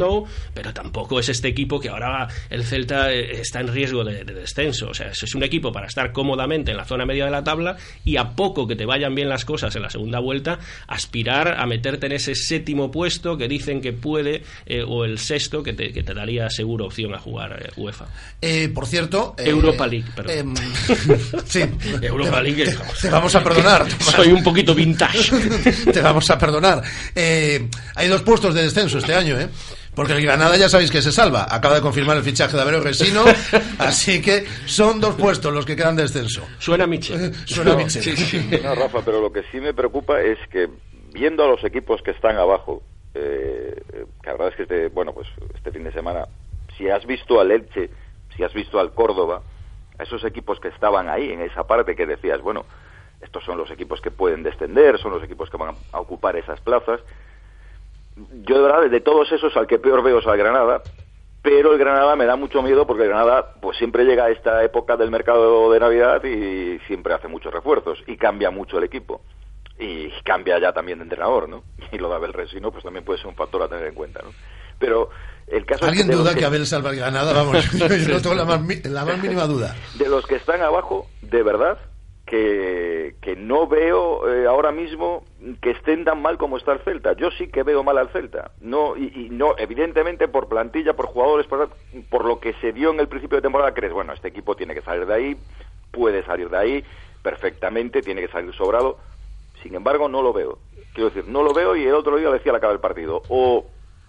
pero 0.53 0.73
tampoco 0.73 1.19
es 1.19 1.29
este 1.29 1.47
equipo 1.49 1.79
que 1.79 1.89
ahora 1.89 2.27
el 2.49 2.63
Celta 2.63 3.13
eh, 3.13 3.39
está 3.41 3.59
en 3.59 3.67
riesgo 3.67 4.03
de, 4.03 4.23
de 4.23 4.33
descenso. 4.33 4.89
O 4.89 4.93
sea, 4.93 5.07
es 5.09 5.35
un 5.35 5.43
equipo 5.43 5.71
para 5.71 5.87
estar 5.87 6.11
cómodamente 6.11 6.71
en 6.71 6.77
la 6.77 6.85
zona 6.85 7.05
media 7.05 7.25
de 7.25 7.31
la 7.31 7.43
tabla 7.43 7.77
y 8.03 8.17
a 8.17 8.31
poco 8.31 8.67
que 8.67 8.72
te 8.75 8.85
vayan 8.85 9.15
bien 9.15 9.29
las 9.29 9.45
cosas 9.45 9.75
en 9.75 9.81
la 9.81 9.89
segunda 9.89 10.19
vuelta, 10.19 10.59
aspirar 10.87 11.59
a 11.59 11.65
meterte 11.65 12.05
en 12.05 12.13
ese 12.13 12.35
séptimo 12.35 12.91
puesto 12.91 13.37
que 13.37 13.47
dicen 13.47 13.81
que 13.81 13.93
puede, 13.93 14.43
eh, 14.65 14.83
o 14.85 15.05
el 15.05 15.19
sexto 15.19 15.63
que 15.63 15.73
te, 15.73 15.91
que 15.91 16.03
te 16.03 16.13
daría 16.13 16.49
seguro 16.49 16.85
opción 16.85 17.13
a 17.13 17.19
jugar 17.19 17.61
eh, 17.63 17.71
UEFA. 17.77 18.05
Eh, 18.41 18.69
por 18.73 18.85
cierto... 18.85 19.35
Europa 19.37 19.87
League, 19.87 20.09
perdón. 20.15 20.37
em, 20.37 20.55
sí. 21.45 21.61
Europa 22.01 22.41
League. 22.41 22.65
Te, 22.65 22.77
te 23.01 23.09
vamos 23.09 23.35
a 23.35 23.43
perdonar. 23.43 23.85
Soy 23.99 24.27
un 24.29 24.43
poquito 24.43 24.73
vintage. 24.73 25.31
te 25.93 26.01
vamos 26.01 26.29
a 26.29 26.37
perdonar. 26.37 26.81
Hay 27.15 28.07
dos 28.07 28.21
puestos 28.21 28.53
de 28.53 28.63
descenso 28.63 28.97
este 28.97 29.13
año, 29.13 29.39
¿eh? 29.39 29.49
Porque 29.95 30.13
el 30.13 30.21
Granada 30.21 30.57
ya 30.57 30.69
sabéis 30.69 30.91
que 30.91 31.01
se 31.01 31.11
salva. 31.11 31.45
Acaba 31.49 31.75
de 31.75 31.81
confirmar 31.81 32.17
el 32.17 32.23
fichaje 32.23 32.55
de 32.55 32.61
Avereo 32.61 32.81
Resino. 32.81 33.23
así 33.79 34.21
que 34.21 34.45
son 34.65 34.99
dos 34.99 35.15
puestos 35.15 35.53
los 35.53 35.65
que 35.65 35.75
quedan 35.75 35.95
de 35.95 36.03
descenso. 36.03 36.43
Suena 36.57 36.87
Michel. 36.87 37.33
Suena 37.45 37.71
No, 37.71 37.77
Michel. 37.77 38.61
No, 38.63 38.75
Rafa, 38.75 39.01
pero 39.05 39.21
lo 39.21 39.31
que 39.31 39.43
sí 39.51 39.59
me 39.59 39.73
preocupa 39.73 40.19
es 40.21 40.39
que 40.51 40.67
viendo 41.13 41.43
a 41.43 41.47
los 41.47 41.63
equipos 41.63 42.01
que 42.01 42.11
están 42.11 42.37
abajo, 42.37 42.81
eh, 43.13 43.75
eh, 43.93 44.05
que 44.21 44.27
la 44.27 44.33
verdad 44.33 44.47
es 44.49 44.55
que 44.55 44.63
este, 44.63 44.87
bueno, 44.87 45.13
pues 45.13 45.27
este 45.53 45.71
fin 45.71 45.83
de 45.83 45.91
semana, 45.91 46.25
si 46.77 46.89
has 46.89 47.05
visto 47.05 47.39
al 47.39 47.51
Elche, 47.51 47.89
si 48.35 48.43
has 48.43 48.53
visto 48.53 48.79
al 48.79 48.93
Córdoba, 48.93 49.43
a 49.99 50.03
esos 50.03 50.23
equipos 50.25 50.59
que 50.59 50.69
estaban 50.69 51.07
ahí, 51.07 51.31
en 51.31 51.41
esa 51.41 51.65
parte 51.65 51.95
que 51.95 52.07
decías, 52.07 52.41
bueno, 52.41 52.65
estos 53.21 53.43
son 53.43 53.57
los 53.57 53.69
equipos 53.69 54.01
que 54.01 54.09
pueden 54.09 54.41
descender, 54.41 54.97
son 54.99 55.11
los 55.11 55.23
equipos 55.23 55.49
que 55.51 55.57
van 55.57 55.75
a 55.91 55.99
ocupar 55.99 56.35
esas 56.35 56.59
plazas. 56.61 56.99
Yo 58.15 58.57
de 58.57 58.61
verdad, 58.61 58.89
de 58.89 59.01
todos 59.01 59.31
esos, 59.31 59.55
al 59.57 59.67
que 59.67 59.79
peor 59.79 60.03
veo 60.03 60.19
es 60.19 60.27
al 60.27 60.37
Granada, 60.37 60.81
pero 61.41 61.73
el 61.73 61.79
Granada 61.79 62.15
me 62.15 62.25
da 62.25 62.35
mucho 62.35 62.61
miedo 62.61 62.87
porque 62.87 63.03
el 63.03 63.09
Granada 63.09 63.55
pues 63.61 63.77
siempre 63.77 64.05
llega 64.05 64.25
a 64.25 64.29
esta 64.29 64.63
época 64.63 64.95
del 64.97 65.11
mercado 65.11 65.71
de 65.71 65.79
Navidad 65.79 66.23
y 66.23 66.79
siempre 66.87 67.13
hace 67.13 67.27
muchos 67.27 67.53
refuerzos 67.53 67.99
y 68.07 68.17
cambia 68.17 68.49
mucho 68.49 68.77
el 68.77 68.85
equipo 68.85 69.21
y 69.79 70.09
cambia 70.23 70.59
ya 70.59 70.71
también 70.71 70.99
de 70.99 71.03
entrenador, 71.03 71.49
¿no? 71.49 71.63
Y 71.91 71.97
lo 71.97 72.09
de 72.09 72.15
Abel 72.15 72.33
Resino 72.33 72.71
pues 72.71 72.83
también 72.83 73.03
puede 73.03 73.19
ser 73.19 73.27
un 73.27 73.35
factor 73.35 73.61
a 73.61 73.67
tener 73.67 73.87
en 73.87 73.93
cuenta, 73.95 74.21
¿no? 74.23 74.29
Pero 74.79 75.09
el 75.47 75.65
caso 75.65 75.85
¿Alguien 75.85 76.09
es 76.09 76.15
que 76.15 76.21
duda 76.21 76.33
que 76.33 76.45
Abel 76.45 76.65
salva 76.65 76.91
el 76.91 76.97
Granada? 76.97 77.33
Vamos, 77.33 77.71
yo 77.77 77.87
no 77.87 78.21
tengo 78.21 78.35
la 78.35 78.45
más, 78.45 78.85
la 78.85 79.05
más 79.05 79.21
mínima 79.21 79.45
duda. 79.45 79.75
de 79.95 80.07
los 80.07 80.25
que 80.25 80.35
están 80.35 80.61
abajo, 80.61 81.07
de 81.21 81.43
verdad 81.43 81.77
que, 83.21 83.35
no 83.37 83.67
veo 83.67 84.27
eh, 84.29 84.47
ahora 84.47 84.71
mismo 84.71 85.23
que 85.61 85.71
estén 85.71 86.03
tan 86.03 86.21
mal 86.21 86.37
como 86.37 86.57
está 86.57 86.73
el 86.73 86.79
Celta. 86.79 87.13
Yo 87.13 87.29
sí 87.31 87.47
que 87.47 87.63
veo 87.63 87.83
mal 87.83 87.97
al 87.97 88.09
Celta. 88.09 88.51
No 88.59 88.97
y, 88.97 89.11
y 89.15 89.29
no 89.29 89.55
evidentemente 89.57 90.27
por 90.27 90.47
plantilla, 90.47 90.93
por 90.93 91.07
jugadores, 91.07 91.45
por, 91.45 91.69
por 92.09 92.25
lo 92.25 92.39
que 92.39 92.53
se 92.53 92.73
dio 92.73 92.91
en 92.91 92.99
el 92.99 93.07
principio 93.07 93.37
de 93.37 93.43
temporada 93.43 93.73
crees, 93.73 93.93
bueno, 93.93 94.13
este 94.13 94.29
equipo 94.29 94.55
tiene 94.55 94.73
que 94.73 94.81
salir 94.81 95.05
de 95.05 95.13
ahí, 95.13 95.37
puede 95.91 96.23
salir 96.23 96.49
de 96.49 96.57
ahí 96.57 96.83
perfectamente, 97.21 98.01
tiene 98.01 98.21
que 98.21 98.29
salir 98.29 98.53
sobrado. 98.53 98.97
Sin 99.61 99.75
embargo, 99.75 100.09
no 100.09 100.21
lo 100.21 100.33
veo. 100.33 100.57
Quiero 100.93 101.09
decir, 101.09 101.27
no 101.27 101.43
lo 101.43 101.53
veo 101.53 101.75
y 101.75 101.83
el 101.83 101.93
otro 101.93 102.17
día 102.17 102.31
decía 102.31 102.51
al 102.51 102.57
acabar 102.57 102.75
el 102.75 102.81
partido. 102.81 103.21
O 103.29 103.65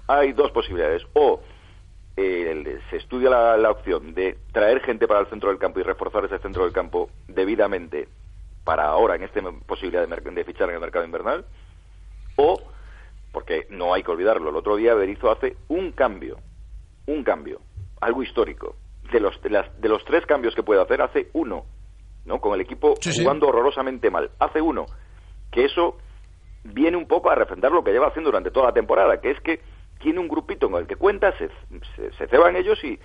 hay 0.07 0.33
dos 0.33 0.51
posibilidades. 0.51 1.03
O 1.13 1.41
eh, 2.17 2.81
se 2.91 2.97
estudia 2.97 3.31
la, 3.31 3.57
la 3.57 3.71
opción 3.71 4.15
de 4.15 4.39
traer 4.53 4.81
gente 4.81 5.07
para 5.07 5.21
el 5.21 5.27
centro 5.27 5.51
del 5.51 5.59
campo 5.59 5.81
y 5.81 5.83
reforzar 5.83 6.25
ese 6.25 6.39
centro 6.39 6.65
del 6.65 6.73
campo 6.73 7.11
debidamente 7.29 8.09
para 8.65 8.87
ahora, 8.87 9.17
en 9.17 9.25
esta 9.25 9.41
posibilidad 9.67 10.09
de, 10.09 10.45
fichar 10.45 10.69
en 10.71 10.77
el 10.77 10.81
mercado 10.81 11.05
invernal. 11.05 11.45
O, 12.37 12.61
porque 13.33 13.67
no 13.71 13.93
hay 13.93 14.03
que 14.03 14.11
olvidarlo, 14.11 14.51
el 14.51 14.57
otro 14.57 14.77
día 14.77 14.95
Berizzo 14.95 15.31
hace 15.31 15.57
un 15.69 15.93
cambio, 15.93 16.39
un 17.07 17.23
cambio, 17.23 17.61
algo 18.01 18.23
histórico. 18.23 18.77
De 19.13 19.21
los, 19.21 19.41
de, 19.43 19.51
las, 19.51 19.81
de 19.81 19.89
los 19.89 20.03
tres 20.05 20.25
cambios 20.25 20.55
que 20.55 20.63
puede 20.63 20.81
hacer, 20.81 21.03
hace 21.03 21.29
uno, 21.35 21.67
¿no? 22.25 22.41
Con 22.41 22.55
el 22.55 22.63
equipo 22.63 22.95
Sí, 23.01 23.13
sí. 23.13 23.23
jugando 23.23 23.49
horrorosamente 23.49 24.11
mal. 24.11 24.31
Hace 24.41 24.61
uno. 24.63 24.87
Que 25.53 25.67
eso 25.67 25.99
viene 26.65 26.97
un 26.97 27.07
poco 27.07 27.31
a 27.31 27.35
refrendar 27.35 27.71
lo 27.71 27.85
que 27.85 27.93
lleva 27.93 28.09
haciendo 28.09 28.31
durante 28.31 28.51
toda 28.51 28.69
la 28.69 28.73
temporada, 28.73 29.21
que 29.21 29.31
es 29.31 29.41
que 29.41 29.61
tiene 30.05 30.21
un 30.21 30.29
grupito 30.29 30.71
con 30.71 30.83
el 30.83 30.87
que 30.87 30.97
cuenta, 30.97 31.33
se, 31.39 31.49
se, 31.97 32.27
ceban 32.29 32.57
ellos 32.57 32.79
y, 32.85 33.01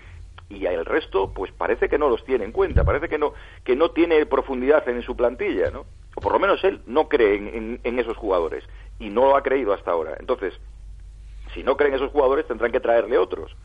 y 0.49 0.65
el 0.65 0.85
resto, 0.85 1.33
pues 1.33 1.49
parece 1.53 1.87
que 1.87 1.97
no 1.97 2.09
los 2.09 2.25
tiene 2.25 2.43
en 2.43 2.51
cuenta, 2.51 2.83
parece 2.83 3.07
que 3.07 3.17
no, 3.17 3.33
que 3.63 3.77
no 3.77 3.91
tiene 3.91 4.25
profundidad 4.25 4.85
en 4.89 5.01
su 5.01 5.15
plantilla, 5.15 5.71
¿no? 5.71 5.85
O 6.15 6.19
por 6.19 6.33
lo 6.33 6.39
menos 6.39 6.61
él 6.65 6.81
no 6.87 7.07
cree 7.07 7.79
en 7.81 7.99
esos 7.99 8.17
jugadores 8.17 8.65
y 8.99 9.09
no 9.09 9.29
lo 9.29 9.37
ha 9.37 9.43
creído 9.43 9.71
hasta 9.71 9.91
ahora. 9.91 10.17
Entonces, 10.19 10.59
si 11.53 11.63
no 11.63 11.77
creen 11.77 11.93
esos 11.93 12.11
jugadores, 12.11 12.45
tendrán 12.47 12.73
que 12.73 12.81
traerle 12.81 13.17
otros. 13.17 13.55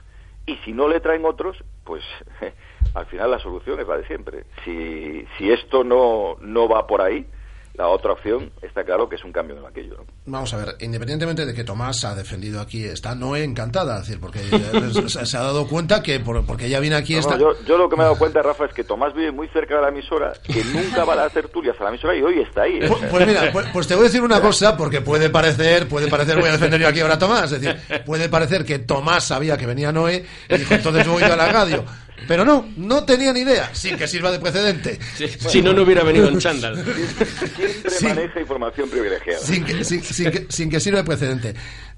Y 0.46 0.56
si 0.58 0.72
no 0.72 0.86
le 0.86 1.00
traen 1.00 1.24
otros, 1.24 1.56
pues 1.82 2.04
al 2.94 3.06
final 3.06 3.32
la 3.32 3.40
solución 3.40 3.80
es 3.80 3.88
la 3.88 3.96
de 3.96 4.06
siempre. 4.06 4.44
Si, 4.64 5.26
si 5.36 5.50
esto 5.50 5.82
no, 5.82 6.36
no 6.40 6.68
va 6.68 6.86
por 6.86 7.00
ahí, 7.02 7.26
la 7.74 7.88
otra 7.88 8.12
opción 8.12 8.52
está 8.62 8.84
claro 8.84 9.08
que 9.08 9.16
es 9.16 9.24
un 9.24 9.32
cambio 9.32 9.56
el 9.56 9.62
banquillo. 9.62 9.96
¿no? 9.96 10.04
Vamos 10.26 10.54
a 10.54 10.58
ver, 10.58 10.76
independientemente 10.80 11.44
de 11.44 11.52
que 11.54 11.64
Tomás 11.64 12.04
ha 12.04 12.14
defendido 12.14 12.60
aquí, 12.60 12.84
está 12.84 13.14
Noé 13.14 13.42
encantada, 13.44 13.96
es 14.00 14.06
decir, 14.06 14.20
porque 14.20 14.38
eh, 14.40 15.24
se 15.26 15.36
ha 15.36 15.40
dado 15.42 15.66
cuenta 15.66 16.02
que 16.02 16.20
por- 16.20 16.46
porque 16.46 16.66
ella 16.66 16.78
viene 16.80 16.96
aquí 16.96 17.14
No, 17.14 17.20
está... 17.20 17.34
no, 17.36 17.40
yo, 17.52 17.64
yo 17.66 17.76
lo 17.78 17.88
que 17.88 17.96
me 17.96 18.02
he 18.02 18.04
dado 18.04 18.16
cuenta, 18.18 18.42
Rafa, 18.42 18.66
es 18.66 18.72
que 18.74 18.84
Tomás 18.84 19.12
vive 19.14 19.32
muy 19.32 19.48
cerca 19.48 19.76
de 19.76 19.82
la 19.82 19.88
emisora, 19.88 20.32
que 20.44 20.62
nunca 20.64 21.04
va 21.04 21.14
a 21.14 21.16
las 21.16 21.32
tertulias 21.32 21.74
a 21.80 21.84
la 21.84 21.90
emisora 21.90 22.16
y 22.16 22.22
hoy 22.22 22.40
está 22.40 22.62
ahí. 22.62 22.78
¿eh? 22.80 22.86
Pues, 22.88 23.02
pues 23.10 23.26
mira, 23.26 23.50
pues, 23.52 23.66
pues 23.72 23.86
te 23.88 23.94
voy 23.94 24.04
a 24.04 24.06
decir 24.06 24.22
una 24.22 24.40
cosa, 24.40 24.76
porque 24.76 25.00
puede 25.00 25.28
parecer, 25.30 25.88
puede 25.88 26.08
parecer, 26.08 26.36
voy 26.38 26.48
a 26.48 26.52
defender 26.52 26.80
yo 26.80 26.88
aquí 26.88 27.00
ahora 27.00 27.14
a 27.14 27.18
Tomás, 27.18 27.50
es 27.52 27.60
decir, 27.60 28.02
puede 28.06 28.28
parecer 28.28 28.64
que 28.64 28.78
Tomás 28.78 29.24
sabía 29.24 29.56
que 29.56 29.66
venía 29.66 29.90
Noé 29.90 30.24
y 30.48 30.56
dijo, 30.58 30.74
entonces 30.74 31.06
voy 31.08 31.22
yo 31.22 31.32
a 31.32 31.36
la 31.36 31.48
radio. 31.50 31.84
Pero 32.26 32.44
no, 32.44 32.68
no 32.76 33.04
tenía 33.04 33.32
ni 33.32 33.40
idea, 33.40 33.74
sin 33.74 33.96
que 33.96 34.06
sirva 34.08 34.30
de 34.30 34.38
precedente. 34.38 34.98
Si 35.38 35.62
no, 35.62 35.72
no 35.72 35.82
hubiera 35.82 36.02
venido 36.02 36.28
en 36.28 36.38
chándal. 36.38 36.82
Siempre 36.84 38.14
maneja 38.14 38.40
información 38.40 38.88
privilegiada. 38.88 39.40
sin 39.40 39.64
que, 39.64 39.84
sin, 39.84 40.02
sin 40.02 40.30
que, 40.30 40.46
sin 40.48 40.70
que 40.70 40.80
sirva 40.80 40.98
de 40.98 41.04
precedente. 41.04 41.54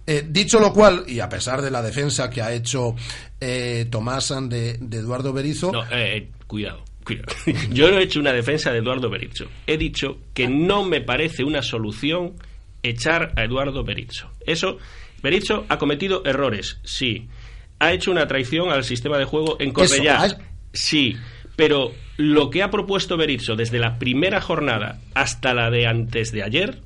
Eh, 0.07 0.25
dicho 0.29 0.61
lo 0.61 0.73
cual, 0.73 1.05
y 1.09 1.19
a 1.21 1.29
pesar 1.29 1.61
de 1.63 1.71
la 1.71 1.83
defensa 1.83 2.31
que 2.31 2.41
ha 2.41 2.53
hecho 2.53 2.95
eh, 3.41 3.87
Tomás 3.91 4.33
de, 4.49 4.79
de 4.81 4.97
Eduardo 4.99 5.33
Berizo, 5.33 5.73
No, 5.73 5.85
eh, 5.91 6.29
cuidado, 6.47 6.85
cuidado. 7.05 7.27
Yo 7.73 7.91
no 7.91 7.99
he 7.99 8.05
hecho 8.05 8.21
una 8.21 8.33
defensa 8.33 8.71
de 8.71 8.79
Eduardo 8.79 9.11
Berizzo. 9.11 9.47
He 9.67 9.77
dicho 9.77 10.19
que 10.33 10.47
no 10.49 10.85
me 10.85 11.01
parece 11.01 11.43
una 11.43 11.63
solución 11.63 12.35
echar 12.85 13.33
a 13.37 13.45
Eduardo 13.45 13.83
Berizzo. 13.83 14.31
Eso, 14.47 14.79
Berizzo 15.23 15.67
ha 15.69 15.79
cometido 15.79 16.23
errores, 16.25 16.79
sí. 16.85 17.29
Ha 17.79 17.93
hecho 17.93 18.11
una 18.11 18.27
traición 18.27 18.71
al 18.71 18.85
sistema 18.85 19.19
de 19.19 19.25
juego 19.25 19.57
en 19.61 19.73
Cornellá, 19.73 20.39
sí. 20.73 21.17
Pero 21.57 21.93
lo 22.17 22.51
que 22.51 22.63
ha 22.63 22.71
propuesto 22.71 23.17
Berizzo 23.17 23.57
desde 23.57 23.79
la 23.79 23.99
primera 23.99 24.41
jornada 24.41 25.01
hasta 25.15 25.55
la 25.55 25.71
de 25.71 25.87
antes 25.87 26.33
de 26.33 26.43
ayer, 26.43 26.81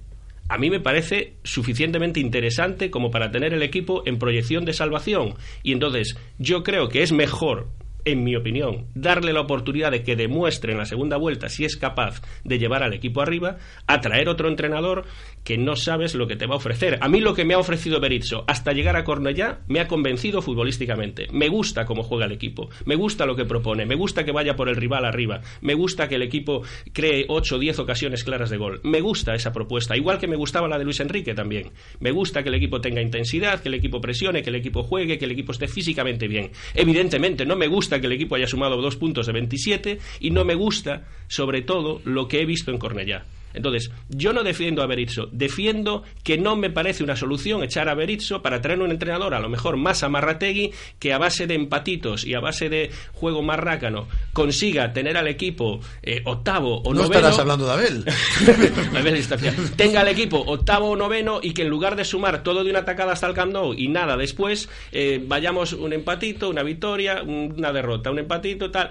a 0.49 0.59
mí 0.59 0.69
me 0.69 0.81
parece 0.81 1.35
suficientemente 1.45 2.19
interesante 2.19 2.91
como 2.91 3.13
para 3.13 3.31
tener 3.31 3.55
el 3.55 3.63
equipo 3.63 4.03
en 4.07 4.19
proyección 4.19 4.65
de 4.65 4.73
salvación. 4.73 5.35
Y 5.63 5.73
entonces 5.73 6.17
yo 6.39 6.65
creo 6.65 6.89
que 6.89 7.03
es 7.03 7.13
mejor, 7.13 7.69
en 8.05 8.25
mi 8.25 8.35
opinión, 8.35 8.87
darle 8.95 9.33
la 9.33 9.43
oportunidad 9.43 9.93
de 9.93 10.03
que 10.03 10.17
demuestre 10.17 10.73
en 10.73 10.79
la 10.79 10.87
segunda 10.87 11.17
vuelta 11.17 11.49
si 11.49 11.65
es 11.65 11.77
capaz 11.77 12.21
de 12.43 12.59
llevar 12.59 12.83
al 12.83 12.95
equipo 12.95 13.21
arriba, 13.21 13.59
a 13.87 14.01
traer 14.01 14.29
otro 14.29 14.49
entrenador 14.49 15.05
que 15.45 15.59
no 15.59 15.77
sabes 15.77 16.15
lo 16.15 16.27
que 16.27 16.37
te 16.37 16.47
va 16.47 16.55
a 16.55 16.59
ofrecer. 16.59 16.99
A 17.01 17.09
mí 17.09 17.21
lo 17.21 17.35
que 17.35 17.45
me 17.45 17.55
ha 17.55 17.59
ofrecido 17.59 18.01
Berizzo 18.01 18.45
hasta 18.47 18.73
llegar 18.73 18.97
a 18.97 19.05
Cornellá 19.05 19.61
me 19.69 19.81
ha 19.81 19.89
convencido 19.89 20.43
futbolísticamente. 20.43 21.29
Me 21.33 21.49
gusta 21.49 21.85
cómo 21.85 22.03
juega 22.03 22.27
el 22.27 22.33
equipo, 22.33 22.71
me 22.85 22.97
gusta 22.97 23.27
lo 23.27 23.37
que 23.37 23.45
propone, 23.45 23.87
me 23.87 23.95
gusta 23.95 24.25
que 24.25 24.33
vaya 24.33 24.57
por 24.57 24.69
el 24.69 24.77
rival 24.77 25.05
arriba, 25.05 25.41
me 25.61 25.75
gusta 25.75 26.09
que 26.09 26.17
el 26.17 26.23
equipo 26.23 26.63
cree 26.93 27.25
8 27.29 27.57
o 27.57 27.59
10 27.59 27.79
ocasiones 27.79 28.25
claras 28.25 28.51
de 28.51 28.57
gol. 28.57 28.81
Me 28.83 29.01
gusta 29.01 29.35
esa 29.35 29.53
propuesta, 29.53 29.97
igual 29.97 30.19
que 30.19 30.29
me 30.29 30.37
gustaba 30.37 30.69
la 30.69 30.79
de 30.79 30.85
Luis 30.85 31.01
Enrique 31.01 31.35
también. 31.35 31.71
Me 31.99 32.11
gusta 32.11 32.43
que 32.43 32.49
el 32.49 32.55
equipo 32.55 32.81
tenga 32.81 33.03
intensidad, 33.03 33.61
que 33.61 33.69
el 33.69 33.75
equipo 33.75 34.01
presione, 34.01 34.43
que 34.43 34.51
el 34.51 34.57
equipo 34.57 34.83
juegue, 34.83 35.19
que 35.19 35.25
el 35.25 35.33
equipo 35.33 35.53
esté 35.53 35.69
físicamente 35.69 36.29
bien. 36.29 36.51
Evidentemente, 36.75 37.45
no 37.47 37.57
me 37.57 37.69
gusta 37.69 38.01
que 38.01 38.07
el 38.07 38.13
equipo 38.13 38.35
haya 38.35 38.47
sumado 38.47 38.81
dos 38.81 38.97
puntos 38.97 39.27
de 39.27 39.33
27 39.33 39.99
y 40.21 40.31
no 40.31 40.45
me 40.45 40.55
gusta, 40.55 41.09
sobre 41.29 41.63
todo, 41.63 42.01
lo 42.05 42.29
que 42.29 42.41
he 42.41 42.47
visto 42.47 42.71
en 42.71 42.79
Cornellá. 42.79 43.25
Entonces, 43.55 43.91
yo 44.09 44.33
no 44.33 44.43
defiendo 44.43 44.83
a 44.83 44.87
Berizzo, 44.87 45.29
defiendo 45.33 46.03
que 46.23 46.39
no 46.39 46.57
me 46.57 46.71
parece 46.71 47.05
una 47.05 47.17
solución 47.17 47.63
echar 47.63 47.89
a 47.89 47.95
Berizzo 47.95 48.43
para 48.43 48.61
traer 48.61 48.81
un 48.81 48.91
entrenador 48.91 49.35
a 49.35 49.41
lo 49.41 49.49
mejor 49.49 49.77
más 49.77 50.03
amarrategui 50.03 50.73
que 50.99 51.13
a 51.13 51.19
base 51.19 51.47
de 51.47 51.55
empatitos 51.55 52.25
y 52.25 52.35
a 52.35 52.41
base 52.41 52.69
de 52.69 52.91
juego 53.13 53.43
más 53.43 53.59
rácano 53.59 54.09
consiga 54.33 54.93
tener 54.93 55.17
al 55.17 55.29
equipo 55.29 55.81
eh, 56.03 56.23
octavo 56.25 56.79
o 56.83 56.95
No 56.95 57.03
noveno. 57.03 57.15
estarás 57.15 57.39
hablando 57.39 57.67
de 57.67 57.73
Abel. 57.73 58.05
Abel 58.97 59.21
tenga 59.77 60.03
el 60.03 60.09
equipo 60.09 60.39
octavo 60.39 60.91
o 60.91 60.97
noveno 60.97 61.41
y 61.43 61.53
que 61.53 61.63
en 61.63 61.69
lugar 61.69 61.97
de 61.97 62.05
sumar 62.05 62.43
todo 62.43 62.65
de 62.65 62.71
una 62.71 62.81
atacada 62.81 63.13
hasta 63.13 63.27
el 63.27 63.35
Camp 63.35 63.53
Nou 63.53 63.75
y 63.75 63.89
nada 63.89 64.17
después, 64.17 64.69
eh, 64.93 65.23
vayamos 65.27 65.73
un 65.73 65.93
empatito, 65.93 66.49
una 66.49 66.63
victoria, 66.63 67.23
una 67.23 67.73
derrota, 67.73 68.11
un 68.11 68.19
empatito, 68.19 68.71
tal. 68.71 68.91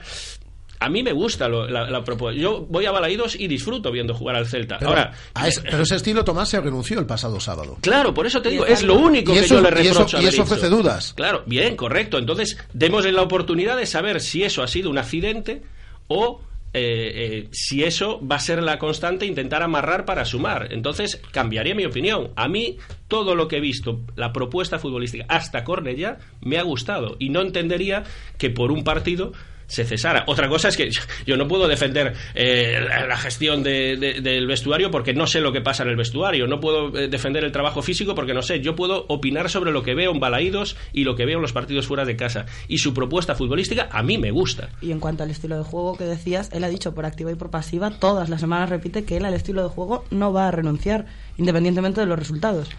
A 0.81 0.89
mí 0.89 1.03
me 1.03 1.11
gusta 1.11 1.47
lo- 1.49 1.67
la, 1.67 1.89
la 1.89 2.03
propuesta. 2.03 2.39
Yo 2.41 2.65
voy 2.69 2.85
a 2.85 2.91
Balaídos 2.91 3.35
y 3.35 3.47
disfruto 3.47 3.91
viendo 3.91 4.13
jugar 4.13 4.37
al 4.37 4.47
Celta. 4.47 4.77
Pero, 4.79 4.91
Ahora, 4.91 5.11
a 5.33 5.47
ese, 5.47 5.61
pero 5.61 5.83
ese 5.83 5.95
estilo 5.97 6.23
Tomás 6.23 6.47
se 6.49 6.61
renunció 6.61 6.99
el 6.99 7.05
pasado 7.05 7.39
sábado. 7.39 7.77
Claro, 7.81 8.13
por 8.13 8.25
eso 8.25 8.41
te 8.41 8.49
digo, 8.49 8.65
es 8.65 8.83
lo 8.83 8.95
único 8.95 9.33
que 9.33 9.39
eso- 9.39 9.55
yo 9.61 9.69
le 9.69 9.83
y 9.83 9.87
eso- 9.87 9.93
reprocho 9.99 10.17
a 10.17 10.21
y 10.21 10.25
eso 10.27 10.43
ofrece 10.43 10.69
dudas. 10.69 11.13
Claro, 11.15 11.43
bien, 11.45 11.75
correcto. 11.75 12.17
Entonces, 12.17 12.57
démosle 12.73 13.11
la 13.11 13.21
oportunidad 13.23 13.75
de 13.77 13.85
saber 13.85 14.21
si 14.21 14.43
eso 14.43 14.63
ha 14.63 14.67
sido 14.67 14.89
un 14.89 14.97
accidente 14.97 15.63
o 16.07 16.41
eh, 16.71 17.11
eh, 17.15 17.47
si 17.51 17.83
eso 17.83 18.21
va 18.25 18.35
a 18.35 18.39
ser 18.39 18.61
la 18.61 18.77
constante, 18.77 19.25
intentar 19.25 19.63
amarrar 19.63 20.05
para 20.05 20.23
sumar. 20.23 20.67
Entonces, 20.71 21.19
cambiaría 21.31 21.73
mi 21.73 21.83
opinión. 21.85 22.29
A 22.35 22.47
mí, 22.47 22.77
todo 23.07 23.33
lo 23.33 23.47
que 23.47 23.57
he 23.57 23.59
visto, 23.59 24.01
la 24.15 24.31
propuesta 24.31 24.77
futbolística 24.77 25.25
hasta 25.29 25.63
Cornellá, 25.63 26.19
me 26.41 26.59
ha 26.59 26.61
gustado. 26.61 27.15
Y 27.17 27.29
no 27.29 27.41
entendería 27.41 28.03
que 28.37 28.51
por 28.51 28.71
un 28.71 28.83
partido 28.83 29.33
se 29.69 29.85
cesara. 29.85 30.25
Otra 30.27 30.49
cosa 30.49 30.67
es 30.67 30.75
que 30.75 30.89
yo 31.25 31.37
no 31.37 31.47
puedo 31.47 31.67
defender 31.69 32.13
eh, 32.35 32.77
la 33.07 33.15
gestión 33.17 33.63
de- 33.63 33.95
de- 33.95 34.19
del 34.19 34.47
vestuario 34.47 34.91
porque 34.91 35.13
no 35.13 35.25
sé 35.27 35.39
lo 35.39 35.53
que 35.53 35.61
pasa 35.61 35.83
en 35.83 35.89
el 35.89 35.95
vestuario. 35.95 36.45
No 36.47 36.59
puedo 36.59 36.93
eh, 36.97 37.07
defender 37.07 37.43
el 37.45 37.51
trabajo 37.53 37.81
físico 37.81 38.15
porque 38.15 38.33
no 38.33 38.41
sé. 38.41 38.59
Yo 38.59 38.75
puedo 38.75 39.05
opinar 39.07 39.49
sobre 39.49 39.71
lo 39.71 39.83
que 39.83 39.93
veo 39.95 40.11
en 40.11 40.19
Balaídos 40.19 40.75
y 40.91 41.03
lo 41.05 41.15
que 41.15 41.25
veo 41.25 41.37
en 41.37 41.41
los 41.43 41.53
partidos 41.53 41.87
fuera 41.87 42.03
de 42.03 42.17
casa. 42.17 42.45
Y 42.67 42.79
su 42.79 42.93
propuesta 42.93 43.35
futbolística 43.35 43.87
a 43.91 44.03
mí 44.03 44.17
me 44.17 44.31
gusta. 44.31 44.69
Y 44.81 44.91
en 44.91 44.99
cuanto 44.99 45.23
al 45.23 45.29
estilo 45.31 45.57
de 45.57 45.63
juego 45.63 45.95
que 45.97 46.03
decías, 46.05 46.49
él 46.51 46.63
ha 46.63 46.69
dicho 46.69 46.93
por 46.95 47.05
activa 47.05 47.31
y 47.31 47.35
por 47.35 47.49
pasiva, 47.51 47.91
todas 47.91 48.27
las 48.29 48.41
semanas 48.41 48.69
repite 48.69 49.05
que 49.05 49.17
él 49.17 49.25
al 49.25 49.35
estilo 49.35 49.61
de 49.63 49.69
juego 49.69 50.03
no 50.09 50.33
va 50.33 50.47
a 50.47 50.51
renunciar, 50.51 51.05
independientemente 51.37 52.01
de 52.01 52.07
los 52.07 52.17
resultados. 52.17 52.69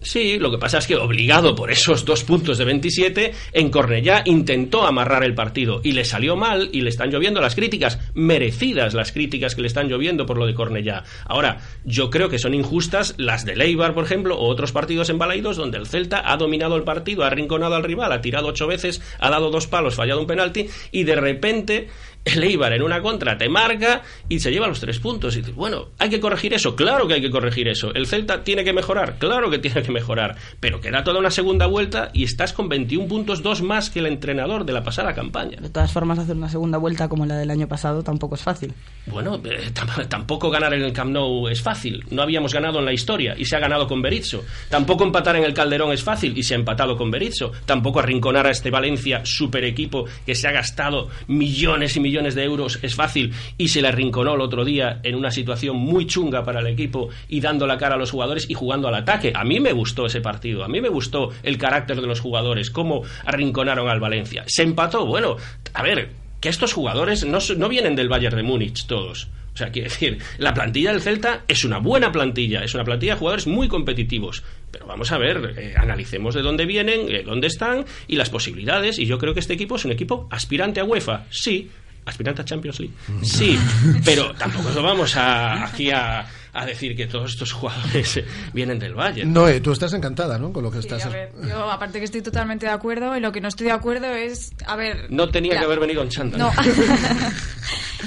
Sí, 0.00 0.38
lo 0.38 0.50
que 0.50 0.58
pasa 0.58 0.78
es 0.78 0.86
que 0.86 0.96
obligado 0.96 1.56
por 1.56 1.72
esos 1.72 2.04
dos 2.04 2.22
puntos 2.22 2.56
de 2.56 2.64
27, 2.64 3.32
en 3.52 3.70
Cornellá 3.70 4.22
intentó 4.24 4.86
amarrar 4.86 5.24
el 5.24 5.34
partido 5.34 5.80
y 5.82 5.92
le 5.92 6.04
salió 6.04 6.36
mal 6.36 6.68
y 6.72 6.82
le 6.82 6.90
están 6.90 7.10
lloviendo 7.10 7.40
las 7.40 7.56
críticas, 7.56 7.98
merecidas 8.14 8.94
las 8.94 9.10
críticas 9.10 9.56
que 9.56 9.62
le 9.62 9.66
están 9.66 9.88
lloviendo 9.88 10.24
por 10.24 10.38
lo 10.38 10.46
de 10.46 10.54
Cornellá. 10.54 11.02
Ahora, 11.24 11.58
yo 11.84 12.10
creo 12.10 12.28
que 12.28 12.38
son 12.38 12.54
injustas 12.54 13.14
las 13.18 13.44
de 13.44 13.56
Leibar, 13.56 13.92
por 13.92 14.04
ejemplo, 14.04 14.38
o 14.38 14.48
otros 14.48 14.70
partidos 14.70 15.10
en 15.10 15.18
Balaidos 15.18 15.56
donde 15.56 15.78
el 15.78 15.86
Celta 15.86 16.22
ha 16.24 16.36
dominado 16.36 16.76
el 16.76 16.84
partido, 16.84 17.24
ha 17.24 17.26
arrinconado 17.26 17.74
al 17.74 17.84
rival, 17.84 18.12
ha 18.12 18.20
tirado 18.20 18.48
ocho 18.48 18.68
veces, 18.68 19.02
ha 19.18 19.30
dado 19.30 19.50
dos 19.50 19.66
palos, 19.66 19.96
fallado 19.96 20.20
un 20.20 20.26
penalti 20.28 20.66
y 20.92 21.02
de 21.02 21.16
repente 21.16 21.88
el 22.24 22.42
Eibar 22.44 22.72
en 22.74 22.82
una 22.82 23.00
contra 23.00 23.38
te 23.38 23.48
marca 23.48 24.02
y 24.28 24.38
se 24.40 24.50
lleva 24.50 24.66
los 24.66 24.80
tres 24.80 24.98
puntos. 24.98 25.34
Y 25.36 25.40
dices, 25.40 25.54
bueno, 25.54 25.88
hay 25.98 26.10
que 26.10 26.20
corregir 26.20 26.52
eso, 26.54 26.76
claro 26.76 27.06
que 27.08 27.14
hay 27.14 27.20
que 27.22 27.30
corregir 27.30 27.68
eso. 27.68 27.94
El 27.94 28.06
Celta 28.06 28.44
tiene 28.44 28.64
que 28.64 28.72
mejorar, 28.72 29.16
claro 29.18 29.48
que 29.50 29.58
tiene 29.58 29.82
que 29.82 29.92
mejorar. 29.92 30.36
Pero 30.60 30.80
queda 30.80 31.04
toda 31.04 31.18
una 31.18 31.30
segunda 31.30 31.66
vuelta 31.66 32.10
y 32.12 32.24
estás 32.24 32.52
con 32.52 32.68
21 32.68 33.08
puntos, 33.08 33.42
dos 33.42 33.62
más 33.62 33.88
que 33.90 34.00
el 34.00 34.06
entrenador 34.06 34.64
de 34.64 34.72
la 34.74 34.82
pasada 34.82 35.14
campaña. 35.14 35.58
De 35.60 35.70
todas 35.70 35.90
formas, 35.92 36.18
hacer 36.18 36.36
una 36.36 36.48
segunda 36.50 36.76
vuelta 36.78 37.08
como 37.08 37.24
la 37.24 37.36
del 37.36 37.50
año 37.50 37.66
pasado 37.68 38.02
tampoco 38.02 38.34
es 38.34 38.42
fácil. 38.42 38.74
Bueno, 39.06 39.40
eh, 39.44 39.70
tam- 39.72 40.06
tampoco 40.08 40.50
ganar 40.50 40.74
en 40.74 40.82
el 40.82 40.92
Camp 40.92 41.12
Nou 41.12 41.48
es 41.48 41.62
fácil. 41.62 42.04
No 42.10 42.20
habíamos 42.22 42.52
ganado 42.52 42.78
en 42.80 42.84
la 42.84 42.92
historia 42.92 43.34
y 43.38 43.46
se 43.46 43.56
ha 43.56 43.58
ganado 43.60 43.86
con 43.86 44.02
Berizzo. 44.02 44.44
Tampoco 44.68 45.04
empatar 45.04 45.36
en 45.36 45.44
el 45.44 45.54
Calderón 45.54 45.92
es 45.92 46.02
fácil 46.02 46.36
y 46.36 46.42
se 46.42 46.54
ha 46.54 46.58
empatado 46.58 46.96
con 46.96 47.10
Berizzo. 47.10 47.52
Tampoco 47.64 48.00
arrinconar 48.00 48.46
a 48.46 48.50
este 48.50 48.70
Valencia 48.70 49.22
super 49.24 49.64
equipo 49.64 50.04
que 50.26 50.34
se 50.34 50.46
ha 50.46 50.52
gastado 50.52 51.08
millones 51.26 51.96
y 51.96 52.00
millones 52.00 52.17
de 52.34 52.44
euros 52.44 52.78
es 52.82 52.94
fácil 52.94 53.32
y 53.56 53.68
se 53.68 53.82
le 53.82 53.88
arrinconó 53.88 54.34
el 54.34 54.40
otro 54.40 54.64
día 54.64 55.00
en 55.02 55.14
una 55.14 55.30
situación 55.30 55.76
muy 55.76 56.06
chunga 56.06 56.44
para 56.44 56.60
el 56.60 56.66
equipo 56.66 57.08
y 57.28 57.40
dando 57.40 57.66
la 57.66 57.78
cara 57.78 57.94
a 57.94 57.98
los 57.98 58.10
jugadores 58.10 58.48
y 58.48 58.54
jugando 58.54 58.88
al 58.88 58.94
ataque. 58.94 59.32
A 59.34 59.44
mí 59.44 59.60
me 59.60 59.72
gustó 59.72 60.06
ese 60.06 60.20
partido. 60.20 60.64
A 60.64 60.68
mí 60.68 60.80
me 60.80 60.88
gustó 60.88 61.30
el 61.42 61.58
carácter 61.58 62.00
de 62.00 62.06
los 62.06 62.20
jugadores, 62.20 62.70
cómo 62.70 63.02
arrinconaron 63.24 63.88
al 63.88 64.00
Valencia. 64.00 64.44
Se 64.46 64.62
empató. 64.62 65.06
Bueno, 65.06 65.36
a 65.74 65.82
ver, 65.82 66.10
que 66.40 66.48
estos 66.48 66.72
jugadores 66.72 67.24
no, 67.24 67.38
no 67.56 67.68
vienen 67.68 67.96
del 67.96 68.08
Bayern 68.08 68.36
de 68.36 68.42
Múnich 68.42 68.86
todos. 68.86 69.28
O 69.54 69.56
sea, 69.58 69.72
quiero 69.72 69.88
decir, 69.88 70.18
la 70.38 70.54
plantilla 70.54 70.92
del 70.92 71.00
Celta 71.00 71.42
es 71.48 71.64
una 71.64 71.78
buena 71.78 72.12
plantilla, 72.12 72.62
es 72.62 72.74
una 72.74 72.84
plantilla 72.84 73.14
de 73.14 73.18
jugadores 73.18 73.48
muy 73.48 73.66
competitivos. 73.66 74.44
Pero 74.70 74.86
vamos 74.86 75.10
a 75.10 75.18
ver, 75.18 75.54
eh, 75.56 75.74
analicemos 75.76 76.36
de 76.36 76.42
dónde 76.42 76.64
vienen, 76.64 77.08
eh, 77.08 77.24
dónde 77.24 77.48
están 77.48 77.84
y 78.06 78.14
las 78.14 78.30
posibilidades. 78.30 79.00
Y 79.00 79.06
yo 79.06 79.18
creo 79.18 79.34
que 79.34 79.40
este 79.40 79.54
equipo 79.54 79.74
es 79.74 79.84
un 79.84 79.90
equipo 79.90 80.28
aspirante 80.30 80.78
a 80.78 80.84
UEFA, 80.84 81.24
sí. 81.30 81.70
Aspirante 82.08 82.42
a 82.42 82.44
Champions 82.44 82.80
League, 82.80 82.94
sí. 83.22 83.58
Pero 84.04 84.32
tampoco 84.34 84.70
lo 84.70 84.82
vamos 84.82 85.16
a, 85.16 85.64
aquí 85.66 85.90
a, 85.90 86.26
a 86.52 86.66
decir 86.66 86.96
que 86.96 87.06
todos 87.06 87.32
estos 87.32 87.52
jugadores 87.52 88.16
eh, 88.16 88.24
vienen 88.52 88.78
del 88.78 88.94
Bayern. 88.94 89.32
Noé, 89.32 89.60
tú 89.60 89.72
estás 89.72 89.92
encantada, 89.92 90.38
¿no? 90.38 90.52
Con 90.52 90.62
lo 90.64 90.70
que 90.70 90.80
Sí, 90.80 90.88
estás. 90.88 91.06
a 91.06 91.08
ver, 91.10 91.32
yo 91.48 91.70
aparte 91.70 91.98
que 91.98 92.04
estoy 92.06 92.22
totalmente 92.22 92.66
de 92.66 92.72
acuerdo, 92.72 93.14
en 93.14 93.22
lo 93.22 93.30
que 93.32 93.40
no 93.40 93.48
estoy 93.48 93.66
de 93.66 93.72
acuerdo 93.72 94.06
es, 94.14 94.52
a 94.66 94.74
ver... 94.76 95.06
No 95.10 95.28
tenía 95.28 95.54
la- 95.54 95.60
que 95.60 95.66
haber 95.66 95.80
venido 95.80 96.02
en 96.02 96.08
chándal. 96.08 96.40
No. 96.40 96.50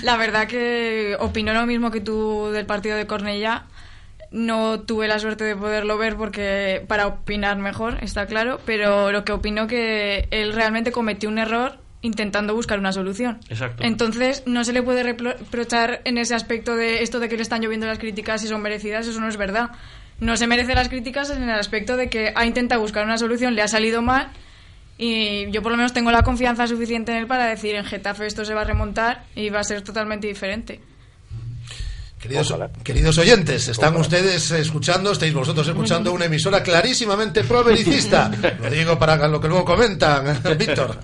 La 0.03 0.17
verdad 0.17 0.47
que 0.47 1.15
opino 1.19 1.53
lo 1.53 1.65
mismo 1.65 1.91
que 1.91 2.01
tú 2.01 2.49
del 2.51 2.65
partido 2.65 2.95
de 2.97 3.05
Cornellá. 3.07 3.65
No 4.31 4.79
tuve 4.79 5.09
la 5.09 5.19
suerte 5.19 5.43
de 5.43 5.57
poderlo 5.57 5.97
ver 5.97 6.15
porque 6.15 6.83
para 6.87 7.05
opinar 7.07 7.57
mejor, 7.57 7.97
está 8.01 8.25
claro, 8.27 8.61
pero 8.65 9.11
lo 9.11 9.25
que 9.25 9.33
opino 9.33 9.67
que 9.67 10.29
él 10.31 10.53
realmente 10.53 10.93
cometió 10.93 11.27
un 11.27 11.37
error 11.37 11.77
intentando 12.01 12.55
buscar 12.55 12.79
una 12.79 12.91
solución. 12.91 13.39
Exacto. 13.49 13.83
Entonces, 13.83 14.43
no 14.45 14.63
se 14.63 14.73
le 14.73 14.81
puede 14.81 15.03
repro- 15.03 15.37
reprochar 15.37 16.01
en 16.05 16.17
ese 16.17 16.33
aspecto 16.35 16.75
de 16.75 17.03
esto 17.03 17.19
de 17.19 17.29
que 17.29 17.35
le 17.35 17.43
están 17.43 17.61
lloviendo 17.61 17.85
las 17.87 17.99
críticas 17.99 18.43
y 18.43 18.47
son 18.47 18.61
merecidas, 18.61 19.07
eso 19.07 19.19
no 19.21 19.27
es 19.27 19.37
verdad. 19.37 19.71
No 20.19 20.37
se 20.37 20.47
merece 20.47 20.75
las 20.75 20.89
críticas 20.89 21.29
en 21.31 21.43
el 21.43 21.49
aspecto 21.51 21.97
de 21.97 22.09
que 22.09 22.31
ha 22.35 22.45
intentado 22.45 22.81
buscar 22.81 23.05
una 23.05 23.17
solución, 23.17 23.55
le 23.55 23.61
ha 23.61 23.67
salido 23.67 24.01
mal 24.01 24.29
y 24.97 25.49
yo 25.51 25.61
por 25.63 25.71
lo 25.71 25.77
menos 25.77 25.93
tengo 25.93 26.11
la 26.11 26.21
confianza 26.21 26.67
suficiente 26.67 27.11
en 27.11 27.17
él 27.19 27.27
para 27.27 27.45
decir 27.47 27.73
en 27.75 27.85
Getafe 27.85 28.27
esto 28.27 28.45
se 28.45 28.53
va 28.53 28.61
a 28.61 28.65
remontar 28.65 29.23
y 29.35 29.49
va 29.49 29.59
a 29.61 29.63
ser 29.63 29.81
totalmente 29.81 30.27
diferente. 30.27 30.79
Queridos, 32.21 32.53
queridos 32.83 33.17
oyentes, 33.17 33.67
están 33.67 33.95
ustedes 33.95 34.51
escuchando, 34.51 35.11
estáis 35.11 35.33
vosotros 35.33 35.67
escuchando 35.67 36.13
una 36.13 36.25
emisora 36.25 36.61
clarísimamente 36.61 37.43
provericista. 37.43 38.29
Lo 38.61 38.69
digo 38.69 38.99
para 38.99 39.27
lo 39.27 39.41
que 39.41 39.47
luego 39.47 39.65
comentan, 39.65 40.25
Víctor. 40.57 40.97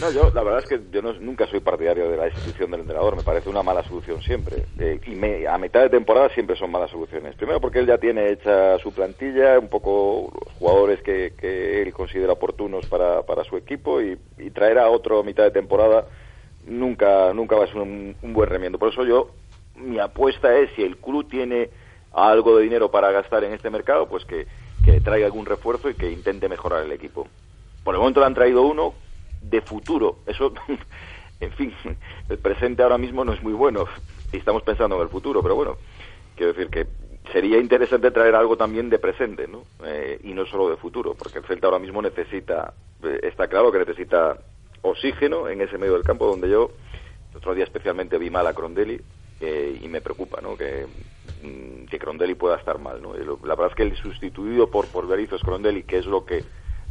No, 0.00 0.10
yo 0.10 0.32
la 0.34 0.42
verdad 0.42 0.60
es 0.64 0.68
que 0.68 0.80
yo 0.90 1.00
no- 1.00 1.12
nunca 1.12 1.46
soy 1.46 1.60
partidario 1.60 2.10
de 2.10 2.16
la 2.16 2.26
institución 2.26 2.72
del 2.72 2.80
entrenador, 2.80 3.16
me 3.16 3.22
parece 3.22 3.48
una 3.48 3.62
mala 3.62 3.84
solución 3.84 4.20
siempre. 4.20 4.64
Eh, 4.80 4.98
y 5.06 5.10
me- 5.10 5.46
a 5.46 5.56
mitad 5.58 5.80
de 5.82 5.90
temporada 5.90 6.28
siempre 6.34 6.56
son 6.56 6.72
malas 6.72 6.90
soluciones. 6.90 7.36
Primero 7.36 7.60
porque 7.60 7.78
él 7.78 7.86
ya 7.86 7.98
tiene 7.98 8.32
hecha 8.32 8.78
su 8.80 8.90
plantilla, 8.92 9.60
un 9.60 9.68
poco 9.68 10.32
los 10.44 10.54
jugadores 10.54 11.00
que, 11.04 11.34
que 11.38 11.82
él 11.82 11.92
considera 11.92 12.32
oportunos 12.32 12.84
para, 12.86 13.22
para 13.22 13.44
su 13.44 13.56
equipo 13.56 14.02
y, 14.02 14.18
y 14.38 14.50
traer 14.50 14.78
a 14.80 14.88
otro 14.88 15.20
a 15.20 15.22
mitad 15.22 15.44
de 15.44 15.52
temporada 15.52 16.04
nunca, 16.66 17.32
nunca 17.32 17.54
va 17.56 17.64
a 17.64 17.68
ser 17.68 17.76
un, 17.76 18.16
un 18.20 18.32
buen 18.32 18.50
remiendo. 18.50 18.76
Por 18.78 18.92
eso 18.92 19.04
yo, 19.04 19.30
mi 19.80 19.98
apuesta 19.98 20.56
es 20.58 20.70
si 20.76 20.82
el 20.82 20.96
club 20.96 21.28
tiene 21.28 21.70
algo 22.12 22.56
de 22.56 22.64
dinero 22.64 22.90
para 22.90 23.10
gastar 23.10 23.44
en 23.44 23.52
este 23.52 23.70
mercado, 23.70 24.08
pues 24.08 24.24
que, 24.24 24.46
que 24.84 25.00
traiga 25.00 25.26
algún 25.26 25.46
refuerzo 25.46 25.90
y 25.90 25.94
que 25.94 26.10
intente 26.10 26.48
mejorar 26.48 26.84
el 26.84 26.92
equipo. 26.92 27.26
Por 27.84 27.94
el 27.94 28.00
momento 28.00 28.20
le 28.20 28.26
han 28.26 28.34
traído 28.34 28.62
uno 28.62 28.94
de 29.42 29.60
futuro. 29.60 30.18
Eso, 30.26 30.52
en 31.40 31.52
fin, 31.52 31.72
el 32.28 32.38
presente 32.38 32.82
ahora 32.82 32.98
mismo 32.98 33.24
no 33.24 33.32
es 33.32 33.42
muy 33.42 33.52
bueno 33.52 33.86
y 34.32 34.36
estamos 34.36 34.62
pensando 34.62 34.96
en 34.96 35.02
el 35.02 35.08
futuro, 35.08 35.42
pero 35.42 35.54
bueno, 35.54 35.76
quiero 36.36 36.52
decir 36.52 36.70
que 36.70 36.86
sería 37.32 37.58
interesante 37.58 38.10
traer 38.10 38.34
algo 38.34 38.56
también 38.56 38.88
de 38.90 38.98
presente, 38.98 39.46
¿no? 39.46 39.62
Eh, 39.84 40.20
y 40.24 40.32
no 40.32 40.46
solo 40.46 40.70
de 40.70 40.76
futuro, 40.76 41.14
porque 41.14 41.38
el 41.38 41.44
Celta 41.44 41.66
ahora 41.66 41.78
mismo 41.78 42.00
necesita, 42.00 42.72
eh, 43.02 43.20
está 43.22 43.48
claro 43.48 43.70
que 43.70 43.78
necesita 43.78 44.38
oxígeno 44.82 45.48
en 45.48 45.60
ese 45.60 45.78
medio 45.78 45.94
del 45.94 46.04
campo 46.04 46.26
donde 46.26 46.48
yo 46.48 46.70
el 47.32 47.36
otro 47.36 47.54
día 47.54 47.64
especialmente 47.64 48.18
vi 48.18 48.30
mal 48.30 48.46
a 48.46 48.54
Crondelli 48.54 49.00
eh, 49.40 49.78
y 49.82 49.88
me 49.88 50.00
preocupa, 50.00 50.40
¿no? 50.40 50.56
Que, 50.56 50.86
mm, 51.42 51.86
que 51.86 51.98
Crondelli 51.98 52.34
pueda 52.34 52.56
estar 52.56 52.78
mal, 52.78 53.00
¿no? 53.02 53.14
La 53.14 53.54
verdad 53.54 53.68
es 53.70 53.74
que 53.76 53.82
el 53.84 53.96
sustituido 53.96 54.70
por, 54.70 54.86
por 54.88 55.06
Berizzo 55.06 55.36
es 55.36 55.42
Crondelli, 55.42 55.82
que 55.84 55.98
es 55.98 56.06
lo 56.06 56.24
que 56.24 56.44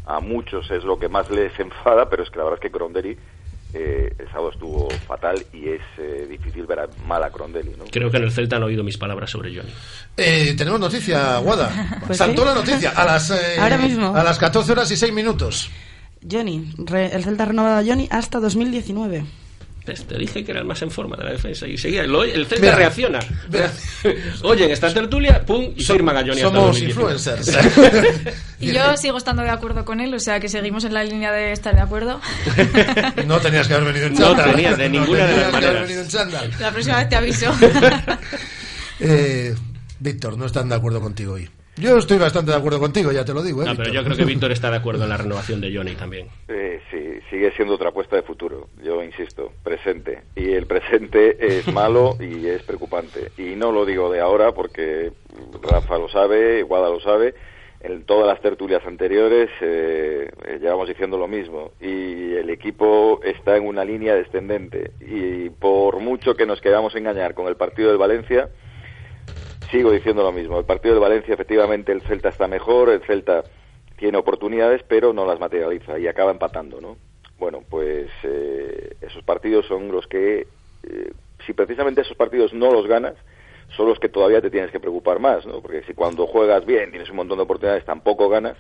a 0.06 0.20
muchos 0.22 0.70
es 0.72 0.84
lo 0.84 0.98
que 0.98 1.10
más 1.10 1.30
les 1.30 1.58
enfada, 1.60 2.10
pero 2.10 2.24
es 2.24 2.30
que 2.30 2.38
la 2.38 2.44
verdad 2.46 2.60
es 2.64 2.70
que 2.70 2.72
Crondelli 2.78 3.18
eh, 3.74 4.14
el 4.18 4.28
sábado 4.30 4.52
estuvo 4.52 4.90
fatal 5.06 5.46
y 5.52 5.68
es 5.68 5.82
eh, 5.98 6.26
difícil 6.30 6.66
ver 6.66 6.80
a, 6.80 6.88
mal 7.06 7.22
a 7.22 7.30
Crondelli, 7.30 7.72
¿no? 7.78 7.84
Creo 7.92 8.10
que 8.10 8.16
en 8.16 8.24
el 8.24 8.32
Celta 8.32 8.56
han 8.56 8.64
oído 8.64 8.82
mis 8.82 8.98
palabras 8.98 9.30
sobre 9.30 9.54
Johnny. 9.54 9.74
Eh, 10.16 10.56
tenemos 10.58 10.80
noticia, 10.80 11.38
Guada. 11.40 12.00
Pues 12.08 12.18
Saltó 12.18 12.44
sí. 12.44 12.48
la 12.48 12.54
noticia 12.56 12.92
a 12.92 13.04
las, 13.04 13.30
eh, 13.32 13.58
Ahora 13.60 13.78
mismo. 13.78 14.16
a 14.16 14.24
las 14.24 14.38
14 14.40 14.72
horas 14.72 14.90
y 14.92 14.96
6 14.96 15.12
minutos. 15.12 15.70
Johnny, 16.32 16.72
re- 16.78 17.14
el 17.14 17.24
Celta 17.26 17.44
ha 17.44 17.48
renovado 17.48 17.78
a 17.80 17.84
Johnny 17.86 18.08
hasta 18.10 18.40
2019. 18.40 19.26
Pues 19.88 20.06
te 20.06 20.18
dije 20.18 20.44
que 20.44 20.52
era 20.52 20.60
el 20.60 20.66
más 20.68 20.82
en 20.82 20.92
forma 20.92 21.16
de 21.16 21.24
la 21.24 21.32
defensa 21.32 21.66
y 21.66 21.78
seguía. 21.78 22.04
Lo- 22.04 22.26
el 22.26 22.46
Celta 22.46 22.62
Mira, 22.66 22.76
reacciona. 22.76 23.20
Oye, 24.44 24.66
en 24.66 24.72
esta 24.72 24.94
tertulia, 24.94 25.46
pum, 25.46 25.72
y 25.78 25.82
firma 25.82 26.12
Galloni 26.12 26.42
Somos 26.42 26.66
2019. 26.78 27.14
influencers. 27.14 27.58
Y 28.60 28.72
yo 28.74 28.98
sigo 28.98 29.18
estando 29.18 29.44
de 29.44 29.50
acuerdo 29.52 29.86
con 29.86 30.00
él, 30.02 30.14
o 30.14 30.20
sea 30.20 30.40
que 30.42 30.50
seguimos 30.50 30.84
en 30.84 30.94
la 30.94 31.04
línea 31.06 31.32
de 31.32 31.52
estar 31.54 31.74
de 31.76 31.80
acuerdo. 31.82 32.20
No 33.28 33.40
tenías 33.40 33.66
que 33.68 33.76
haber 33.76 33.94
venido 33.94 34.08
en 34.08 34.14
No 34.16 34.20
chándal. 34.20 34.52
tenía 34.52 34.76
de 34.76 34.90
ninguna 34.90 35.26
de 35.26 35.38
las 35.38 35.46
tenías 35.46 35.60
que 35.62 35.68
haber 35.68 35.82
venido 35.84 36.02
en 36.02 36.08
chándal. 36.10 36.52
La 36.60 36.72
próxima 36.72 36.98
vez 36.98 37.08
te 37.10 37.16
aviso. 37.16 37.54
Eh, 39.00 39.56
Víctor, 40.00 40.38
no 40.38 40.46
están 40.48 40.68
de 40.70 40.76
acuerdo 40.76 41.00
contigo 41.00 41.34
hoy. 41.34 41.50
Yo 41.80 41.98
estoy 41.98 42.18
bastante 42.18 42.52
de 42.52 42.58
acuerdo 42.58 42.80
contigo, 42.80 43.12
ya 43.12 43.24
te 43.24 43.34
lo 43.34 43.44
digo. 43.44 43.62
¿eh, 43.62 43.66
No, 43.66 43.72
pero 43.76 43.84
Víctor? 43.92 43.94
yo 43.94 44.04
creo 44.04 44.18
que 44.18 44.26
Víctor 44.34 44.52
está 44.52 44.72
de 44.72 44.78
acuerdo 44.78 45.04
en 45.04 45.10
la 45.10 45.18
renovación 45.18 45.62
de 45.62 45.76
Johnny 45.76 45.96
también. 45.96 46.28
Eh, 46.48 46.82
sí, 46.90 47.20
sigue 47.30 47.52
siendo 47.52 47.76
otra 47.76 47.90
apuesta 47.90 48.16
de 48.16 48.24
futuro, 48.24 48.70
yo 48.84 49.04
insisto, 49.04 49.52
presente. 49.64 50.24
Y 50.36 50.54
el 50.54 50.66
presente 50.66 51.38
es 51.40 51.68
malo 51.74 52.18
y 52.20 52.48
es 52.48 52.64
preocupante. 52.64 53.32
Y 53.38 53.56
no 53.56 53.72
lo 53.72 53.86
digo 53.86 54.12
de 54.12 54.20
ahora 54.22 54.54
porque 54.54 55.12
Rafa 55.62 55.98
lo 56.00 56.10
sabe, 56.10 56.64
Guada 56.64 56.90
lo 56.90 57.00
sabe. 57.00 57.36
En 57.80 58.06
todas 58.06 58.26
las 58.26 58.42
tertulias 58.42 58.84
anteriores 58.88 59.52
eh, 59.62 60.32
eh, 60.48 60.58
llevamos 60.60 60.88
diciendo 60.88 61.16
lo 61.16 61.28
mismo. 61.28 61.74
Y 61.80 62.34
el 62.34 62.50
equipo 62.50 63.20
está 63.24 63.56
en 63.56 63.68
una 63.68 63.86
línea 63.86 64.16
descendente. 64.16 64.94
Y 65.00 65.52
por 65.52 66.00
mucho 66.00 66.34
que 66.34 66.48
nos 66.48 66.60
queramos 66.60 66.96
engañar 66.96 67.36
con 67.36 67.48
el 67.48 67.56
partido 67.56 67.90
del 67.90 68.00
Valencia, 68.00 68.50
sigo 69.72 69.92
diciendo 69.92 70.24
lo 70.24 70.32
mismo. 70.32 70.60
El 70.60 70.66
partido 70.66 70.96
del 70.96 71.02
Valencia, 71.02 71.34
efectivamente, 71.34 71.92
el 71.92 72.02
Celta 72.02 72.30
está 72.30 72.48
mejor, 72.48 72.90
el 72.90 73.02
Celta 73.02 73.44
tiene 73.98 74.18
oportunidades, 74.18 74.84
pero 74.88 75.14
no 75.14 75.26
las 75.26 75.40
materializa 75.40 75.98
y 76.00 76.08
acaba 76.08 76.32
empatando, 76.32 76.80
¿no? 76.80 76.98
Bueno, 77.40 77.64
pues 77.70 78.10
eh, 78.24 78.96
esos 79.02 79.24
partidos 79.24 79.66
son 79.68 79.92
los 79.92 80.08
que, 80.08 80.48
eh, 80.84 81.12
si 81.46 81.54
precisamente 81.54 82.02
esos 82.02 82.18
partidos 82.18 82.54
no 82.54 82.72
los 82.72 82.88
ganas, 82.88 83.16
son 83.76 83.90
los 83.90 84.00
que 84.00 84.10
todavía 84.10 84.42
te 84.42 84.50
tienes 84.50 84.72
que 84.72 84.80
preocupar 84.80 85.20
más, 85.20 85.46
¿no? 85.46 85.62
Porque 85.62 85.84
si 85.84 85.94
cuando 85.94 86.26
juegas 86.28 86.66
bien, 86.66 86.92
tienes 86.92 87.10
un 87.10 87.18
montón 87.18 87.38
de 87.38 87.44
oportunidades, 87.44 87.86
tampoco 87.86 88.30
ganas, 88.30 88.58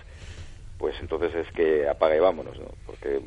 pues 0.77 0.95
entonces 0.99 1.33
es 1.33 1.51
que 1.53 1.87
apaga 1.87 2.15
y 2.15 2.19
vámonos, 2.19 2.59
¿no? 2.59 2.67
Porque 2.85 3.19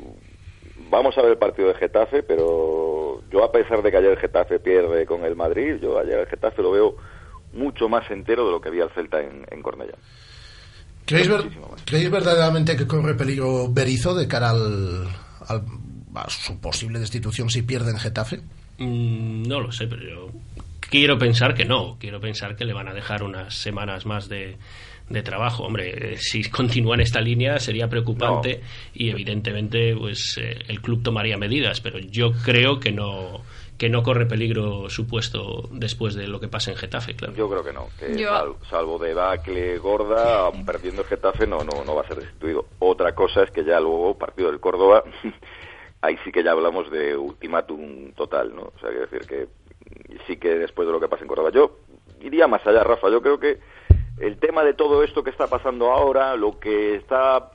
vamos 0.89 1.17
a 1.17 1.21
ver 1.21 1.31
el 1.31 1.37
partido 1.37 1.69
de 1.69 1.75
Getafe, 1.75 2.23
pero 2.23 3.21
yo 3.29 3.43
a 3.43 3.51
pesar 3.51 3.81
de 3.81 3.91
que 3.91 3.97
ayer 3.97 4.11
el 4.11 4.17
Getafe 4.17 4.59
pierde 4.59 5.05
con 5.05 5.25
el 5.25 5.35
Madrid, 5.35 5.77
yo 5.81 5.97
ayer 5.97 6.19
el 6.19 6.27
Getafe 6.27 6.61
lo 6.61 6.71
veo 6.71 6.95
mucho 7.53 7.89
más 7.89 8.09
entero 8.11 8.45
de 8.45 8.51
lo 8.51 8.61
que 8.61 8.69
vi 8.69 8.81
al 8.81 8.89
Celta 8.91 9.19
en, 9.21 9.45
en 9.49 9.61
Cornellá. 9.61 9.95
¿Creéis, 11.05 11.27
ver- 11.27 11.49
creéis 11.85 12.09
verdaderamente 12.11 12.75
que 12.77 12.87
corre 12.87 13.15
peligro 13.15 13.67
Berizo 13.71 14.13
de 14.15 14.27
cara 14.27 14.51
al, 14.51 15.07
al- 15.47 15.63
a 16.15 16.29
su 16.29 16.59
posible 16.59 16.99
destitución 16.99 17.49
si 17.49 17.61
pierde 17.63 17.91
en 17.91 17.97
Getafe? 17.99 18.37
Mm, 18.77 19.43
no 19.43 19.59
lo 19.59 19.71
sé, 19.71 19.87
pero 19.87 20.01
yo 20.03 20.31
quiero 20.79 21.17
pensar 21.17 21.53
que 21.53 21.65
no. 21.65 21.97
Quiero 21.99 22.19
pensar 22.21 22.55
que 22.55 22.65
le 22.65 22.73
van 22.73 22.87
a 22.87 22.93
dejar 22.93 23.23
unas 23.23 23.53
semanas 23.55 24.05
más 24.05 24.29
de, 24.29 24.57
de 25.09 25.21
trabajo. 25.23 25.63
Hombre, 25.63 26.13
eh, 26.13 26.17
si 26.17 26.43
continúa 26.49 26.95
en 26.95 27.01
esta 27.01 27.19
línea 27.19 27.59
sería 27.59 27.89
preocupante 27.89 28.61
y 28.93 29.09
evidentemente 29.09 29.95
pues 29.97 30.37
eh, 30.39 30.59
el 30.67 30.81
club 30.81 31.01
tomaría 31.03 31.37
medidas, 31.37 31.81
pero 31.81 31.99
yo 31.99 32.31
creo 32.45 32.79
que 32.79 32.91
no 32.91 33.41
que 33.81 33.89
no 33.89 34.03
corre 34.03 34.27
peligro 34.27 34.91
su 34.91 35.07
puesto 35.07 35.63
después 35.71 36.13
de 36.13 36.27
lo 36.27 36.39
que 36.39 36.47
pasa 36.47 36.69
en 36.69 36.77
Getafe, 36.77 37.15
claro. 37.15 37.33
Yo 37.33 37.49
creo 37.49 37.63
que 37.63 37.73
no, 37.73 37.87
que 37.97 38.15
Yo- 38.15 38.29
sal- 38.29 38.55
salvo 38.69 38.99
debacle 38.99 39.79
gorda, 39.79 40.51
perdiendo 40.67 41.01
el 41.01 41.07
Getafe 41.07 41.47
no, 41.47 41.63
no, 41.63 41.83
no 41.83 41.95
va 41.95 42.03
a 42.03 42.07
ser 42.07 42.17
destituido. 42.17 42.67
Otra 42.77 43.15
cosa 43.15 43.41
es 43.41 43.49
que 43.49 43.63
ya 43.63 43.79
luego, 43.79 44.15
partido 44.19 44.51
del 44.51 44.59
Córdoba, 44.59 45.03
ahí 46.01 46.15
sí 46.23 46.31
que 46.31 46.43
ya 46.43 46.51
hablamos 46.51 46.91
de 46.91 47.17
ultimátum 47.17 48.11
total, 48.11 48.55
¿no? 48.55 48.61
O 48.65 48.73
sea, 48.79 48.89
quiero 48.91 49.07
decir 49.07 49.25
que 49.27 49.47
sí 50.27 50.37
que 50.37 50.49
después 50.59 50.87
de 50.87 50.91
lo 50.93 50.99
que 50.99 51.07
pasa 51.07 51.23
en 51.23 51.27
Córdoba, 51.29 51.49
yo 51.51 51.79
iría 52.21 52.47
más 52.47 52.61
allá, 52.67 52.83
Rafa, 52.83 53.09
yo 53.09 53.19
creo 53.23 53.39
que 53.39 53.57
el 54.19 54.37
tema 54.37 54.63
de 54.63 54.75
todo 54.75 55.01
esto 55.03 55.23
que 55.23 55.31
está 55.31 55.47
pasando 55.47 55.91
ahora, 55.91 56.35
lo 56.35 56.59
que 56.59 56.93
está 56.97 57.49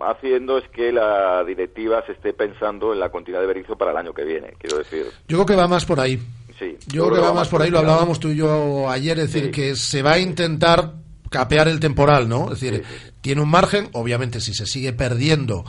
haciendo 0.00 0.58
es 0.58 0.68
que 0.70 0.92
la 0.92 1.44
directiva 1.44 2.04
se 2.06 2.12
esté 2.12 2.32
pensando 2.32 2.92
en 2.92 3.00
la 3.00 3.10
continuidad 3.10 3.42
de 3.42 3.48
Berizzo 3.48 3.76
para 3.76 3.92
el 3.92 3.96
año 3.96 4.12
que 4.12 4.24
viene, 4.24 4.54
quiero 4.58 4.78
decir. 4.78 5.06
Yo 5.28 5.38
creo 5.38 5.46
que 5.46 5.56
va 5.56 5.68
más 5.68 5.84
por 5.84 6.00
ahí. 6.00 6.18
Sí, 6.58 6.76
Yo 6.88 7.06
creo 7.06 7.16
que 7.16 7.26
va 7.26 7.32
más 7.32 7.48
por 7.48 7.62
ahí, 7.62 7.70
lo 7.70 7.78
hablábamos 7.78 8.20
tú 8.20 8.28
y 8.28 8.36
yo 8.36 8.90
ayer, 8.90 9.18
es 9.18 9.32
decir, 9.32 9.50
que 9.50 9.74
se 9.76 10.02
va 10.02 10.12
a 10.12 10.18
intentar 10.18 10.92
capear 11.30 11.68
el 11.68 11.80
temporal, 11.80 12.28
¿no? 12.28 12.52
Es 12.52 12.60
decir, 12.60 12.84
tiene 13.22 13.40
un 13.40 13.48
margen, 13.48 13.88
obviamente 13.92 14.40
si 14.40 14.52
se 14.52 14.66
sigue 14.66 14.92
perdiendo, 14.92 15.64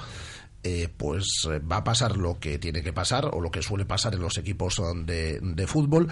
eh, 0.63 0.89
pues 0.95 1.47
eh, 1.49 1.59
va 1.59 1.77
a 1.77 1.83
pasar 1.83 2.17
lo 2.17 2.39
que 2.39 2.59
tiene 2.59 2.83
que 2.83 2.91
pasar 2.91 3.29
o 3.31 3.39
lo 3.39 3.49
que 3.51 3.61
suele 3.61 3.85
pasar 3.85 4.15
en 4.15 4.21
los 4.21 4.37
equipos 4.37 4.81
de, 5.05 5.39
de 5.41 5.67
fútbol. 5.67 6.09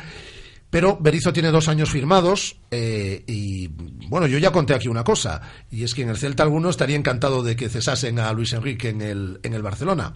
Pero 0.69 0.97
Berizzo 0.99 1.33
tiene 1.33 1.49
dos 1.49 1.67
años 1.67 1.89
firmados 1.89 2.57
eh, 2.69 3.23
y, 3.25 3.69
bueno, 4.07 4.27
yo 4.27 4.37
ya 4.37 4.51
conté 4.51 4.75
aquí 4.75 4.87
una 4.87 5.03
cosa, 5.03 5.41
y 5.71 5.83
es 5.83 5.95
que 5.95 6.03
en 6.03 6.09
el 6.09 6.17
Celta 6.17 6.43
alguno 6.43 6.69
estaría 6.69 6.95
encantado 6.95 7.41
de 7.41 7.55
que 7.55 7.69
cesasen 7.69 8.19
a 8.19 8.31
Luis 8.33 8.53
Enrique 8.53 8.89
en 8.89 9.01
el, 9.01 9.39
en 9.41 9.53
el 9.55 9.63
Barcelona. 9.63 10.13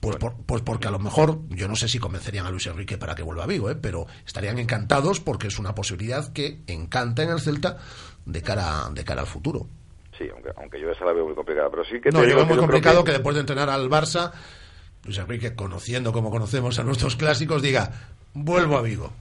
Pues, 0.00 0.16
por- 0.16 0.36
pues 0.44 0.62
porque 0.62 0.86
a 0.86 0.90
lo 0.90 0.98
mejor, 0.98 1.40
yo 1.48 1.66
no 1.66 1.74
sé 1.76 1.88
si 1.88 1.98
convencerían 1.98 2.46
a 2.46 2.50
Luis 2.50 2.66
Enrique 2.66 2.98
para 2.98 3.14
que 3.14 3.22
vuelva 3.22 3.44
a 3.44 3.46
Vigo, 3.46 3.70
¿eh? 3.70 3.74
pero 3.74 4.06
estarían 4.26 4.58
encantados 4.58 5.18
porque 5.18 5.48
es 5.48 5.58
una 5.58 5.74
posibilidad 5.74 6.32
que 6.32 6.60
encanta 6.66 7.22
en 7.22 7.30
el 7.30 7.40
Celta 7.40 7.78
de 8.26 8.42
cara, 8.42 8.88
de 8.92 9.02
cara 9.02 9.22
al 9.22 9.26
futuro. 9.26 9.66
Sí, 10.16 10.26
aunque, 10.32 10.50
aunque 10.58 10.80
yo 10.80 10.90
esa 10.90 11.06
la 11.06 11.12
veo 11.12 11.24
muy 11.26 11.34
complicada, 11.34 11.68
pero 11.70 11.84
sí 11.86 12.00
que 12.00 12.10
No, 12.10 12.20
te 12.20 12.28
yo 12.28 12.36
veo 12.36 12.44
muy 12.46 12.54
yo 12.54 12.60
complicado 12.60 13.02
que... 13.02 13.12
después 13.12 13.34
de 13.34 13.40
entrenar 13.40 13.68
al 13.70 13.88
Barça, 13.90 14.30
Luis 15.04 15.18
Enrique, 15.18 15.56
conociendo 15.56 16.12
como 16.12 16.30
conocemos 16.30 16.78
a 16.78 16.84
nuestros 16.84 17.16
clásicos, 17.16 17.62
diga, 17.62 17.90
vuelvo 18.34 18.76
a 18.76 18.82
Vigo. 18.82 19.12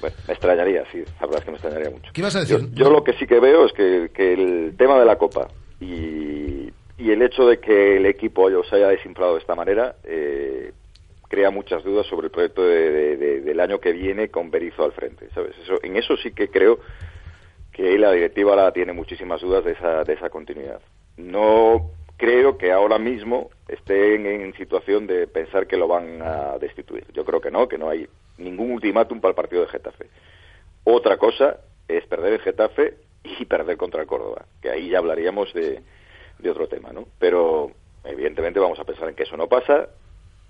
Bueno, 0.00 0.16
me 0.26 0.32
extrañaría, 0.34 0.84
sí, 0.92 0.98
la 1.20 1.26
verdad 1.26 1.38
es 1.40 1.44
que 1.44 1.50
me 1.50 1.56
extrañaría 1.56 1.90
mucho. 1.90 2.10
¿Qué 2.12 2.20
ibas 2.20 2.36
a 2.36 2.40
decir? 2.40 2.58
Yo, 2.60 2.84
yo 2.84 2.90
lo 2.90 3.02
que 3.02 3.14
sí 3.14 3.26
que 3.26 3.40
veo 3.40 3.64
es 3.66 3.72
que, 3.72 4.10
que 4.14 4.32
el 4.32 4.74
tema 4.78 4.98
de 4.98 5.04
la 5.04 5.16
Copa 5.16 5.48
y, 5.80 6.70
y 6.96 7.10
el 7.10 7.22
hecho 7.22 7.46
de 7.48 7.58
que 7.58 7.96
el 7.96 8.06
equipo 8.06 8.48
se 8.64 8.76
haya 8.76 8.88
desinflado 8.88 9.34
de 9.34 9.40
esta 9.40 9.54
manera 9.56 9.96
eh, 10.04 10.72
crea 11.28 11.50
muchas 11.50 11.82
dudas 11.84 12.06
sobre 12.06 12.26
el 12.26 12.30
proyecto 12.30 12.62
de- 12.64 12.90
de- 12.90 13.16
de- 13.16 13.40
del 13.40 13.60
año 13.60 13.80
que 13.80 13.92
viene 13.92 14.28
con 14.28 14.50
Berizzo 14.50 14.84
al 14.84 14.92
frente, 14.92 15.28
¿sabes? 15.34 15.56
Eso, 15.62 15.78
en 15.82 15.96
eso 15.96 16.16
sí 16.16 16.30
que 16.32 16.48
creo 16.48 16.78
que 17.72 17.98
la 17.98 18.12
directiva 18.12 18.50
ahora 18.52 18.72
tiene 18.72 18.92
muchísimas 18.92 19.40
dudas 19.40 19.64
de 19.64 19.72
esa, 19.72 20.04
de 20.04 20.12
esa 20.14 20.30
continuidad. 20.30 20.80
No 21.16 21.90
creo 22.16 22.56
que 22.56 22.72
ahora 22.72 22.98
mismo 22.98 23.50
estén 23.68 24.26
en 24.26 24.54
situación 24.54 25.06
de 25.06 25.26
pensar 25.26 25.66
que 25.66 25.76
lo 25.76 25.86
van 25.86 26.20
a 26.22 26.58
destituir. 26.58 27.04
Yo 27.12 27.24
creo 27.24 27.40
que 27.40 27.50
no, 27.50 27.68
que 27.68 27.78
no 27.78 27.90
hay 27.90 28.08
ningún 28.38 28.72
ultimátum 28.72 29.20
para 29.20 29.30
el 29.30 29.36
partido 29.36 29.62
de 29.62 29.68
Getafe. 29.68 30.06
Otra 30.84 31.16
cosa 31.16 31.58
es 31.86 32.04
perder 32.06 32.34
el 32.34 32.40
Getafe 32.40 32.96
y 33.24 33.44
perder 33.44 33.76
contra 33.76 34.00
el 34.00 34.06
Córdoba, 34.06 34.46
que 34.62 34.70
ahí 34.70 34.90
ya 34.90 34.98
hablaríamos 34.98 35.52
de, 35.52 35.82
de 36.38 36.50
otro 36.50 36.68
tema, 36.68 36.92
¿no? 36.92 37.06
Pero 37.18 37.70
evidentemente 38.04 38.60
vamos 38.60 38.78
a 38.78 38.84
pensar 38.84 39.08
en 39.08 39.14
que 39.14 39.24
eso 39.24 39.36
no 39.36 39.48
pasa 39.48 39.88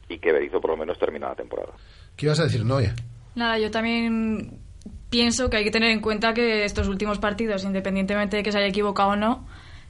y 0.09 0.19
que 0.19 0.33
Berizzo 0.33 0.61
por 0.61 0.71
lo 0.71 0.77
menos 0.77 0.99
termina 0.99 1.29
la 1.29 1.35
temporada. 1.35 1.73
¿Qué 2.17 2.27
ibas 2.27 2.41
a 2.41 2.45
decir, 2.45 2.65
Noé? 2.65 2.93
Nada, 3.35 3.59
yo 3.59 3.71
también 3.71 4.59
pienso 5.11 5.49
que 5.49 5.59
hay 5.59 5.65
que 5.65 5.71
tener 5.71 5.91
en 5.91 6.01
cuenta 6.01 6.35
que 6.35 6.65
estos 6.65 6.89
últimos 6.89 7.19
partidos, 7.19 7.65
independientemente 7.65 8.37
de 8.37 8.43
que 8.43 8.53
se 8.53 8.59
haya 8.59 8.69
equivocado 8.69 9.11
o 9.11 9.17
no, 9.17 9.47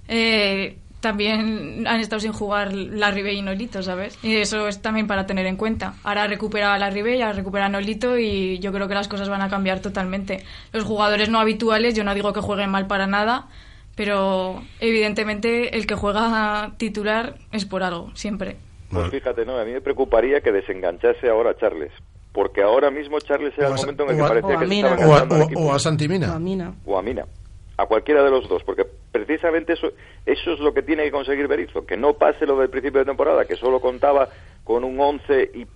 eh, 0.08 0.78
también 1.00 1.86
han 1.86 2.00
estado 2.00 2.20
sin 2.20 2.32
jugar 2.32 2.72
la 2.72 3.10
Ribe 3.10 3.32
y 3.32 3.42
Nolito, 3.42 3.82
¿sabes? 3.82 4.18
Y 4.22 4.36
eso 4.36 4.66
es 4.68 4.82
también 4.82 5.06
para 5.06 5.26
tener 5.26 5.46
en 5.46 5.56
cuenta. 5.56 5.94
Ahora 6.02 6.26
recupera 6.26 6.76
la 6.78 6.90
Ribe, 6.90 7.16
ya 7.18 7.32
recupera 7.32 7.68
Nolito 7.68 8.18
y 8.18 8.58
yo 8.58 8.72
creo 8.72 8.88
que 8.88 8.94
las 8.94 9.08
cosas 9.08 9.28
van 9.28 9.42
a 9.42 9.48
cambiar 9.48 9.80
totalmente. 9.80 10.42
Los 10.72 10.84
jugadores 10.84 11.28
no 11.28 11.38
habituales, 11.38 11.94
yo 11.94 12.02
no 12.04 12.14
digo 12.14 12.32
que 12.32 12.40
jueguen 12.40 12.70
mal 12.70 12.86
para 12.88 13.06
nada, 13.06 13.46
pero 13.94 14.62
evidentemente 14.80 15.76
el 15.76 15.86
que 15.86 15.94
juega 15.94 16.72
titular 16.78 17.36
es 17.52 17.64
por 17.64 17.82
algo, 17.82 18.10
siempre. 18.14 18.56
Pues 18.90 19.10
fíjate, 19.10 19.44
no, 19.44 19.58
a 19.58 19.64
mí 19.64 19.72
me 19.72 19.80
preocuparía 19.80 20.40
que 20.40 20.50
desenganchase 20.50 21.28
ahora 21.28 21.50
a 21.50 21.56
Charles, 21.56 21.92
porque 22.32 22.62
ahora 22.62 22.90
mismo 22.90 23.18
Charles 23.20 23.52
era 23.56 23.66
el 23.68 23.72
a- 23.74 23.76
momento 23.76 24.04
en 24.04 24.10
el 24.10 24.16
que 24.16 24.22
a- 24.22 24.28
parecía 24.28 24.56
a 24.56 24.58
que 24.60 24.66
se 24.68 24.74
estaba 24.74 25.06
O 25.06 25.14
a, 25.14 25.72
o- 25.72 25.74
a 25.74 25.78
Santimina. 25.78 26.38
Mina. 26.38 26.74
o 26.86 26.98
a 26.98 27.02
Mina, 27.02 27.24
a 27.78 27.86
cualquiera 27.86 28.24
de 28.24 28.30
los 28.30 28.48
dos, 28.48 28.64
porque 28.64 28.84
precisamente 29.12 29.74
eso, 29.74 29.92
eso 30.26 30.52
es 30.52 30.58
lo 30.58 30.74
que 30.74 30.82
tiene 30.82 31.04
que 31.04 31.12
conseguir 31.12 31.46
Berizzo, 31.46 31.86
que 31.86 31.96
no 31.96 32.14
pase 32.14 32.44
lo 32.44 32.58
del 32.58 32.70
principio 32.70 32.98
de 32.98 33.06
temporada, 33.06 33.44
que 33.44 33.54
solo 33.54 33.80
contaba 33.80 34.28
con 34.64 34.82
un 34.82 35.00
11 35.00 35.50
y 35.54 35.66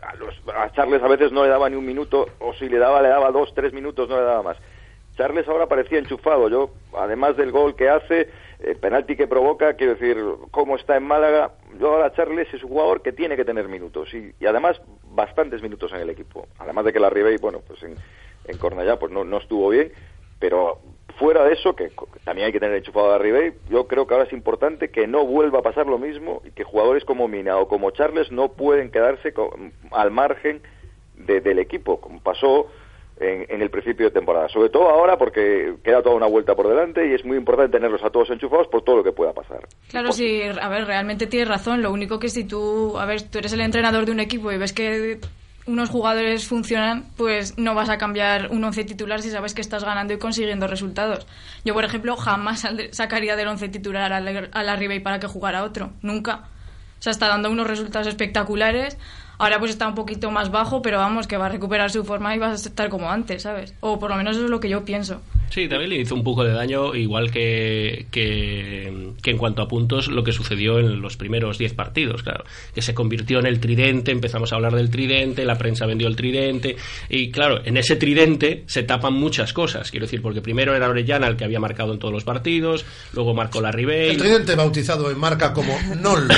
a, 0.00 0.14
los, 0.14 0.34
a 0.54 0.70
Charles 0.72 1.02
a 1.02 1.08
veces 1.08 1.32
no 1.32 1.42
le 1.42 1.50
daba 1.50 1.68
ni 1.68 1.74
un 1.74 1.84
minuto, 1.84 2.28
o 2.38 2.54
si 2.54 2.68
le 2.68 2.78
daba, 2.78 3.02
le 3.02 3.08
daba 3.08 3.32
dos, 3.32 3.52
tres 3.52 3.72
minutos, 3.72 4.08
no 4.08 4.16
le 4.16 4.22
daba 4.22 4.44
más. 4.44 4.58
Charles 5.16 5.48
ahora 5.48 5.66
parecía 5.66 5.98
enchufado, 5.98 6.48
yo, 6.48 6.70
además 6.96 7.36
del 7.36 7.50
gol 7.50 7.74
que 7.74 7.88
hace, 7.88 8.30
el 8.60 8.76
penalti 8.76 9.16
que 9.16 9.26
provoca, 9.26 9.74
quiero 9.74 9.94
decir, 9.94 10.18
cómo 10.52 10.76
está 10.76 10.96
en 10.96 11.02
Málaga, 11.02 11.50
yo 11.80 11.92
ahora 11.92 12.12
Charles 12.12 12.46
es 12.54 12.62
un 12.62 12.70
jugador 12.70 13.02
que 13.02 13.12
tiene 13.12 13.36
que 13.36 13.44
tener 13.44 13.66
minutos, 13.66 14.14
y, 14.14 14.32
y 14.38 14.46
además 14.46 14.80
bastantes 15.02 15.62
minutos 15.62 15.92
en 15.92 15.98
el 15.98 16.10
equipo, 16.10 16.46
además 16.60 16.84
de 16.84 16.92
que 16.92 17.00
la 17.00 17.10
Ribey, 17.10 17.38
bueno, 17.38 17.60
pues 17.66 17.82
en, 17.82 17.96
en 18.46 18.56
Cornellá 18.56 19.00
pues 19.00 19.10
no, 19.10 19.24
no 19.24 19.38
estuvo 19.38 19.68
bien, 19.70 19.92
pero 20.38 20.78
fuera 21.12 21.44
de 21.44 21.52
eso, 21.54 21.74
que 21.74 21.90
también 22.24 22.46
hay 22.46 22.52
que 22.52 22.60
tener 22.60 22.76
enchufado 22.76 23.12
a 23.12 23.18
Ribey, 23.18 23.52
yo 23.68 23.86
creo 23.86 24.06
que 24.06 24.14
ahora 24.14 24.26
es 24.26 24.32
importante 24.32 24.90
que 24.90 25.06
no 25.06 25.24
vuelva 25.26 25.60
a 25.60 25.62
pasar 25.62 25.86
lo 25.86 25.98
mismo 25.98 26.42
y 26.44 26.50
que 26.50 26.64
jugadores 26.64 27.04
como 27.04 27.28
Mina 27.28 27.56
o 27.58 27.68
como 27.68 27.90
Charles 27.90 28.30
no 28.32 28.52
pueden 28.52 28.90
quedarse 28.90 29.32
co- 29.32 29.54
al 29.92 30.10
margen 30.10 30.60
de- 31.14 31.40
del 31.40 31.58
equipo, 31.58 32.00
como 32.00 32.20
pasó 32.20 32.66
en, 33.18 33.44
en 33.50 33.60
el 33.60 33.68
principio 33.70 34.06
de 34.06 34.12
temporada. 34.12 34.48
Sobre 34.48 34.70
todo 34.70 34.88
ahora 34.88 35.18
porque 35.18 35.74
queda 35.84 36.02
toda 36.02 36.14
una 36.16 36.26
vuelta 36.26 36.54
por 36.54 36.66
delante 36.68 37.06
y 37.06 37.12
es 37.14 37.22
muy 37.24 37.36
importante 37.36 37.76
tenerlos 37.76 38.02
a 38.02 38.08
todos 38.10 38.30
enchufados 38.30 38.68
por 38.68 38.82
todo 38.82 38.96
lo 38.96 39.04
que 39.04 39.12
pueda 39.12 39.34
pasar. 39.34 39.60
Claro, 39.90 40.10
sí, 40.12 40.40
a 40.42 40.68
ver, 40.70 40.86
realmente 40.86 41.26
tienes 41.26 41.48
razón. 41.48 41.82
Lo 41.82 41.92
único 41.92 42.18
que 42.18 42.30
si 42.30 42.44
tú, 42.44 42.98
a 42.98 43.04
ver, 43.04 43.20
tú 43.22 43.38
eres 43.38 43.52
el 43.52 43.60
entrenador 43.60 44.06
de 44.06 44.12
un 44.12 44.20
equipo 44.20 44.50
y 44.52 44.56
ves 44.56 44.72
que 44.72 45.18
unos 45.70 45.88
jugadores 45.88 46.46
funcionan, 46.46 47.04
pues 47.16 47.56
no 47.56 47.74
vas 47.74 47.88
a 47.88 47.98
cambiar 47.98 48.48
un 48.50 48.64
once 48.64 48.84
titular 48.84 49.22
si 49.22 49.30
sabes 49.30 49.54
que 49.54 49.60
estás 49.60 49.84
ganando 49.84 50.12
y 50.12 50.18
consiguiendo 50.18 50.66
resultados. 50.66 51.26
Yo, 51.64 51.74
por 51.74 51.84
ejemplo, 51.84 52.16
jamás 52.16 52.66
sacaría 52.90 53.36
del 53.36 53.48
once 53.48 53.68
titular 53.68 54.12
a 54.12 54.20
la, 54.20 54.48
a 54.52 54.62
la 54.62 54.76
Ribey 54.76 55.00
para 55.00 55.20
que 55.20 55.26
jugara 55.26 55.62
otro. 55.62 55.92
Nunca. 56.02 56.48
O 56.98 57.02
sea, 57.02 57.12
está 57.12 57.28
dando 57.28 57.50
unos 57.50 57.66
resultados 57.66 58.06
espectaculares. 58.08 58.98
Ahora 59.38 59.58
pues 59.58 59.70
está 59.70 59.88
un 59.88 59.94
poquito 59.94 60.30
más 60.30 60.50
bajo, 60.50 60.82
pero 60.82 60.98
vamos, 60.98 61.26
que 61.26 61.38
va 61.38 61.46
a 61.46 61.48
recuperar 61.48 61.90
su 61.90 62.04
forma 62.04 62.34
y 62.34 62.38
va 62.38 62.50
a 62.50 62.54
estar 62.54 62.90
como 62.90 63.10
antes, 63.10 63.42
¿sabes? 63.42 63.72
O 63.80 63.98
por 63.98 64.10
lo 64.10 64.16
menos 64.16 64.36
eso 64.36 64.44
es 64.44 64.50
lo 64.50 64.60
que 64.60 64.68
yo 64.68 64.84
pienso. 64.84 65.22
Sí, 65.50 65.68
también 65.68 65.90
le 65.90 65.96
hizo 65.96 66.14
un 66.14 66.22
poco 66.22 66.44
de 66.44 66.52
daño, 66.52 66.94
igual 66.94 67.30
que, 67.30 68.06
que, 68.10 69.10
que 69.20 69.30
en 69.30 69.36
cuanto 69.36 69.62
a 69.62 69.68
puntos, 69.68 70.08
lo 70.08 70.22
que 70.22 70.32
sucedió 70.32 70.78
en 70.78 71.02
los 71.02 71.16
primeros 71.16 71.58
10 71.58 71.74
partidos, 71.74 72.22
claro. 72.22 72.44
Que 72.72 72.82
se 72.82 72.94
convirtió 72.94 73.40
en 73.40 73.46
el 73.46 73.58
tridente, 73.58 74.12
empezamos 74.12 74.52
a 74.52 74.56
hablar 74.56 74.74
del 74.74 74.90
tridente, 74.90 75.44
la 75.44 75.58
prensa 75.58 75.86
vendió 75.86 76.06
el 76.06 76.14
tridente, 76.14 76.76
y 77.08 77.30
claro, 77.32 77.60
en 77.64 77.76
ese 77.76 77.96
tridente 77.96 78.62
se 78.66 78.84
tapan 78.84 79.14
muchas 79.14 79.52
cosas, 79.52 79.90
quiero 79.90 80.06
decir, 80.06 80.22
porque 80.22 80.40
primero 80.40 80.74
era 80.74 80.88
Orellana 80.88 81.26
el 81.26 81.36
que 81.36 81.44
había 81.44 81.58
marcado 81.58 81.92
en 81.92 81.98
todos 81.98 82.14
los 82.14 82.24
partidos, 82.24 82.84
luego 83.12 83.34
marcó 83.34 83.60
la 83.60 83.72
Ribey. 83.72 84.10
El 84.10 84.18
tridente 84.18 84.54
bautizado 84.54 85.10
en 85.10 85.18
marca 85.18 85.52
como 85.52 85.76
Nol. 86.00 86.28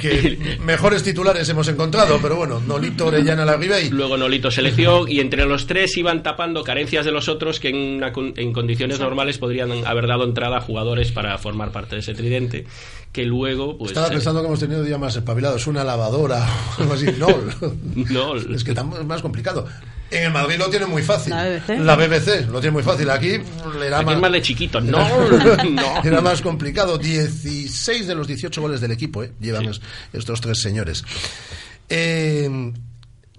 Que 0.00 0.58
mejores 0.60 1.02
titulares 1.02 1.48
hemos 1.48 1.66
encontrado, 1.68 2.20
pero 2.22 2.36
bueno, 2.36 2.60
Nolito 2.60 3.06
Orellana 3.06 3.44
la 3.44 3.56
Ribey. 3.56 3.90
Luego 3.90 4.16
Nolito 4.16 4.50
selección 4.50 5.10
y 5.10 5.20
entre 5.20 5.44
los 5.46 5.66
tres 5.66 5.96
iban 5.96 6.22
tapando 6.22 6.62
carencias 6.62 7.04
de 7.04 7.10
los 7.10 7.28
otros 7.28 7.55
que 7.60 7.68
en, 7.70 7.76
una 7.96 8.12
con- 8.12 8.34
en 8.36 8.52
condiciones 8.52 8.98
normales 9.00 9.38
podrían 9.38 9.70
haber 9.86 10.06
dado 10.06 10.24
entrada 10.24 10.58
a 10.58 10.60
jugadores 10.60 11.12
para 11.12 11.36
formar 11.38 11.72
parte 11.72 11.96
de 11.96 12.00
ese 12.00 12.14
tridente 12.14 12.66
que 13.12 13.24
luego 13.24 13.78
pues 13.78 13.92
Estaba 13.92 14.08
eh, 14.08 14.10
pensando 14.10 14.40
que 14.42 14.46
hemos 14.46 14.60
tenido 14.60 14.82
días 14.82 14.98
más 15.00 15.16
espabilados, 15.16 15.66
una 15.66 15.82
lavadora 15.84 16.46
o 16.78 16.82
algo 16.82 16.94
así. 16.94 17.06
Nol. 17.16 18.54
Es 18.54 18.62
que 18.64 18.72
es 18.72 19.04
más 19.06 19.22
complicado. 19.22 19.66
En 20.10 20.24
el 20.24 20.32
Madrid 20.32 20.56
lo 20.58 20.68
tiene 20.70 20.86
muy 20.86 21.02
fácil. 21.02 21.30
La 21.30 21.44
BBC. 21.48 21.68
La 21.80 21.96
BBC 21.96 22.48
lo 22.50 22.60
tiene 22.60 22.72
muy 22.74 22.82
fácil. 22.84 23.10
Aquí 23.10 23.38
le 23.78 23.86
era 23.86 23.96
Aquí 23.98 24.06
más, 24.06 24.14
es 24.16 24.20
más 24.20 24.32
de 24.32 24.42
chiquito, 24.42 24.80
no, 24.82 24.98
no. 25.70 26.02
Era 26.04 26.20
más 26.20 26.42
complicado. 26.42 26.96
16 26.98 28.06
de 28.06 28.14
los 28.14 28.26
18 28.28 28.60
goles 28.60 28.80
del 28.80 28.92
equipo, 28.92 29.24
¿eh? 29.24 29.32
llevan 29.40 29.64
es- 29.64 29.80
estos 30.12 30.40
tres 30.40 30.60
señores. 30.60 31.02
Eh, 31.88 32.72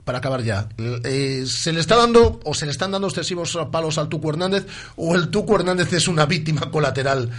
para 0.08 0.20
acabar 0.20 0.42
ya, 0.42 0.70
eh, 1.04 1.44
¿se 1.46 1.74
le 1.74 1.82
está 1.82 1.98
dando 1.98 2.40
o 2.46 2.54
se 2.54 2.66
le 2.66 2.72
están 2.72 2.92
dando 2.92 3.10
excesivos 3.10 3.60
palos 3.70 3.98
al 3.98 4.08
Tuco 4.08 4.30
Hernández 4.30 4.66
o 4.96 5.16
el 5.16 5.28
Tuco 5.28 5.56
Hernández 5.56 5.92
es 5.92 6.08
una 6.08 6.26
víctima 6.26 6.72
colateral 6.72 7.30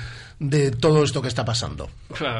de 0.40 0.70
todo 0.70 1.02
esto 1.02 1.20
que 1.20 1.28
está 1.28 1.44
pasando? 1.44 1.88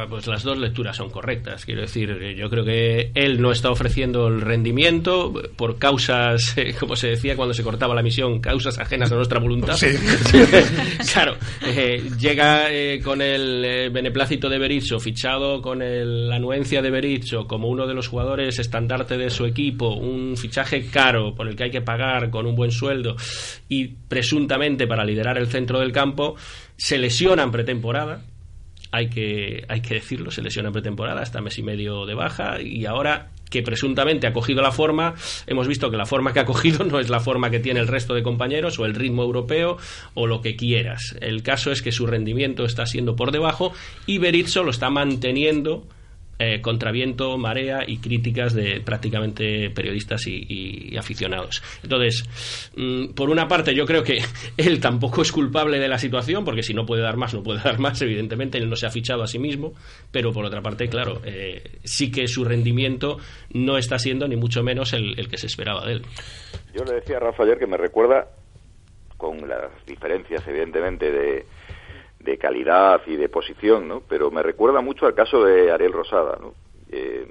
Pues 0.09 0.27
las 0.29 0.43
dos 0.45 0.57
lecturas 0.59 0.97
son 0.97 1.11
correctas. 1.11 1.65
Quiero 1.65 1.81
decir, 1.81 2.17
yo 2.37 2.49
creo 2.49 2.65
que 2.65 3.11
él 3.15 3.41
no 3.43 3.51
está 3.51 3.71
ofreciendo 3.71 4.29
el 4.29 4.41
rendimiento 4.41 5.33
por 5.57 5.79
causas, 5.79 6.57
eh, 6.57 6.75
como 6.79 6.95
se 6.97 7.09
decía 7.09 7.35
cuando 7.37 7.55
se 7.55 7.63
cortaba 7.65 7.95
la 7.95 8.03
misión, 8.03 8.41
causas 8.41 8.79
ajenas 8.79 9.11
a 9.11 9.17
nuestra 9.17 9.41
voluntad. 9.41 9.75
Sí. 9.77 9.89
claro, 11.13 11.37
eh, 11.67 12.03
llega 12.19 12.73
eh, 12.73 13.01
con 13.03 13.21
el 13.21 13.91
beneplácito 13.91 14.49
de 14.49 14.59
Berizzo, 14.59 15.01
fichado 15.01 15.61
con 15.61 15.83
el- 15.83 16.29
la 16.29 16.37
anuencia 16.37 16.81
de 16.83 16.91
Berizzo 16.91 17.47
como 17.47 17.69
uno 17.69 17.87
de 17.87 17.95
los 17.95 18.09
jugadores 18.09 18.59
estandarte 18.59 19.17
de 19.19 19.31
su 19.31 19.45
equipo, 19.45 19.95
un 19.95 20.37
fichaje 20.37 20.87
caro 20.87 21.35
por 21.35 21.49
el 21.49 21.57
que 21.57 21.65
hay 21.65 21.71
que 21.71 21.81
pagar 21.83 22.31
con 22.31 22.47
un 22.47 22.55
buen 22.55 22.71
sueldo 22.71 23.17
y 23.69 23.89
presuntamente 23.89 24.87
para 24.87 25.05
liderar 25.05 25.37
el 25.39 25.49
centro 25.49 25.81
del 25.81 25.93
campo, 25.93 26.37
se 26.79 26.97
lesiona 26.97 27.43
en 27.43 27.51
pretemporada 27.51 28.23
hay 28.91 29.09
que, 29.09 29.65
hay 29.69 29.81
que 29.81 29.95
decirlo, 29.95 30.31
se 30.31 30.43
lesiona 30.43 30.69
en 30.69 30.73
pretemporada, 30.73 31.21
hasta 31.21 31.41
mes 31.41 31.59
y 31.59 31.63
medio 31.63 32.07
de 32.07 32.15
baja 32.15 32.61
y 32.61 32.87
ahora 32.87 33.31
que 33.51 33.63
presuntamente 33.63 34.27
ha 34.27 34.33
cogido 34.33 34.61
la 34.61 34.73
forma, 34.73 35.15
hemos 35.47 35.69
visto 35.69 35.91
que 35.91 35.97
la 35.97 36.07
forma 36.07 36.33
que 36.33 36.41
ha 36.41 36.45
cogido 36.47 36.85
no 36.85 37.01
es 37.01 37.09
la 37.09 37.21
forma 37.21 37.51
que 37.51 37.61
tiene 37.61 37.81
el 37.81 37.89
resto 37.89 38.15
de 38.15 38.23
compañeros 38.23 38.79
o 38.79 38.85
el 38.85 38.95
ritmo 38.95 39.23
europeo 39.23 39.79
o 40.15 40.27
lo 40.27 40.41
que 40.41 40.57
quieras. 40.57 41.17
El 41.21 41.43
caso 41.43 41.71
es 41.71 41.83
que 41.83 41.93
su 41.93 42.07
rendimiento 42.07 42.65
está 42.65 42.87
siendo 42.87 43.17
por 43.17 43.33
debajo 43.33 43.73
y 44.07 44.19
Berizzo 44.19 44.63
lo 44.63 44.71
está 44.71 44.91
manteniendo 44.91 45.87
eh, 46.39 46.61
contra 46.61 46.93
viento, 46.93 47.37
marea 47.39 47.81
y 47.87 47.99
críticas 47.99 48.55
de 48.55 48.81
prácticamente 48.81 49.71
periodistas 49.71 50.27
y 50.27 50.97
aficionados. 50.97 51.63
Entonces, 51.83 52.25
mm, 52.77 53.15
por 53.15 53.31
una 53.31 53.49
parte, 53.49 53.75
yo 53.75 53.85
creo 53.87 54.03
que 54.03 54.19
él 54.57 54.81
tampoco 54.81 55.23
es 55.23 55.33
culpable 55.33 55.79
de 55.79 55.89
la 55.89 55.99
situación, 55.99 56.45
porque 56.45 56.63
si 56.63 56.75
no 56.75 56.87
puede 56.87 57.03
dar 57.03 57.17
más, 57.17 57.35
no 57.35 57.43
puede 57.43 57.61
dar 57.65 57.79
más, 57.79 58.01
evidentemente, 58.03 58.59
él 58.59 58.69
no 58.69 58.77
se 58.77 58.87
ha 58.87 58.91
fichado 58.91 59.23
a 59.23 59.27
sí 59.27 59.39
mismo, 59.39 59.73
pero 60.11 60.33
por 60.33 60.45
otra 60.45 60.61
parte, 60.63 60.89
claro, 60.89 61.21
eh, 61.25 61.79
sí 61.85 62.11
que 62.11 62.27
su 62.29 62.45
rendimiento 62.45 63.19
no 63.53 63.79
está 63.79 63.99
siendo 63.99 64.29
ni 64.29 64.37
mucho 64.37 64.63
menos 64.63 64.93
el, 64.93 65.19
el 65.19 65.29
que 65.29 65.39
se 65.39 65.47
esperaba 65.47 65.87
de 65.87 65.95
él. 65.95 66.03
Yo 66.75 66.85
le 66.85 66.95
decía 66.95 67.17
a 67.17 67.21
Rafa 67.21 67.43
ayer 67.45 67.59
que 67.59 67.67
me 67.67 67.77
recuerda, 67.77 68.29
con 69.17 69.49
las 69.49 69.71
diferencias 69.85 70.47
evidentemente 70.47 71.11
de, 71.11 71.45
de 72.29 72.37
calidad 72.37 73.01
y 73.07 73.17
de 73.17 73.31
posición, 73.31 73.89
¿no? 73.89 74.03
Pero 74.07 74.31
me 74.31 74.43
recuerda 74.43 74.83
mucho 74.83 75.07
al 75.07 75.15
caso 75.15 75.43
de 75.45 75.73
Ariel 75.73 75.95
Rosada, 75.95 76.37
¿no? 76.39 76.53
Eh, 76.91 77.27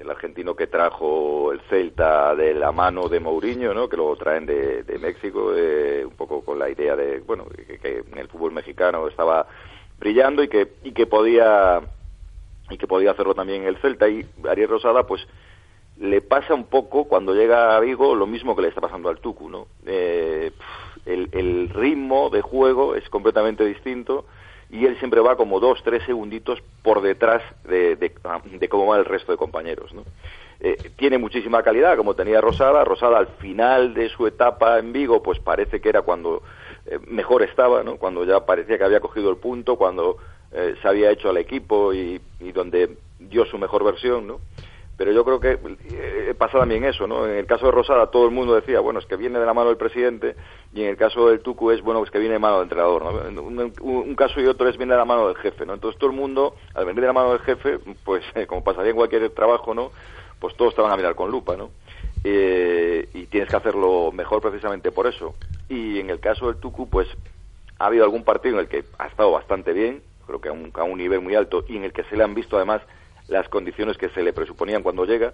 el 0.00 0.10
argentino 0.10 0.56
que 0.56 0.66
trajo 0.66 1.52
el 1.52 1.60
Celta 1.70 2.34
de 2.34 2.54
la 2.54 2.72
mano 2.72 3.08
de 3.08 3.20
Mourinho, 3.20 3.72
¿no? 3.72 3.88
Que 3.88 3.96
lo 3.96 4.16
traen 4.16 4.46
de, 4.46 4.98
México, 5.00 5.52
eh, 5.54 6.04
un 6.04 6.16
poco 6.16 6.44
con 6.44 6.58
la 6.58 6.68
idea 6.68 6.96
de, 6.96 7.20
bueno, 7.20 7.46
que, 7.80 8.02
en 8.10 8.18
el 8.18 8.26
fútbol 8.26 8.50
mexicano 8.50 9.06
estaba 9.06 9.46
brillando 10.00 10.42
y 10.42 10.48
que, 10.48 10.72
y 10.82 10.90
que 10.90 11.06
podía 11.06 11.80
y 12.68 12.78
que 12.78 12.86
podía 12.88 13.12
hacerlo 13.12 13.34
también 13.34 13.64
el 13.64 13.76
Celta 13.76 14.08
y 14.08 14.26
Ariel 14.48 14.70
Rosada 14.70 15.06
pues 15.06 15.24
le 15.98 16.20
pasa 16.20 16.54
un 16.54 16.64
poco 16.64 17.04
cuando 17.04 17.34
llega 17.34 17.76
a 17.76 17.80
Vigo 17.80 18.16
lo 18.16 18.26
mismo 18.26 18.56
que 18.56 18.62
le 18.62 18.68
está 18.68 18.80
pasando 18.80 19.08
al 19.08 19.20
Tucu, 19.20 19.48
¿no? 19.48 19.68
Eh, 19.86 20.50
el, 21.06 21.28
el 21.32 21.68
ritmo 21.68 22.30
de 22.30 22.42
juego 22.42 22.94
es 22.94 23.08
completamente 23.08 23.64
distinto 23.64 24.24
y 24.72 24.86
él 24.86 24.98
siempre 24.98 25.20
va 25.20 25.36
como 25.36 25.60
dos, 25.60 25.82
tres 25.84 26.02
segunditos 26.04 26.62
por 26.82 27.02
detrás 27.02 27.42
de, 27.64 27.94
de, 27.96 28.68
cómo 28.68 28.86
va 28.86 28.96
el 28.96 29.04
resto 29.04 29.30
de 29.30 29.38
compañeros, 29.38 29.92
¿no? 29.92 30.02
Eh, 30.60 30.76
tiene 30.96 31.18
muchísima 31.18 31.62
calidad, 31.62 31.96
como 31.96 32.14
tenía 32.14 32.40
Rosada. 32.40 32.84
Rosada 32.84 33.18
al 33.18 33.26
final 33.26 33.92
de 33.92 34.08
su 34.08 34.26
etapa 34.26 34.78
en 34.78 34.92
Vigo, 34.92 35.22
pues 35.22 35.40
parece 35.40 35.80
que 35.80 35.90
era 35.90 36.02
cuando 36.02 36.42
eh, 36.86 36.98
mejor 37.06 37.42
estaba, 37.42 37.82
¿no? 37.82 37.96
Cuando 37.96 38.24
ya 38.24 38.46
parecía 38.46 38.78
que 38.78 38.84
había 38.84 39.00
cogido 39.00 39.28
el 39.28 39.36
punto, 39.36 39.76
cuando 39.76 40.16
eh, 40.52 40.74
se 40.80 40.88
había 40.88 41.10
hecho 41.10 41.28
al 41.28 41.36
equipo 41.36 41.92
y, 41.92 42.18
y 42.40 42.52
donde 42.52 42.96
dio 43.18 43.44
su 43.44 43.58
mejor 43.58 43.84
versión, 43.84 44.26
¿no? 44.26 44.40
Pero 44.96 45.10
yo 45.12 45.24
creo 45.24 45.40
que 45.40 45.58
eh, 45.94 46.34
pasa 46.36 46.58
también 46.58 46.84
eso, 46.84 47.06
¿no? 47.06 47.26
En 47.26 47.36
el 47.36 47.46
caso 47.46 47.66
de 47.66 47.72
Rosada 47.72 48.08
todo 48.08 48.26
el 48.26 48.30
mundo 48.30 48.54
decía, 48.54 48.80
bueno, 48.80 49.00
es 49.00 49.06
que 49.06 49.16
viene 49.16 49.38
de 49.38 49.46
la 49.46 49.54
mano 49.54 49.68
del 49.68 49.78
presidente 49.78 50.36
y 50.74 50.82
en 50.82 50.90
el 50.90 50.96
caso 50.96 51.28
del 51.28 51.40
Tucu 51.40 51.70
es, 51.70 51.80
bueno, 51.82 52.04
es 52.04 52.10
que 52.10 52.18
viene 52.18 52.34
de 52.34 52.38
mano 52.38 52.56
del 52.56 52.64
entrenador, 52.64 53.32
¿no? 53.32 53.42
Un, 53.42 54.14
caso 54.14 54.40
y 54.40 54.46
otro 54.46 54.68
es 54.68 54.76
viene 54.76 54.92
de 54.92 54.98
la 54.98 55.04
mano 55.04 55.26
del 55.28 55.36
jefe, 55.36 55.64
¿no? 55.64 55.74
Entonces 55.74 55.98
todo 55.98 56.10
el 56.10 56.16
mundo, 56.16 56.54
al 56.74 56.84
venir 56.84 57.00
de 57.00 57.06
la 57.06 57.12
mano 57.14 57.30
del 57.30 57.40
jefe, 57.40 57.78
pues 58.04 58.22
eh, 58.34 58.46
como 58.48 58.62
pasaría 58.62 58.90
en 58.90 58.96
cualquier 58.96 59.28
trabajo, 59.30 59.74
¿no? 59.74 59.92
Pues 60.38 60.54
todos 60.56 60.74
te 60.74 60.82
van 60.82 60.92
a 60.92 60.96
mirar 60.96 61.14
con 61.14 61.30
lupa, 61.30 61.56
¿no? 61.56 61.70
Eh, 62.24 63.08
y 63.14 63.26
tienes 63.26 63.48
que 63.48 63.56
hacerlo 63.56 64.12
mejor 64.12 64.40
precisamente 64.42 64.92
por 64.92 65.06
eso. 65.06 65.34
Y 65.68 65.98
en 65.98 66.10
el 66.10 66.20
caso 66.20 66.46
del 66.46 66.56
Tucu, 66.60 66.88
pues 66.88 67.08
ha 67.78 67.86
habido 67.86 68.04
algún 68.04 68.24
partido 68.24 68.56
en 68.56 68.60
el 68.60 68.68
que 68.68 68.84
ha 68.98 69.06
estado 69.06 69.32
bastante 69.32 69.72
bien, 69.72 70.02
creo 70.26 70.40
que 70.40 70.48
a 70.48 70.52
un, 70.52 70.70
a 70.74 70.84
un 70.84 70.98
nivel 70.98 71.20
muy 71.20 71.34
alto, 71.34 71.64
y 71.66 71.76
en 71.76 71.84
el 71.84 71.92
que 71.92 72.04
se 72.04 72.16
le 72.16 72.24
han 72.24 72.34
visto 72.34 72.56
además 72.56 72.82
las 73.28 73.48
condiciones 73.48 73.96
que 73.96 74.08
se 74.10 74.22
le 74.22 74.32
presuponían 74.32 74.82
cuando 74.82 75.04
llega, 75.04 75.32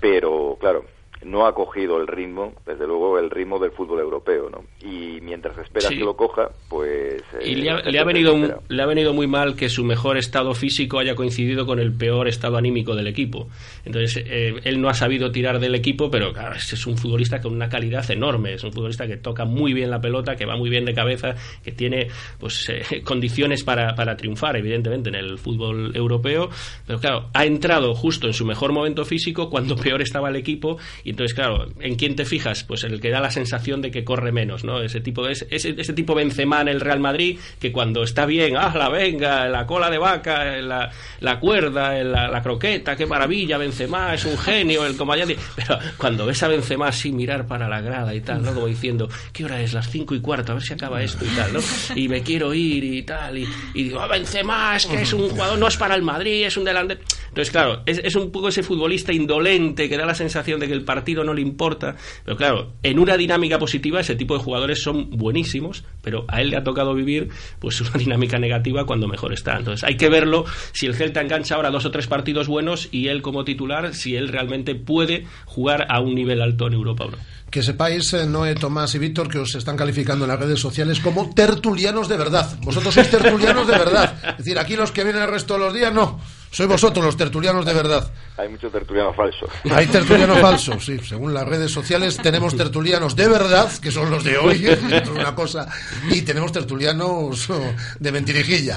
pero 0.00 0.56
claro, 0.60 0.84
no 1.22 1.46
ha 1.46 1.54
cogido 1.54 2.00
el 2.00 2.06
ritmo, 2.06 2.54
desde 2.66 2.86
luego 2.86 3.18
el 3.18 3.30
ritmo 3.30 3.58
del 3.58 3.72
fútbol 3.72 4.00
europeo, 4.00 4.48
¿no? 4.50 4.64
Y 4.80 5.20
mientras 5.20 5.56
esperas 5.58 5.88
Sí. 5.90 5.98
que 5.98 6.04
lo 6.04 6.16
coja, 6.16 6.50
pues... 6.68 7.22
Y 7.44 7.52
eh, 7.52 7.56
le 7.56 7.64
la 7.64 7.72
ha, 7.72 7.76
gente 7.76 7.92
le 7.92 7.98
ha 7.98 8.04
venido, 8.04 8.62
le 8.68 8.82
ha 8.82 8.86
venido 8.86 9.12
muy 9.12 9.26
mal 9.26 9.54
que 9.54 9.68
su 9.68 9.84
mejor 9.84 10.16
estado 10.16 10.54
físico 10.54 10.98
haya 10.98 11.14
coincidido 11.14 11.66
con 11.66 11.78
el 11.78 11.92
peor 11.92 12.26
estado 12.28 12.56
anímico 12.56 12.94
del 12.94 13.06
equipo. 13.06 13.48
Entonces, 13.84 14.24
eh, 14.26 14.54
él 14.64 14.80
no 14.80 14.88
ha 14.88 14.94
sabido 14.94 15.30
tirar 15.30 15.60
del 15.60 15.74
equipo, 15.74 16.10
pero 16.10 16.32
claro, 16.32 16.54
es 16.56 16.72
es 16.72 16.86
un 16.86 16.96
futbolista 16.96 17.40
con 17.40 17.52
una 17.54 17.68
calidad 17.68 18.08
enorme. 18.10 18.54
Es 18.54 18.64
un 18.64 18.72
futbolista 18.72 19.06
que 19.06 19.16
toca 19.16 19.44
muy 19.44 19.72
bien 19.74 19.90
la 19.90 20.00
pelota, 20.00 20.36
que 20.36 20.46
va 20.46 20.56
muy 20.56 20.70
bien 20.70 20.84
de 20.84 20.94
cabeza, 20.94 21.34
que 21.62 21.72
tiene 21.72 22.08
pues 22.38 22.68
eh, 22.70 23.02
condiciones 23.04 23.62
para, 23.64 23.94
para 23.94 24.16
triunfar, 24.16 24.56
evidentemente, 24.56 25.10
en 25.10 25.16
el 25.16 25.38
fútbol 25.38 25.94
europeo. 25.94 26.48
Pero 26.86 26.98
claro, 26.98 27.28
ha 27.34 27.44
entrado 27.44 27.94
justo 27.94 28.26
en 28.26 28.32
su 28.32 28.46
mejor 28.46 28.72
momento 28.72 29.04
físico 29.04 29.50
cuando 29.50 29.76
peor 29.82 30.00
estaba 30.00 30.30
el 30.30 30.36
equipo 30.36 30.78
y 31.04 31.09
Entonces, 31.10 31.34
claro, 31.34 31.66
¿en 31.80 31.96
quién 31.96 32.16
te 32.16 32.24
fijas? 32.24 32.64
Pues 32.64 32.84
en 32.84 32.92
el 32.92 33.00
que 33.00 33.10
da 33.10 33.20
la 33.20 33.30
sensación 33.30 33.82
de 33.82 33.90
que 33.90 34.04
corre 34.04 34.32
menos, 34.32 34.64
¿no? 34.64 34.80
Ese 34.80 35.00
tipo, 35.00 35.26
ese, 35.28 35.46
ese 35.50 35.92
tipo 35.92 36.14
Benzema 36.14 36.60
en 36.60 36.68
el 36.68 36.80
Real 36.80 37.00
Madrid, 37.00 37.38
que 37.58 37.72
cuando 37.72 38.02
está 38.02 38.26
bien, 38.26 38.56
¡ah, 38.56 38.72
la 38.76 38.88
venga! 38.88 39.48
La 39.48 39.66
cola 39.66 39.90
de 39.90 39.98
vaca, 39.98 40.44
la, 40.56 40.90
la 41.20 41.40
cuerda, 41.40 42.02
la, 42.02 42.28
la, 42.28 42.42
croqueta, 42.42 42.96
qué 42.96 43.06
maravilla, 43.06 43.58
Benzema, 43.58 44.14
es 44.14 44.24
un 44.24 44.38
genio, 44.38 44.86
el 44.86 44.96
comandante. 44.96 45.36
Pero 45.56 45.78
cuando 45.96 46.26
ves 46.26 46.42
a 46.42 46.48
Benzema 46.48 46.88
así 46.88 47.12
mirar 47.12 47.46
para 47.46 47.68
la 47.68 47.80
grada 47.80 48.14
y 48.14 48.20
tal, 48.20 48.42
¿no? 48.42 48.66
Diciendo, 48.66 49.08
¿qué 49.32 49.44
hora 49.44 49.60
es? 49.60 49.72
Las 49.72 49.90
cinco 49.90 50.14
y 50.14 50.20
cuarto, 50.20 50.52
a 50.52 50.54
ver 50.56 50.64
si 50.64 50.72
acaba 50.72 51.02
esto 51.02 51.24
y 51.24 51.28
tal, 51.28 51.52
¿no? 51.52 51.60
Y 51.94 52.08
me 52.08 52.22
quiero 52.22 52.54
ir 52.54 52.84
y 52.84 53.02
tal, 53.02 53.38
y, 53.38 53.48
y 53.74 53.84
digo, 53.84 54.00
¡ah, 54.00 54.06
Benzema, 54.06 54.76
es 54.76 54.86
que 54.86 55.02
es 55.02 55.12
un 55.12 55.28
jugador, 55.28 55.58
no 55.58 55.68
es 55.68 55.76
para 55.76 55.94
el 55.94 56.02
Madrid, 56.02 56.46
es 56.46 56.56
un 56.56 56.64
delantero. 56.64 57.00
Entonces, 57.30 57.50
claro, 57.52 57.82
es, 57.86 58.16
un 58.16 58.32
poco 58.32 58.48
ese 58.48 58.64
futbolista 58.64 59.12
indolente 59.12 59.88
que 59.88 59.96
da 59.96 60.04
la 60.04 60.14
sensación 60.14 60.58
de 60.58 60.66
que 60.66 60.72
el 60.72 60.82
partido 60.82 61.22
no 61.22 61.32
le 61.32 61.40
importa. 61.40 61.96
Pero 62.24 62.36
claro, 62.36 62.72
en 62.82 62.98
una 62.98 63.16
dinámica 63.16 63.58
positiva 63.58 64.00
ese 64.00 64.16
tipo 64.16 64.36
de 64.36 64.42
jugadores 64.42 64.82
son 64.82 65.10
buenísimos, 65.10 65.84
pero 66.02 66.24
a 66.26 66.40
él 66.40 66.50
le 66.50 66.56
ha 66.56 66.64
tocado 66.64 66.92
vivir 66.92 67.28
pues 67.60 67.80
una 67.80 67.92
dinámica 67.92 68.38
negativa 68.38 68.84
cuando 68.84 69.06
mejor 69.06 69.32
está. 69.32 69.56
Entonces 69.56 69.84
hay 69.84 69.96
que 69.96 70.08
verlo 70.08 70.44
si 70.72 70.86
el 70.86 70.94
Celta 70.94 71.20
engancha 71.20 71.54
ahora 71.54 71.70
dos 71.70 71.84
o 71.84 71.90
tres 71.92 72.08
partidos 72.08 72.48
buenos 72.48 72.88
y 72.90 73.06
él 73.06 73.22
como 73.22 73.44
titular, 73.44 73.94
si 73.94 74.16
él 74.16 74.28
realmente 74.28 74.74
puede 74.74 75.26
jugar 75.46 75.86
a 75.88 76.00
un 76.00 76.16
nivel 76.16 76.42
alto 76.42 76.66
en 76.66 76.72
Europa 76.72 77.04
o 77.04 77.10
no. 77.12 77.18
Que 77.50 77.62
sepáis, 77.62 78.12
eh, 78.14 78.26
Noé, 78.26 78.54
Tomás 78.54 78.94
y 78.94 78.98
Víctor, 78.98 79.28
que 79.28 79.38
os 79.38 79.54
están 79.56 79.76
calificando 79.76 80.24
en 80.24 80.30
las 80.30 80.38
redes 80.38 80.60
sociales 80.60 81.00
como 81.00 81.34
tertulianos 81.34 82.08
de 82.08 82.16
verdad. 82.16 82.58
Vosotros 82.62 82.94
sois 82.94 83.10
tertulianos 83.10 83.66
de 83.66 83.72
verdad. 83.72 84.14
Es 84.30 84.38
decir, 84.38 84.58
aquí 84.58 84.76
los 84.76 84.92
que 84.92 85.02
vienen 85.02 85.22
el 85.22 85.28
resto 85.28 85.54
de 85.54 85.60
los 85.60 85.74
días, 85.74 85.92
no. 85.92 86.20
Sois 86.50 86.68
vosotros 86.68 87.04
los 87.04 87.16
tertulianos 87.16 87.64
de 87.64 87.72
verdad. 87.72 88.10
Hay 88.36 88.48
mucho 88.48 88.68
tertuliano 88.70 89.12
falso. 89.14 89.48
Hay 89.70 89.86
tertulianos 89.86 90.40
falsos, 90.40 90.84
sí. 90.84 90.98
Según 90.98 91.32
las 91.32 91.46
redes 91.46 91.70
sociales 91.70 92.16
tenemos 92.16 92.56
tertulianos 92.56 93.14
de 93.14 93.28
verdad, 93.28 93.70
que 93.80 93.92
son 93.92 94.10
los 94.10 94.24
de 94.24 94.36
hoy, 94.36 94.66
es 94.90 95.08
una 95.08 95.34
cosa, 95.34 95.68
y 96.10 96.22
tenemos 96.22 96.50
tertulianos 96.50 97.48
oh, 97.50 97.74
de 97.98 98.12
mentirijilla. 98.12 98.76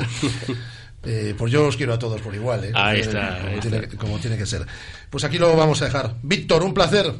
Eh, 1.05 1.36
pues 1.38 1.51
yo 1.51 1.67
os 1.67 1.76
quiero 1.76 1.93
a 1.93 1.99
todos 1.99 2.21
por 2.21 2.34
igual, 2.34 2.63
¿eh? 2.63 2.71
Ahí 2.74 3.01
está, 3.01 3.38
como, 3.38 3.49
ahí 3.49 3.59
tiene, 3.59 3.78
está. 3.78 3.97
como 3.97 4.19
tiene 4.19 4.38
que 4.38 4.45
ser. 4.45 4.65
Pues 5.09 5.24
aquí 5.26 5.38
lo 5.38 5.53
vamos 5.55 5.82
a 5.82 5.86
dejar. 5.86 6.15
Víctor, 6.21 6.63
un 6.63 6.74
placer. 6.74 7.11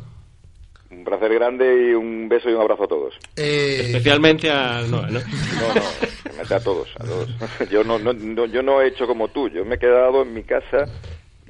Un 0.98 1.04
placer 1.04 1.34
grande 1.34 1.90
y 1.90 1.94
un 1.94 2.28
beso 2.30 2.50
y 2.50 2.54
un 2.54 2.62
abrazo 2.62 2.84
a 2.84 2.88
todos. 2.88 3.14
Eh, 3.36 3.82
Especialmente 3.88 4.50
a 4.52 4.82
Noé, 4.88 5.12
¿no? 5.12 5.20
No, 5.20 5.74
no, 5.76 6.56
a 6.56 6.60
todos, 6.60 6.88
a 7.00 7.04
todos. 7.04 7.30
Yo 7.72 7.84
no, 7.84 8.00
no, 8.00 8.14
no, 8.14 8.46
yo 8.46 8.62
no 8.62 8.82
he 8.82 8.88
hecho 8.90 9.06
como 9.08 9.28
tú, 9.30 9.50
yo 9.50 9.64
me 9.66 9.76
he 9.76 9.80
quedado 9.80 10.22
en 10.24 10.34
mi 10.34 10.44
casa 10.44 10.86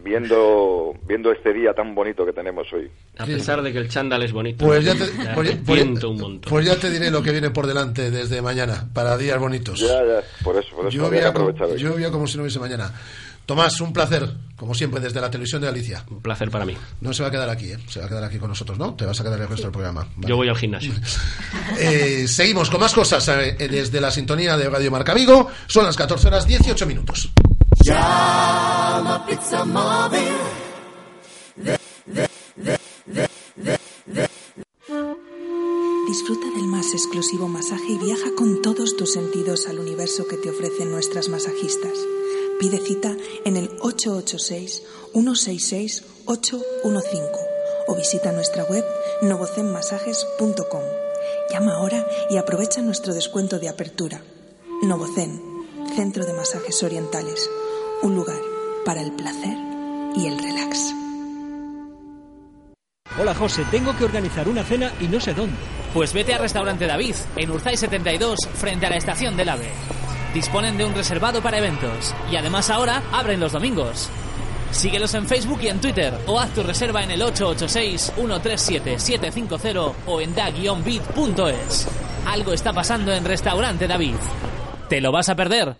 viendo 0.03 0.93
viendo 1.07 1.31
este 1.31 1.53
día 1.53 1.73
tan 1.73 1.95
bonito 1.95 2.25
que 2.25 2.33
tenemos 2.33 2.67
hoy. 2.73 2.89
A 3.17 3.25
pesar 3.25 3.61
de 3.61 3.71
que 3.71 3.79
el 3.79 3.89
chándal 3.89 4.23
es 4.23 4.31
bonito. 4.31 4.65
Pues 4.65 4.83
ya 4.83 4.93
te, 4.93 5.05
Ya 5.23 5.33
pues, 5.33 6.03
un 6.03 6.17
montón. 6.19 6.41
pues 6.49 6.65
ya 6.65 6.75
te 6.75 6.89
diré 6.89 7.09
lo 7.11 7.21
que 7.23 7.31
viene 7.31 7.49
por 7.51 7.67
delante 7.67 8.11
desde 8.11 8.41
mañana, 8.41 8.85
para 8.93 9.17
días 9.17 9.39
bonitos. 9.39 9.79
Ya, 9.79 9.87
ya, 10.05 10.21
por 10.43 10.57
eso, 10.57 10.75
por 10.75 10.87
eso 10.87 10.97
Lluvia, 10.97 11.23
co- 11.23 11.29
aprovechar 11.29 11.67
hoy. 11.67 11.77
lluvia 11.79 12.11
como 12.11 12.27
si 12.27 12.37
no 12.37 12.43
hubiese 12.43 12.59
mañana. 12.59 12.91
Tomás, 13.45 13.81
un 13.81 13.91
placer, 13.91 14.37
como 14.55 14.73
siempre, 14.73 15.01
desde 15.01 15.19
la 15.19 15.29
televisión 15.29 15.61
de 15.61 15.67
Galicia. 15.67 16.05
Un 16.09 16.21
placer 16.21 16.49
para 16.49 16.65
mí. 16.65 16.75
No 17.01 17.13
se 17.13 17.23
va 17.23 17.29
a 17.29 17.31
quedar 17.31 17.49
aquí, 17.49 17.71
¿eh? 17.71 17.79
se 17.89 17.99
va 17.99 18.05
a 18.05 18.09
quedar 18.09 18.23
aquí 18.23 18.37
con 18.37 18.49
nosotros, 18.49 18.77
¿no? 18.77 18.93
Te 18.93 19.05
vas 19.05 19.19
a 19.19 19.23
quedar 19.23 19.39
el 19.41 19.47
resto 19.47 19.63
del 19.63 19.71
programa. 19.73 20.07
Vale. 20.15 20.27
Yo 20.27 20.37
voy 20.37 20.47
al 20.49 20.57
gimnasio. 20.57 20.93
Eh, 21.79 22.27
seguimos 22.27 22.69
con 22.69 22.79
más 22.79 22.93
cosas 22.93 23.27
eh, 23.29 23.55
desde 23.57 23.99
la 23.99 24.11
sintonía 24.11 24.55
de 24.57 24.69
Radio 24.69 24.91
Marca 24.91 25.13
Vigo. 25.13 25.49
Son 25.67 25.85
las 25.85 25.95
14 25.95 26.27
horas 26.27 26.45
18 26.45 26.85
minutos. 26.85 27.31
Llama 27.83 29.25
Pizza 29.25 29.65
Móvil. 29.65 30.33
De, 31.55 31.79
de, 32.05 32.29
de. 33.05 34.29
Disfruta 36.07 36.45
del 36.55 36.67
más 36.67 36.93
exclusivo 36.93 37.47
masaje 37.47 37.87
y 37.89 37.97
viaja 37.97 38.35
con 38.37 38.61
todos 38.61 38.95
tus 38.95 39.13
sentidos 39.13 39.67
al 39.67 39.79
universo 39.79 40.27
que 40.27 40.37
te 40.37 40.51
ofrecen 40.51 40.91
nuestras 40.91 41.27
masajistas. 41.27 41.97
Pide 42.59 42.79
cita 42.79 43.15
en 43.45 43.55
el 43.57 43.69
886-166-815 43.79 46.03
o 47.87 47.95
visita 47.95 48.31
nuestra 48.31 48.63
web 48.65 48.85
novocenmasajes.com. 49.21 50.81
Llama 51.51 51.75
ahora 51.75 52.07
y 52.29 52.37
aprovecha 52.37 52.81
nuestro 52.81 53.13
descuento 53.13 53.59
de 53.59 53.69
apertura. 53.69 54.21
Novocen, 54.83 55.41
Centro 55.95 56.25
de 56.25 56.33
Masajes 56.33 56.83
Orientales, 56.83 57.49
un 58.01 58.15
lugar 58.15 58.41
para 58.85 59.01
el 59.01 59.13
placer 59.13 59.57
y 60.15 60.27
el 60.27 60.37
relax. 60.39 60.93
Hola 63.19 63.35
José, 63.35 63.63
tengo 63.69 63.95
que 63.95 64.05
organizar 64.05 64.49
una 64.49 64.63
cena 64.63 64.91
y 64.99 65.07
no 65.07 65.19
sé 65.19 65.33
dónde. 65.33 65.55
Pues 65.93 66.13
vete 66.13 66.33
a 66.33 66.39
Restaurante 66.39 66.87
David, 66.87 67.13
en 67.35 67.51
Urzay 67.51 67.77
72, 67.77 68.39
frente 68.55 68.87
a 68.87 68.89
la 68.89 68.97
estación 68.97 69.37
del 69.37 69.49
AVE. 69.49 69.69
Disponen 70.34 70.77
de 70.77 70.86
un 70.86 70.95
reservado 70.95 71.41
para 71.41 71.59
eventos 71.59 72.13
y 72.31 72.36
además 72.36 72.69
ahora 72.69 73.01
abren 73.11 73.39
los 73.39 73.51
domingos. 73.51 74.09
Síguelos 74.71 75.13
en 75.13 75.27
Facebook 75.27 75.59
y 75.61 75.67
en 75.67 75.79
Twitter 75.79 76.11
o 76.25 76.39
haz 76.39 76.51
tu 76.53 76.63
reserva 76.63 77.03
en 77.03 77.11
el 77.11 77.21
886-137-750 77.21 79.93
o 80.07 80.19
en 80.19 80.34
da-bit.es. 80.34 81.88
Algo 82.25 82.53
está 82.53 82.73
pasando 82.73 83.13
en 83.13 83.25
Restaurante 83.25 83.88
David. 83.88 84.15
¿Te 84.89 84.99
lo 84.99 85.11
vas 85.11 85.29
a 85.29 85.36
perder? 85.36 85.75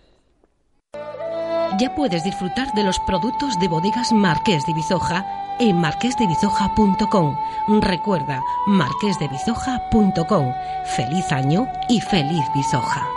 Ya 1.80 1.96
puedes 1.96 2.24
disfrutar 2.24 2.72
de 2.74 2.84
los 2.84 3.00
productos 3.00 3.60
de 3.60 3.68
bodegas 3.68 4.12
Marqués 4.12 4.64
de 4.68 4.76
Bizoja 4.76 5.26
en 5.60 5.78
marquesdebizoja.com. 5.78 7.36
Recuerda, 7.82 8.44
marquesdebizoja.com. 8.68 10.54
Feliz 10.96 11.32
año 11.32 11.68
y 11.90 12.00
feliz 12.02 12.46
Bizoja. 12.54 13.08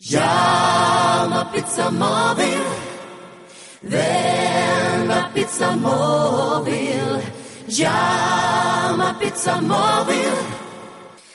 Llama 0.00 1.50
Pizza 1.52 1.90
Móvil. 1.90 2.62
Ven 3.82 5.10
a 5.10 5.30
Pizza 5.34 5.76
Móvil. 5.76 7.20
Llama 7.68 9.18
Pizza 9.20 9.60
Móvil. 9.60 10.32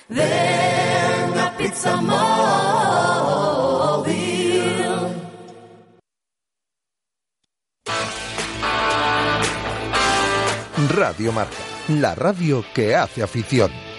Ven 0.09 1.05
Pizza 1.57 2.01
Móvil. 2.01 2.25
Radio 10.89 11.31
Marca, 11.31 11.55
la 11.87 12.15
radio 12.15 12.65
que 12.73 12.95
hace 12.95 13.21
afición. 13.21 13.94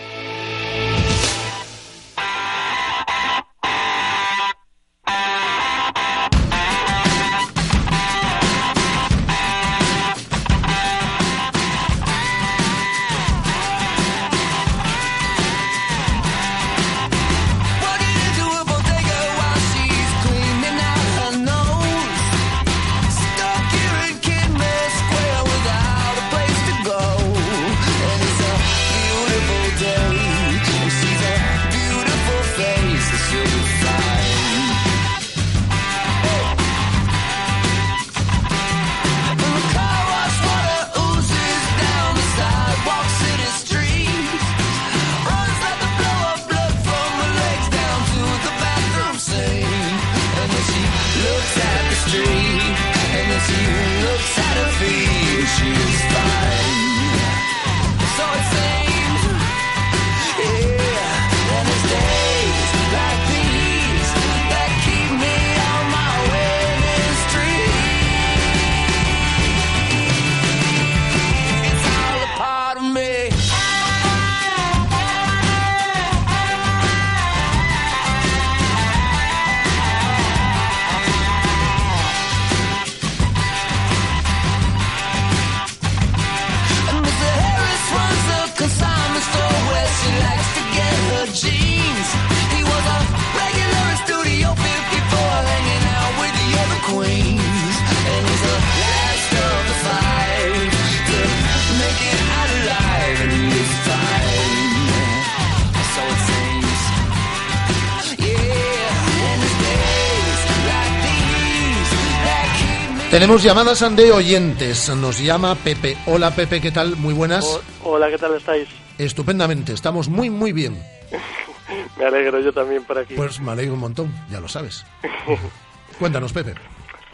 Tenemos 113.17 113.43
llamadas 113.43 113.97
de 113.97 114.13
oyentes. 114.13 114.95
Nos 114.95 115.19
llama 115.25 115.55
Pepe. 115.55 115.97
Hola 116.07 116.35
Pepe, 116.37 116.61
¿qué 116.61 116.71
tal? 116.71 116.97
Muy 116.97 117.15
buenas. 117.15 117.47
O- 117.83 117.93
hola, 117.93 118.11
¿qué 118.11 118.19
tal 118.19 118.35
estáis? 118.35 118.69
Estupendamente, 118.99 119.73
estamos 119.73 120.11
muy, 120.11 120.29
muy 120.29 120.53
bien. 120.53 120.83
Me 121.97 122.05
alegro 122.05 122.41
yo 122.41 122.53
también 122.53 122.85
por 122.85 122.99
aquí. 122.99 123.15
Pues 123.15 123.41
me 123.41 123.53
alegro 123.53 123.73
un 123.73 123.81
montón, 123.81 124.13
ya 124.31 124.39
lo 124.39 124.49
sabes. 124.49 124.85
Cuéntanos, 125.99 126.31
Pepe. 126.35 126.53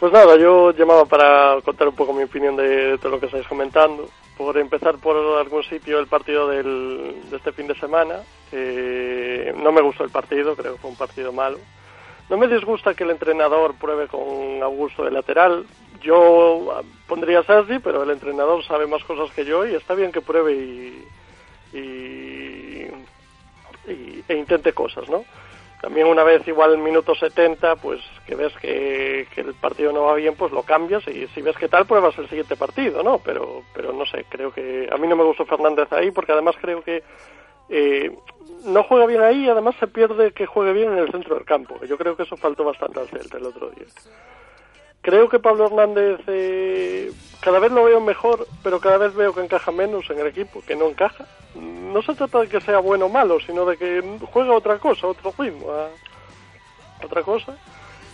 Pues 0.01 0.11
nada, 0.11 0.37
yo 0.37 0.71
llamaba 0.73 1.05
para 1.05 1.55
contar 1.63 1.87
un 1.87 1.95
poco 1.95 2.11
mi 2.11 2.23
opinión 2.23 2.57
de, 2.57 2.63
de 2.67 2.97
todo 2.97 3.13
lo 3.13 3.19
que 3.21 3.27
estáis 3.27 3.47
comentando. 3.47 4.09
Por 4.37 4.57
empezar 4.57 4.97
por 4.97 5.15
algún 5.39 5.63
sitio 5.63 5.99
el 5.99 6.07
partido 6.07 6.49
del, 6.49 7.15
de 7.31 7.37
este 7.37 7.53
fin 7.53 7.67
de 7.67 7.79
semana. 7.79 8.15
eh, 8.51 9.53
no 9.55 9.71
me 9.71 9.81
gustó 9.81 10.03
el 10.03 10.09
partido, 10.09 10.53
creo 10.57 10.73
que 10.73 10.81
fue 10.81 10.89
un 10.89 10.97
partido 10.97 11.31
malo. 11.31 11.59
No 12.29 12.37
me 12.37 12.47
disgusta 12.47 12.93
que 12.93 13.03
el 13.05 13.11
entrenador 13.11 13.75
pruebe 13.75 14.07
con 14.07 14.61
Augusto 14.61 15.03
de 15.05 15.11
lateral. 15.11 15.65
Yo 16.03 16.71
ah, 16.73 16.81
pondría 17.07 17.39
a 17.39 17.65
pero 17.83 18.03
el 18.03 18.09
entrenador 18.11 18.63
sabe 18.65 18.87
más 18.87 19.03
cosas 19.03 19.33
que 19.33 19.45
yo 19.45 19.65
y 19.65 19.75
está 19.75 19.95
bien 19.95 20.11
que 20.11 20.21
pruebe 20.21 20.53
y, 20.53 21.07
y, 21.73 22.87
e 24.27 24.35
intente 24.35 24.73
cosas, 24.73 25.09
¿no? 25.09 25.25
También 25.81 26.07
una 26.07 26.23
vez 26.23 26.47
igual 26.47 26.77
minuto 26.77 27.13
70, 27.13 27.75
pues 27.75 27.99
que 28.25 28.35
ves 28.35 28.53
que, 28.61 29.27
que 29.35 29.41
el 29.41 29.53
partido 29.53 29.91
no 29.91 30.03
va 30.03 30.15
bien, 30.15 30.33
pues 30.35 30.53
lo 30.53 30.63
cambias 30.63 31.05
y 31.09 31.27
si 31.27 31.41
ves 31.41 31.57
que 31.57 31.67
tal, 31.67 31.85
pruebas 31.85 32.17
el 32.17 32.29
siguiente 32.29 32.55
partido, 32.55 33.03
¿no? 33.03 33.19
Pero, 33.19 33.63
pero 33.73 33.91
no 33.91 34.05
sé, 34.05 34.25
creo 34.29 34.53
que 34.53 34.87
a 34.89 34.97
mí 34.97 35.07
no 35.07 35.17
me 35.17 35.25
gustó 35.25 35.45
Fernández 35.45 35.91
ahí 35.91 36.11
porque 36.11 36.31
además 36.31 36.55
creo 36.61 36.81
que 36.83 37.03
eh, 37.67 38.15
no 38.65 38.83
juega 38.83 39.05
bien 39.05 39.21
ahí 39.21 39.45
y 39.45 39.49
además 39.49 39.75
se 39.79 39.87
pierde 39.87 40.31
que 40.31 40.45
juegue 40.45 40.73
bien 40.73 40.93
en 40.93 40.99
el 40.99 41.11
centro 41.11 41.35
del 41.35 41.45
campo. 41.45 41.83
Yo 41.85 41.97
creo 41.97 42.15
que 42.15 42.23
eso 42.23 42.37
faltó 42.37 42.63
bastante 42.63 42.99
al 42.99 43.09
Celta 43.09 43.37
el 43.37 43.45
otro 43.45 43.69
día. 43.71 43.85
Creo 45.03 45.29
que 45.29 45.37
Pablo 45.37 45.65
Hernández 45.67 46.21
eh, 46.27 47.11
cada 47.41 47.59
vez 47.59 47.71
lo 47.71 47.83
veo 47.83 47.99
mejor, 48.01 48.47
pero 48.63 48.79
cada 48.79 48.97
vez 48.97 49.13
veo 49.13 49.33
que 49.35 49.41
encaja 49.41 49.71
menos 49.71 50.09
en 50.09 50.17
el 50.19 50.27
equipo, 50.27 50.63
que 50.65 50.75
no 50.75 50.87
encaja. 50.89 51.25
No 51.55 52.01
se 52.01 52.15
trata 52.15 52.39
de 52.39 52.47
que 52.47 52.61
sea 52.61 52.79
bueno 52.79 53.05
o 53.05 53.09
malo, 53.09 53.37
sino 53.41 53.65
de 53.65 53.77
que 53.77 54.01
juega 54.31 54.53
otra 54.53 54.79
cosa, 54.79 55.05
otro 55.07 55.33
ritmo, 55.37 55.69
a- 55.71 55.89
otra 57.05 57.21
cosa. 57.21 57.55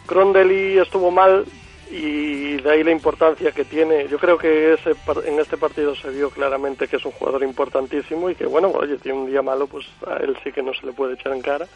Crondelli 0.08 0.80
estuvo 0.80 1.12
mal 1.12 1.46
y 1.92 2.58
de 2.58 2.72
ahí 2.72 2.84
la 2.84 2.92
importancia 2.92 3.52
que 3.52 3.66
tiene. 3.66 4.08
Yo 4.08 4.18
creo 4.18 4.38
que 4.40 4.74
ese 4.74 4.96
en 5.26 5.40
este 5.40 5.58
partido 5.58 5.96
se 5.96 6.10
vio 6.10 6.32
claramente 6.32 6.88
que 6.88 6.96
es 6.98 7.06
un 7.06 7.12
jugador 7.12 7.44
importantísimo 7.44 8.32
y 8.32 8.36
que, 8.36 8.48
bueno, 8.48 8.70
oye, 8.70 8.98
tiene 8.98 9.20
un 9.20 9.28
día 9.28 9.44
malo, 9.44 9.68
pues 9.68 9.86
a 10.08 10.18
él 10.18 10.36
sí 10.44 10.52
que 10.52 10.64
no 10.64 10.74
se 10.74 10.88
le 10.88 10.92
puede 10.92 11.14
echar 11.14 11.34
en 11.34 11.42
cara. 11.44 11.68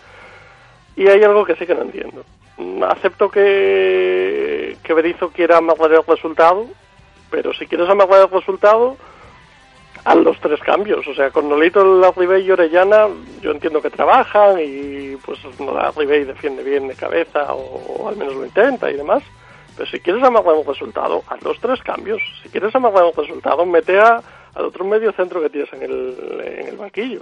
Y 0.95 1.07
hay 1.07 1.23
algo 1.23 1.45
que 1.45 1.55
sí 1.55 1.65
que 1.65 1.75
no 1.75 1.81
entiendo. 1.81 2.23
Mm, 2.57 2.83
Acepto 2.83 3.29
que, 3.29 4.77
que 4.83 4.93
Berizzo 4.93 5.29
quiera 5.29 5.57
amarrar 5.57 5.91
el 5.91 6.05
resultado, 6.05 6.67
pero 7.31 7.53
si 7.53 7.65
quieres 7.65 7.89
amarrar 7.89 8.21
el 8.21 8.29
resultado, 8.29 8.95
haz 10.05 10.15
los 10.17 10.39
tres 10.39 10.59
cambios. 10.61 11.07
O 11.07 11.13
sea, 11.15 11.31
con 11.31 11.49
Nolito, 11.49 11.99
Larribey 11.99 12.45
y 12.45 12.51
Orellana, 12.51 13.07
yo 13.41 13.51
entiendo 13.51 13.81
que 13.81 13.89
trabajan 13.89 14.59
y 14.59 15.15
pues 15.17 15.39
Larribey 15.59 16.25
defiende 16.25 16.63
bien 16.63 16.87
de 16.87 16.95
cabeza 16.95 17.53
o, 17.53 18.07
al 18.07 18.15
menos 18.17 18.35
lo 18.35 18.45
intenta 18.45 18.91
y 18.91 18.97
demás. 18.97 19.23
Pero 19.75 19.89
si 19.89 19.99
quieres 19.99 20.23
amarrar 20.23 20.53
un 20.53 20.67
resultado, 20.67 21.23
haz 21.27 21.41
los 21.41 21.59
tres 21.59 21.81
cambios. 21.81 22.21
Si 22.43 22.49
quieres 22.49 22.75
amarrar 22.75 23.05
un 23.05 23.13
resultado, 23.13 23.65
mete 23.65 23.99
al 23.99 24.21
otro 24.55 24.85
medio 24.85 25.11
centro 25.13 25.41
que 25.41 25.49
tienes 25.49 25.73
en 25.73 25.81
el, 25.81 26.41
en 26.43 26.67
el 26.67 26.77
banquillo. 26.77 27.21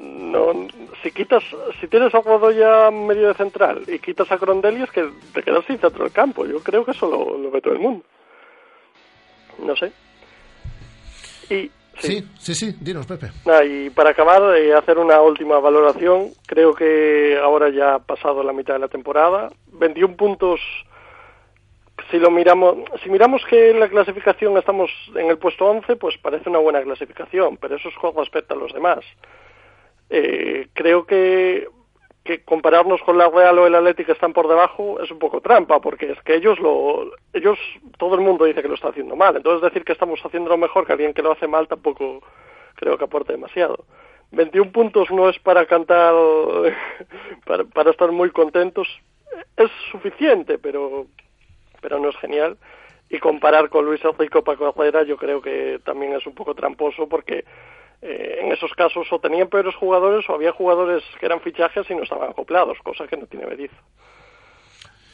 No, 0.00 0.68
si 1.02 1.10
quitas, 1.10 1.42
si 1.80 1.88
tienes 1.88 2.14
a 2.14 2.18
Godoya 2.20 2.90
medio 2.90 3.28
de 3.28 3.34
central 3.34 3.82
y 3.86 3.98
quitas 3.98 4.30
a 4.32 4.38
Crondelli 4.38 4.82
es 4.82 4.90
que 4.90 5.08
te 5.34 5.42
quedas 5.42 5.64
sin 5.66 5.78
centro 5.78 6.04
del 6.04 6.12
campo. 6.12 6.46
Yo 6.46 6.60
creo 6.60 6.84
que 6.84 6.92
eso 6.92 7.08
lo, 7.08 7.36
lo 7.36 7.50
ve 7.50 7.60
todo 7.60 7.74
el 7.74 7.80
mundo. 7.80 8.04
No 9.58 9.76
sé. 9.76 9.92
Y 11.50 11.70
Sí, 12.00 12.24
sí, 12.38 12.54
sí, 12.54 12.74
dinos, 12.80 13.06
Pepe. 13.06 13.26
Ah, 13.46 13.62
y 13.62 13.90
para 13.90 14.10
acabar, 14.10 14.56
eh, 14.56 14.72
hacer 14.72 14.98
una 14.98 15.20
última 15.20 15.58
valoración. 15.60 16.30
Creo 16.46 16.74
que 16.74 17.38
ahora 17.38 17.68
ya 17.68 17.96
ha 17.96 17.98
pasado 17.98 18.42
la 18.42 18.52
mitad 18.52 18.74
de 18.74 18.80
la 18.80 18.88
temporada. 18.88 19.50
21 19.72 20.16
puntos. 20.16 20.60
Si 22.10 22.18
lo 22.18 22.30
miramos, 22.30 22.78
si 23.02 23.10
miramos 23.10 23.42
que 23.48 23.70
en 23.70 23.80
la 23.80 23.88
clasificación 23.88 24.56
estamos 24.56 24.90
en 25.14 25.28
el 25.28 25.36
puesto 25.36 25.66
11, 25.66 25.96
pues 25.96 26.16
parece 26.16 26.48
una 26.48 26.58
buena 26.58 26.82
clasificación, 26.82 27.58
pero 27.58 27.76
eso 27.76 27.90
es 27.90 27.94
con 27.96 28.16
respecto 28.16 28.54
a 28.54 28.56
los 28.56 28.72
demás. 28.72 29.00
Eh, 30.10 30.68
creo 30.74 31.06
que, 31.06 31.68
que 32.24 32.42
compararnos 32.44 33.00
con 33.02 33.16
la 33.16 33.28
Real 33.28 33.58
o 33.58 33.66
el 33.66 33.74
Atlético 33.74 34.12
están 34.12 34.32
por 34.32 34.48
debajo 34.48 35.00
es 35.00 35.10
un 35.10 35.18
poco 35.18 35.40
trampa, 35.40 35.80
porque 35.80 36.12
es 36.12 36.20
que 36.22 36.34
ellos 36.34 36.58
lo, 36.58 37.12
ellos, 37.32 37.58
todo 37.96 38.16
el 38.16 38.20
mundo 38.20 38.44
dice 38.44 38.60
que 38.60 38.68
lo 38.68 38.74
está 38.74 38.88
haciendo 38.88 39.16
mal. 39.16 39.36
Entonces 39.36 39.62
decir 39.62 39.84
que 39.84 39.92
estamos 39.92 40.20
haciendo 40.24 40.50
lo 40.50 40.58
mejor 40.58 40.86
que 40.86 40.92
alguien 40.92 41.14
que 41.14 41.22
lo 41.22 41.32
hace 41.32 41.46
mal 41.46 41.68
tampoco 41.68 42.22
creo 42.74 42.98
que 42.98 43.04
aporte 43.04 43.32
demasiado. 43.32 43.84
21 44.32 44.70
puntos 44.72 45.10
no 45.10 45.28
es 45.28 45.38
para 45.38 45.66
cantar, 45.66 46.14
para, 47.46 47.64
para 47.64 47.90
estar 47.90 48.12
muy 48.12 48.30
contentos. 48.30 48.88
Es 49.56 49.70
suficiente, 49.90 50.58
pero, 50.58 51.06
pero 51.80 51.98
no 51.98 52.08
es 52.08 52.16
genial. 52.16 52.56
Y 53.08 53.18
comparar 53.18 53.70
con 53.70 53.84
Luis 53.84 54.04
Enrico 54.04 54.44
Paco 54.44 54.68
Herrera 54.68 55.02
yo 55.02 55.16
creo 55.16 55.42
que 55.42 55.80
también 55.84 56.12
es 56.14 56.26
un 56.26 56.34
poco 56.34 56.54
tramposo 56.54 57.08
porque 57.08 57.44
eh, 58.02 58.40
en 58.42 58.52
esos 58.52 58.72
casos 58.72 59.06
o 59.10 59.18
tenían 59.18 59.48
peores 59.48 59.74
jugadores 59.74 60.28
o 60.28 60.34
había 60.34 60.52
jugadores 60.52 61.02
que 61.18 61.26
eran 61.26 61.40
fichajes 61.40 61.88
y 61.90 61.94
no 61.94 62.02
estaban 62.02 62.30
acoplados, 62.30 62.78
cosa 62.82 63.06
que 63.06 63.16
no 63.16 63.26
tiene 63.26 63.46
Berizzo. 63.46 63.76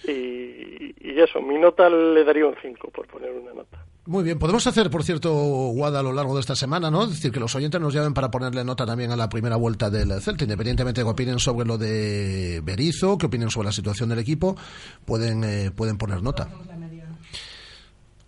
Y, 0.05 0.95
eso, 1.19 1.41
mi 1.41 1.59
nota 1.59 1.89
le 1.89 2.23
daría 2.25 2.47
un 2.47 2.55
5 2.61 2.91
por 2.91 3.07
poner 3.07 3.31
una 3.33 3.55
nota. 3.55 3.85
Muy 4.05 4.23
bien, 4.23 4.39
podemos 4.39 4.67
hacer, 4.67 4.91
por 4.91 5.03
cierto, 5.03 5.33
Guada 5.33 6.01
a 6.01 6.03
lo 6.03 6.13
largo 6.13 6.35
de 6.35 6.41
esta 6.41 6.55
semana, 6.55 6.91
¿no? 6.91 7.05
Es 7.05 7.11
decir, 7.11 7.33
que 7.33 7.41
los 7.41 7.55
oyentes 7.55 7.81
nos 7.81 7.95
llamen 7.95 8.13
para 8.13 8.31
ponerle 8.31 8.63
nota 8.63 8.85
también 8.85 9.11
a 9.11 9.17
la 9.17 9.29
primera 9.29 9.57
vuelta 9.57 9.89
del 9.89 10.21
Celta, 10.21 10.45
independientemente 10.45 11.01
de 11.01 11.05
que 11.05 11.11
opinen 11.11 11.39
sobre 11.39 11.67
lo 11.67 11.79
de 11.79 12.61
Berizzo, 12.63 13.17
que 13.17 13.27
opinen 13.27 13.51
sobre 13.51 13.67
la 13.67 13.73
situación 13.73 14.11
del 14.11 14.19
equipo, 14.19 14.57
pueden, 15.07 15.43
eh, 15.43 15.71
pueden 15.75 15.97
poner 15.97 16.23
nota. 16.23 16.49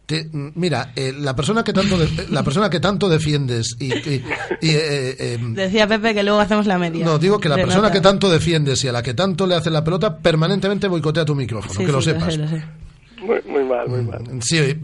Te- 0.08 0.24
mm, 0.32 0.52
mira, 0.54 0.92
eh, 0.96 1.12
la 1.14 1.36
persona 1.36 1.62
que 1.62 1.74
tanto 1.74 1.98
de- 1.98 2.28
la 2.30 2.42
persona 2.42 2.70
que 2.70 2.80
tanto 2.80 3.10
defiendes 3.10 3.76
y, 3.78 3.92
y- 3.92 4.24
y, 4.62 4.70
eh, 4.70 5.16
eh, 5.18 5.38
Decía 5.50 5.86
Pepe 5.86 6.14
que 6.14 6.22
luego 6.22 6.40
hacemos 6.40 6.64
la 6.64 6.78
media. 6.78 7.04
no 7.04 7.18
digo 7.18 7.38
que 7.38 7.50
la 7.50 7.56
persona 7.56 7.82
nota. 7.82 7.92
que 7.92 8.00
tanto 8.00 8.30
defiendes 8.30 8.82
y 8.84 8.88
a 8.88 8.92
la 8.92 9.02
que 9.02 9.12
tanto 9.12 9.46
le 9.46 9.54
hace 9.54 9.68
la 9.68 9.84
pelota 9.84 10.16
permanentemente 10.16 10.88
boicotea 10.88 11.26
tu 11.26 11.34
micrófono, 11.34 11.74
Sí, 11.78 11.84
que 11.84 11.92
lo 11.92 12.00
sí, 12.00 12.06
sepas. 12.12 12.32
sé, 12.32 12.38
lo 12.40 12.48
sé. 12.48 12.64
Muy, 13.20 13.40
muy 13.46 13.64
mal, 13.64 13.86
muy 13.86 14.00
mal. 14.02 14.22
Sí, 14.40 14.56
eh, 14.56 14.80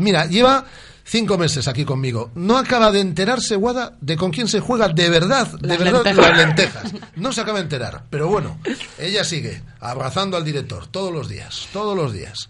mira, 0.00 0.24
lleva 0.24 0.64
cinco 1.04 1.36
meses 1.36 1.68
aquí 1.68 1.84
conmigo. 1.84 2.30
No 2.34 2.56
acaba 2.56 2.90
de 2.92 3.00
enterarse, 3.00 3.56
Guada, 3.56 3.98
de 4.00 4.16
con 4.16 4.30
quién 4.30 4.48
se 4.48 4.60
juega 4.60 4.88
de 4.88 5.10
verdad, 5.10 5.48
de 5.60 5.68
Las 5.68 5.78
verdad, 5.80 6.02
lentejas. 6.04 6.28
las 6.30 6.38
lentejas. 6.46 6.92
No 7.16 7.30
se 7.32 7.42
acaba 7.42 7.58
de 7.58 7.64
enterar, 7.64 8.04
pero 8.08 8.28
bueno, 8.28 8.58
ella 8.98 9.22
sigue 9.22 9.60
abrazando 9.80 10.38
al 10.38 10.44
director 10.46 10.86
todos 10.86 11.12
los 11.12 11.28
días, 11.28 11.68
todos 11.74 11.94
los 11.94 12.12
días. 12.14 12.48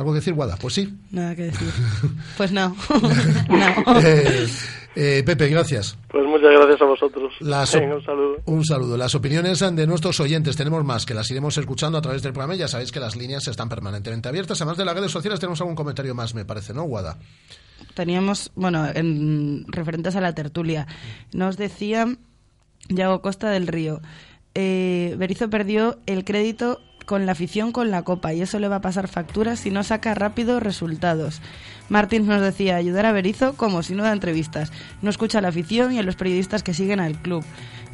¿Algo 0.00 0.12
que 0.12 0.20
decir, 0.20 0.32
Guada? 0.32 0.56
Pues 0.56 0.72
sí. 0.72 0.88
Nada 1.10 1.36
que 1.36 1.42
decir. 1.44 1.68
Pues 2.38 2.52
no. 2.52 2.74
no. 3.48 4.00
Eh, 4.00 4.46
eh, 4.96 5.22
Pepe, 5.26 5.48
gracias. 5.48 5.98
Pues 6.08 6.24
muchas 6.24 6.50
gracias 6.52 6.80
a 6.80 6.84
vosotros. 6.86 7.34
Las 7.40 7.74
Venga, 7.74 7.96
un 7.96 8.02
saludo. 8.02 8.36
Un 8.46 8.64
saludo. 8.64 8.96
Las 8.96 9.14
opiniones 9.14 9.58
de 9.60 9.86
nuestros 9.86 10.18
oyentes 10.20 10.56
tenemos 10.56 10.82
más, 10.84 11.04
que 11.04 11.12
las 11.12 11.30
iremos 11.30 11.58
escuchando 11.58 11.98
a 11.98 12.00
través 12.00 12.22
del 12.22 12.32
programa. 12.32 12.54
Ya 12.54 12.66
sabéis 12.66 12.92
que 12.92 12.98
las 12.98 13.14
líneas 13.14 13.46
están 13.46 13.68
permanentemente 13.68 14.30
abiertas. 14.30 14.58
Además 14.62 14.78
de 14.78 14.86
las 14.86 14.94
redes 14.94 15.12
sociales, 15.12 15.38
tenemos 15.38 15.60
algún 15.60 15.76
comentario 15.76 16.14
más, 16.14 16.34
me 16.34 16.46
parece, 16.46 16.72
¿no, 16.72 16.84
Guada? 16.84 17.18
Teníamos, 17.92 18.52
bueno, 18.54 18.86
en 18.94 19.66
referentes 19.68 20.16
a 20.16 20.22
la 20.22 20.34
tertulia, 20.34 20.86
nos 21.34 21.58
decía 21.58 22.06
Yago 22.88 23.20
Costa 23.20 23.50
del 23.50 23.66
Río, 23.66 24.00
eh, 24.54 25.14
Berizzo 25.18 25.50
perdió 25.50 25.98
el 26.06 26.24
crédito 26.24 26.80
con 27.10 27.26
la 27.26 27.32
afición 27.32 27.72
con 27.72 27.90
la 27.90 28.02
copa 28.02 28.32
y 28.34 28.40
eso 28.40 28.60
le 28.60 28.68
va 28.68 28.76
a 28.76 28.80
pasar 28.80 29.08
facturas 29.08 29.58
si 29.58 29.72
no 29.72 29.82
saca 29.82 30.14
rápido 30.14 30.60
resultados. 30.60 31.40
Martins 31.88 32.28
nos 32.28 32.40
decía 32.40 32.76
ayudar 32.76 33.04
a 33.04 33.10
Berizzo 33.10 33.54
como 33.56 33.82
si 33.82 33.96
no 33.96 34.04
da 34.04 34.12
entrevistas, 34.12 34.70
no 35.02 35.10
escucha 35.10 35.38
a 35.38 35.40
la 35.40 35.48
afición 35.48 35.92
y 35.92 35.98
a 35.98 36.04
los 36.04 36.14
periodistas 36.14 36.62
que 36.62 36.72
siguen 36.72 37.00
al 37.00 37.16
club. 37.20 37.44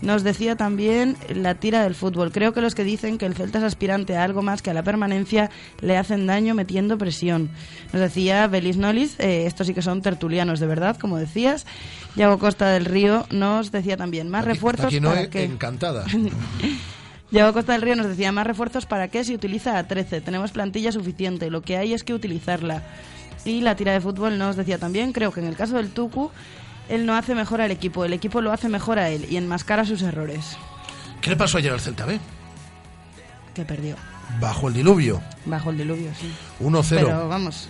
Nos 0.02 0.22
decía 0.22 0.54
también 0.56 1.16
la 1.34 1.54
tira 1.54 1.82
del 1.82 1.94
fútbol. 1.94 2.30
Creo 2.30 2.52
que 2.52 2.60
los 2.60 2.74
que 2.74 2.84
dicen 2.84 3.16
que 3.16 3.24
el 3.24 3.34
Celta 3.34 3.56
es 3.56 3.64
aspirante 3.64 4.18
a 4.18 4.22
algo 4.22 4.42
más 4.42 4.60
que 4.60 4.68
a 4.68 4.74
la 4.74 4.82
permanencia 4.82 5.48
le 5.80 5.96
hacen 5.96 6.26
daño 6.26 6.54
metiendo 6.54 6.98
presión. 6.98 7.48
Nos 7.94 8.02
decía 8.02 8.46
Belis 8.48 8.76
Nolis, 8.76 9.18
eh, 9.18 9.46
estos 9.46 9.66
sí 9.66 9.72
que 9.72 9.80
son 9.80 10.02
tertulianos 10.02 10.60
de 10.60 10.66
verdad, 10.66 10.98
como 10.98 11.16
decías. 11.16 11.64
Yago 12.16 12.38
Costa 12.38 12.68
del 12.68 12.84
Río 12.84 13.24
nos 13.30 13.72
decía 13.72 13.96
también 13.96 14.28
más 14.28 14.44
refuerzos 14.44 14.88
Aquí 14.88 15.00
no 15.00 15.08
para 15.08 15.30
qué. 15.30 15.44
encantada. 15.44 16.04
Yago 17.30 17.52
Costa 17.52 17.72
del 17.72 17.82
Río 17.82 17.96
nos 17.96 18.06
decía 18.06 18.30
más 18.32 18.46
refuerzos 18.46 18.86
para 18.86 19.08
qué 19.08 19.24
si 19.24 19.34
utiliza 19.34 19.78
a 19.78 19.88
13. 19.88 20.20
Tenemos 20.20 20.52
plantilla 20.52 20.92
suficiente, 20.92 21.50
lo 21.50 21.60
que 21.62 21.76
hay 21.76 21.92
es 21.92 22.04
que 22.04 22.14
utilizarla. 22.14 22.82
Y 23.44 23.60
la 23.60 23.74
tira 23.76 23.92
de 23.92 24.00
fútbol 24.00 24.38
nos 24.38 24.56
decía 24.56 24.78
también, 24.78 25.12
creo 25.12 25.32
que 25.32 25.40
en 25.40 25.46
el 25.46 25.56
caso 25.56 25.76
del 25.76 25.90
Tucu, 25.90 26.30
él 26.88 27.04
no 27.04 27.14
hace 27.16 27.34
mejor 27.34 27.60
al 27.60 27.70
equipo, 27.70 28.04
el 28.04 28.12
equipo 28.12 28.40
lo 28.40 28.52
hace 28.52 28.68
mejor 28.68 28.98
a 28.98 29.10
él 29.10 29.26
y 29.28 29.36
enmascara 29.36 29.84
sus 29.84 30.02
errores. 30.02 30.56
¿Qué 31.20 31.30
le 31.30 31.36
pasó 31.36 31.58
ayer 31.58 31.72
al 31.72 31.80
Celta 31.80 32.06
B? 32.06 32.18
Que 33.54 33.64
perdió. 33.64 33.96
bajo 34.40 34.68
el 34.68 34.74
diluvio. 34.74 35.20
Bajo 35.46 35.70
el 35.70 35.78
diluvio, 35.78 36.10
sí. 36.20 36.32
1-0. 36.60 36.88
Pero 36.90 37.28
vamos, 37.28 37.68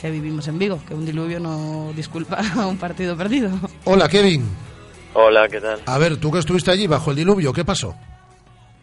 que 0.00 0.10
vivimos 0.10 0.48
en 0.48 0.58
Vigo, 0.58 0.80
que 0.86 0.94
un 0.94 1.06
diluvio 1.06 1.38
no 1.38 1.92
disculpa 1.94 2.40
a 2.56 2.66
un 2.66 2.78
partido 2.78 3.16
perdido. 3.16 3.50
Hola, 3.84 4.08
Kevin. 4.08 4.44
Hola, 5.14 5.48
¿qué 5.48 5.60
tal? 5.60 5.80
A 5.86 5.98
ver, 5.98 6.16
tú 6.16 6.30
que 6.32 6.38
estuviste 6.40 6.70
allí 6.70 6.86
bajo 6.88 7.10
el 7.10 7.16
diluvio, 7.16 7.52
¿qué 7.52 7.64
pasó? 7.64 7.94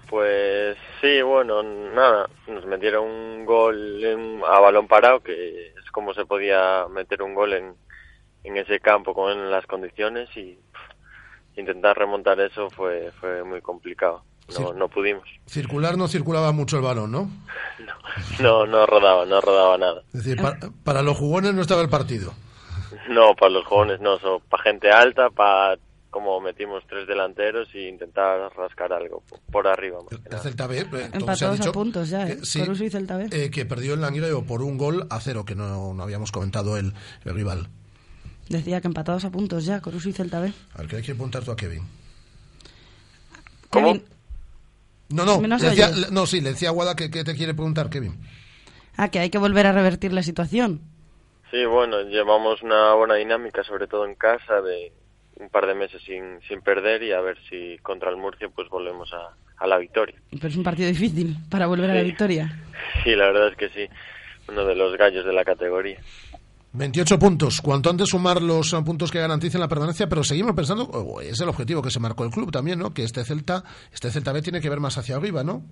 Pues 0.09 0.77
sí, 1.01 1.21
bueno, 1.21 1.63
nada, 1.63 2.29
nos 2.47 2.65
metieron 2.65 3.05
un 3.07 3.45
gol 3.45 4.03
en- 4.03 4.41
a 4.45 4.59
balón 4.59 4.87
parado, 4.87 5.21
que 5.21 5.69
es 5.69 5.91
como 5.91 6.13
se 6.13 6.25
podía 6.25 6.85
meter 6.89 7.21
un 7.23 7.33
gol 7.33 7.53
en, 7.53 7.73
en 8.43 8.57
ese 8.57 8.79
campo 8.79 9.13
con 9.13 9.49
las 9.51 9.65
condiciones 9.65 10.29
y 10.37 10.53
pff, 10.53 11.57
intentar 11.59 11.97
remontar 11.97 12.39
eso 12.39 12.69
fue, 12.69 13.11
fue 13.19 13.43
muy 13.43 13.61
complicado. 13.61 14.23
No, 14.59 14.73
no 14.73 14.87
pudimos. 14.89 15.27
Circular 15.47 15.97
no 15.97 16.07
circulaba 16.07 16.51
mucho 16.51 16.77
el 16.77 16.83
balón, 16.83 17.11
¿no? 17.11 17.29
No, 18.39 18.65
no 18.67 18.85
rodaba, 18.85 19.25
no 19.25 19.41
rodaba 19.41 19.77
nada. 19.77 20.01
Es 20.13 20.23
decir, 20.23 20.39
pa- 20.41 20.57
para, 20.83 21.01
los 21.01 21.17
jugones 21.17 21.53
no 21.55 21.61
estaba 21.61 21.81
el 21.81 21.89
partido. 21.89 22.31
No, 23.09 23.35
para 23.35 23.49
los 23.49 23.65
jóvenes 23.65 23.99
no, 23.99 24.17
para 24.49 24.63
gente 24.63 24.91
alta, 24.91 25.29
para 25.31 25.77
como 26.15 26.39
metimos 26.39 26.81
tres 26.87 27.05
delanteros 27.09 27.67
y 27.75 27.89
intentar 27.89 28.49
rascar 28.55 28.93
algo 28.93 29.19
po- 29.27 29.37
por 29.51 29.67
arriba. 29.67 29.97
más 29.99 30.07
que 30.07 30.15
El 30.15 30.23
nada. 30.31 30.43
Celta 30.43 30.65
B, 30.65 30.79
eh, 30.79 30.85
todo 30.85 30.97
se 30.97 31.03
ha 31.03 31.17
Empatados 31.17 31.57
dicho 31.59 31.69
a 31.71 31.73
puntos 31.73 32.09
ya, 32.09 32.25
¿eh? 32.29 32.37
que 32.37 32.45
sí, 32.45 32.59
Coruso 32.61 32.85
y 32.85 32.89
Celta 32.89 33.17
B. 33.17 33.27
eh, 33.31 33.51
que 33.51 33.65
perdió 33.65 33.95
el 33.95 33.99
Langreo 34.01 34.45
por 34.45 34.61
un 34.61 34.77
gol 34.77 35.07
a 35.09 35.19
cero, 35.19 35.43
que 35.43 35.55
no, 35.55 35.93
no 35.93 36.01
habíamos 36.03 36.31
comentado 36.31 36.77
el, 36.77 36.93
el 37.25 37.35
rival. 37.35 37.67
Decía 38.47 38.79
que 38.79 38.87
empatados 38.87 39.25
a 39.25 39.29
puntos 39.29 39.65
ya, 39.65 39.81
Coruso 39.81 40.07
y 40.07 40.13
Celta 40.13 40.39
B. 40.39 40.53
A 40.73 40.77
ver, 40.77 40.87
¿qué 40.87 40.95
le 40.95 41.01
quiere 41.01 41.15
preguntar 41.15 41.43
tú 41.43 41.51
a 41.51 41.57
Kevin? 41.57 41.83
Kevin, 43.71 44.03
No, 45.09 45.25
no, 45.25 45.41
¿Me 45.41 45.49
nos 45.49 45.61
le 45.61 45.69
decía- 45.71 45.89
le- 45.89 46.11
no, 46.11 46.25
sí, 46.25 46.39
le 46.39 46.51
decía 46.51 46.69
a 46.69 46.71
Guada 46.71 46.95
que, 46.95 47.11
que 47.11 47.23
te 47.25 47.35
quiere 47.35 47.53
preguntar, 47.53 47.89
Kevin. 47.89 48.17
ah, 48.95 49.09
que 49.09 49.19
hay 49.19 49.29
que 49.29 49.37
volver 49.37 49.67
a 49.67 49.73
revertir 49.73 50.13
la 50.13 50.23
situación. 50.23 50.79
Sí, 51.51 51.65
bueno, 51.65 52.01
llevamos 52.03 52.61
una 52.63 52.93
buena 52.95 53.15
dinámica, 53.15 53.63
sobre 53.65 53.87
todo 53.87 54.05
en 54.05 54.15
casa, 54.15 54.61
de 54.61 54.91
un 55.39 55.49
par 55.49 55.67
de 55.67 55.75
meses 55.75 56.01
sin, 56.05 56.39
sin 56.47 56.61
perder 56.61 57.03
y 57.03 57.11
a 57.11 57.21
ver 57.21 57.37
si 57.49 57.77
contra 57.79 58.09
el 58.09 58.17
Murcia 58.17 58.49
pues 58.49 58.69
volvemos 58.69 59.11
a, 59.13 59.35
a 59.57 59.67
la 59.67 59.77
victoria. 59.77 60.15
Pero 60.31 60.47
es 60.47 60.55
un 60.55 60.63
partido 60.63 60.89
difícil 60.89 61.37
para 61.49 61.67
volver 61.67 61.89
a 61.91 61.95
la 61.95 62.03
victoria. 62.03 62.61
Sí, 63.03 63.15
la 63.15 63.27
verdad 63.27 63.49
es 63.49 63.57
que 63.57 63.69
sí, 63.69 63.87
uno 64.47 64.65
de 64.65 64.75
los 64.75 64.95
gallos 64.97 65.25
de 65.25 65.33
la 65.33 65.43
categoría. 65.43 65.99
28 66.73 67.17
puntos. 67.17 67.61
Cuanto 67.61 67.89
antes 67.89 68.09
sumar 68.09 68.41
los 68.41 68.73
eh, 68.73 68.81
puntos 68.83 69.11
que 69.11 69.19
garanticen 69.19 69.61
la 69.61 69.67
permanencia, 69.67 70.07
pero 70.07 70.23
seguimos 70.23 70.53
pensando, 70.53 71.19
es 71.21 71.39
el 71.39 71.49
objetivo 71.49 71.81
que 71.81 71.89
se 71.89 71.99
marcó 71.99 72.25
el 72.25 72.31
club 72.31 72.51
también, 72.51 72.79
¿no? 72.79 72.93
Que 72.93 73.03
este 73.03 73.23
Celta, 73.23 73.63
este 73.91 74.11
Celta 74.11 74.33
B 74.33 74.41
tiene 74.41 74.59
que 74.59 74.69
ver 74.69 74.79
más 74.79 74.97
hacia 74.97 75.15
arriba, 75.15 75.43
¿no? 75.43 75.63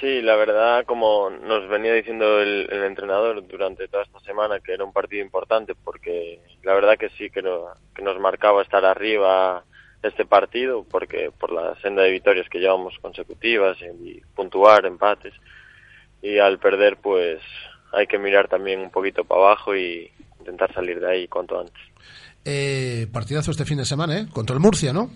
Sí, 0.00 0.20
la 0.20 0.36
verdad, 0.36 0.84
como 0.84 1.30
nos 1.30 1.68
venía 1.68 1.94
diciendo 1.94 2.40
el, 2.40 2.68
el 2.70 2.84
entrenador 2.84 3.46
durante 3.46 3.88
toda 3.88 4.02
esta 4.02 4.20
semana, 4.20 4.60
que 4.60 4.72
era 4.74 4.84
un 4.84 4.92
partido 4.92 5.24
importante, 5.24 5.74
porque 5.74 6.40
la 6.62 6.74
verdad 6.74 6.98
que 6.98 7.08
sí, 7.10 7.30
que, 7.30 7.40
no- 7.42 7.68
que 7.94 8.02
nos 8.02 8.18
marcaba 8.20 8.62
estar 8.62 8.84
arriba 8.84 9.64
este 10.02 10.26
partido, 10.26 10.84
porque 10.90 11.30
por 11.38 11.50
la 11.50 11.74
senda 11.80 12.02
de 12.02 12.10
victorias 12.10 12.46
que 12.50 12.58
llevamos 12.58 12.94
consecutivas 13.00 13.78
y 13.80 14.20
puntuar, 14.34 14.84
empates, 14.84 15.32
y 16.20 16.38
al 16.38 16.58
perder, 16.58 16.98
pues 16.98 17.40
hay 17.92 18.06
que 18.06 18.18
mirar 18.18 18.48
también 18.48 18.80
un 18.80 18.90
poquito 18.90 19.24
para 19.24 19.40
abajo 19.40 19.74
y 19.74 20.10
intentar 20.40 20.72
salir 20.74 21.00
de 21.00 21.10
ahí 21.10 21.28
cuanto 21.28 21.58
antes. 21.58 21.82
Eh, 22.44 23.06
partidazo 23.12 23.50
este 23.50 23.64
fin 23.64 23.78
de 23.78 23.84
semana, 23.86 24.18
¿eh? 24.18 24.26
Contra 24.32 24.54
el 24.54 24.60
Murcia, 24.60 24.92
¿no? 24.92 25.10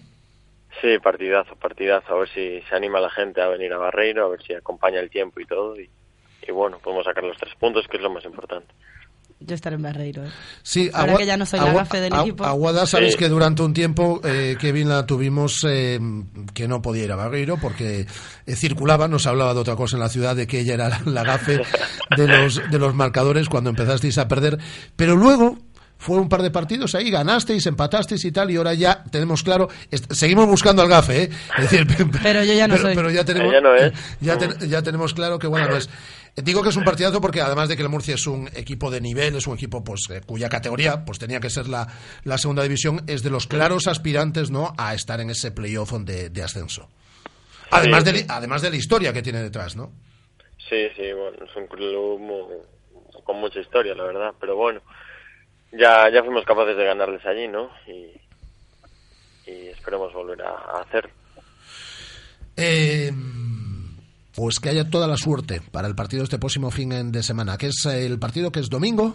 Sí, 0.80 0.98
partidazo, 1.02 1.56
partidazo, 1.56 2.14
a 2.14 2.18
ver 2.20 2.28
si 2.30 2.60
se 2.68 2.74
anima 2.74 3.00
la 3.00 3.10
gente 3.10 3.40
a 3.42 3.48
venir 3.48 3.72
a 3.72 3.78
Barreiro, 3.78 4.24
a 4.24 4.28
ver 4.30 4.42
si 4.42 4.54
acompaña 4.54 5.00
el 5.00 5.10
tiempo 5.10 5.40
y 5.40 5.44
todo, 5.46 5.78
y, 5.78 5.90
y 6.48 6.52
bueno, 6.52 6.78
podemos 6.82 7.04
sacar 7.04 7.24
los 7.24 7.36
tres 7.36 7.54
puntos, 7.58 7.86
que 7.90 7.96
es 7.98 8.02
lo 8.02 8.10
más 8.10 8.24
importante. 8.24 8.72
Yo 9.42 9.54
estaré 9.54 9.76
en 9.76 9.82
Barreiro. 9.82 10.22
¿eh? 10.24 10.28
Sí, 10.62 10.90
Ahora 10.92 11.12
Agua- 11.12 11.18
que 11.20 11.24
ya 11.26 11.36
no 11.38 11.46
soy 11.46 11.60
la 11.60 11.72
gafe 11.72 11.98
del 12.00 12.12
equipo. 12.14 12.44
Aguada, 12.44 12.84
sabes 12.86 13.12
Sí. 13.12 13.18
que 13.18 13.28
durante 13.30 13.62
un 13.62 13.72
tiempo 13.72 14.20
eh, 14.22 14.54
Kevin 14.60 14.90
la 14.90 15.06
tuvimos 15.06 15.64
eh, 15.66 15.98
que 16.52 16.68
no 16.68 16.82
podía 16.82 17.04
ir 17.04 17.12
a 17.12 17.16
Barreiro 17.16 17.56
porque 17.56 18.00
eh, 18.46 18.54
circulaba, 18.54 19.08
nos 19.08 19.26
hablaba 19.26 19.54
de 19.54 19.60
otra 19.60 19.76
cosa 19.76 19.96
en 19.96 20.00
la 20.00 20.10
ciudad, 20.10 20.36
de 20.36 20.46
que 20.46 20.60
ella 20.60 20.74
era 20.74 20.88
la, 20.90 21.00
la 21.06 21.24
gafe 21.24 21.58
de 22.18 22.28
los, 22.28 22.70
de 22.70 22.78
los 22.78 22.94
marcadores 22.94 23.48
cuando 23.48 23.70
empezasteis 23.70 24.18
a 24.18 24.28
perder. 24.28 24.58
Pero 24.94 25.16
luego 25.16 25.56
fue 26.02 26.16
un 26.18 26.28
par 26.30 26.42
de 26.42 26.50
partidos 26.50 26.94
ahí, 26.94 27.10
ganasteis, 27.10 27.66
empatasteis 27.66 28.24
y 28.24 28.32
tal, 28.32 28.50
y 28.50 28.56
ahora 28.56 28.72
ya 28.74 29.04
tenemos 29.04 29.42
claro, 29.42 29.68
seguimos 30.10 30.46
buscando 30.46 30.80
al 30.82 30.88
gafe, 30.88 31.24
¿eh? 31.24 31.30
Es 31.58 31.70
decir, 31.70 31.86
Pero 32.22 32.42
yo 32.42 32.54
ya 32.54 32.66
no 32.66 32.74
pero, 32.74 32.86
soy. 32.86 32.94
pero 32.96 33.10
ya 33.10 33.24
tenemos, 33.24 33.52
Ella 33.52 33.60
no 33.60 33.74
es. 33.76 33.92
ya, 34.20 34.38
ten- 34.38 34.58
ya 34.68 34.82
tenemos 34.82 35.12
claro 35.14 35.38
que 35.38 35.46
bueno 35.46 35.68
no 35.68 35.76
es. 35.76 35.88
Digo 36.36 36.62
que 36.62 36.70
es 36.70 36.76
un 36.76 36.84
partidazo 36.84 37.20
porque 37.20 37.40
además 37.42 37.68
de 37.68 37.76
que 37.76 37.82
el 37.82 37.88
Murcia 37.88 38.14
es 38.14 38.26
un 38.26 38.48
equipo 38.54 38.90
de 38.90 39.00
nivel, 39.00 39.36
es 39.36 39.46
un 39.46 39.54
equipo 39.54 39.84
pues 39.84 40.02
eh, 40.10 40.22
cuya 40.24 40.48
categoría 40.48 41.04
pues 41.04 41.18
tenía 41.18 41.38
que 41.40 41.50
ser 41.50 41.68
la, 41.68 41.86
la 42.24 42.38
segunda 42.38 42.62
división, 42.62 43.02
es 43.06 43.22
de 43.22 43.30
los 43.30 43.46
claros 43.46 43.86
aspirantes 43.88 44.50
no 44.50 44.72
a 44.78 44.94
estar 44.94 45.20
en 45.20 45.28
ese 45.30 45.50
playoff 45.50 45.92
de, 45.92 46.30
de 46.30 46.42
ascenso. 46.42 46.88
Además 47.72 48.04
de, 48.04 48.24
además 48.28 48.62
de 48.62 48.70
la 48.70 48.76
historia 48.76 49.12
que 49.12 49.22
tiene 49.22 49.42
detrás, 49.42 49.76
¿no? 49.76 49.92
Sí, 50.68 50.86
sí, 50.96 51.02
bueno, 51.12 51.44
es 51.44 51.54
un 51.56 51.66
club 51.66 52.64
con 53.24 53.36
mucha 53.40 53.60
historia, 53.60 53.94
la 53.94 54.04
verdad, 54.04 54.30
pero 54.40 54.56
bueno, 54.56 54.80
ya, 55.72 56.10
ya 56.12 56.22
fuimos 56.22 56.44
capaces 56.44 56.76
de 56.76 56.84
ganarles 56.84 57.24
allí, 57.26 57.48
¿no? 57.48 57.70
Y, 57.86 59.50
y 59.50 59.66
esperemos 59.68 60.12
volver 60.12 60.42
a, 60.42 60.50
a 60.50 60.82
hacer. 60.82 61.10
Eh, 62.56 63.10
pues 64.34 64.60
que 64.60 64.68
haya 64.68 64.88
toda 64.88 65.06
la 65.08 65.16
suerte 65.16 65.60
para 65.72 65.88
el 65.88 65.94
partido 65.94 66.22
este 66.24 66.38
próximo 66.38 66.70
fin 66.70 67.10
de 67.12 67.22
semana, 67.22 67.56
que 67.56 67.66
es 67.68 67.86
el 67.86 68.18
partido 68.18 68.50
que 68.52 68.60
es 68.60 68.68
domingo. 68.68 69.14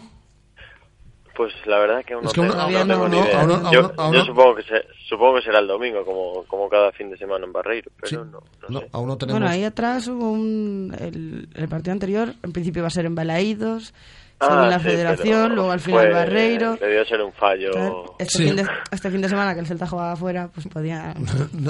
Pues 1.36 1.52
la 1.66 1.80
verdad 1.80 2.04
que 2.06 2.14
aún 2.14 2.26
Es 2.26 2.38
no 2.38 2.44
que 2.44 2.50
no 2.50 3.72
yo 4.14 4.24
supongo, 4.24 4.56
que 4.56 4.64
se- 4.64 4.86
supongo 5.10 5.36
que 5.36 5.42
será 5.42 5.60
el 5.60 5.68
domingo, 5.68 6.06
como, 6.06 6.46
como 6.46 6.70
cada 6.70 6.94
fin 6.94 7.10
de 7.10 7.18
semana 7.18 7.46
en 7.46 7.52
Barreiro, 7.52 7.92
pero 8.00 8.24
no, 8.24 8.32
no 8.62 8.70
No, 8.70 8.80
sé. 8.80 8.88
aún 8.94 9.08
no 9.10 9.18
tenemos. 9.18 9.40
Bueno, 9.42 9.54
ahí 9.54 9.66
atrás 9.66 10.08
hubo 10.08 10.32
un. 10.32 10.96
El, 10.98 11.50
el 11.54 11.68
partido 11.68 11.92
anterior, 11.92 12.34
en 12.42 12.54
principio 12.54 12.80
iba 12.80 12.88
a 12.88 12.92
ser 12.92 13.06
en 13.06 13.16
Balaídos, 13.16 13.94
Ah, 14.40 14.48
según 14.50 14.70
la 14.70 14.80
sí, 14.80 14.84
federación, 14.86 15.56
luego 15.56 15.72
al 15.72 15.80
final 15.80 16.02
fue- 16.02 16.14
Barreiro. 16.14 16.76
Debió 16.76 17.06
ser 17.06 17.22
un 17.22 17.32
fallo. 17.34 17.72
Claro, 17.72 18.16
Este, 18.20 18.38
Sí. 18.38 18.44
fin 18.48 18.56
de, 18.58 18.68
este 18.92 19.10
fin 19.12 19.22
de 19.22 19.30
semana 19.30 19.54
que 19.54 19.62
el 19.62 19.68
Celta 19.68 19.88
jugaba 19.88 20.12
afuera, 20.12 20.50
pues 20.54 20.68
podía 20.68 21.14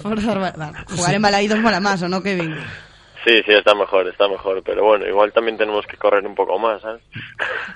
forzar 0.01 0.39
ba- 0.39 0.53
va, 0.59 0.73
jugar 0.95 1.13
en 1.13 1.21
Balaídos 1.21 1.59
mola 1.59 1.79
más, 1.79 2.01
¿o 2.01 2.09
no, 2.09 2.23
Kevin? 2.23 2.55
Sí, 3.23 3.33
sí, 3.45 3.53
está 3.53 3.73
mejor, 3.73 4.07
está 4.07 4.27
mejor, 4.27 4.61
pero 4.63 4.83
bueno, 4.83 5.07
igual 5.07 5.31
también 5.33 5.57
tenemos 5.57 5.83
que 5.87 5.97
correr 5.97 6.25
un 6.27 6.35
poco 6.35 6.59
más, 6.59 6.79
¿sabes? 6.81 7.01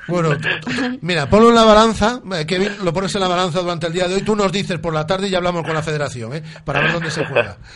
Bueno, 0.08 0.38
t- 0.38 0.48
t- 0.66 1.00
mira, 1.02 1.28
ponlo 1.30 1.50
en 1.50 1.56
la 1.56 1.64
balanza, 1.64 2.22
eh, 2.36 2.46
Kevin, 2.46 2.70
lo 2.84 2.94
pones 2.94 3.14
en 3.16 3.22
la 3.22 3.28
balanza 3.28 3.60
durante 3.62 3.88
el 3.88 3.94
día 3.94 4.08
de 4.08 4.16
hoy, 4.16 4.22
tú 4.22 4.36
nos 4.36 4.52
dices 4.52 4.78
por 4.80 4.94
la 4.94 5.08
tarde 5.08 5.28
y 5.28 5.32
ya 5.32 5.38
hablamos 5.38 5.64
con 5.64 5.74
la 5.74 5.82
federación, 5.82 6.36
¿eh? 6.36 6.44
Para 6.66 6.82
ver 6.82 6.94
dónde 6.94 7.12
se 7.12 7.26
juega. 7.26 7.58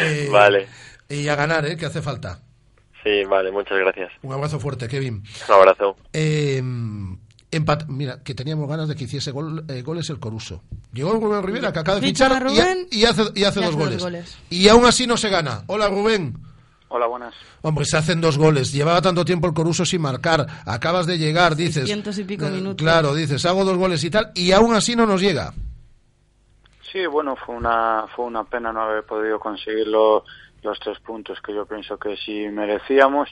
Eh, 0.00 0.28
Vale. 0.32 0.66
Y 1.08 1.28
a 1.28 1.34
ganar, 1.36 1.66
¿eh? 1.66 1.76
Que 1.76 1.86
hace 1.86 2.00
falta. 2.02 2.38
Sí, 3.04 3.24
vale, 3.24 3.50
muchas 3.50 3.78
gracias. 3.78 4.12
Un 4.22 4.32
abrazo 4.32 4.60
fuerte, 4.60 4.86
Kevin. 4.88 5.22
Un 5.48 5.54
abrazo. 5.54 5.96
Eh, 6.12 6.62
empat- 7.50 7.86
Mira, 7.88 8.22
que 8.22 8.34
teníamos 8.34 8.68
ganas 8.68 8.88
de 8.88 8.94
que 8.94 9.04
hiciese 9.04 9.32
gol- 9.32 9.64
eh, 9.68 9.82
goles 9.82 10.08
el 10.10 10.20
Coruso. 10.20 10.62
Llegó 10.92 11.12
Rubén 11.14 11.42
Rivera, 11.42 11.72
que 11.72 11.80
acaba 11.80 11.98
de 12.00 12.06
fichar 12.06 12.30
a 12.32 12.34
y, 12.34 12.38
ha- 12.58 12.64
Rubén 12.64 12.86
y 12.90 13.04
hace, 13.04 13.22
y 13.34 13.44
hace 13.44 13.60
y 13.60 13.64
dos 13.64 13.74
goles. 13.76 14.02
goles. 14.02 14.38
Y 14.50 14.68
aún 14.68 14.84
así 14.86 15.06
no 15.06 15.16
se 15.16 15.30
gana. 15.30 15.64
Hola, 15.66 15.88
Rubén. 15.88 16.34
Hola, 16.94 17.06
buenas. 17.06 17.34
Hombre, 17.62 17.84
se 17.86 17.96
hacen 17.96 18.20
dos 18.20 18.36
goles. 18.38 18.70
Llevaba 18.70 19.00
tanto 19.00 19.24
tiempo 19.24 19.46
el 19.48 19.54
Coruso 19.54 19.84
sin 19.86 20.02
marcar. 20.02 20.46
Acabas 20.66 21.06
de 21.06 21.16
llegar, 21.18 21.56
dices. 21.56 21.86
Cientos 21.86 22.18
y 22.18 22.24
pico 22.24 22.46
eh, 22.46 22.50
minutos. 22.50 22.76
Claro, 22.76 23.14
dices, 23.14 23.44
hago 23.46 23.64
dos 23.64 23.78
goles 23.78 24.04
y 24.04 24.10
tal. 24.10 24.30
Y 24.34 24.52
aún 24.52 24.74
así 24.74 24.94
no 24.94 25.06
nos 25.06 25.20
llega. 25.20 25.54
Sí, 26.92 27.06
bueno, 27.06 27.34
fue 27.36 27.54
una, 27.56 28.04
fue 28.14 28.26
una 28.26 28.44
pena 28.44 28.70
no 28.72 28.82
haber 28.82 29.04
podido 29.04 29.40
conseguir 29.40 29.86
lo- 29.86 30.24
los 30.62 30.78
tres 30.80 30.98
puntos 31.00 31.40
que 31.40 31.54
yo 31.54 31.66
pienso 31.66 31.98
que 31.98 32.16
sí 32.16 32.48
merecíamos. 32.48 33.28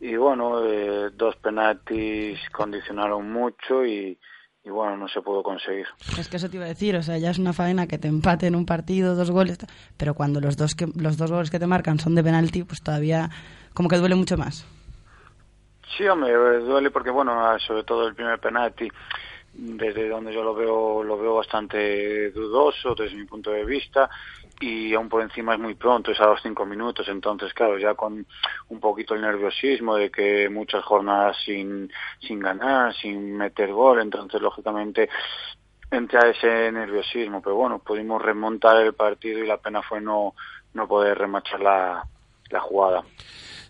Y 0.00 0.16
bueno, 0.16 0.64
eh, 0.64 1.10
dos 1.12 1.36
penaltis 1.36 2.38
condicionaron 2.52 3.30
mucho 3.30 3.84
y, 3.84 4.18
y 4.64 4.70
bueno, 4.70 4.96
no 4.96 5.08
se 5.08 5.20
pudo 5.20 5.42
conseguir. 5.42 5.86
Es 6.18 6.28
que 6.28 6.36
eso 6.36 6.48
te 6.48 6.56
iba 6.56 6.64
a 6.64 6.68
decir, 6.68 6.96
o 6.96 7.02
sea, 7.02 7.18
ya 7.18 7.30
es 7.30 7.38
una 7.38 7.52
faena 7.52 7.86
que 7.86 7.98
te 7.98 8.08
empate 8.08 8.46
en 8.46 8.54
un 8.54 8.66
partido, 8.66 9.14
dos 9.14 9.30
goles, 9.30 9.58
pero 9.96 10.14
cuando 10.14 10.40
los 10.40 10.56
dos, 10.56 10.74
que, 10.74 10.86
los 10.96 11.16
dos 11.16 11.30
goles 11.30 11.50
que 11.50 11.58
te 11.58 11.66
marcan 11.66 11.98
son 11.98 12.14
de 12.14 12.22
penalti, 12.22 12.64
pues 12.64 12.82
todavía 12.82 13.30
como 13.74 13.88
que 13.88 13.96
duele 13.96 14.14
mucho 14.14 14.36
más. 14.36 14.66
Sí, 15.96 16.06
hombre, 16.06 16.32
eh, 16.32 16.58
duele 16.60 16.90
porque, 16.90 17.10
bueno, 17.10 17.32
ah, 17.44 17.58
sobre 17.58 17.84
todo 17.84 18.06
el 18.06 18.14
primer 18.14 18.38
penalti, 18.38 18.88
desde 19.52 20.08
donde 20.08 20.32
yo 20.32 20.44
lo 20.44 20.54
veo, 20.54 21.02
lo 21.02 21.18
veo 21.18 21.34
bastante 21.34 22.30
dudoso 22.30 22.94
desde 22.94 23.16
mi 23.16 23.24
punto 23.24 23.50
de 23.50 23.64
vista 23.64 24.08
y 24.60 24.94
aún 24.94 25.08
por 25.08 25.22
encima 25.22 25.54
es 25.54 25.60
muy 25.60 25.74
pronto, 25.74 26.12
es 26.12 26.20
a 26.20 26.26
los 26.26 26.40
cinco 26.42 26.66
minutos, 26.66 27.08
entonces, 27.08 27.52
claro, 27.54 27.78
ya 27.78 27.94
con 27.94 28.26
un 28.68 28.80
poquito 28.80 29.14
el 29.14 29.22
nerviosismo 29.22 29.96
de 29.96 30.10
que 30.10 30.48
muchas 30.50 30.84
jornadas 30.84 31.36
sin, 31.44 31.90
sin 32.20 32.40
ganar, 32.40 32.94
sin 32.94 33.36
meter 33.36 33.72
gol, 33.72 34.00
entonces, 34.00 34.40
lógicamente, 34.40 35.08
entra 35.90 36.28
ese 36.28 36.70
nerviosismo, 36.70 37.40
pero 37.42 37.56
bueno, 37.56 37.78
pudimos 37.78 38.20
remontar 38.20 38.76
el 38.82 38.92
partido 38.92 39.42
y 39.42 39.46
la 39.46 39.56
pena 39.56 39.82
fue 39.82 40.00
no, 40.00 40.34
no 40.74 40.86
poder 40.86 41.16
remachar 41.16 41.60
la, 41.60 42.04
la 42.50 42.60
jugada. 42.60 43.02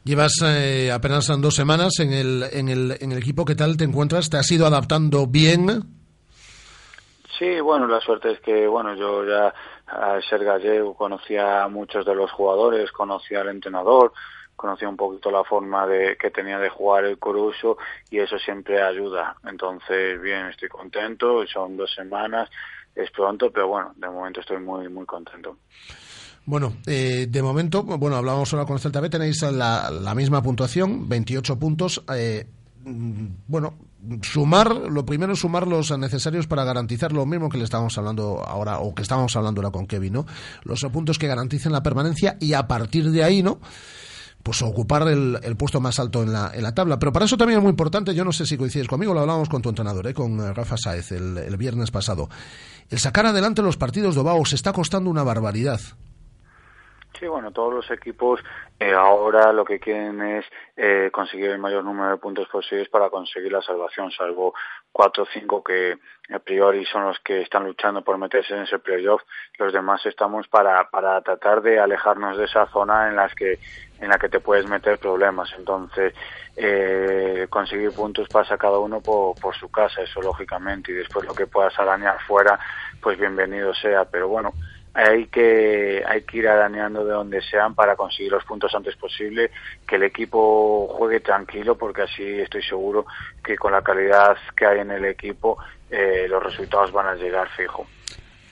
Llevas 0.03 0.33
eh, 0.45 0.91
apenas 0.91 1.27
dos 1.41 1.55
semanas 1.55 2.01
en 2.01 2.12
el, 2.12 2.45
en, 2.53 2.69
el, 2.69 2.97
en 3.01 3.12
el 3.12 3.19
equipo. 3.19 3.45
¿Qué 3.45 3.55
tal 3.55 3.77
te 3.77 3.85
encuentras? 3.85 4.31
¿Te 4.31 4.39
has 4.39 4.51
ido 4.51 4.67
adaptando 4.67 5.27
bien? 5.27 5.83
Sí, 7.39 7.61
bueno, 7.61 7.87
la 7.87 8.01
suerte 8.01 8.33
es 8.33 8.41
que, 8.41 8.67
bueno, 8.67 8.95
yo 8.95 9.25
ya 9.25 9.55
al 9.91 10.23
ser 10.23 10.45
gallego 10.45 10.95
conocía 10.95 11.65
a 11.65 11.69
muchos 11.69 12.05
de 12.07 12.15
los 12.15 12.31
jugadores, 12.33 12.93
conocía 12.93 13.41
al 13.41 13.49
entrenador, 13.49 14.12
conocía 14.57 14.89
un 14.89 14.97
poquito 14.97 15.31
la 15.31 15.43
forma 15.45 15.87
de 15.87 16.17
que 16.17 16.31
tenía 16.31 16.59
de 16.59 16.69
jugar 16.69 17.05
el 17.05 17.19
Coruso 17.19 17.79
y 18.11 18.19
eso 18.19 18.39
siempre 18.39 18.83
ayuda. 18.83 19.37
Entonces, 19.45 20.21
bien, 20.21 20.47
estoy 20.47 20.69
contento, 20.69 21.47
son 21.47 21.77
dos 21.77 21.93
semanas, 21.95 22.49
es 22.95 23.11
pronto, 23.11 23.51
pero 23.51 23.69
bueno, 23.69 23.93
de 23.97 24.09
momento 24.09 24.41
estoy 24.41 24.59
muy, 24.59 24.89
muy 24.89 25.07
contento. 25.07 25.57
Bueno, 26.45 26.75
eh, 26.87 27.27
de 27.29 27.43
momento, 27.43 27.83
bueno, 27.83 28.17
hablábamos 28.17 28.53
ahora 28.53 28.67
con 28.67 28.75
el 28.75 28.81
Celta 28.81 29.01
B, 29.01 29.09
tenéis 29.09 29.43
la, 29.43 29.91
la 29.91 30.15
misma 30.15 30.43
puntuación, 30.43 31.09
28 31.09 31.59
puntos. 31.59 32.03
Eh, 32.15 32.45
bueno, 32.85 33.74
sumar, 34.23 34.74
lo 34.74 35.05
primero 35.05 35.35
es 35.35 35.40
sumar 35.40 35.66
los 35.66 35.97
necesarios 35.98 36.47
para 36.47 36.65
garantizar 36.65 37.12
lo 37.12 37.27
mismo 37.27 37.48
que 37.48 37.59
le 37.59 37.65
estábamos 37.65 37.97
hablando 37.98 38.43
ahora, 38.47 38.78
o 38.78 38.94
que 38.94 39.02
estábamos 39.02 39.35
hablando 39.36 39.61
ahora 39.61 39.70
con 39.70 39.86
Kevin, 39.86 40.15
¿no? 40.15 40.27
Los 40.62 40.81
puntos 40.93 41.19
que 41.19 41.27
garanticen 41.27 41.73
la 41.73 41.82
permanencia 41.82 42.36
y 42.40 42.55
a 42.55 42.66
partir 42.66 43.11
de 43.11 43.24
ahí, 43.24 43.43
¿no? 43.43 43.59
pues 44.43 44.62
ocupar 44.62 45.07
el, 45.09 45.39
el, 45.43 45.57
puesto 45.57 45.81
más 45.81 45.98
alto 45.98 46.23
en 46.23 46.32
la, 46.32 46.51
en 46.55 46.62
la 46.62 46.74
tabla. 46.74 46.98
Pero 46.98 47.12
para 47.12 47.27
eso 47.27 47.36
también 47.36 47.59
es 47.59 47.62
muy 47.62 47.70
importante, 47.70 48.15
yo 48.15 48.24
no 48.24 48.32
sé 48.32 48.47
si 48.47 48.57
coincides 48.57 48.89
conmigo, 48.89 49.12
lo 49.12 49.20
hablábamos 49.20 49.48
con 49.48 49.61
tu 49.61 49.69
entrenador, 49.69 50.07
¿eh? 50.07 50.15
con 50.15 50.55
Rafa 50.55 50.77
Saez 50.78 51.12
el, 51.12 51.36
el 51.36 51.57
viernes 51.59 51.90
pasado. 51.90 52.31
El 52.89 52.98
sacar 52.98 53.27
adelante 53.27 53.62
los 53.62 53.77
partidos 53.77 54.15
de 54.15 54.23
Obao 54.23 54.44
se 54.47 54.57
está 54.57 54.73
costando 54.73 55.11
una 55.11 55.23
barbaridad. 55.23 55.81
Sí, 57.19 57.27
bueno, 57.27 57.51
todos 57.51 57.74
los 57.74 57.91
equipos 57.91 58.41
eh, 58.78 58.93
ahora 58.95 59.53
lo 59.53 59.65
que 59.65 59.78
quieren 59.78 60.23
es 60.23 60.47
eh, 60.77 61.11
conseguir 61.12 61.51
el 61.51 61.59
mayor 61.59 61.85
número 61.85 62.11
de 62.11 62.16
puntos 62.16 62.49
posibles 62.49 62.89
para 62.89 63.11
conseguir 63.11 63.53
la 63.53 63.61
salvación, 63.61 64.11
salvo 64.11 64.55
cuatro 64.93 65.24
o 65.24 65.27
cinco 65.27 65.62
que 65.62 65.99
a 66.32 66.39
priori 66.39 66.85
son 66.87 67.05
los 67.05 67.19
que 67.20 67.43
están 67.43 67.65
luchando 67.65 68.03
por 68.03 68.16
meterse 68.16 68.55
en 68.55 68.62
ese 68.62 68.78
playoff. 68.78 69.20
Los 69.59 69.73
demás 69.73 70.05
estamos 70.07 70.49
para, 70.49 70.89
para 70.89 71.20
tratar 71.20 71.61
de 71.61 71.78
alejarnos 71.78 72.39
de 72.39 72.45
esa 72.45 72.66
zona 72.69 73.09
en 73.09 73.16
las 73.16 73.35
que 73.35 73.59
en 74.01 74.09
la 74.09 74.19
que 74.19 74.31
te 74.31 74.41
puedes 74.41 74.66
meter 74.66 74.99
problemas. 74.99 75.53
Entonces, 75.59 76.15
eh, 76.57 77.47
conseguir 77.51 77.93
puntos 77.93 78.28
pasa 78.28 78.57
cada 78.57 78.78
uno 78.78 79.03
por, 79.03 79.39
por 79.39 79.55
su 79.55 79.70
casa, 79.70 80.01
eso 80.01 80.23
lógicamente, 80.23 80.93
y 80.93 80.95
después 80.95 81.27
lo 81.27 81.35
que 81.35 81.47
puedas 81.47 81.78
arañar 81.78 82.19
fuera, 82.23 82.59
pues 83.03 83.19
bienvenido 83.19 83.74
sea. 83.74 84.07
Pero 84.07 84.28
bueno, 84.28 84.55
hay 84.95 85.27
que 85.27 86.03
hay 86.07 86.23
que 86.23 86.39
ir 86.39 86.49
arañando 86.49 87.05
de 87.05 87.12
donde 87.12 87.41
sean 87.43 87.75
para 87.75 87.97
conseguir 87.97 88.33
los 88.33 88.45
puntos 88.45 88.75
antes 88.75 88.97
posible, 88.97 89.51
que 89.87 89.97
el 89.97 90.03
equipo 90.03 90.89
juegue 90.89 91.21
tranquilo, 91.21 91.77
porque 91.77 92.03
así 92.03 92.25
estoy 92.25 92.62
seguro 92.62 93.07
que 93.43 93.57
con 93.57 93.73
la 93.73 93.83
calidad 93.83 94.37
que 94.57 94.67
hay 94.67 94.81
en 94.81 94.91
el 94.91 95.05
equipo 95.05 95.59
eh, 95.91 96.27
los 96.29 96.43
resultados 96.43 96.93
van 96.93 97.07
a 97.07 97.15
llegar 97.15 97.49
fijo. 97.57 97.87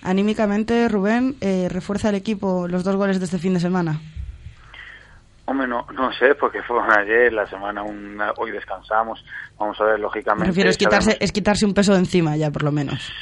Anímicamente, 0.02 0.89
Rubén, 0.89 1.36
eh, 1.40 1.69
¿refuerza 1.69 2.10
el 2.10 2.15
equipo 2.15 2.69
los 2.69 2.85
dos 2.85 2.97
goles 2.97 3.19
de 3.19 3.24
este 3.24 3.39
fin 3.39 3.55
de 3.55 3.60
semana? 3.60 4.01
Hombre, 5.44 5.66
no, 5.66 5.86
no 5.94 6.12
sé, 6.12 6.35
porque 6.35 6.62
fueron 6.62 6.90
ayer, 6.98 7.32
la 7.32 7.47
semana 7.47 7.82
una, 7.82 8.32
hoy 8.36 8.52
descansamos. 8.52 9.24
Vamos 9.59 9.81
a 9.81 9.85
ver, 9.85 9.98
lógicamente. 9.98 10.43
Me 10.43 10.48
refiero, 10.48 10.70
es 10.70 10.77
quitarse, 10.77 11.16
es 11.20 11.32
quitarse 11.32 11.66
un 11.66 11.74
peso 11.74 11.93
de 11.93 11.98
encima 11.98 12.36
ya, 12.36 12.51
por 12.51 12.62
lo 12.62 12.70
menos. 12.70 13.12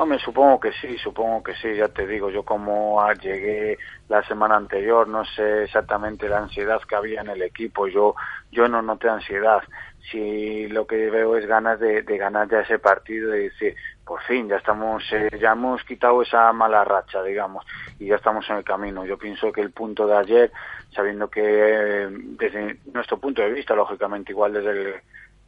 Hombre, 0.00 0.20
supongo 0.20 0.60
que 0.60 0.70
sí, 0.80 0.96
supongo 0.96 1.42
que 1.42 1.56
sí, 1.56 1.74
ya 1.74 1.88
te 1.88 2.06
digo, 2.06 2.30
yo 2.30 2.44
como 2.44 3.04
llegué 3.14 3.76
la 4.08 4.22
semana 4.22 4.54
anterior, 4.54 5.08
no 5.08 5.24
sé 5.24 5.64
exactamente 5.64 6.28
la 6.28 6.38
ansiedad 6.38 6.80
que 6.88 6.94
había 6.94 7.20
en 7.20 7.30
el 7.30 7.42
equipo, 7.42 7.88
yo 7.88 8.14
yo 8.52 8.68
no 8.68 8.80
noté 8.80 9.08
ansiedad, 9.08 9.60
si 10.08 10.68
lo 10.68 10.86
que 10.86 11.10
veo 11.10 11.36
es 11.36 11.46
ganas 11.46 11.80
de, 11.80 12.02
de 12.02 12.16
ganar 12.16 12.48
ya 12.48 12.60
ese 12.60 12.78
partido 12.78 13.34
y 13.34 13.48
decir, 13.48 13.74
por 14.06 14.22
fin, 14.22 14.48
ya 14.48 14.58
estamos, 14.58 15.02
eh, 15.12 15.36
ya 15.40 15.50
hemos 15.50 15.82
quitado 15.82 16.22
esa 16.22 16.52
mala 16.52 16.84
racha, 16.84 17.20
digamos, 17.24 17.66
y 17.98 18.06
ya 18.06 18.14
estamos 18.14 18.48
en 18.50 18.58
el 18.58 18.64
camino. 18.64 19.04
Yo 19.04 19.18
pienso 19.18 19.50
que 19.50 19.62
el 19.62 19.72
punto 19.72 20.06
de 20.06 20.16
ayer, 20.16 20.52
sabiendo 20.94 21.28
que 21.28 21.42
eh, 21.42 22.08
desde 22.10 22.78
nuestro 22.92 23.18
punto 23.18 23.42
de 23.42 23.50
vista, 23.50 23.74
lógicamente 23.74 24.30
igual 24.30 24.52
desde 24.52 24.70
el 24.70 24.94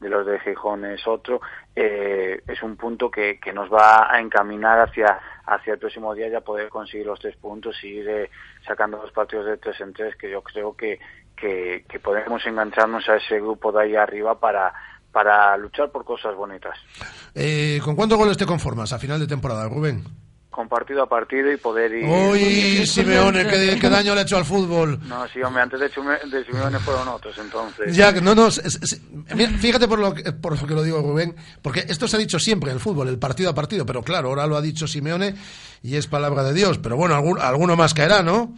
de 0.00 0.08
los 0.08 0.26
de 0.26 0.40
Gijón 0.40 0.84
es 0.86 1.06
otro, 1.06 1.40
eh, 1.76 2.42
es 2.46 2.62
un 2.62 2.76
punto 2.76 3.10
que, 3.10 3.38
que 3.38 3.52
nos 3.52 3.70
va 3.70 4.12
a 4.12 4.18
encaminar 4.18 4.80
hacia, 4.80 5.18
hacia 5.46 5.74
el 5.74 5.78
próximo 5.78 6.14
día 6.14 6.28
ya 6.28 6.40
poder 6.40 6.68
conseguir 6.70 7.06
los 7.06 7.20
tres 7.20 7.36
puntos 7.36 7.76
y 7.84 7.88
ir 7.88 8.08
eh, 8.08 8.30
sacando 8.66 8.96
los 8.96 9.12
partidos 9.12 9.46
de 9.46 9.58
tres 9.58 9.80
en 9.80 9.92
tres, 9.92 10.16
que 10.16 10.30
yo 10.30 10.42
creo 10.42 10.74
que, 10.74 10.98
que, 11.36 11.84
que 11.88 12.00
podemos 12.00 12.44
engancharnos 12.46 13.08
a 13.08 13.16
ese 13.16 13.36
grupo 13.40 13.70
de 13.72 13.82
ahí 13.82 13.96
arriba 13.96 14.40
para, 14.40 14.72
para 15.12 15.56
luchar 15.58 15.90
por 15.90 16.04
cosas 16.04 16.34
bonitas. 16.34 16.78
Eh, 17.34 17.78
¿Con 17.84 17.94
cuántos 17.94 18.18
goles 18.18 18.38
te 18.38 18.46
conformas 18.46 18.92
a 18.92 18.98
final 18.98 19.20
de 19.20 19.26
temporada, 19.26 19.68
Rubén? 19.68 20.02
Con 20.50 20.68
partido 20.68 21.02
a 21.02 21.08
partido 21.08 21.50
y 21.50 21.56
poder 21.56 21.92
ir... 21.94 22.04
Uy, 22.04 22.84
Simeone, 22.84 23.46
¿qué, 23.46 23.78
qué 23.80 23.88
daño 23.88 24.14
le 24.14 24.20
ha 24.20 24.22
hecho 24.24 24.36
al 24.36 24.44
fútbol. 24.44 24.98
No, 25.06 25.26
sí, 25.28 25.40
hombre, 25.42 25.62
antes 25.62 25.78
de, 25.78 25.90
Chume, 25.90 26.18
de 26.18 26.44
Simeone 26.44 26.78
fueron 26.80 27.06
otros, 27.08 27.38
entonces... 27.38 27.94
Ya, 27.96 28.12
no, 28.12 28.34
no, 28.34 28.48
es, 28.48 28.58
es, 28.58 29.00
fíjate 29.60 29.86
por 29.86 30.00
lo, 30.00 30.12
que, 30.12 30.32
por 30.32 30.60
lo 30.60 30.66
que 30.66 30.74
lo 30.74 30.82
digo, 30.82 31.00
Rubén, 31.00 31.36
porque 31.62 31.80
esto 31.88 32.08
se 32.08 32.16
ha 32.16 32.18
dicho 32.18 32.40
siempre 32.40 32.70
en 32.70 32.76
el 32.76 32.82
fútbol, 32.82 33.08
el 33.08 33.18
partido 33.18 33.50
a 33.50 33.54
partido, 33.54 33.86
pero 33.86 34.02
claro, 34.02 34.28
ahora 34.28 34.46
lo 34.46 34.56
ha 34.56 34.60
dicho 34.60 34.88
Simeone 34.88 35.34
y 35.82 35.96
es 35.96 36.08
palabra 36.08 36.42
de 36.42 36.52
Dios, 36.52 36.78
pero 36.78 36.96
bueno, 36.96 37.14
algún, 37.14 37.40
alguno 37.40 37.76
más 37.76 37.94
caerá, 37.94 38.22
¿no? 38.22 38.52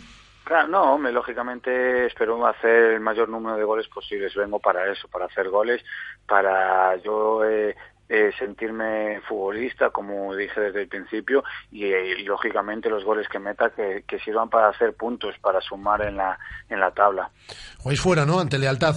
Claro, 0.44 0.68
no, 0.68 0.94
hombre, 0.94 1.12
lógicamente 1.12 2.06
espero 2.06 2.44
hacer 2.46 2.94
el 2.94 3.00
mayor 3.00 3.28
número 3.28 3.56
de 3.56 3.64
goles 3.64 3.86
posibles. 3.88 4.34
Vengo 4.34 4.58
para 4.58 4.90
eso, 4.90 5.06
para 5.06 5.26
hacer 5.26 5.48
goles, 5.48 5.82
para 6.26 6.96
yo 6.96 7.44
eh, 7.44 7.76
eh, 8.08 8.30
sentirme 8.38 9.20
futbolista, 9.28 9.90
como 9.90 10.34
dije 10.34 10.60
desde 10.60 10.82
el 10.82 10.88
principio, 10.88 11.42
y, 11.70 11.86
y, 11.86 12.24
lógicamente 12.24 12.90
los 12.90 13.04
goles 13.04 13.28
que 13.28 13.38
meta 13.38 13.70
que, 13.70 14.04
que, 14.06 14.18
sirvan 14.18 14.50
para 14.50 14.68
hacer 14.68 14.94
puntos, 14.94 15.34
para 15.40 15.60
sumar 15.60 16.02
en 16.02 16.16
la, 16.16 16.38
en 16.68 16.80
la 16.80 16.90
tabla. 16.90 17.30
Jugáis 17.78 18.00
fuera, 18.00 18.26
¿no? 18.26 18.38
Ante 18.38 18.58
lealtad. 18.58 18.96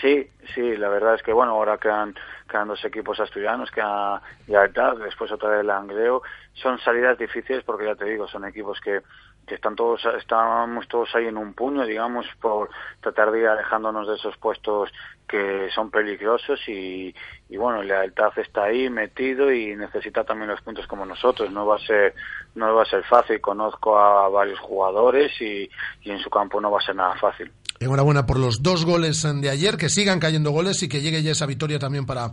Sí, 0.00 0.28
sí, 0.54 0.76
la 0.76 0.88
verdad 0.88 1.14
es 1.14 1.22
que 1.22 1.32
bueno, 1.32 1.52
ahora 1.52 1.78
quedan, 1.78 2.14
quedan 2.50 2.68
dos 2.68 2.84
equipos 2.84 3.18
asturianos, 3.18 3.70
queda 3.70 4.20
lealtad, 4.46 4.96
después 4.98 5.32
otra 5.32 5.50
vez 5.50 5.60
el 5.60 5.68
Langreo. 5.68 6.22
Son 6.52 6.78
salidas 6.80 7.18
difíciles 7.18 7.64
porque 7.64 7.86
ya 7.86 7.94
te 7.94 8.04
digo, 8.04 8.28
son 8.28 8.44
equipos 8.44 8.78
que 8.80 9.00
que 9.46 9.54
están 9.54 9.76
todos 9.76 10.02
estamos 10.18 10.88
todos 10.88 11.14
ahí 11.14 11.26
en 11.26 11.36
un 11.36 11.54
puño 11.54 11.84
digamos 11.84 12.26
por 12.40 12.68
tratar 13.00 13.30
de 13.30 13.40
ir 13.40 13.46
alejándonos 13.46 14.08
de 14.08 14.14
esos 14.16 14.36
puestos 14.38 14.90
que 15.28 15.68
son 15.74 15.90
peligrosos 15.90 16.60
y, 16.68 17.14
y 17.48 17.56
bueno 17.56 17.82
lealtad 17.82 18.32
está 18.38 18.64
ahí 18.64 18.88
metido 18.90 19.52
y 19.52 19.74
necesita 19.76 20.24
también 20.24 20.50
los 20.50 20.60
puntos 20.60 20.86
como 20.86 21.04
nosotros. 21.04 21.50
No 21.50 21.66
va 21.66 21.76
a 21.76 21.86
ser 21.86 22.14
no 22.54 22.74
va 22.74 22.82
a 22.82 22.86
ser 22.86 23.04
fácil. 23.04 23.40
Conozco 23.40 23.98
a 23.98 24.28
varios 24.28 24.58
jugadores 24.60 25.32
y, 25.40 25.68
y 26.02 26.10
en 26.10 26.18
su 26.18 26.30
campo 26.30 26.60
no 26.60 26.70
va 26.70 26.78
a 26.78 26.84
ser 26.84 26.96
nada 26.96 27.14
fácil. 27.16 27.50
Enhorabuena 27.78 28.24
por 28.24 28.38
los 28.38 28.62
dos 28.62 28.86
goles 28.86 29.22
de 29.22 29.50
ayer, 29.50 29.76
que 29.76 29.90
sigan 29.90 30.18
cayendo 30.18 30.50
goles 30.50 30.82
y 30.82 30.88
que 30.88 31.02
llegue 31.02 31.22
ya 31.22 31.32
esa 31.32 31.44
victoria 31.44 31.78
también 31.78 32.06
para, 32.06 32.30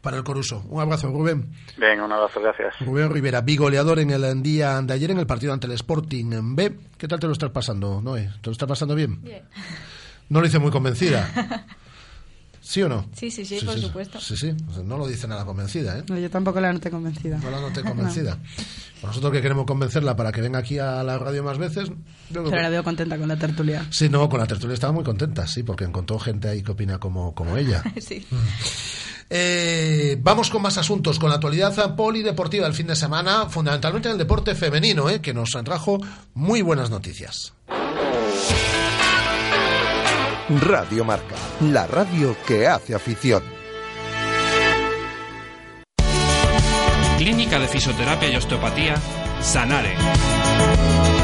para 0.00 0.16
el 0.16 0.24
Coruso. 0.24 0.62
Un 0.68 0.80
abrazo, 0.80 1.08
Rubén. 1.08 1.52
Venga, 1.76 2.04
un 2.04 2.12
abrazo, 2.12 2.40
gracias. 2.40 2.74
Rubén 2.80 3.10
Rivera, 3.10 3.40
bigoleador 3.40 3.98
en 3.98 4.10
el 4.10 4.42
día 4.42 4.80
de 4.80 4.94
ayer 4.94 5.10
en 5.10 5.18
el 5.18 5.26
partido 5.26 5.52
ante 5.52 5.66
el 5.66 5.72
Sporting 5.72 6.54
B. 6.54 6.76
¿Qué 6.96 7.08
tal 7.08 7.20
te 7.20 7.26
lo 7.26 7.32
estás 7.32 7.50
pasando, 7.50 8.00
Noé? 8.00 8.30
¿Te 8.40 8.46
lo 8.48 8.52
estás 8.52 8.68
pasando 8.68 8.94
bien? 8.94 9.22
Bien. 9.22 9.42
No 10.28 10.40
lo 10.40 10.46
hice 10.46 10.58
muy 10.58 10.70
convencida. 10.70 11.28
¿Sí 12.70 12.80
o 12.82 12.88
no? 12.88 13.04
Sí, 13.16 13.32
sí, 13.32 13.44
sí, 13.44 13.58
sí 13.58 13.66
por 13.66 13.74
sí, 13.74 13.80
supuesto. 13.80 14.20
Sí, 14.20 14.36
sí, 14.36 14.54
no 14.84 14.96
lo 14.96 15.08
dice 15.08 15.26
nada 15.26 15.44
convencida, 15.44 15.98
¿eh? 15.98 16.04
No, 16.08 16.16
yo 16.16 16.30
tampoco 16.30 16.60
la 16.60 16.72
noté 16.72 16.88
convencida. 16.88 17.38
No 17.38 17.50
la 17.50 17.60
noté 17.60 17.82
convencida. 17.82 18.36
No. 19.02 19.08
Nosotros 19.08 19.32
que 19.32 19.42
queremos 19.42 19.66
convencerla 19.66 20.14
para 20.14 20.30
que 20.30 20.40
venga 20.40 20.60
aquí 20.60 20.78
a 20.78 21.02
la 21.02 21.18
radio 21.18 21.42
más 21.42 21.58
veces... 21.58 21.90
Pero 22.28 22.44
que... 22.44 22.54
la 22.54 22.68
veo 22.68 22.84
contenta 22.84 23.18
con 23.18 23.26
la 23.26 23.36
tertulia. 23.36 23.84
Sí, 23.90 24.08
no, 24.08 24.28
con 24.28 24.38
la 24.38 24.46
tertulia 24.46 24.74
estaba 24.74 24.92
muy 24.92 25.02
contenta, 25.02 25.48
sí, 25.48 25.64
porque 25.64 25.82
encontró 25.82 26.20
gente 26.20 26.48
ahí 26.48 26.62
que 26.62 26.70
opina 26.70 27.00
como, 27.00 27.34
como 27.34 27.56
ella. 27.56 27.82
sí. 28.00 28.24
Eh, 29.28 30.16
vamos 30.22 30.48
con 30.48 30.62
más 30.62 30.78
asuntos, 30.78 31.18
con 31.18 31.28
la 31.28 31.34
actualidad 31.34 31.96
polideportiva 31.96 32.66
del 32.66 32.74
fin 32.74 32.86
de 32.86 32.94
semana, 32.94 33.48
fundamentalmente 33.48 34.10
en 34.10 34.12
el 34.12 34.18
deporte 34.18 34.54
femenino, 34.54 35.10
eh, 35.10 35.20
que 35.20 35.34
nos 35.34 35.50
trajo 35.64 35.98
muy 36.34 36.62
buenas 36.62 36.88
noticias. 36.88 37.52
Radio 40.58 41.04
Marca, 41.04 41.36
la 41.60 41.86
radio 41.86 42.36
que 42.44 42.66
hace 42.66 42.92
afición. 42.92 43.40
Clínica 47.18 47.60
de 47.60 47.68
Fisioterapia 47.68 48.30
y 48.30 48.34
Osteopatía, 48.34 48.96
Sanare. 49.40 49.94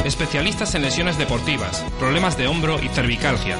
Especialistas 0.04 0.76
en 0.76 0.82
lesiones 0.82 1.18
deportivas, 1.18 1.84
problemas 1.98 2.38
de 2.38 2.46
hombro 2.46 2.80
y 2.80 2.86
cervicalgia. 2.88 3.56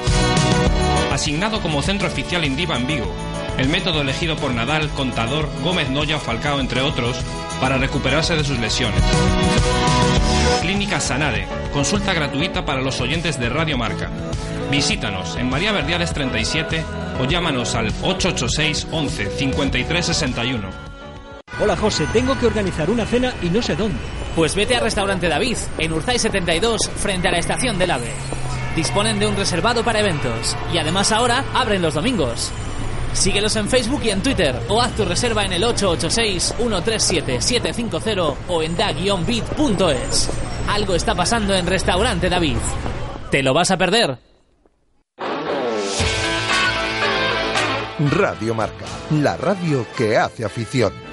Asignado 1.11 1.61
como 1.61 1.81
centro 1.81 2.07
oficial 2.07 2.45
Indiva 2.45 2.77
en 2.77 2.87
Vigo 2.87 3.13
el 3.57 3.69
método 3.69 4.01
elegido 4.01 4.35
por 4.35 4.53
Nadal, 4.53 4.89
Contador, 4.89 5.49
Gómez 5.63 5.89
Noya 5.89 6.17
o 6.17 6.19
Falcao, 6.19 6.59
entre 6.59 6.81
otros, 6.81 7.17
para 7.59 7.77
recuperarse 7.77 8.35
de 8.35 8.43
sus 8.43 8.59
lesiones. 8.59 9.01
Clínica 10.61 10.99
Sanade, 10.99 11.47
consulta 11.73 12.13
gratuita 12.13 12.65
para 12.65 12.81
los 12.81 12.99
oyentes 13.01 13.39
de 13.39 13.49
Radio 13.49 13.77
Marca. 13.77 14.09
Visítanos 14.69 15.35
en 15.37 15.49
María 15.49 15.71
Verdiales 15.71 16.13
37 16.13 16.83
o 17.19 17.25
llámanos 17.25 17.73
al 17.75 17.87
886 18.01 18.87
11 18.91 19.29
53 19.37 20.05
61. 20.05 20.69
Hola 21.59 21.75
José, 21.75 22.05
tengo 22.13 22.37
que 22.37 22.45
organizar 22.45 22.89
una 22.89 23.05
cena 23.05 23.33
y 23.41 23.49
no 23.49 23.61
sé 23.61 23.75
dónde. 23.75 23.97
Pues 24.35 24.53
vete 24.53 24.75
a 24.75 24.79
Restaurante 24.79 25.27
David, 25.27 25.57
en 25.79 25.93
Urzay 25.93 26.19
72, 26.19 26.89
frente 26.97 27.27
a 27.27 27.31
la 27.31 27.39
estación 27.39 27.79
del 27.79 27.91
AVE. 27.91 28.11
Disponen 28.75 29.17
de 29.17 29.25
un 29.25 29.35
reservado 29.35 29.83
para 29.83 30.01
eventos 30.01 30.55
y 30.71 30.77
además 30.77 31.11
ahora 31.11 31.43
abren 31.55 31.81
los 31.81 31.95
domingos. 31.95 32.51
Síguelos 33.13 33.55
en 33.55 33.69
Facebook 33.69 34.01
y 34.03 34.09
en 34.11 34.21
Twitter 34.21 34.59
o 34.69 34.79
haz 34.81 34.93
tu 34.95 35.05
reserva 35.05 35.45
en 35.45 35.53
el 35.53 35.63
886-137-750 35.63 38.35
o 38.47 38.61
en 38.61 38.75
da-bit.es. 38.75 40.29
Algo 40.67 40.93
está 40.95 41.15
pasando 41.15 41.55
en 41.55 41.65
Restaurante 41.65 42.29
David. 42.29 42.57
¿Te 43.31 43.41
lo 43.41 43.53
vas 43.53 43.71
a 43.71 43.77
perder? 43.77 44.19
Radio 47.99 48.53
Marca, 48.53 48.85
la 49.11 49.37
radio 49.37 49.87
que 49.97 50.17
hace 50.17 50.43
afición. 50.45 51.06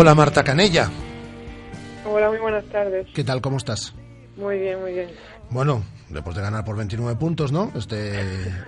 Hola 0.00 0.14
Marta 0.14 0.42
Canella, 0.42 0.88
Hola, 2.06 2.30
muy 2.30 2.38
buenas 2.38 2.64
tardes. 2.70 3.06
¿qué 3.14 3.22
tal? 3.22 3.42
¿Cómo 3.42 3.58
estás? 3.58 3.94
Muy 4.34 4.58
bien, 4.58 4.80
muy 4.80 4.94
bien. 4.94 5.10
Bueno, 5.50 5.84
después 6.08 6.34
de 6.34 6.40
ganar 6.40 6.64
por 6.64 6.74
29 6.74 7.16
puntos, 7.18 7.52
¿no? 7.52 7.70
Este, 7.76 8.18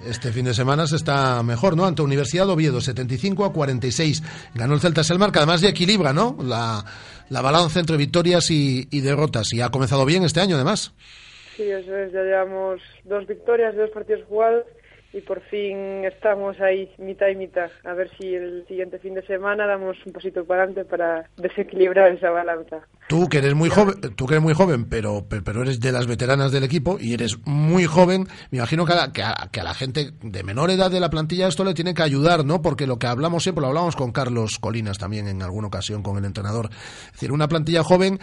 este 0.07 0.31
fin 0.31 0.45
de 0.45 0.53
semana 0.53 0.87
se 0.87 0.97
está 0.97 1.43
mejor, 1.43 1.75
¿no? 1.75 1.87
Ante 1.87 2.03
Universidad 2.03 2.45
de 2.45 2.53
Oviedo, 2.53 2.83
75 2.83 3.47
a 3.47 3.53
46. 3.55 4.23
Ganó 4.55 4.75
el 4.75 4.81
Celta 4.81 5.03
Selmar, 5.03 5.33
que 5.33 5.39
además 5.39 5.63
ya 5.63 5.71
equilibra, 5.71 6.13
¿no? 6.13 6.37
La, 6.43 6.85
la 7.31 7.41
balanza 7.41 7.81
entre 7.81 7.97
victorias 7.97 8.51
y, 8.51 8.87
y 8.91 9.01
derrotas. 9.01 9.55
Y 9.55 9.63
ha 9.63 9.71
comenzado 9.71 10.05
bien 10.05 10.25
este 10.25 10.41
año, 10.41 10.57
además. 10.57 10.93
Sí, 11.57 11.63
eso 11.63 11.97
es, 11.97 12.13
ya 12.13 12.21
llevamos 12.21 12.79
dos 13.05 13.27
victorias, 13.27 13.75
dos 13.75 13.89
partidos 13.89 14.23
jugados 14.29 14.67
y 15.13 15.21
por 15.21 15.41
fin 15.43 16.05
estamos 16.05 16.61
ahí 16.61 16.91
mitad 16.99 17.29
y 17.29 17.37
mitad. 17.37 17.71
A 17.85 17.93
ver 17.93 18.11
si 18.19 18.35
el 18.35 18.65
siguiente 18.67 18.99
fin 18.99 19.15
de 19.15 19.23
semana 19.27 19.67
damos 19.67 19.97
un 20.07 20.13
pasito 20.13 20.45
para 20.45 20.65
adelante 20.65 20.85
para 20.85 21.29
desequilibrar 21.37 22.13
esa 22.13 22.31
balanza. 22.31 22.81
Tú 23.09 23.29
que 23.29 23.39
eres 23.39 23.55
muy 23.55 23.69
joven, 23.69 24.01
tú 24.17 24.27
que 24.27 24.35
eres 24.35 24.43
muy 24.43 24.55
joven, 24.55 24.89
pero, 24.89 25.27
pero 25.29 25.63
eres 25.63 25.81
de 25.81 25.93
las 25.93 26.07
veteranas 26.07 26.51
del 26.51 26.65
equipo 26.65 26.97
y 26.99 27.13
eres 27.13 27.39
muy 27.45 27.85
joven, 27.85 28.27
me 28.51 28.59
imagino 28.59 28.87
que 28.87 28.93
a, 28.95 29.13
que, 29.13 29.23
a, 29.23 29.49
que 29.53 29.61
a 29.61 29.65
la 29.65 29.75
gente 29.75 30.13
de 30.23 30.43
menor 30.43 30.71
edad 30.71 30.91
de 30.91 31.01
la 31.01 31.11
plantilla 31.11 31.49
esto 31.49 31.65
le 31.65 31.75
tiene 31.75 31.95
que 31.95 32.03
ayudar, 32.03 32.45
¿no? 32.45 32.63
Porque 32.63 32.87
lo 32.87 32.99
que 32.99 33.07
hablamos 33.07 33.43
siempre, 33.43 33.61
lo 33.61 33.69
hablamos 33.69 33.97
con 33.97 34.13
Carlos 34.13 34.59
Colinas 34.59 34.99
también 34.99 35.29
en 35.29 35.43
alguna 35.43 35.67
ocasión 35.67 36.03
con 36.03 36.17
el 36.17 36.25
entrenador. 36.25 36.71
Es 37.07 37.13
decir, 37.13 37.33
una 37.33 37.49
plantilla 37.49 37.83
joven 37.83 38.19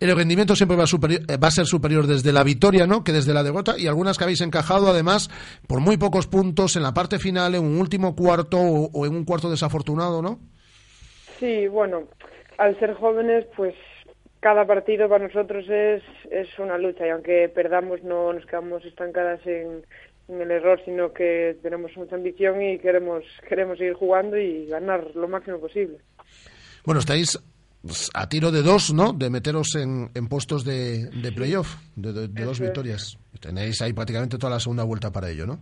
el 0.00 0.14
rendimiento 0.16 0.54
siempre 0.54 0.76
va 0.76 0.84
superior- 0.86 1.22
eh, 1.28 1.36
va 1.36 1.48
a 1.48 1.50
ser 1.50 1.66
superior 1.66 2.06
desde 2.06 2.32
la 2.32 2.44
victoria, 2.44 2.86
¿no? 2.86 3.02
Que 3.04 3.12
desde 3.12 3.34
la 3.34 3.42
derrota 3.42 3.74
y 3.78 3.86
algunas 3.86 4.16
que 4.18 4.24
habéis 4.24 4.40
encajado 4.40 4.88
además 4.88 5.28
por 5.66 5.80
muy 5.80 5.96
pocos 5.96 6.26
puntos 6.26 6.76
en 6.76 6.82
la 6.82 6.94
parte 6.94 7.18
final, 7.18 7.54
en 7.54 7.64
un 7.64 7.80
último 7.80 8.14
cuarto 8.14 8.58
o, 8.58 8.90
o 8.92 9.06
en 9.06 9.14
un 9.14 9.24
cuarto 9.24 9.50
desafortunado, 9.50 10.22
¿no? 10.22 10.38
Sí, 11.40 11.66
bueno, 11.68 12.04
al 12.58 12.78
ser 12.78 12.94
jóvenes, 12.94 13.46
pues 13.56 13.74
cada 14.40 14.64
partido 14.66 15.08
para 15.08 15.26
nosotros 15.26 15.64
es, 15.68 16.02
es 16.30 16.48
una 16.58 16.78
lucha 16.78 17.06
y 17.06 17.10
aunque 17.10 17.48
perdamos 17.48 18.02
no 18.04 18.32
nos 18.32 18.46
quedamos 18.46 18.84
estancadas 18.84 19.40
en, 19.46 19.84
en 20.28 20.40
el 20.42 20.50
error, 20.50 20.80
sino 20.84 21.12
que 21.12 21.56
tenemos 21.62 21.90
mucha 21.96 22.14
ambición 22.14 22.62
y 22.62 22.78
queremos, 22.78 23.24
queremos 23.48 23.78
seguir 23.78 23.94
jugando 23.94 24.36
y 24.36 24.66
ganar 24.66 25.08
lo 25.16 25.26
máximo 25.26 25.58
posible. 25.58 25.98
Bueno, 26.84 27.00
estáis 27.00 27.38
pues, 27.82 28.10
a 28.14 28.28
tiro 28.28 28.50
de 28.50 28.62
dos, 28.62 28.92
¿no? 28.92 29.12
De 29.12 29.30
meteros 29.30 29.74
en, 29.76 30.10
en 30.14 30.28
puestos 30.28 30.64
de, 30.64 31.06
de 31.10 31.32
playoff, 31.32 31.76
de, 31.96 32.12
de- 32.12 32.28
de 32.28 32.44
dos 32.44 32.60
victorias. 32.60 33.18
Tenéis 33.40 33.80
ahí 33.82 33.92
prácticamente 33.92 34.38
toda 34.38 34.54
la 34.54 34.60
segunda 34.60 34.82
vuelta 34.84 35.10
para 35.12 35.30
ello, 35.30 35.46
¿no? 35.46 35.58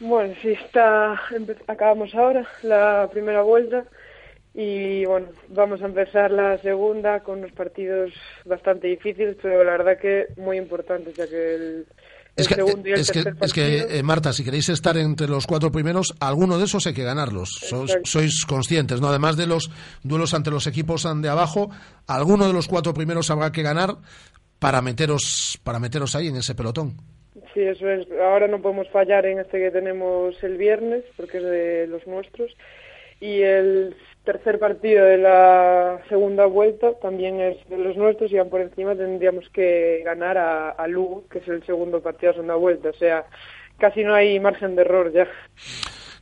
Bueno, 0.00 0.34
sí, 0.42 0.48
está, 0.48 1.20
acabamos 1.68 2.12
ahora 2.14 2.44
la 2.64 3.08
primera 3.12 3.42
vuelta 3.42 3.84
y 4.54 5.04
bueno, 5.06 5.28
vamos 5.48 5.80
a 5.80 5.86
empezar 5.86 6.30
la 6.32 6.58
segunda 6.58 7.20
con 7.20 7.38
unos 7.38 7.52
partidos 7.52 8.12
bastante 8.44 8.88
difíciles, 8.88 9.36
pero 9.40 9.62
la 9.62 9.72
verdad 9.78 9.98
que 9.98 10.26
muy 10.36 10.58
importantes, 10.58 11.14
ya 11.16 11.26
que 11.28 11.54
el, 11.54 11.86
Es 12.34 12.48
que, 12.48 12.54
segundo 12.54 12.88
y 12.88 12.92
el 12.92 13.00
es 13.00 13.10
que, 13.10 13.22
tercer 13.22 13.44
es 13.44 13.52
que 13.52 13.98
eh, 13.98 14.02
Marta, 14.02 14.32
si 14.32 14.42
queréis 14.42 14.68
estar 14.70 14.96
entre 14.96 15.28
los 15.28 15.46
cuatro 15.46 15.70
primeros, 15.70 16.14
alguno 16.18 16.58
de 16.58 16.64
esos 16.64 16.86
hay 16.86 16.94
que 16.94 17.04
ganarlos. 17.04 17.50
Sois, 17.68 17.98
sois 18.04 18.46
conscientes, 18.46 19.00
¿no? 19.00 19.08
Además 19.08 19.36
de 19.36 19.46
los 19.46 19.70
duelos 20.02 20.32
ante 20.32 20.50
los 20.50 20.66
equipos 20.66 21.06
de 21.14 21.28
abajo, 21.28 21.70
alguno 22.06 22.46
de 22.46 22.54
los 22.54 22.68
cuatro 22.68 22.94
primeros 22.94 23.30
habrá 23.30 23.52
que 23.52 23.62
ganar 23.62 23.96
para 24.58 24.80
meteros, 24.80 25.58
para 25.62 25.78
meteros 25.78 26.14
ahí 26.14 26.28
en 26.28 26.36
ese 26.36 26.54
pelotón. 26.54 26.96
Sí, 27.52 27.60
eso 27.60 27.88
es. 27.90 28.06
Ahora 28.22 28.48
no 28.48 28.62
podemos 28.62 28.88
fallar 28.88 29.26
en 29.26 29.38
este 29.38 29.58
que 29.58 29.70
tenemos 29.70 30.34
el 30.42 30.56
viernes, 30.56 31.04
porque 31.16 31.38
es 31.38 31.44
de 31.44 31.86
los 31.86 32.06
nuestros. 32.06 32.50
Y 33.20 33.42
el 33.42 33.94
tercer 34.24 34.58
partido 34.58 35.04
de 35.04 35.18
la 35.18 36.00
segunda 36.08 36.46
vuelta 36.46 36.94
también 37.00 37.40
es 37.40 37.56
de 37.68 37.76
los 37.76 37.96
nuestros 37.96 38.30
y 38.30 38.38
aún 38.38 38.50
por 38.50 38.60
encima 38.60 38.94
tendríamos 38.94 39.48
que 39.50 40.02
ganar 40.04 40.38
a, 40.38 40.70
a 40.70 40.86
Lugo, 40.86 41.24
que 41.28 41.38
es 41.38 41.48
el 41.48 41.64
segundo 41.64 42.00
partido 42.00 42.32
de 42.32 42.38
la 42.38 42.42
segunda 42.42 42.54
vuelta. 42.54 42.90
O 42.90 42.94
sea, 42.94 43.24
casi 43.78 44.04
no 44.04 44.14
hay 44.14 44.38
margen 44.38 44.76
de 44.76 44.82
error 44.82 45.12
ya. 45.12 45.26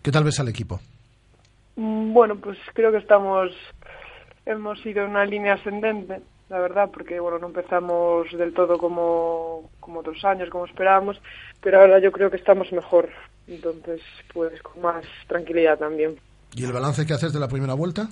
¿Qué 0.02 0.10
tal 0.10 0.24
ves 0.24 0.40
al 0.40 0.48
equipo? 0.48 0.80
Mm, 1.76 2.12
Bueno, 2.12 2.36
pues 2.36 2.58
creo 2.72 2.90
que 2.90 2.98
estamos, 2.98 3.50
hemos 4.46 4.84
ido 4.86 5.04
en 5.04 5.10
una 5.10 5.24
línea 5.26 5.54
ascendente, 5.54 6.20
la 6.48 6.58
verdad, 6.58 6.90
porque 6.92 7.20
bueno, 7.20 7.38
no 7.38 7.48
empezamos 7.48 8.30
del 8.32 8.54
todo 8.54 8.78
como, 8.78 9.70
como 9.78 10.00
otros 10.00 10.24
años, 10.24 10.48
como 10.48 10.64
esperábamos, 10.64 11.20
pero 11.62 11.80
ahora 11.80 11.98
yo 11.98 12.12
creo 12.12 12.30
que 12.30 12.38
estamos 12.38 12.72
mejor, 12.72 13.10
entonces 13.46 14.00
pues 14.32 14.60
con 14.62 14.82
más 14.82 15.04
tranquilidad 15.28 15.78
también. 15.78 16.16
¿Y 16.54 16.64
el 16.64 16.72
balance 16.72 17.06
que 17.06 17.14
haces 17.14 17.32
de 17.32 17.40
la 17.40 17.48
primera 17.48 17.74
vuelta? 17.74 18.08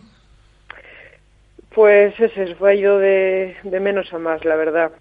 Pues 1.75 2.19
ese 2.19 2.55
fue 2.57 2.77
ido 2.77 2.99
de, 2.99 3.57
de 3.63 3.81
menos 3.81 4.13
a 4.13 4.19
más, 4.19 4.45
la 4.45 4.57
verdad. 4.57 4.93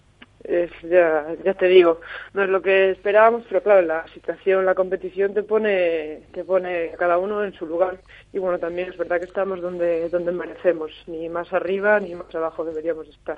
es, 0.43 0.71
ya, 0.83 1.25
ya 1.43 1.53
te 1.53 1.67
digo, 1.67 1.99
no 2.33 2.43
es 2.43 2.49
lo 2.49 2.61
que 2.61 2.91
esperábamos, 2.91 3.43
pero 3.47 3.61
claro, 3.61 3.81
la 3.81 4.05
situación, 4.13 4.65
la 4.65 4.75
competición 4.75 5.33
te 5.33 5.43
pone, 5.43 6.21
te 6.33 6.43
pone 6.43 6.91
a 6.93 6.97
cada 6.97 7.17
uno 7.17 7.43
en 7.43 7.53
su 7.53 7.65
lugar. 7.65 7.99
Y 8.31 8.39
bueno, 8.39 8.57
también 8.57 8.89
es 8.89 8.97
verdad 8.97 9.19
que 9.19 9.25
estamos 9.25 9.61
donde, 9.61 10.09
donde 10.09 10.31
merecemos, 10.31 10.91
ni 11.07 11.27
más 11.29 11.51
arriba 11.53 11.99
ni 11.99 12.15
más 12.15 12.33
abajo 12.33 12.63
deberíamos 12.63 13.07
estar. 13.09 13.37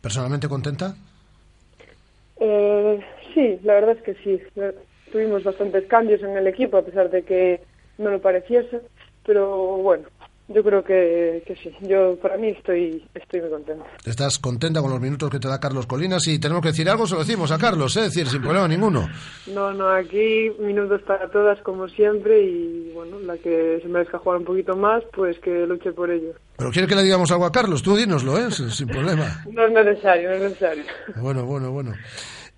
¿Personalmente 0.00 0.48
contenta? 0.48 0.94
Eh, 2.38 3.00
sí, 3.32 3.58
la 3.62 3.74
verdad 3.74 3.96
es 3.96 4.02
que 4.02 4.14
sí. 4.22 4.42
Tuvimos 5.10 5.42
bastantes 5.42 5.86
cambios 5.86 6.22
en 6.22 6.36
el 6.36 6.46
equipo, 6.46 6.76
a 6.76 6.84
pesar 6.84 7.08
de 7.10 7.22
que 7.22 7.62
no 7.96 8.10
lo 8.10 8.20
pareciese, 8.20 8.82
pero 9.26 9.76
bueno, 9.78 10.04
yo 10.48 10.62
creo 10.62 10.84
que, 10.84 11.42
que 11.44 11.56
sí. 11.56 11.72
Yo, 11.80 12.16
para 12.16 12.36
mí, 12.36 12.50
estoy, 12.50 13.04
estoy 13.14 13.40
muy 13.40 13.50
contenta. 13.50 13.84
¿Estás 14.04 14.38
contenta 14.38 14.80
con 14.80 14.90
los 14.90 15.00
minutos 15.00 15.28
que 15.28 15.40
te 15.40 15.48
da 15.48 15.58
Carlos 15.58 15.86
Colinas? 15.86 16.22
Si 16.22 16.38
tenemos 16.38 16.62
que 16.62 16.68
decir 16.68 16.88
algo, 16.88 17.06
se 17.06 17.14
lo 17.14 17.20
decimos 17.20 17.50
a 17.50 17.58
Carlos, 17.58 17.96
¿eh? 17.96 18.06
es 18.06 18.14
decir, 18.14 18.28
sin 18.28 18.42
problema 18.42 18.68
ninguno. 18.68 19.08
No, 19.52 19.72
no, 19.72 19.88
aquí 19.88 20.52
minutos 20.60 21.02
para 21.02 21.28
todas, 21.30 21.60
como 21.62 21.88
siempre, 21.88 22.40
y 22.42 22.92
bueno, 22.94 23.18
la 23.18 23.36
que 23.38 23.80
se 23.82 23.88
merezca 23.88 24.18
jugar 24.18 24.38
un 24.38 24.44
poquito 24.44 24.76
más, 24.76 25.02
pues 25.12 25.36
que 25.40 25.66
luche 25.66 25.90
por 25.90 26.10
ello. 26.12 26.32
¿Pero 26.56 26.70
quieres 26.70 26.88
que 26.88 26.94
le 26.94 27.02
digamos 27.02 27.32
algo 27.32 27.44
a 27.44 27.52
Carlos? 27.52 27.82
Tú 27.82 27.96
dínoslo, 27.96 28.38
¿eh? 28.38 28.50
sin 28.50 28.86
problema. 28.86 29.42
No 29.50 29.66
es 29.66 29.72
necesario, 29.72 30.28
no 30.28 30.34
es 30.36 30.42
necesario. 30.42 30.84
Bueno, 31.16 31.44
bueno, 31.44 31.72
bueno. 31.72 31.92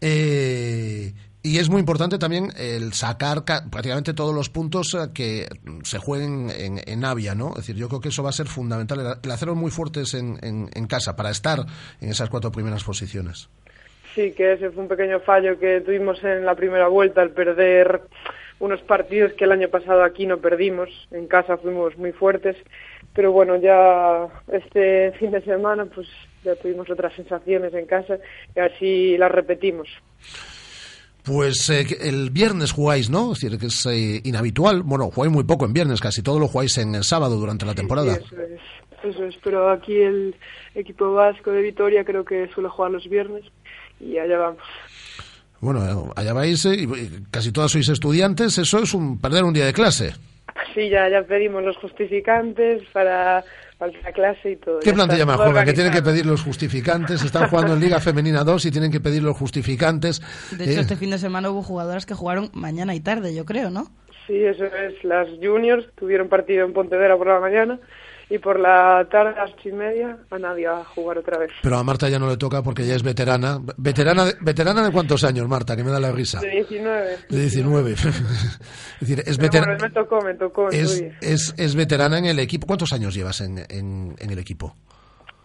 Eh, 0.01 1.12
y 1.43 1.59
es 1.59 1.69
muy 1.70 1.81
importante 1.81 2.19
también 2.19 2.52
el 2.56 2.93
sacar 2.93 3.44
ca- 3.44 3.65
prácticamente 3.70 4.12
todos 4.15 4.35
los 4.35 4.48
puntos 4.51 4.94
eh, 4.94 5.09
que 5.15 5.47
se 5.85 5.98
jueguen 5.98 6.51
en, 6.51 6.81
en 6.86 7.05
Avia, 7.05 7.35
¿no? 7.35 7.51
Es 7.51 7.56
decir, 7.59 7.77
yo 7.77 7.89
creo 7.89 8.01
que 8.01 8.09
eso 8.09 8.23
va 8.23 8.31
a 8.31 8.32
ser 8.32 8.47
fundamental, 8.47 9.19
el 9.23 9.31
hacerlos 9.31 9.56
muy 9.56 9.70
fuertes 9.70 10.15
en, 10.15 10.39
en- 10.43 10.69
en 10.74 10.86
casa 10.86 11.15
para 11.16 11.31
estar 11.31 11.60
en 12.01 12.09
esas 12.10 12.28
cuatro 12.28 12.51
primeras 12.52 12.82
posiciones. 12.85 13.48
Sí, 14.15 14.32
que 14.32 14.55
ese 14.55 14.70
fue 14.70 14.82
un 14.82 14.89
pequeño 14.89 15.20
fallo 15.20 15.59
que 15.60 15.81
tuvimos 15.81 16.23
en 16.24 16.44
la 16.44 16.55
primera 16.56 16.89
vuelta 16.89 17.23
al 17.23 17.31
perder 17.31 18.02
unos 18.59 18.81
partidos 18.82 19.32
que 19.35 19.44
el 19.44 19.52
año 19.52 19.69
pasado 19.69 20.02
aquí 20.02 20.27
no 20.27 20.39
perdimos. 20.39 20.89
En 21.12 21.28
casa 21.28 21.56
fuimos 21.59 21.97
muy 21.97 22.10
fuertes, 22.10 22.56
pero 23.15 23.31
bueno, 23.31 23.56
ya 23.56 24.27
este 24.52 25.12
fin 25.20 25.31
de 25.31 25.40
semana 25.43 25.86
pues 25.86 26.09
ya 26.43 26.56
tuvimos 26.56 26.90
otras 26.90 27.15
sensaciones 27.15 27.73
en 27.74 27.86
casa 27.86 28.19
y 28.56 28.59
así 28.60 29.16
las 29.19 29.31
repetimos. 29.31 29.86
Pues 31.29 31.69
eh, 31.69 31.87
el 32.01 32.31
viernes 32.31 32.73
jugáis, 32.73 33.11
¿no? 33.11 33.33
Es 33.33 33.41
decir, 33.41 33.59
que 33.59 33.67
es 33.67 33.85
eh, 33.85 34.23
inhabitual. 34.25 34.83
Bueno, 34.83 35.11
jugáis 35.11 35.31
muy 35.31 35.45
poco 35.45 35.67
en 35.67 35.75
viernes, 35.75 36.01
casi 36.01 36.23
todo 36.23 36.39
lo 36.39 36.49
jugáis 36.49 36.79
en 36.79 36.95
el 36.95 37.05
sábado 37.05 37.37
durante 37.37 37.67
la 37.67 37.75
temporada. 37.75 38.15
Sí, 38.15 38.23
eso 38.25 38.41
es, 38.41 38.61
eso 39.05 39.25
es, 39.25 39.37
pero 39.45 39.71
aquí 39.71 39.95
el 39.95 40.35
equipo 40.75 41.13
vasco 41.13 41.51
de 41.51 41.61
Vitoria 41.61 42.03
creo 42.03 42.25
que 42.25 42.49
suele 42.55 42.71
jugar 42.71 42.93
los 42.93 43.07
viernes 43.11 43.45
y 44.01 44.17
allá 44.17 44.39
vamos. 44.39 44.63
Bueno, 45.61 46.13
allá 46.17 46.33
vais, 46.33 46.65
eh, 46.65 46.77
y 46.77 46.85
y 46.85 47.11
casi 47.31 47.53
todas 47.53 47.73
sois 47.73 47.89
estudiantes, 47.91 48.57
eso 48.57 48.79
es 48.79 48.95
un 48.95 49.21
perder 49.21 49.45
un 49.45 49.53
día 49.53 49.67
de 49.67 49.75
clase. 49.75 50.15
Sí, 50.75 50.89
ya, 50.89 51.11
ya 51.11 51.23
pedimos 51.25 51.63
los 51.63 51.77
justificantes 51.77 52.85
para, 52.93 53.45
la 53.81 54.13
clase 54.13 54.53
y 54.53 54.57
todo. 54.57 54.81
¿Qué 54.81 54.93
plantilla 54.93 55.25
más 55.25 55.37
juega? 55.37 55.65
Que 55.65 55.73
tienen 55.73 55.93
que 55.93 56.03
pedir 56.03 56.27
los 56.27 56.43
justificantes, 56.43 57.23
están 57.23 57.49
jugando 57.49 57.75
en 57.75 57.81
Liga 57.81 58.01
Femenina 58.01 58.43
2 58.45 58.67
y 58.67 58.71
tienen 58.71 58.91
que 58.91 59.01
pedir 59.01 59.23
los 59.23 59.37
justificantes. 59.37 60.21
De 60.57 60.65
hecho, 60.65 60.79
Eh, 60.79 60.81
este 60.81 60.97
fin 60.97 61.11
de 61.11 61.19
semana 61.19 61.51
hubo 61.51 61.63
jugadoras 61.63 62.05
que 62.05 62.15
jugaron 62.15 62.51
mañana 62.55 62.95
y 62.95 63.01
tarde, 63.01 63.35
yo 63.35 63.45
creo, 63.45 63.71
¿no? 63.71 63.87
Sí, 64.27 64.45
eso 64.45 64.65
es. 64.65 65.03
Las 65.05 65.29
juniors 65.43 65.87
tuvieron 65.97 66.29
partido 66.29 66.67
en 66.67 66.73
Pontevedra 66.73 67.17
por 67.17 67.29
la 67.29 67.41
mañana 67.41 67.79
y 68.31 68.39
por 68.39 68.61
la 68.61 69.07
tarde 69.11 69.31
a 69.39 69.45
las 69.47 69.53
ocho 69.55 69.69
y 69.71 69.73
media 69.73 70.19
a 70.31 70.39
nadie 70.39 70.67
a 70.67 70.85
jugar 70.85 71.19
otra 71.19 71.39
vez. 71.39 71.51
Pero 71.63 71.77
a 71.79 71.85
Marta 71.85 72.09
ya 72.09 72.19
no 72.19 72.29
le 72.29 72.37
toca 72.37 72.63
porque 72.63 72.87
ya 72.87 72.95
es 72.95 73.03
veterana. 73.03 73.59
¿Veterana 73.77 74.27
de, 74.27 74.35
veterana 74.41 74.85
de 74.85 74.93
cuántos 74.93 75.25
años, 75.25 75.49
Marta? 75.49 75.75
Que 75.77 75.83
me 75.85 75.91
da 75.91 75.99
la 76.01 76.13
risa. 76.13 76.41
De 76.41 76.51
19. 76.51 77.17
De 77.31 77.41
19. 77.41 77.91
es 77.93 78.03
decir, 79.01 79.21
es, 79.27 79.39
Pero 79.39 79.49
veter- 79.51 79.65
bueno, 79.65 79.79
me 79.83 79.91
tocó, 79.91 80.21
me 80.21 80.35
tocó. 80.35 80.69
es, 80.71 81.03
es, 81.21 81.55
es 81.57 81.75
veterana 81.75 82.19
en 82.19 82.27
el 82.27 82.39
equipo. 82.39 82.67
¿Cuántos 82.67 82.93
años 82.93 83.15
llevas 83.15 83.41
en, 83.41 83.59
en, 83.71 84.15
en 84.19 84.31
el 84.31 84.39
equipo? 84.39 84.75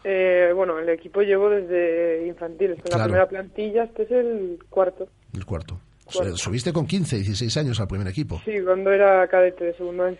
Eh, 0.04 0.52
bueno, 0.54 0.78
el 0.80 0.90
equipo 0.90 1.22
llevo 1.22 1.50
desde 1.50 2.28
infantil. 2.28 2.72
En 2.72 2.78
la 2.78 2.84
Claro. 2.84 3.04
primera 3.06 3.28
plantilla, 3.30 3.84
este 3.86 4.04
es 4.04 4.12
el 4.12 4.60
cuarto. 4.70 5.08
El 5.34 5.46
cuarto. 5.46 5.80
Cuarto. 6.14 6.36
Subiste 6.36 6.74
con 6.74 6.86
15, 6.86 7.16
16 7.16 7.56
años 7.58 7.80
al 7.80 7.88
primer 7.88 8.08
equipo. 8.10 8.42
Sí, 8.44 8.52
cuando 8.66 8.92
era 8.92 9.26
cadete 9.30 9.64
de 9.64 9.74
segundo 9.76 10.04
año. 10.04 10.18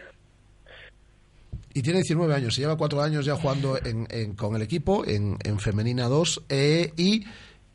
Y 1.74 1.82
tiene 1.82 2.00
19 2.00 2.34
años, 2.36 2.54
se 2.56 2.62
lleva 2.62 2.78
cuatro 2.78 3.02
años 3.02 3.26
ya 3.26 3.36
jugando 3.36 3.78
en, 3.84 4.08
en- 4.12 4.34
con 4.36 4.56
el 4.56 4.62
equipo 4.62 5.06
en, 5.06 5.38
en 5.44 5.60
Femenina 5.60 6.08
2 6.08 6.44
eh, 6.50 6.94
y 6.98 7.24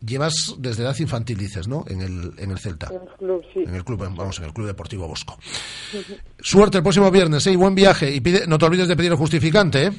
llevas 0.01 0.55
desde 0.59 0.85
edad 0.85 0.97
infantil, 1.01 1.37
dices, 1.39 1.67
¿no? 1.67 1.85
En 1.89 2.01
el, 2.03 2.33
en 2.39 2.53
el 2.53 2.59
Celta. 2.59 2.87
En 2.89 3.01
el 3.03 3.09
club, 3.19 3.43
sí. 3.53 3.65
En 3.67 3.75
el 3.75 3.85
club, 3.85 3.99
vamos, 3.99 4.39
en 4.39 4.45
el 4.45 4.53
Club 4.53 4.69
Deportivo 4.69 5.09
Bosco. 5.09 5.37
Suerte 6.41 6.77
el 6.79 6.83
próximo 6.85 7.11
viernes, 7.11 7.45
¿eh? 7.49 7.53
Y 7.53 7.57
buen 7.57 7.75
viaje. 7.75 8.15
Y 8.15 8.21
pide, 8.21 8.47
no 8.47 8.59
te 8.59 8.67
olvides 8.67 8.87
de 8.87 8.97
pedir 8.97 9.11
el 9.11 9.17
justificante, 9.19 9.87
¿eh? 9.87 9.93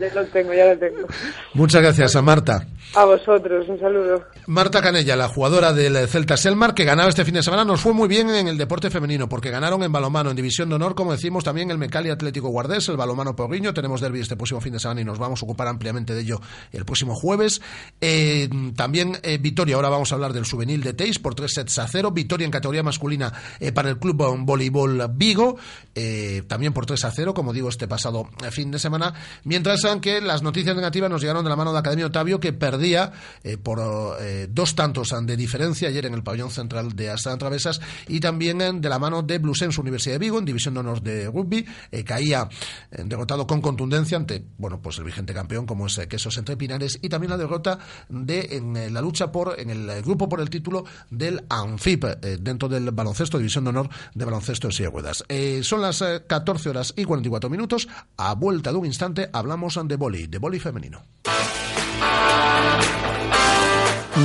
Ya 0.00 0.14
lo 0.14 0.24
tengo, 0.26 0.52
ya 0.52 0.66
lo 0.66 0.78
tengo. 0.78 1.06
Muchas 1.54 1.82
gracias 1.82 2.16
a 2.16 2.22
Marta. 2.22 2.66
A 2.94 3.04
vosotros, 3.04 3.68
un 3.68 3.78
saludo. 3.78 4.24
Marta 4.46 4.82
Canella, 4.82 5.16
la 5.16 5.28
jugadora 5.28 5.72
del 5.72 6.08
Celta 6.08 6.36
Selmar, 6.36 6.74
que 6.74 6.84
ganaba 6.84 7.08
este 7.08 7.24
fin 7.24 7.34
de 7.34 7.42
semana, 7.42 7.64
nos 7.64 7.80
fue 7.80 7.92
muy 7.92 8.08
bien 8.08 8.30
en 8.30 8.48
el 8.48 8.58
deporte 8.58 8.90
femenino, 8.90 9.28
porque 9.28 9.50
ganaron 9.50 9.82
en 9.82 9.92
balomano, 9.92 10.30
en 10.30 10.36
división 10.36 10.68
de 10.68 10.74
honor, 10.74 10.94
como 10.94 11.12
decimos, 11.12 11.44
también 11.44 11.70
el 11.70 11.78
Mecali 11.78 12.10
Atlético 12.10 12.48
Guardés, 12.48 12.88
el 12.88 12.96
balomano 12.96 13.36
Porriño, 13.36 13.72
tenemos 13.72 14.00
derby 14.00 14.20
este 14.20 14.36
próximo 14.36 14.60
fin 14.60 14.72
de 14.72 14.80
semana 14.80 15.00
y 15.00 15.04
nos 15.04 15.18
vamos 15.18 15.42
a 15.42 15.44
ocupar 15.44 15.68
ampliamente 15.68 16.14
de 16.14 16.20
ello 16.20 16.40
el 16.72 16.84
próximo 16.84 17.14
jueves. 17.14 17.60
Eh, 18.00 18.48
también 18.74 19.18
eh, 19.22 19.38
Vitoria, 19.38 19.76
ahora 19.76 19.88
vamos 19.88 20.10
a 20.10 20.14
hablar 20.16 20.32
del 20.32 20.44
juvenil 20.44 20.82
de 20.82 20.94
Teis, 20.94 21.18
por 21.18 21.34
tres 21.34 21.52
sets 21.54 21.78
a 21.78 21.86
cero, 21.86 22.10
Vitoria 22.10 22.44
en 22.44 22.50
categoría 22.50 22.82
masculina 22.82 23.32
eh, 23.60 23.72
para 23.72 23.90
el 23.90 23.98
Club 23.98 24.36
Voleibol 24.38 25.08
Vigo, 25.14 25.56
eh, 25.94 26.42
también 26.48 26.72
por 26.72 26.86
3 26.86 27.04
a 27.04 27.10
0, 27.10 27.34
como 27.34 27.52
digo, 27.52 27.68
este 27.68 27.88
pasado 27.88 28.28
fin 28.50 28.70
de 28.70 28.78
semana, 28.78 29.14
mientras 29.44 29.86
que 30.00 30.20
las 30.20 30.42
noticias 30.42 30.76
negativas 30.76 31.10
nos 31.10 31.20
llegaron 31.20 31.44
de 31.44 31.50
la 31.50 31.56
mano 31.56 31.72
de 31.72 31.78
Academia 31.78 32.06
Otavio, 32.06 32.40
que 32.40 32.52
perdía 32.52 33.12
eh, 33.42 33.56
por 33.56 33.80
eh, 34.20 34.48
dos 34.50 34.74
tantos 34.74 35.14
de 35.22 35.36
diferencia 35.36 35.88
ayer 35.88 36.06
en 36.06 36.14
el 36.14 36.22
pabellón 36.22 36.50
central 36.50 36.94
de 36.94 37.10
Astana 37.10 37.38
Travesas 37.38 37.80
y 38.08 38.20
también 38.20 38.80
de 38.80 38.88
la 38.88 38.98
mano 38.98 39.22
de 39.22 39.38
Blusens 39.38 39.78
Universidad 39.78 40.14
de 40.14 40.18
Vigo 40.18 40.38
en 40.38 40.44
división 40.44 40.74
de 40.74 40.80
honor 40.80 41.02
de 41.02 41.26
rugby 41.26 41.66
eh, 41.90 42.04
caía 42.04 42.48
derrotado 42.90 43.46
con 43.46 43.60
contundencia 43.60 44.16
ante 44.16 44.44
bueno 44.58 44.80
pues 44.80 44.98
el 44.98 45.04
vigente 45.04 45.34
campeón 45.34 45.66
como 45.66 45.86
es 45.86 45.98
Quesos 46.08 46.36
Entre 46.38 46.56
Pinares 46.56 46.98
y 47.02 47.08
también 47.08 47.30
la 47.30 47.36
derrota 47.36 47.78
de 48.08 48.48
en 48.52 48.92
la 48.92 49.00
lucha 49.00 49.32
por 49.32 49.58
en 49.58 49.70
el 49.70 50.02
grupo 50.02 50.28
por 50.28 50.40
el 50.40 50.50
título 50.50 50.84
del 51.10 51.44
Anfip 51.48 52.04
dentro 52.04 52.68
del 52.68 52.90
baloncesto 52.90 53.38
división 53.38 53.64
de 53.64 53.70
honor 53.70 53.88
de 54.14 54.24
baloncesto 54.24 54.68
de 54.68 54.90
Eh, 55.28 55.60
son 55.62 55.80
las 55.80 56.02
eh, 56.02 56.22
14 56.26 56.70
horas 56.70 56.92
y 56.96 57.04
44 57.04 57.50
minutos. 57.50 57.88
A 58.16 58.34
vuelta 58.34 58.70
de 58.70 58.78
un 58.78 58.86
instante 58.86 59.19
hablamos 59.32 59.78
de 59.84 59.96
boli 59.96 60.26
de 60.26 60.38
boli 60.38 60.58
femenino 60.58 61.02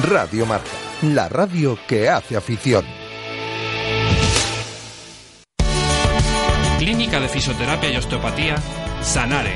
Radio 0.03 0.45
Marca, 0.45 0.69
la 1.01 1.30
radio 1.30 1.77
que 1.88 2.09
hace 2.09 2.35
afición. 2.35 2.84
Clínica 6.80 7.19
de 7.19 7.30
Fisioterapia 7.30 7.91
y 7.91 7.95
Osteopatía, 7.95 8.57
Sanare. 9.01 9.55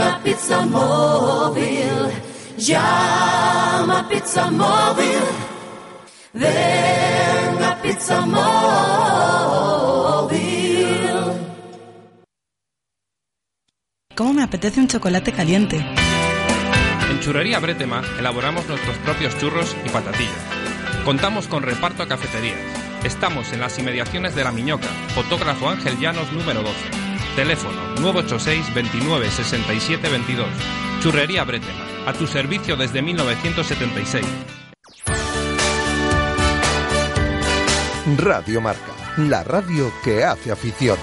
A 0.00 0.20
Pizza 0.22 0.64
Móvil. 0.66 2.12
Llama 2.56 4.08
Pizza 4.08 4.50
Móvil. 4.50 5.18
Ven 6.32 7.62
a 7.62 7.80
Pizza 7.82 8.26
Móvil. 8.26 8.38
¿Cómo 14.14 14.32
me 14.32 14.42
apetece 14.42 14.80
un 14.80 14.88
chocolate 14.88 15.32
caliente? 15.32 15.76
En 17.10 17.20
Churrería 17.20 17.58
Bretema 17.60 18.02
elaboramos 18.18 18.66
nuestros 18.68 18.96
propios 18.98 19.38
churros 19.38 19.76
y 19.84 19.88
patatillas. 19.88 20.34
Contamos 21.04 21.46
con 21.46 21.62
reparto 21.62 22.02
a 22.02 22.08
cafeterías. 22.08 22.58
Estamos 23.04 23.52
en 23.52 23.60
las 23.60 23.78
inmediaciones 23.78 24.34
de 24.34 24.42
La 24.44 24.50
Miñoca, 24.50 24.88
fotógrafo 25.14 25.68
Ángel 25.68 25.98
Llanos 26.00 26.32
número 26.32 26.62
12. 26.62 27.07
Teléfono 27.38 27.80
986 28.00 28.74
29 28.74 29.30
67 29.30 30.08
22. 30.08 30.48
Churrería 31.00 31.44
Bretema, 31.44 31.84
a 32.04 32.12
tu 32.12 32.26
servicio 32.26 32.76
desde 32.76 33.00
1976. 33.00 34.26
Radio 38.16 38.60
Marca, 38.60 38.92
la 39.18 39.44
radio 39.44 39.92
que 40.02 40.24
hace 40.24 40.50
afición. 40.50 40.98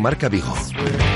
Marca 0.00 0.28
Vigo. 0.28 1.13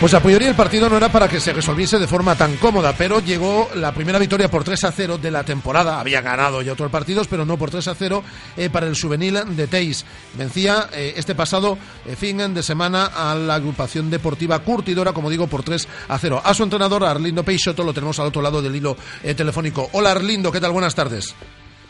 Pues 0.00 0.14
a 0.14 0.22
priori 0.22 0.46
el 0.46 0.54
partido 0.54 0.88
no 0.88 0.96
era 0.96 1.12
para 1.12 1.28
que 1.28 1.40
se 1.40 1.52
resolviese 1.52 1.98
de 1.98 2.06
forma 2.06 2.34
tan 2.34 2.56
cómoda, 2.56 2.94
pero 2.96 3.20
llegó 3.20 3.68
la 3.74 3.92
primera 3.92 4.18
victoria 4.18 4.50
por 4.50 4.64
3 4.64 4.84
a 4.84 4.92
0 4.92 5.18
de 5.18 5.30
la 5.30 5.44
temporada. 5.44 6.00
Había 6.00 6.22
ganado 6.22 6.62
ya 6.62 6.72
otros 6.72 6.90
partidos, 6.90 7.28
pero 7.28 7.44
no 7.44 7.58
por 7.58 7.70
3 7.70 7.86
a 7.86 7.94
0 7.94 8.24
eh, 8.56 8.70
para 8.70 8.86
el 8.86 8.98
juvenil 8.98 9.38
de 9.54 9.66
Teis. 9.66 10.06
Vencía 10.38 10.88
eh, 10.94 11.12
este 11.18 11.34
pasado 11.34 11.76
eh, 12.06 12.16
fin 12.16 12.38
de 12.54 12.62
semana 12.62 13.10
a 13.14 13.34
la 13.34 13.56
agrupación 13.56 14.08
deportiva 14.08 14.60
Curtidora, 14.60 15.12
como 15.12 15.28
digo, 15.28 15.48
por 15.48 15.62
3 15.62 15.86
a 16.08 16.18
0. 16.18 16.40
A 16.42 16.54
su 16.54 16.62
entrenador, 16.62 17.04
Arlindo 17.04 17.44
Peixoto, 17.44 17.84
lo 17.84 17.92
tenemos 17.92 18.18
al 18.20 18.28
otro 18.28 18.40
lado 18.40 18.62
del 18.62 18.74
hilo 18.74 18.96
eh, 19.22 19.34
telefónico. 19.34 19.90
Hola 19.92 20.12
Arlindo, 20.12 20.50
¿qué 20.50 20.62
tal? 20.62 20.72
Buenas 20.72 20.94
tardes. 20.94 21.34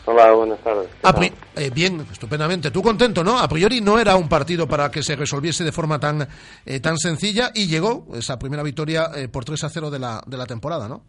Hola, 0.05 0.31
buenas 0.31 0.59
tardes. 0.59 0.89
Eh, 1.55 1.69
bien, 1.73 2.01
estupendamente. 2.11 2.71
Tú 2.71 2.81
contento, 2.81 3.23
¿no? 3.23 3.37
A 3.37 3.47
priori 3.47 3.81
no 3.81 3.99
era 3.99 4.15
un 4.15 4.27
partido 4.27 4.67
para 4.67 4.89
que 4.89 5.03
se 5.03 5.15
resolviese 5.15 5.63
de 5.63 5.71
forma 5.71 5.99
tan, 5.99 6.27
eh, 6.65 6.79
tan 6.79 6.97
sencilla 6.97 7.51
y 7.53 7.67
llegó 7.67 8.07
esa 8.15 8.39
primera 8.39 8.63
victoria 8.63 9.11
eh, 9.15 9.27
por 9.27 9.45
3 9.45 9.63
a 9.63 9.69
0 9.69 9.91
de 9.91 9.99
la, 9.99 10.21
de 10.25 10.37
la 10.37 10.45
temporada, 10.45 10.87
¿no? 10.87 11.03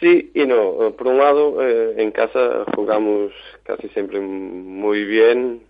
Sí 0.00 0.32
y 0.34 0.44
no. 0.44 0.86
Eh, 0.86 0.90
Por 0.90 1.06
un 1.06 1.18
lado, 1.18 1.62
eh, 1.62 1.94
en 1.98 2.10
casa 2.10 2.64
jugamos 2.74 3.32
casi 3.62 3.88
siempre 3.90 4.20
muy 4.20 5.04
bien. 5.04 5.62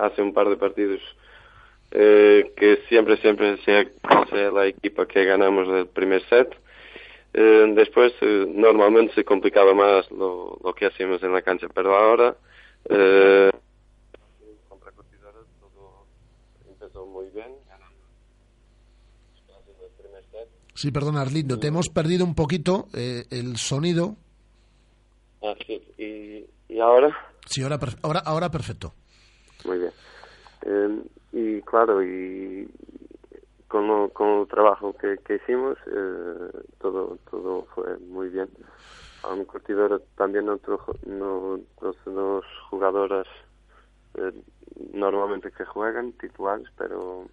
Hace 0.00 0.22
un 0.22 0.32
par 0.32 0.48
de 0.48 0.56
partidos 0.56 1.00
eh, 1.90 2.52
que 2.56 2.80
siempre, 2.88 3.16
siempre 3.18 3.56
sea, 3.64 3.86
sea 4.30 4.50
la 4.50 4.66
equipa 4.66 5.06
que 5.06 5.24
ganamos 5.24 5.68
el 5.68 5.86
primer 5.86 6.22
set. 6.28 6.54
Eh, 7.34 7.72
después, 7.74 8.12
eh, 8.20 8.46
normalmente 8.48 9.14
se 9.14 9.24
complicaba 9.24 9.74
más 9.74 10.10
lo, 10.10 10.58
lo 10.62 10.74
que 10.74 10.86
hacíamos 10.86 11.22
en 11.22 11.32
la 11.32 11.42
cancha, 11.42 11.68
pero 11.72 11.94
ahora 11.94 12.36
eh, 12.88 13.50
contra 14.68 14.90
todo 14.92 16.06
empezó 16.68 17.06
muy 17.06 17.26
bien. 17.30 17.52
Sí, 20.74 20.92
perdona, 20.92 21.22
Arlindo, 21.22 21.58
te 21.58 21.66
hemos 21.66 21.88
perdido 21.88 22.24
un 22.24 22.36
poquito 22.36 22.86
eh, 22.94 23.24
el 23.30 23.56
sonido. 23.56 24.14
Ah, 25.42 25.54
sí. 25.66 25.82
¿Y, 25.98 26.46
y 26.72 26.78
ahora? 26.78 27.16
Sí, 27.46 27.62
ahora, 27.62 27.80
ahora, 28.02 28.20
ahora 28.20 28.48
perfecto. 28.48 28.94
Muy 29.64 29.78
bien. 29.78 29.92
Eh, 30.62 31.02
y 31.32 31.62
claro, 31.62 32.00
y 32.00 32.68
con, 33.68 34.08
con 34.10 34.40
el 34.40 34.48
trabajo 34.48 34.96
que, 34.96 35.18
que 35.18 35.36
hicimos, 35.36 35.78
eh, 35.86 36.50
todo 36.80 37.18
todo 37.30 37.66
fue 37.74 37.98
muy 37.98 38.28
bien. 38.28 38.48
A 39.22 39.32
un 39.32 39.44
curtidor 39.44 40.02
también 40.16 40.46
nosotros, 40.46 40.80
nosotros 41.06 41.96
dos 42.06 42.44
jugadoras 42.70 43.26
eh, 44.14 44.32
normalmente 44.92 45.50
que 45.50 45.64
juegan 45.64 46.12
titulares, 46.12 46.66
pero 46.76 47.26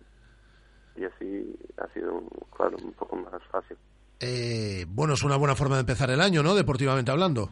y 0.95 1.03
así 1.03 1.55
ha 1.77 1.87
sido, 1.93 2.23
claro, 2.55 2.77
un 2.83 2.93
poco 2.93 3.15
más 3.17 3.41
fácil. 3.51 3.77
Eh, 4.19 4.85
bueno, 4.87 5.13
es 5.13 5.23
una 5.23 5.37
buena 5.37 5.55
forma 5.55 5.75
de 5.75 5.81
empezar 5.81 6.09
el 6.09 6.21
año, 6.21 6.41
¿no? 6.41 6.55
Deportivamente 6.55 7.11
hablando. 7.11 7.49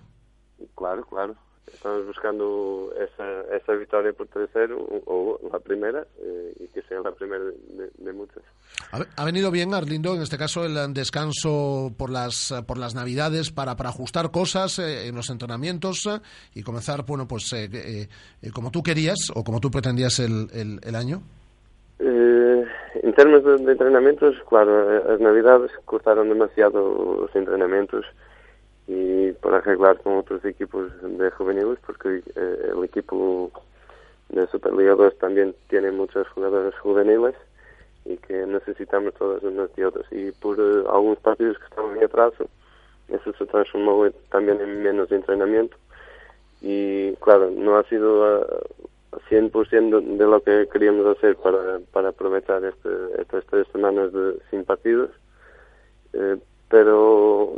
Claro, 0.75 1.03
claro. 1.05 1.35
Estamos 1.71 2.05
buscando 2.05 2.93
esa, 2.97 3.55
esa 3.55 3.73
victoria 3.73 4.13
por 4.13 4.27
tercero 4.27 4.77
o, 4.79 5.39
o 5.41 5.49
la 5.51 5.59
primera 5.59 6.05
eh, 6.19 6.53
y 6.59 6.67
que 6.67 6.81
sea 6.83 6.99
la 7.01 7.11
primera 7.11 7.43
de, 7.43 7.89
de- 7.97 8.13
muchas. 8.13 8.43
Ha, 8.91 8.99
ha 9.21 9.25
venido 9.25 9.49
bien, 9.51 9.73
Arlindo, 9.73 10.13
en 10.15 10.21
este 10.21 10.37
caso 10.37 10.65
el 10.65 10.93
descanso 10.93 11.91
por 11.97 12.09
las, 12.09 12.53
por 12.67 12.77
las 12.77 12.95
Navidades 12.95 13.51
para, 13.51 13.75
para 13.75 13.89
ajustar 13.89 14.31
cosas 14.31 14.77
eh, 14.79 15.07
en 15.07 15.15
los 15.15 15.29
entrenamientos 15.29 16.05
eh, 16.05 16.19
y 16.53 16.63
comenzar, 16.63 17.05
bueno, 17.05 17.27
pues 17.27 17.51
eh, 17.53 18.07
como 18.53 18.69
tú 18.71 18.83
querías 18.83 19.17
o 19.33 19.43
como 19.43 19.59
tú 19.59 19.71
pretendías 19.71 20.19
el, 20.19 20.47
el, 20.53 20.79
el 20.83 20.95
año. 20.95 21.21
En 21.99 23.13
términos 23.15 23.43
de, 23.43 23.57
de 23.65 23.71
entrenamientos, 23.71 24.35
claro, 24.49 25.03
las 25.07 25.19
navidades 25.19 25.71
cortaron 25.85 26.29
demasiado 26.29 27.17
los 27.21 27.35
entrenamientos 27.35 28.05
y 28.87 29.31
por 29.33 29.53
arreglar 29.53 29.99
con 30.01 30.17
otros 30.17 30.43
equipos 30.45 30.91
de 31.01 31.31
juveniles, 31.31 31.79
porque 31.85 32.21
eh, 32.35 32.71
el 32.75 32.83
equipo 32.83 33.51
de 34.29 34.47
Superliga 34.47 34.95
2 34.95 35.17
también 35.19 35.55
tiene 35.69 35.91
muchos 35.91 36.27
jugadores 36.29 36.77
juveniles 36.79 37.35
y 38.05 38.17
que 38.17 38.45
necesitamos 38.45 39.13
todos 39.13 39.43
unos 39.43 39.73
de 39.75 39.85
otros. 39.85 40.05
Y 40.11 40.31
por 40.31 40.59
eh, 40.59 40.83
algunos 40.91 41.19
partidos 41.19 41.57
que 41.59 41.65
estaban 41.65 41.97
en 41.97 42.03
atraso, 42.03 42.45
eso 43.07 43.33
se 43.33 43.45
transformó 43.45 44.09
también 44.29 44.59
en 44.59 44.83
menos 44.83 45.11
entrenamiento. 45.11 45.77
Y 46.61 47.13
claro, 47.17 47.51
no 47.51 47.77
ha 47.77 47.83
sido 47.83 48.25
ah, 48.25 48.47
100% 49.29 50.17
de 50.17 50.25
lo 50.25 50.41
que 50.41 50.67
queríamos 50.71 51.05
hacer 51.17 51.35
para, 51.37 51.79
para 51.91 52.09
aprovechar 52.09 52.63
este, 52.65 52.89
estas 53.19 53.45
tres 53.45 53.67
semanas 53.71 54.11
de, 54.11 54.39
sin 54.49 54.65
partidos. 54.65 55.11
Eh, 56.13 56.37
pero 56.69 57.57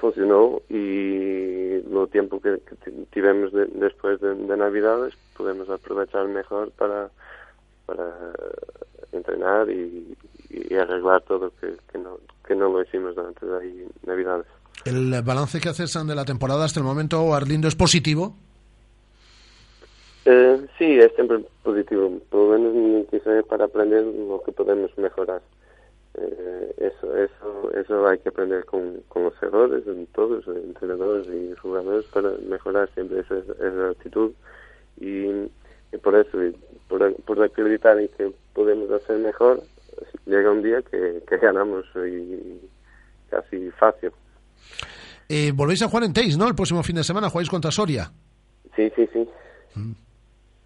funcionou 0.00 0.62
e 0.68 1.82
no 1.86 2.06
tempo 2.06 2.40
que, 2.40 2.58
que 2.66 2.74
ti- 2.82 3.06
tivemos 3.12 3.52
de, 3.52 3.66
despois 3.78 4.20
de, 4.20 4.34
de 4.34 4.56
Navidades 4.56 5.14
podemos 5.36 5.70
aprovechar 5.70 6.26
mejor 6.28 6.70
para 6.72 7.10
para 7.86 8.34
entrenar 9.12 9.70
y, 9.70 10.16
y 10.50 10.74
arreglar 10.74 11.22
todo 11.22 11.52
que, 11.60 11.74
que 11.90 11.98
no 11.98 12.18
que 12.46 12.54
no 12.54 12.68
lo 12.68 12.82
hicimos 12.82 13.14
durante 13.14 13.46
las 13.46 13.62
Navidades. 14.04 14.46
El 14.84 15.22
balance 15.22 15.60
que 15.60 15.68
haces 15.68 15.94
de 16.06 16.14
la 16.14 16.24
temporada 16.24 16.64
hasta 16.64 16.80
el 16.80 16.86
momento, 16.86 17.34
Arlindo, 17.34 17.66
es 17.66 17.74
positivo. 17.74 18.34
Eh, 20.24 20.66
sí, 20.76 20.98
es 20.98 21.12
siempre 21.14 21.38
positivo, 21.62 22.10
por 22.28 22.58
lo 22.58 22.58
menos 22.58 23.06
para 23.48 23.64
aprender 23.66 24.04
lo 24.04 24.42
que 24.44 24.52
podemos 24.52 24.90
mejorar. 24.98 25.40
Eh, 26.18 26.74
eso, 26.78 27.16
eso, 27.16 27.70
eso 27.74 28.08
hay 28.08 28.18
que 28.18 28.30
aprender 28.30 28.64
con, 28.64 29.02
con 29.08 29.24
los 29.24 29.42
errores, 29.42 29.86
en 29.86 30.06
todos, 30.06 30.46
entrenadores 30.46 31.26
y 31.28 31.54
jugadores, 31.56 32.06
para 32.06 32.30
mejorar 32.48 32.88
siempre 32.94 33.20
esa, 33.20 33.36
esa 33.38 33.90
actitud. 33.90 34.32
Y, 34.98 35.26
y 35.92 35.98
por 36.02 36.16
eso, 36.16 36.42
y 36.42 36.56
por, 36.88 37.14
por 37.22 37.42
acreditar 37.42 37.98
en 38.00 38.08
que 38.08 38.32
podemos 38.54 38.90
hacer 38.90 39.18
mejor, 39.18 39.60
llega 40.24 40.50
un 40.50 40.62
día 40.62 40.82
que, 40.82 41.22
que 41.28 41.36
ganamos 41.36 41.84
y 41.96 42.60
casi 43.28 43.70
fácil. 43.72 44.10
Eh, 45.28 45.52
volvéis 45.54 45.82
a 45.82 45.88
jugar 45.88 46.04
en 46.04 46.12
Teis, 46.12 46.38
¿no? 46.38 46.48
El 46.48 46.54
próximo 46.54 46.82
fin 46.82 46.96
de 46.96 47.04
semana 47.04 47.28
jugáis 47.28 47.50
contra 47.50 47.70
Soria. 47.70 48.10
Sí, 48.74 48.90
sí, 48.94 49.08
sí. 49.12 49.28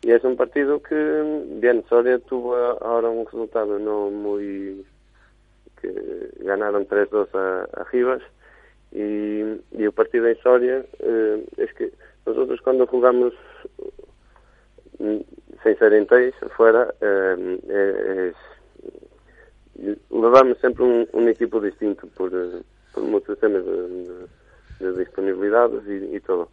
Y 0.02 0.12
es 0.12 0.22
un 0.24 0.36
partido 0.36 0.82
que, 0.82 1.47
bien, 1.60 1.85
Soria 1.89 2.18
tuvo 2.18 2.55
ahora 2.56 3.09
un 3.09 3.24
resultado 3.24 3.78
no 3.78 4.10
muy... 4.10 4.85
que 5.81 6.31
ganaron 6.40 6.86
3-2 6.86 7.28
a, 7.35 7.81
a 7.81 7.85
Rivas 7.85 8.23
y, 8.93 9.40
y 9.73 9.85
el 9.85 9.93
partido 9.93 10.27
en 10.27 10.36
Soria 10.39 10.85
eh, 10.98 11.44
es 11.57 11.73
que 11.74 11.93
nosotros 12.27 12.61
cuando 12.62 12.86
jugamos 12.86 13.32
mm, 14.98 15.19
sin 15.62 15.78
ser 15.78 15.93
en 15.93 16.07
Teis, 16.07 16.35
fuera, 16.57 16.93
eh, 17.01 17.61
eh, 17.69 18.32
levamos 20.11 20.59
sempre 20.59 20.85
un, 20.85 21.09
un 21.12 21.28
equipo 21.28 21.61
distinto 21.61 22.07
por, 22.16 22.31
por 22.93 23.02
muchos 23.05 23.39
temas 23.39 23.65
de, 23.65 23.73
de, 23.73 24.93
de 24.93 24.98
disponibilidades 24.98 25.82
y, 25.86 26.16
y 26.16 26.20
todo. 26.20 26.48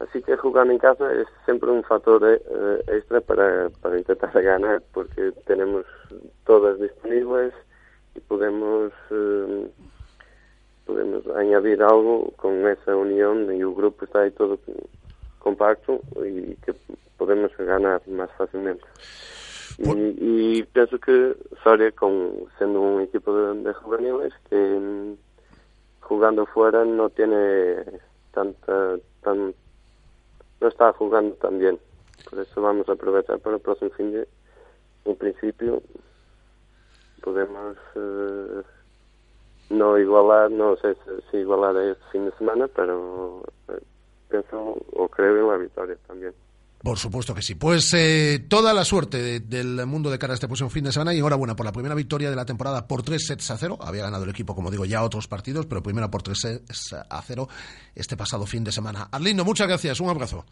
Así 0.00 0.22
que 0.22 0.36
jugar 0.36 0.70
en 0.70 0.78
casa 0.78 1.12
es 1.12 1.26
siempre 1.44 1.70
un 1.70 1.84
factor 1.84 2.22
eh, 2.24 2.84
extra 2.88 3.20
para, 3.20 3.68
para 3.82 3.96
ganar, 4.42 4.82
porque 4.92 5.32
tenemos 5.46 5.84
todas 6.44 6.80
disponibles 6.80 7.52
y 8.14 8.20
podemos 8.20 8.92
eh, 9.10 9.70
podemos 10.86 11.26
añadir 11.36 11.82
algo 11.82 12.32
con 12.36 12.66
esa 12.66 12.96
unión 12.96 13.54
y 13.54 13.60
el 13.60 13.74
grupo 13.74 14.04
está 14.04 14.22
ahí 14.22 14.30
todo 14.32 14.58
compacto 15.38 16.00
y 16.24 16.54
que 16.56 16.74
podemos 17.16 17.50
ganar 17.56 18.02
más 18.08 18.30
fácilmente. 18.36 18.84
Y, 19.78 20.58
y 20.58 20.62
pienso 20.64 20.98
que 20.98 21.34
Soria, 21.62 21.90
con, 21.92 22.32
siendo 22.58 22.80
un 22.80 23.02
equipo 23.02 23.34
de, 23.34 23.62
de 23.62 23.72
juveniles, 23.72 24.32
que 24.48 24.56
mm, 24.56 25.14
jugando 26.00 26.44
fuera 26.46 26.84
no 26.84 27.08
tiene 27.08 27.76
tanta 28.32 28.96
tan 29.22 29.54
no 30.60 30.68
está 30.68 30.92
jugando 30.92 31.34
tan 31.36 31.58
bien. 31.58 31.78
Por 32.28 32.40
eso 32.40 32.60
vamos 32.60 32.88
a 32.88 32.92
aprovechar 32.92 33.38
para 33.38 33.56
el 33.56 33.62
próximo 33.62 33.90
fin 33.90 34.12
de 34.12 34.28
en 35.04 35.16
principio 35.16 35.82
podemos 37.22 37.76
eh, 37.96 38.62
no 39.70 39.98
igualar, 39.98 40.50
no 40.50 40.76
sé 40.76 40.94
si, 40.94 41.10
si 41.30 41.36
igualar 41.38 41.76
este 41.76 42.02
fin 42.12 42.24
de 42.26 42.32
semana, 42.38 42.66
pero 42.74 43.42
eh, 43.68 43.80
pienso 44.28 44.56
o 44.92 45.08
creo 45.08 45.36
en 45.38 45.48
la 45.48 45.56
victoria 45.56 45.96
también. 46.06 46.32
Por 46.82 46.96
supuesto 46.98 47.34
que 47.34 47.42
sí. 47.42 47.56
Pues 47.56 47.92
eh, 47.92 48.46
toda 48.48 48.72
la 48.72 48.84
suerte 48.86 49.18
de- 49.18 49.40
del 49.40 49.84
mundo 49.86 50.10
de 50.10 50.18
cara 50.18 50.32
a 50.32 50.34
este 50.34 50.46
próximo 50.48 50.70
fin 50.70 50.82
de 50.84 50.92
semana 50.92 51.12
y 51.12 51.18
enhorabuena 51.18 51.54
por 51.54 51.66
la 51.66 51.72
primera 51.72 51.94
victoria 51.94 52.30
de 52.30 52.36
la 52.36 52.46
temporada 52.46 52.88
por 52.88 53.02
tres 53.02 53.26
sets 53.26 53.50
a 53.50 53.58
cero. 53.58 53.76
Había 53.82 54.04
ganado 54.04 54.24
el 54.24 54.30
equipo, 54.30 54.54
como 54.54 54.70
digo, 54.70 54.86
ya 54.86 55.02
otros 55.04 55.28
partidos, 55.28 55.66
pero 55.66 55.82
primera 55.82 56.10
por 56.10 56.22
tres 56.22 56.38
sets 56.40 56.94
a 56.94 57.20
cero 57.22 57.48
este 57.94 58.16
pasado 58.16 58.46
fin 58.46 58.64
de 58.64 58.72
semana. 58.72 59.08
Arlindo, 59.12 59.44
muchas 59.44 59.68
gracias. 59.68 60.00
Un 60.00 60.08
abrazo. 60.08 60.46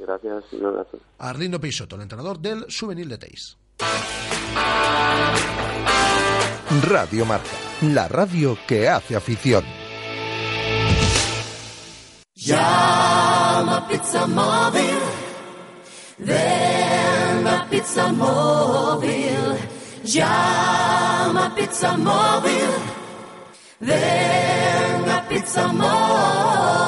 Gracias, 0.00 0.52
un 0.52 0.66
abrazo. 0.66 0.98
Arlindo 1.18 1.60
Peixoto, 1.60 1.94
el 1.94 2.02
entrenador 2.02 2.40
del 2.40 2.66
Juvenil 2.76 3.08
de 3.08 3.18
Teis. 3.18 3.56
Radio 6.82 7.24
Marca, 7.26 7.48
la 7.82 8.08
radio 8.08 8.56
que 8.66 8.88
hace 8.88 9.16
afición. 9.16 9.64
Llama 12.34 13.86
Pizza 13.88 14.26
Móvil. 14.26 14.98
Ven 16.18 17.46
a 17.46 17.66
Pizza 17.68 18.12
Móvil. 18.12 19.58
Llama 20.04 21.52
Pizza 21.54 21.96
Móvil. 21.96 22.70
Ven 23.80 25.10
a 25.10 25.28
Pizza 25.28 25.68
Móvil. 25.68 26.87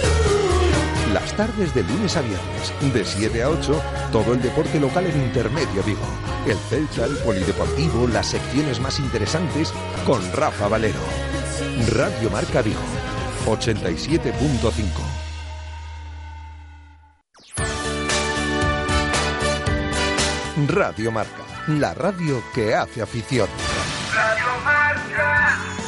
Las 1.13 1.35
tardes 1.35 1.73
de 1.73 1.83
lunes 1.83 2.15
a 2.15 2.21
viernes, 2.21 2.93
de 2.93 3.03
7 3.03 3.43
a 3.43 3.49
8, 3.49 3.81
todo 4.13 4.33
el 4.33 4.41
deporte 4.41 4.79
local 4.79 5.05
en 5.07 5.23
Intermedio 5.23 5.83
Vigo. 5.83 6.05
El 6.47 6.57
Celta, 6.57 7.03
el 7.03 7.17
Polideportivo, 7.17 8.07
las 8.07 8.27
secciones 8.27 8.79
más 8.79 8.97
interesantes 8.97 9.73
con 10.05 10.21
Rafa 10.31 10.69
Valero. 10.69 11.01
Radio 11.93 12.29
Marca 12.29 12.61
Vigo, 12.61 12.79
87.5. 13.45 15.21
Radio 20.67 21.11
Marca, 21.11 21.43
la 21.67 21.93
radio 21.93 22.41
que 22.53 22.73
hace 22.73 23.01
afición. 23.01 23.49
Tan 24.13 25.80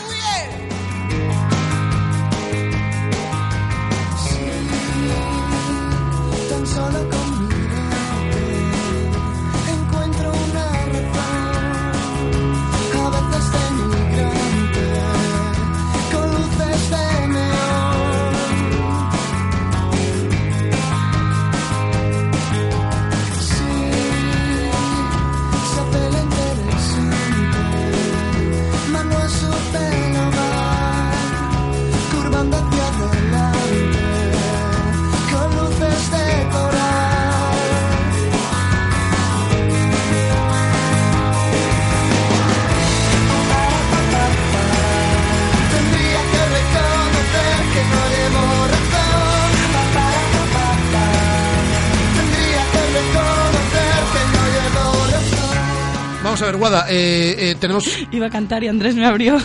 Vamos 56.34 56.41
a 56.41 56.45
ver, 56.47 56.57
Guada, 56.57 56.85
eh, 56.89 57.35
eh, 57.38 57.55
tenemos... 57.60 57.85
Iba 58.11 58.26
a 58.26 58.30
cantar 58.31 58.64
y 58.64 58.68
Andrés 58.68 58.95
me 58.95 59.05
abrió. 59.05 59.38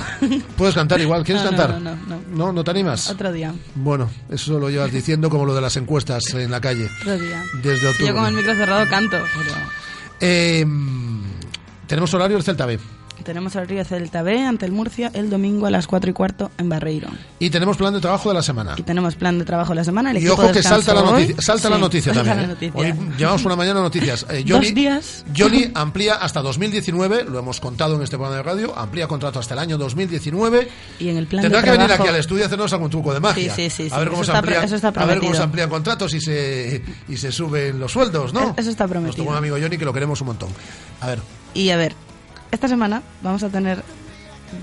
¿Puedes 0.56 0.74
cantar 0.74 0.98
igual? 0.98 1.22
¿Quieres 1.22 1.44
No, 1.44 1.50
no, 1.50 1.56
cantar? 1.58 1.80
no, 1.82 1.96
no, 2.06 2.20
no. 2.30 2.50
¿No 2.54 2.64
te 2.64 2.70
animas? 2.70 3.10
Otro 3.10 3.30
día. 3.30 3.52
Bueno, 3.74 4.08
eso 4.30 4.58
lo 4.58 4.70
llevas 4.70 4.90
diciendo 4.90 5.28
como 5.28 5.44
lo 5.44 5.54
de 5.54 5.60
las 5.60 5.76
encuestas 5.76 6.24
en 6.32 6.50
la 6.50 6.62
calle. 6.62 6.88
Otro 7.02 7.18
día. 7.18 7.42
Desde 7.62 7.92
Si 7.92 8.06
yo 8.06 8.14
con 8.14 8.24
el 8.24 8.28
octubre. 8.28 8.32
micro 8.36 8.54
cerrado 8.54 8.88
canto. 8.88 9.18
pero- 9.36 9.54
Eh, 10.20 10.64
tenemos 11.86 12.14
horario 12.14 12.38
del 12.38 12.44
Celta 12.44 12.64
B. 12.64 12.78
Tenemos 13.24 13.54
el 13.56 13.68
Río 13.68 13.84
Celta 13.84 14.22
B 14.22 14.42
ante 14.42 14.66
el 14.66 14.72
Murcia 14.72 15.10
el 15.12 15.30
domingo 15.30 15.66
a 15.66 15.70
las 15.70 15.86
4 15.86 16.10
y 16.10 16.12
cuarto 16.12 16.50
en 16.58 16.68
Barreiro. 16.68 17.08
Y 17.38 17.50
tenemos 17.50 17.76
plan 17.76 17.92
de 17.92 18.00
trabajo 18.00 18.28
de 18.30 18.34
la 18.36 18.42
semana. 18.42 18.74
Y 18.76 18.82
tenemos 18.82 19.14
plan 19.16 19.38
de 19.38 19.44
trabajo 19.44 19.70
de 19.70 19.76
la 19.76 19.84
semana. 19.84 20.10
El 20.12 20.22
Y 20.22 20.28
ojo 20.28 20.50
que 20.50 20.62
salta 20.62 20.94
la 20.94 21.02
noticia, 21.02 21.40
salta 21.40 21.70
la 21.70 21.78
noticia 21.78 22.12
también. 22.12 22.48
la 22.48 22.66
¿eh? 22.66 22.72
Hoy 22.74 22.94
llevamos 23.16 23.44
una 23.44 23.56
mañana 23.56 23.80
noticias. 23.80 24.26
Eh, 24.30 24.44
Dos 24.46 24.58
Johnny, 24.58 24.72
días. 24.72 25.24
Johnny 25.36 25.70
amplía 25.74 26.14
hasta 26.14 26.40
2019, 26.40 27.24
lo 27.24 27.38
hemos 27.38 27.60
contado 27.60 27.96
en 27.96 28.02
este 28.02 28.16
programa 28.16 28.36
de 28.36 28.42
radio, 28.42 28.76
amplía 28.78 29.06
contrato 29.08 29.38
hasta 29.38 29.54
el 29.54 29.60
año 29.60 29.78
2019. 29.78 30.68
Y 30.98 31.08
en 31.08 31.16
el 31.16 31.26
plan 31.26 31.42
Tendrá 31.42 31.60
de 31.60 31.64
que 31.64 31.70
venir 31.72 31.92
aquí 31.92 32.08
al 32.08 32.16
estudio 32.16 32.44
a 32.44 32.46
hacernos 32.46 32.72
algún 32.72 32.90
truco 32.90 33.12
de 33.12 33.20
magia. 33.20 33.54
Sí, 33.54 33.70
sí, 33.70 33.88
sí, 33.88 33.94
A 33.94 33.98
ver 33.98 34.08
cómo 34.08 34.24
se 34.24 34.32
está 34.32 34.88
a 34.88 35.04
ver 35.04 35.20
cómo 35.20 35.34
se 35.34 35.42
amplían 35.42 35.68
contratos 35.68 36.14
y 36.14 36.20
se 36.20 36.82
y 37.08 37.16
se 37.16 37.32
suben 37.32 37.78
los 37.78 37.92
sueldos, 37.92 38.32
¿no? 38.32 38.54
Eso 38.56 38.70
está 38.70 38.86
prometido. 38.86 39.02
Nuestro 39.02 39.24
buen 39.24 39.36
amigo 39.38 39.56
Johnny 39.60 39.78
que 39.78 39.84
lo 39.84 39.92
queremos 39.92 40.20
un 40.20 40.28
montón. 40.28 40.48
A 41.00 41.06
ver, 41.08 41.20
Y 41.54 41.70
a 41.70 41.76
ver, 41.76 41.94
esta 42.50 42.68
semana 42.68 43.02
vamos 43.22 43.42
a 43.42 43.48
tener 43.48 43.82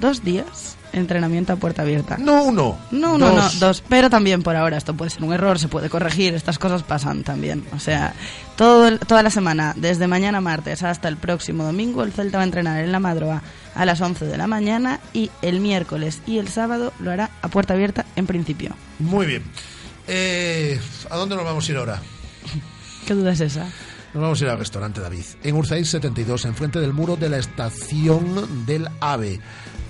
dos 0.01 0.23
días 0.23 0.77
de 0.91 0.99
entrenamiento 0.99 1.51
a 1.53 1.57
puerta 1.57 1.81
abierta. 1.81 2.17
No 2.17 2.43
uno. 2.43 2.77
No, 2.91 3.17
no, 3.17 3.29
Dos. 3.31 3.53
no, 3.55 3.67
dos. 3.67 3.83
Pero 3.89 4.09
también 4.09 4.41
por 4.43 4.55
ahora 4.55 4.77
esto 4.77 4.93
puede 4.95 5.11
ser 5.11 5.23
un 5.23 5.33
error, 5.33 5.59
se 5.59 5.67
puede 5.67 5.89
corregir, 5.89 6.33
estas 6.33 6.57
cosas 6.57 6.83
pasan 6.83 7.23
también. 7.23 7.65
O 7.75 7.79
sea, 7.79 8.13
todo 8.55 8.87
el- 8.87 8.99
toda 8.99 9.21
la 9.21 9.29
semana, 9.29 9.73
desde 9.75 10.07
mañana 10.07 10.39
martes 10.41 10.83
hasta 10.83 11.07
el 11.09 11.17
próximo 11.17 11.63
domingo, 11.65 12.03
el 12.03 12.13
Celta 12.13 12.37
va 12.37 12.43
a 12.43 12.45
entrenar 12.45 12.83
en 12.83 12.91
la 12.93 12.99
madroa 12.99 13.41
a 13.75 13.85
las 13.85 13.99
11 14.01 14.25
de 14.25 14.37
la 14.37 14.47
mañana 14.47 14.99
y 15.13 15.29
el 15.41 15.59
miércoles 15.59 16.21
y 16.25 16.37
el 16.39 16.47
sábado 16.47 16.93
lo 16.99 17.11
hará 17.11 17.29
a 17.41 17.49
puerta 17.49 17.73
abierta 17.73 18.05
en 18.15 18.25
principio. 18.25 18.75
muy 18.99 19.25
bien. 19.25 19.43
Eh, 20.07 20.79
¿A 21.09 21.17
dónde 21.17 21.35
nos 21.35 21.43
vamos 21.45 21.67
a 21.67 21.71
ir 21.71 21.77
ahora? 21.77 21.99
¿Qué 23.07 23.13
duda 23.15 23.31
es 23.33 23.41
esa? 23.41 23.65
Nos 24.15 24.21
vamos 24.21 24.41
a 24.41 24.45
ir 24.45 24.49
al 24.49 24.59
restaurante 24.59 25.01
David, 25.01 25.25
en 25.43 25.55
Urzáis 25.57 25.89
72, 25.89 26.45
enfrente 26.45 26.79
del 26.79 26.93
muro 26.93 27.17
de 27.17 27.27
la 27.27 27.37
estación 27.37 28.65
del 28.65 28.87
AVE. 29.01 29.41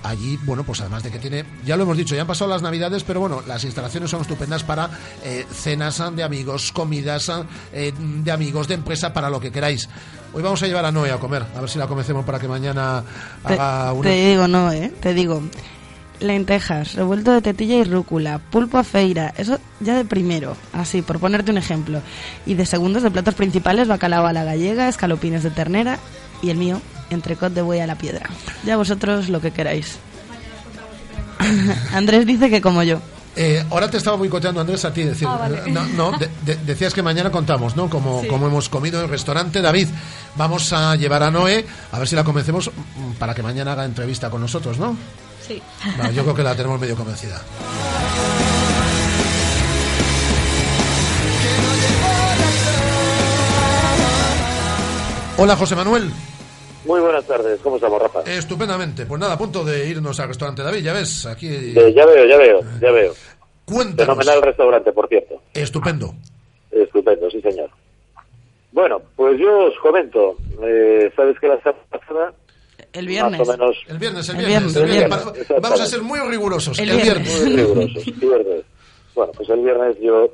Allí, 0.02 0.36
bueno, 0.42 0.64
pues 0.64 0.80
además 0.80 1.04
de 1.04 1.12
que 1.12 1.20
tiene, 1.20 1.44
ya 1.64 1.76
lo 1.76 1.84
hemos 1.84 1.96
dicho, 1.96 2.16
ya 2.16 2.22
han 2.22 2.26
pasado 2.26 2.50
las 2.50 2.60
navidades, 2.60 3.04
pero 3.04 3.20
bueno, 3.20 3.40
las 3.46 3.62
instalaciones 3.62 4.10
son 4.10 4.22
estupendas 4.22 4.64
para 4.64 4.90
eh, 5.22 5.46
cenas 5.48 6.02
de 6.16 6.24
amigos, 6.24 6.72
comidas 6.72 7.30
eh, 7.72 7.92
de 7.96 8.32
amigos, 8.32 8.66
de 8.66 8.74
empresa, 8.74 9.12
para 9.12 9.30
lo 9.30 9.38
que 9.38 9.52
queráis. 9.52 9.88
Hoy 10.32 10.42
vamos 10.42 10.60
a 10.60 10.66
llevar 10.66 10.84
a 10.86 10.90
Noé 10.90 11.12
a 11.12 11.18
comer, 11.18 11.46
a 11.54 11.60
ver 11.60 11.70
si 11.70 11.78
la 11.78 11.86
convencemos 11.86 12.24
para 12.24 12.40
que 12.40 12.48
mañana 12.48 13.04
Te, 13.46 13.54
haga 13.54 13.92
una... 13.92 14.10
te 14.10 14.30
digo, 14.30 14.48
no, 14.48 14.72
¿eh? 14.72 14.92
Te 15.00 15.14
digo, 15.14 15.40
lentejas, 16.20 16.94
revuelto 16.94 17.32
de 17.32 17.42
tetilla 17.42 17.76
y 17.76 17.84
rúcula, 17.84 18.38
pulpo 18.38 18.78
a 18.78 18.84
feira, 18.84 19.32
eso 19.36 19.58
ya 19.80 19.94
de 19.96 20.04
primero, 20.04 20.56
así, 20.72 21.02
por 21.02 21.18
ponerte 21.18 21.50
un 21.50 21.58
ejemplo. 21.58 22.00
Y 22.46 22.54
de 22.54 22.66
segundos, 22.66 23.02
de 23.02 23.10
platos 23.10 23.34
principales, 23.34 23.88
bacalao 23.88 24.26
a 24.26 24.32
la 24.32 24.44
gallega, 24.44 24.88
escalopines 24.88 25.42
de 25.42 25.50
ternera 25.50 25.98
y 26.42 26.50
el 26.50 26.56
mío, 26.56 26.80
entrecot 27.10 27.52
de 27.52 27.62
buey 27.62 27.80
a 27.80 27.86
la 27.86 27.96
piedra. 27.96 28.28
Ya 28.64 28.76
vosotros 28.76 29.28
lo 29.28 29.40
que 29.40 29.50
queráis. 29.52 29.98
Andrés 31.92 32.26
dice 32.26 32.50
que 32.50 32.60
como 32.60 32.82
yo. 32.82 32.98
Eh, 33.38 33.62
ahora 33.70 33.90
te 33.90 33.98
estaba 33.98 34.16
boicoteando 34.16 34.62
Andrés 34.62 34.82
a 34.86 34.92
ti 34.94 35.02
decir, 35.02 35.28
Ah, 35.30 35.36
vale. 35.36 35.70
no, 35.70 35.84
no, 35.88 36.12
de- 36.16 36.30
de- 36.46 36.56
decías 36.64 36.94
que 36.94 37.02
mañana 37.02 37.30
contamos, 37.30 37.76
¿no? 37.76 37.90
Como, 37.90 38.22
Sí. 38.22 38.28
como 38.28 38.46
hemos 38.46 38.70
comido 38.70 38.98
en 38.98 39.04
el 39.04 39.10
restaurante 39.10 39.60
David. 39.60 39.88
Vamos 40.36 40.72
a 40.72 40.96
llevar 40.96 41.22
a 41.22 41.30
Noé 41.30 41.66
a 41.92 41.98
ver 41.98 42.08
si 42.08 42.16
la 42.16 42.24
convencemos 42.24 42.70
mm, 42.70 43.12
para 43.18 43.34
que 43.34 43.42
mañana 43.42 43.72
haga 43.72 43.84
entrevista 43.84 44.30
con 44.30 44.40
nosotros, 44.40 44.78
¿no? 44.78 44.96
Sí. 45.46 45.62
Yo 46.12 46.22
creo 46.22 46.34
que 46.34 46.42
la 46.42 46.56
tenemos 46.56 46.80
medio 46.80 46.96
convencida. 46.96 47.40
Hola 55.38 55.54
José 55.54 55.76
Manuel. 55.76 56.10
Muy 56.86 57.00
buenas 57.00 57.26
tardes, 57.26 57.60
¿cómo 57.60 57.76
estamos, 57.76 58.00
Rafa? 58.00 58.22
Estupendamente. 58.22 59.06
Pues 59.06 59.20
nada, 59.20 59.34
a 59.34 59.38
punto 59.38 59.64
de 59.64 59.88
irnos 59.88 60.18
al 60.20 60.28
restaurante 60.28 60.62
David, 60.62 60.82
ya 60.82 60.92
ves, 60.92 61.26
aquí. 61.26 61.48
Eh, 61.76 61.92
ya 61.94 62.06
veo, 62.06 62.24
ya 62.26 62.36
veo, 62.38 62.60
ya 62.80 62.90
veo. 62.90 63.12
Cuéntanos. 63.64 64.16
Fenomenal 64.16 64.42
restaurante, 64.42 64.92
por 64.92 65.08
cierto. 65.08 65.42
Estupendo. 65.52 66.14
Estupendo, 66.70 67.28
sí, 67.30 67.40
señor. 67.42 67.70
Bueno, 68.72 69.02
pues 69.16 69.38
yo 69.38 69.64
os 69.64 69.78
comento. 69.78 70.36
Eh, 70.62 71.10
¿Sabes 71.16 71.38
que 71.40 71.48
la 71.48 71.58
semana 71.58 71.78
pasada? 71.90 72.32
El 72.96 73.08
Más 73.38 73.48
o 73.48 73.52
menos. 73.52 73.76
El 73.88 73.98
viernes, 73.98 74.28
el 74.28 74.36
El 74.40 74.46
viernes. 74.46 74.74
viernes, 74.74 74.76
el 74.76 74.82
el 74.82 74.90
viernes. 74.90 75.62
Vamos 75.62 75.80
a 75.80 75.86
ser 75.86 76.02
muy 76.02 76.18
rigurosos. 76.20 76.78
El, 76.78 76.92
Muy 76.92 77.02
viernes. 77.02 77.44
rigurosos, 77.56 78.20
viernes. 78.20 78.64
Bueno, 79.14 79.32
pues 79.36 79.48
el 79.50 79.60
viernes 79.60 79.96
yo 80.00 80.30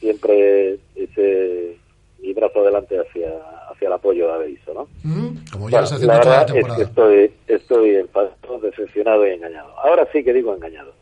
siempre 0.00 0.78
hice 0.94 1.76
mi 2.20 2.32
brazo 2.32 2.60
adelante 2.60 2.98
hacia, 2.98 3.28
hacia 3.70 3.86
el 3.88 3.92
apoyo 3.92 4.26
de 4.28 4.32
Aveiso, 4.34 4.74
¿no? 4.74 4.88
Mm, 5.02 5.36
Como 5.52 5.68
ya 5.70 5.78
Bueno, 5.80 5.86
se 5.86 5.94
haciendo 5.94 6.14
la 6.14 6.20
toda 6.20 6.34
la 6.36 6.40
verdad 6.42 6.46
es 6.48 6.52
que 6.52 6.60
temporada. 6.60 6.82
estoy, 6.84 7.32
estoy 7.46 7.96
enfadado, 7.96 8.58
decepcionado 8.62 9.26
y 9.26 9.30
engañado. 9.30 9.78
Ahora 9.78 10.08
sí 10.12 10.22
que 10.24 10.32
digo 10.32 10.54
engañado. 10.54 10.92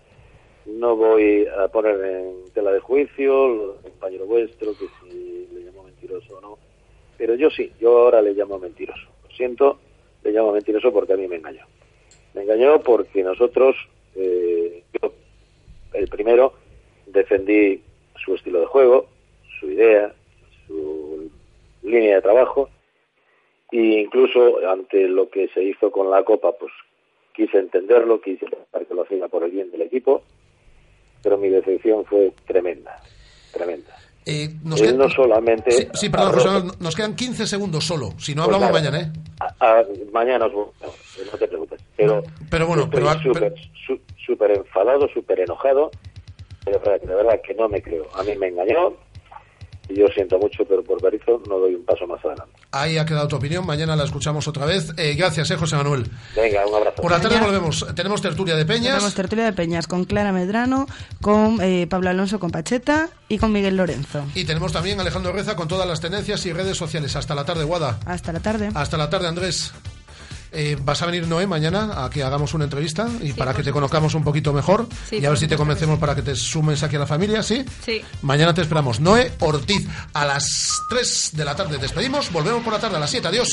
No 0.67 0.97
voy 0.97 1.47
a 1.47 1.69
poner 1.69 1.95
en 2.05 2.53
tela 2.55 2.73
de 2.73 2.81
juicio 2.81 3.49
lo 3.49 3.73
del 3.75 3.83
compañero 3.83 4.27
vuestro, 4.27 4.73
que 4.73 4.87
si 5.11 5.49
le 5.55 5.61
llamo 5.61 5.83
mentiroso 5.85 6.39
o 6.39 6.41
no. 6.41 6.59
Pero 7.19 7.35
yo 7.35 7.51
sí, 7.51 7.71
yo 7.81 7.99
ahora 7.99 8.23
le 8.23 8.33
llamo 8.33 8.59
mentiroso. 8.59 9.03
Lo 9.29 9.37
siento, 9.37 9.79
le 10.25 10.33
llamo 10.33 10.53
mentiroso 10.53 10.93
porque 10.93 11.13
a 11.13 11.17
mí 11.17 11.29
me 11.29 11.37
engañó. 11.37 11.67
Me 12.35 12.43
engañó 12.43 12.81
porque 12.81 13.23
nosotros, 13.23 13.77
eh, 14.17 14.83
yo, 15.01 15.13
el 15.93 16.09
primero, 16.09 16.55
defendí 17.07 17.81
su 18.17 18.35
estilo 18.35 18.61
de 18.61 18.67
juego, 18.67 19.07
su 19.61 19.71
idea, 19.71 20.13
su 20.67 21.31
línea 21.83 22.17
de 22.17 22.23
trabajo, 22.23 22.71
e 23.71 24.01
incluso 24.01 24.67
ante 24.69 25.09
lo 25.09 25.29
que 25.29 25.49
se 25.49 25.63
hizo 25.63 25.91
con 25.91 26.11
la 26.11 26.25
Copa, 26.25 26.53
pues 26.53 26.73
quise 27.35 27.59
entenderlo, 27.59 28.21
quise 28.21 28.47
pensar 28.47 28.87
que 28.87 28.95
lo 28.95 29.03
hacía 29.03 29.29
por 29.29 29.45
el 29.45 29.51
bien 29.51 29.71
del 29.71 29.83
equipo, 29.83 30.23
pero 31.23 31.39
mi 31.39 31.49
decepción 31.49 32.05
fue 32.05 32.33
tremenda, 32.47 33.01
tremenda. 33.53 33.94
Eh, 34.27 34.55
nos 34.63 34.81
Él 34.81 34.87
quedan- 34.87 34.99
no 34.99 35.11
solamente... 35.11 35.71
Sí, 35.71 35.89
sí, 35.95 36.09
perdón, 36.09 36.33
José 36.33 36.49
nos 36.81 36.95
quedan 36.97 37.15
15 37.15 37.47
segundos 37.47 37.85
solo. 37.85 38.15
Si 38.19 38.35
no 38.35 38.45
Pues 38.45 38.55
hablamos 38.57 38.73
nada. 38.81 38.91
mañana, 38.91 39.13
¿eh? 39.15 39.21
a- 39.61 39.67
a- 39.81 39.85
mañana 40.13 40.47
os 40.47 40.53
no, 40.53 41.39
te 41.39 41.47
preocupes. 41.49 41.81
Pero, 41.97 42.23
Pero 42.51 42.67
bueno, 42.67 42.85
estoy 42.85 43.01
pero- 43.03 43.21
súper 43.23 43.55
su- 43.87 44.01
enfadado, 44.53 45.09
súper 45.13 45.41
enojado. 45.41 45.91
Verdad, 46.65 46.99
de 47.03 47.15
verdad 47.15 47.41
que 47.47 47.53
no 47.55 47.69
me 47.69 47.83
creo. 47.83 48.07
A 48.15 48.23
mí 48.23 48.35
me 48.37 48.49
engañó 48.49 48.95
y 49.89 49.99
yo 49.99 50.07
siento 50.09 50.39
mucho, 50.39 50.65
pero 50.65 50.83
por 50.83 51.01
Berizzo 51.03 51.43
no 51.49 51.59
doy 51.59 51.75
un 51.75 51.85
paso 51.85 52.07
más 52.07 52.25
adelante. 52.25 52.53
Ahí 52.73 52.99
ha 52.99 53.05
quedado 53.05 53.29
tu 53.29 53.37
opinión. 53.37 53.67
Mañana 53.67 53.95
la 53.97 54.05
escuchamos 54.05 54.47
otra 54.49 54.67
vez. 54.67 54.93
Eh, 54.97 55.15
gracias, 55.15 55.51
eh, 55.51 55.57
José 55.57 55.77
Manuel. 55.77 56.07
Venga, 56.35 56.67
un 56.67 56.75
abrazo. 56.75 57.03
Por 57.03 57.11
la 57.11 57.21
tarde 57.21 57.41
volvemos. 57.41 57.87
Tenemos 57.95 58.23
tertulia 58.23 58.57
de 58.57 58.65
Peñas. 58.65 58.95
Tenemos 58.95 59.15
tertulia 59.15 59.45
de 59.45 59.53
Peñas 59.53 59.87
con 59.87 60.05
Clara 60.05 60.33
Medrano, 60.33 60.87
con 61.21 61.61
eh, 61.61 61.87
Pablo 61.89 62.11
Alonso 62.11 62.39
con 62.39 62.51
Pacheta 62.51 63.11
y 63.29 63.39
con 63.39 63.53
Miguel 63.53 63.77
Lorenzo. 63.77 64.25
Y 64.35 64.45
tenemos 64.45 64.73
también 64.73 64.99
a 64.99 65.03
Alejandro 65.03 65.33
Reza 65.33 65.57
con 65.57 65.69
todas 65.69 65.87
las 65.87 66.01
tendencias 66.01 66.45
y 66.47 66.53
redes 66.53 66.77
sociales. 66.77 67.15
Hasta 67.17 67.35
la 67.35 67.45
tarde, 67.45 67.65
Guada. 67.65 68.01
Hasta 68.07 68.33
la 68.33 68.41
tarde. 68.41 68.71
Hasta 68.75 68.97
la 68.97 69.11
tarde, 69.11 69.29
Andrés. 69.29 69.73
Eh, 70.55 70.77
¿Vas 70.81 71.03
a 71.03 71.07
venir, 71.07 71.27
Noé, 71.27 71.47
mañana 71.47 72.05
a 72.05 72.11
que 72.11 72.23
hagamos 72.23 72.55
una 72.55 72.65
entrevista 72.65 73.09
y 73.21 73.33
para 73.33 73.53
que 73.55 73.63
te 73.63 73.73
conozcamos 73.73 74.15
un 74.15 74.23
poquito 74.23 74.53
mejor? 74.53 74.87
Sí, 75.09 75.19
y 75.19 75.25
a 75.27 75.31
ver 75.31 75.39
si 75.39 75.49
te 75.49 75.57
convencemos 75.57 75.99
para 75.99 76.15
que 76.15 76.23
te 76.23 76.37
sumes 76.37 76.83
aquí 76.83 76.95
a 76.97 77.01
la 77.01 77.07
familia, 77.07 77.43
¿sí? 77.43 77.65
Sí. 77.85 78.03
Mañana 78.23 78.55
te 78.55 78.63
esperamos. 78.63 79.01
Noé 79.01 79.33
Ortiz, 79.41 79.87
a 80.13 80.25
las 80.25 80.71
3 80.89 81.31
de 81.33 81.45
la 81.45 81.57
tarde. 81.57 81.79
Despedimos, 81.79 82.31
volvemos 82.33 82.63
por 82.63 82.73
la 82.73 82.79
tarde 82.79 82.97
a 82.97 83.01
las 83.01 83.11
7. 83.11 83.29
Adiós. 83.29 83.49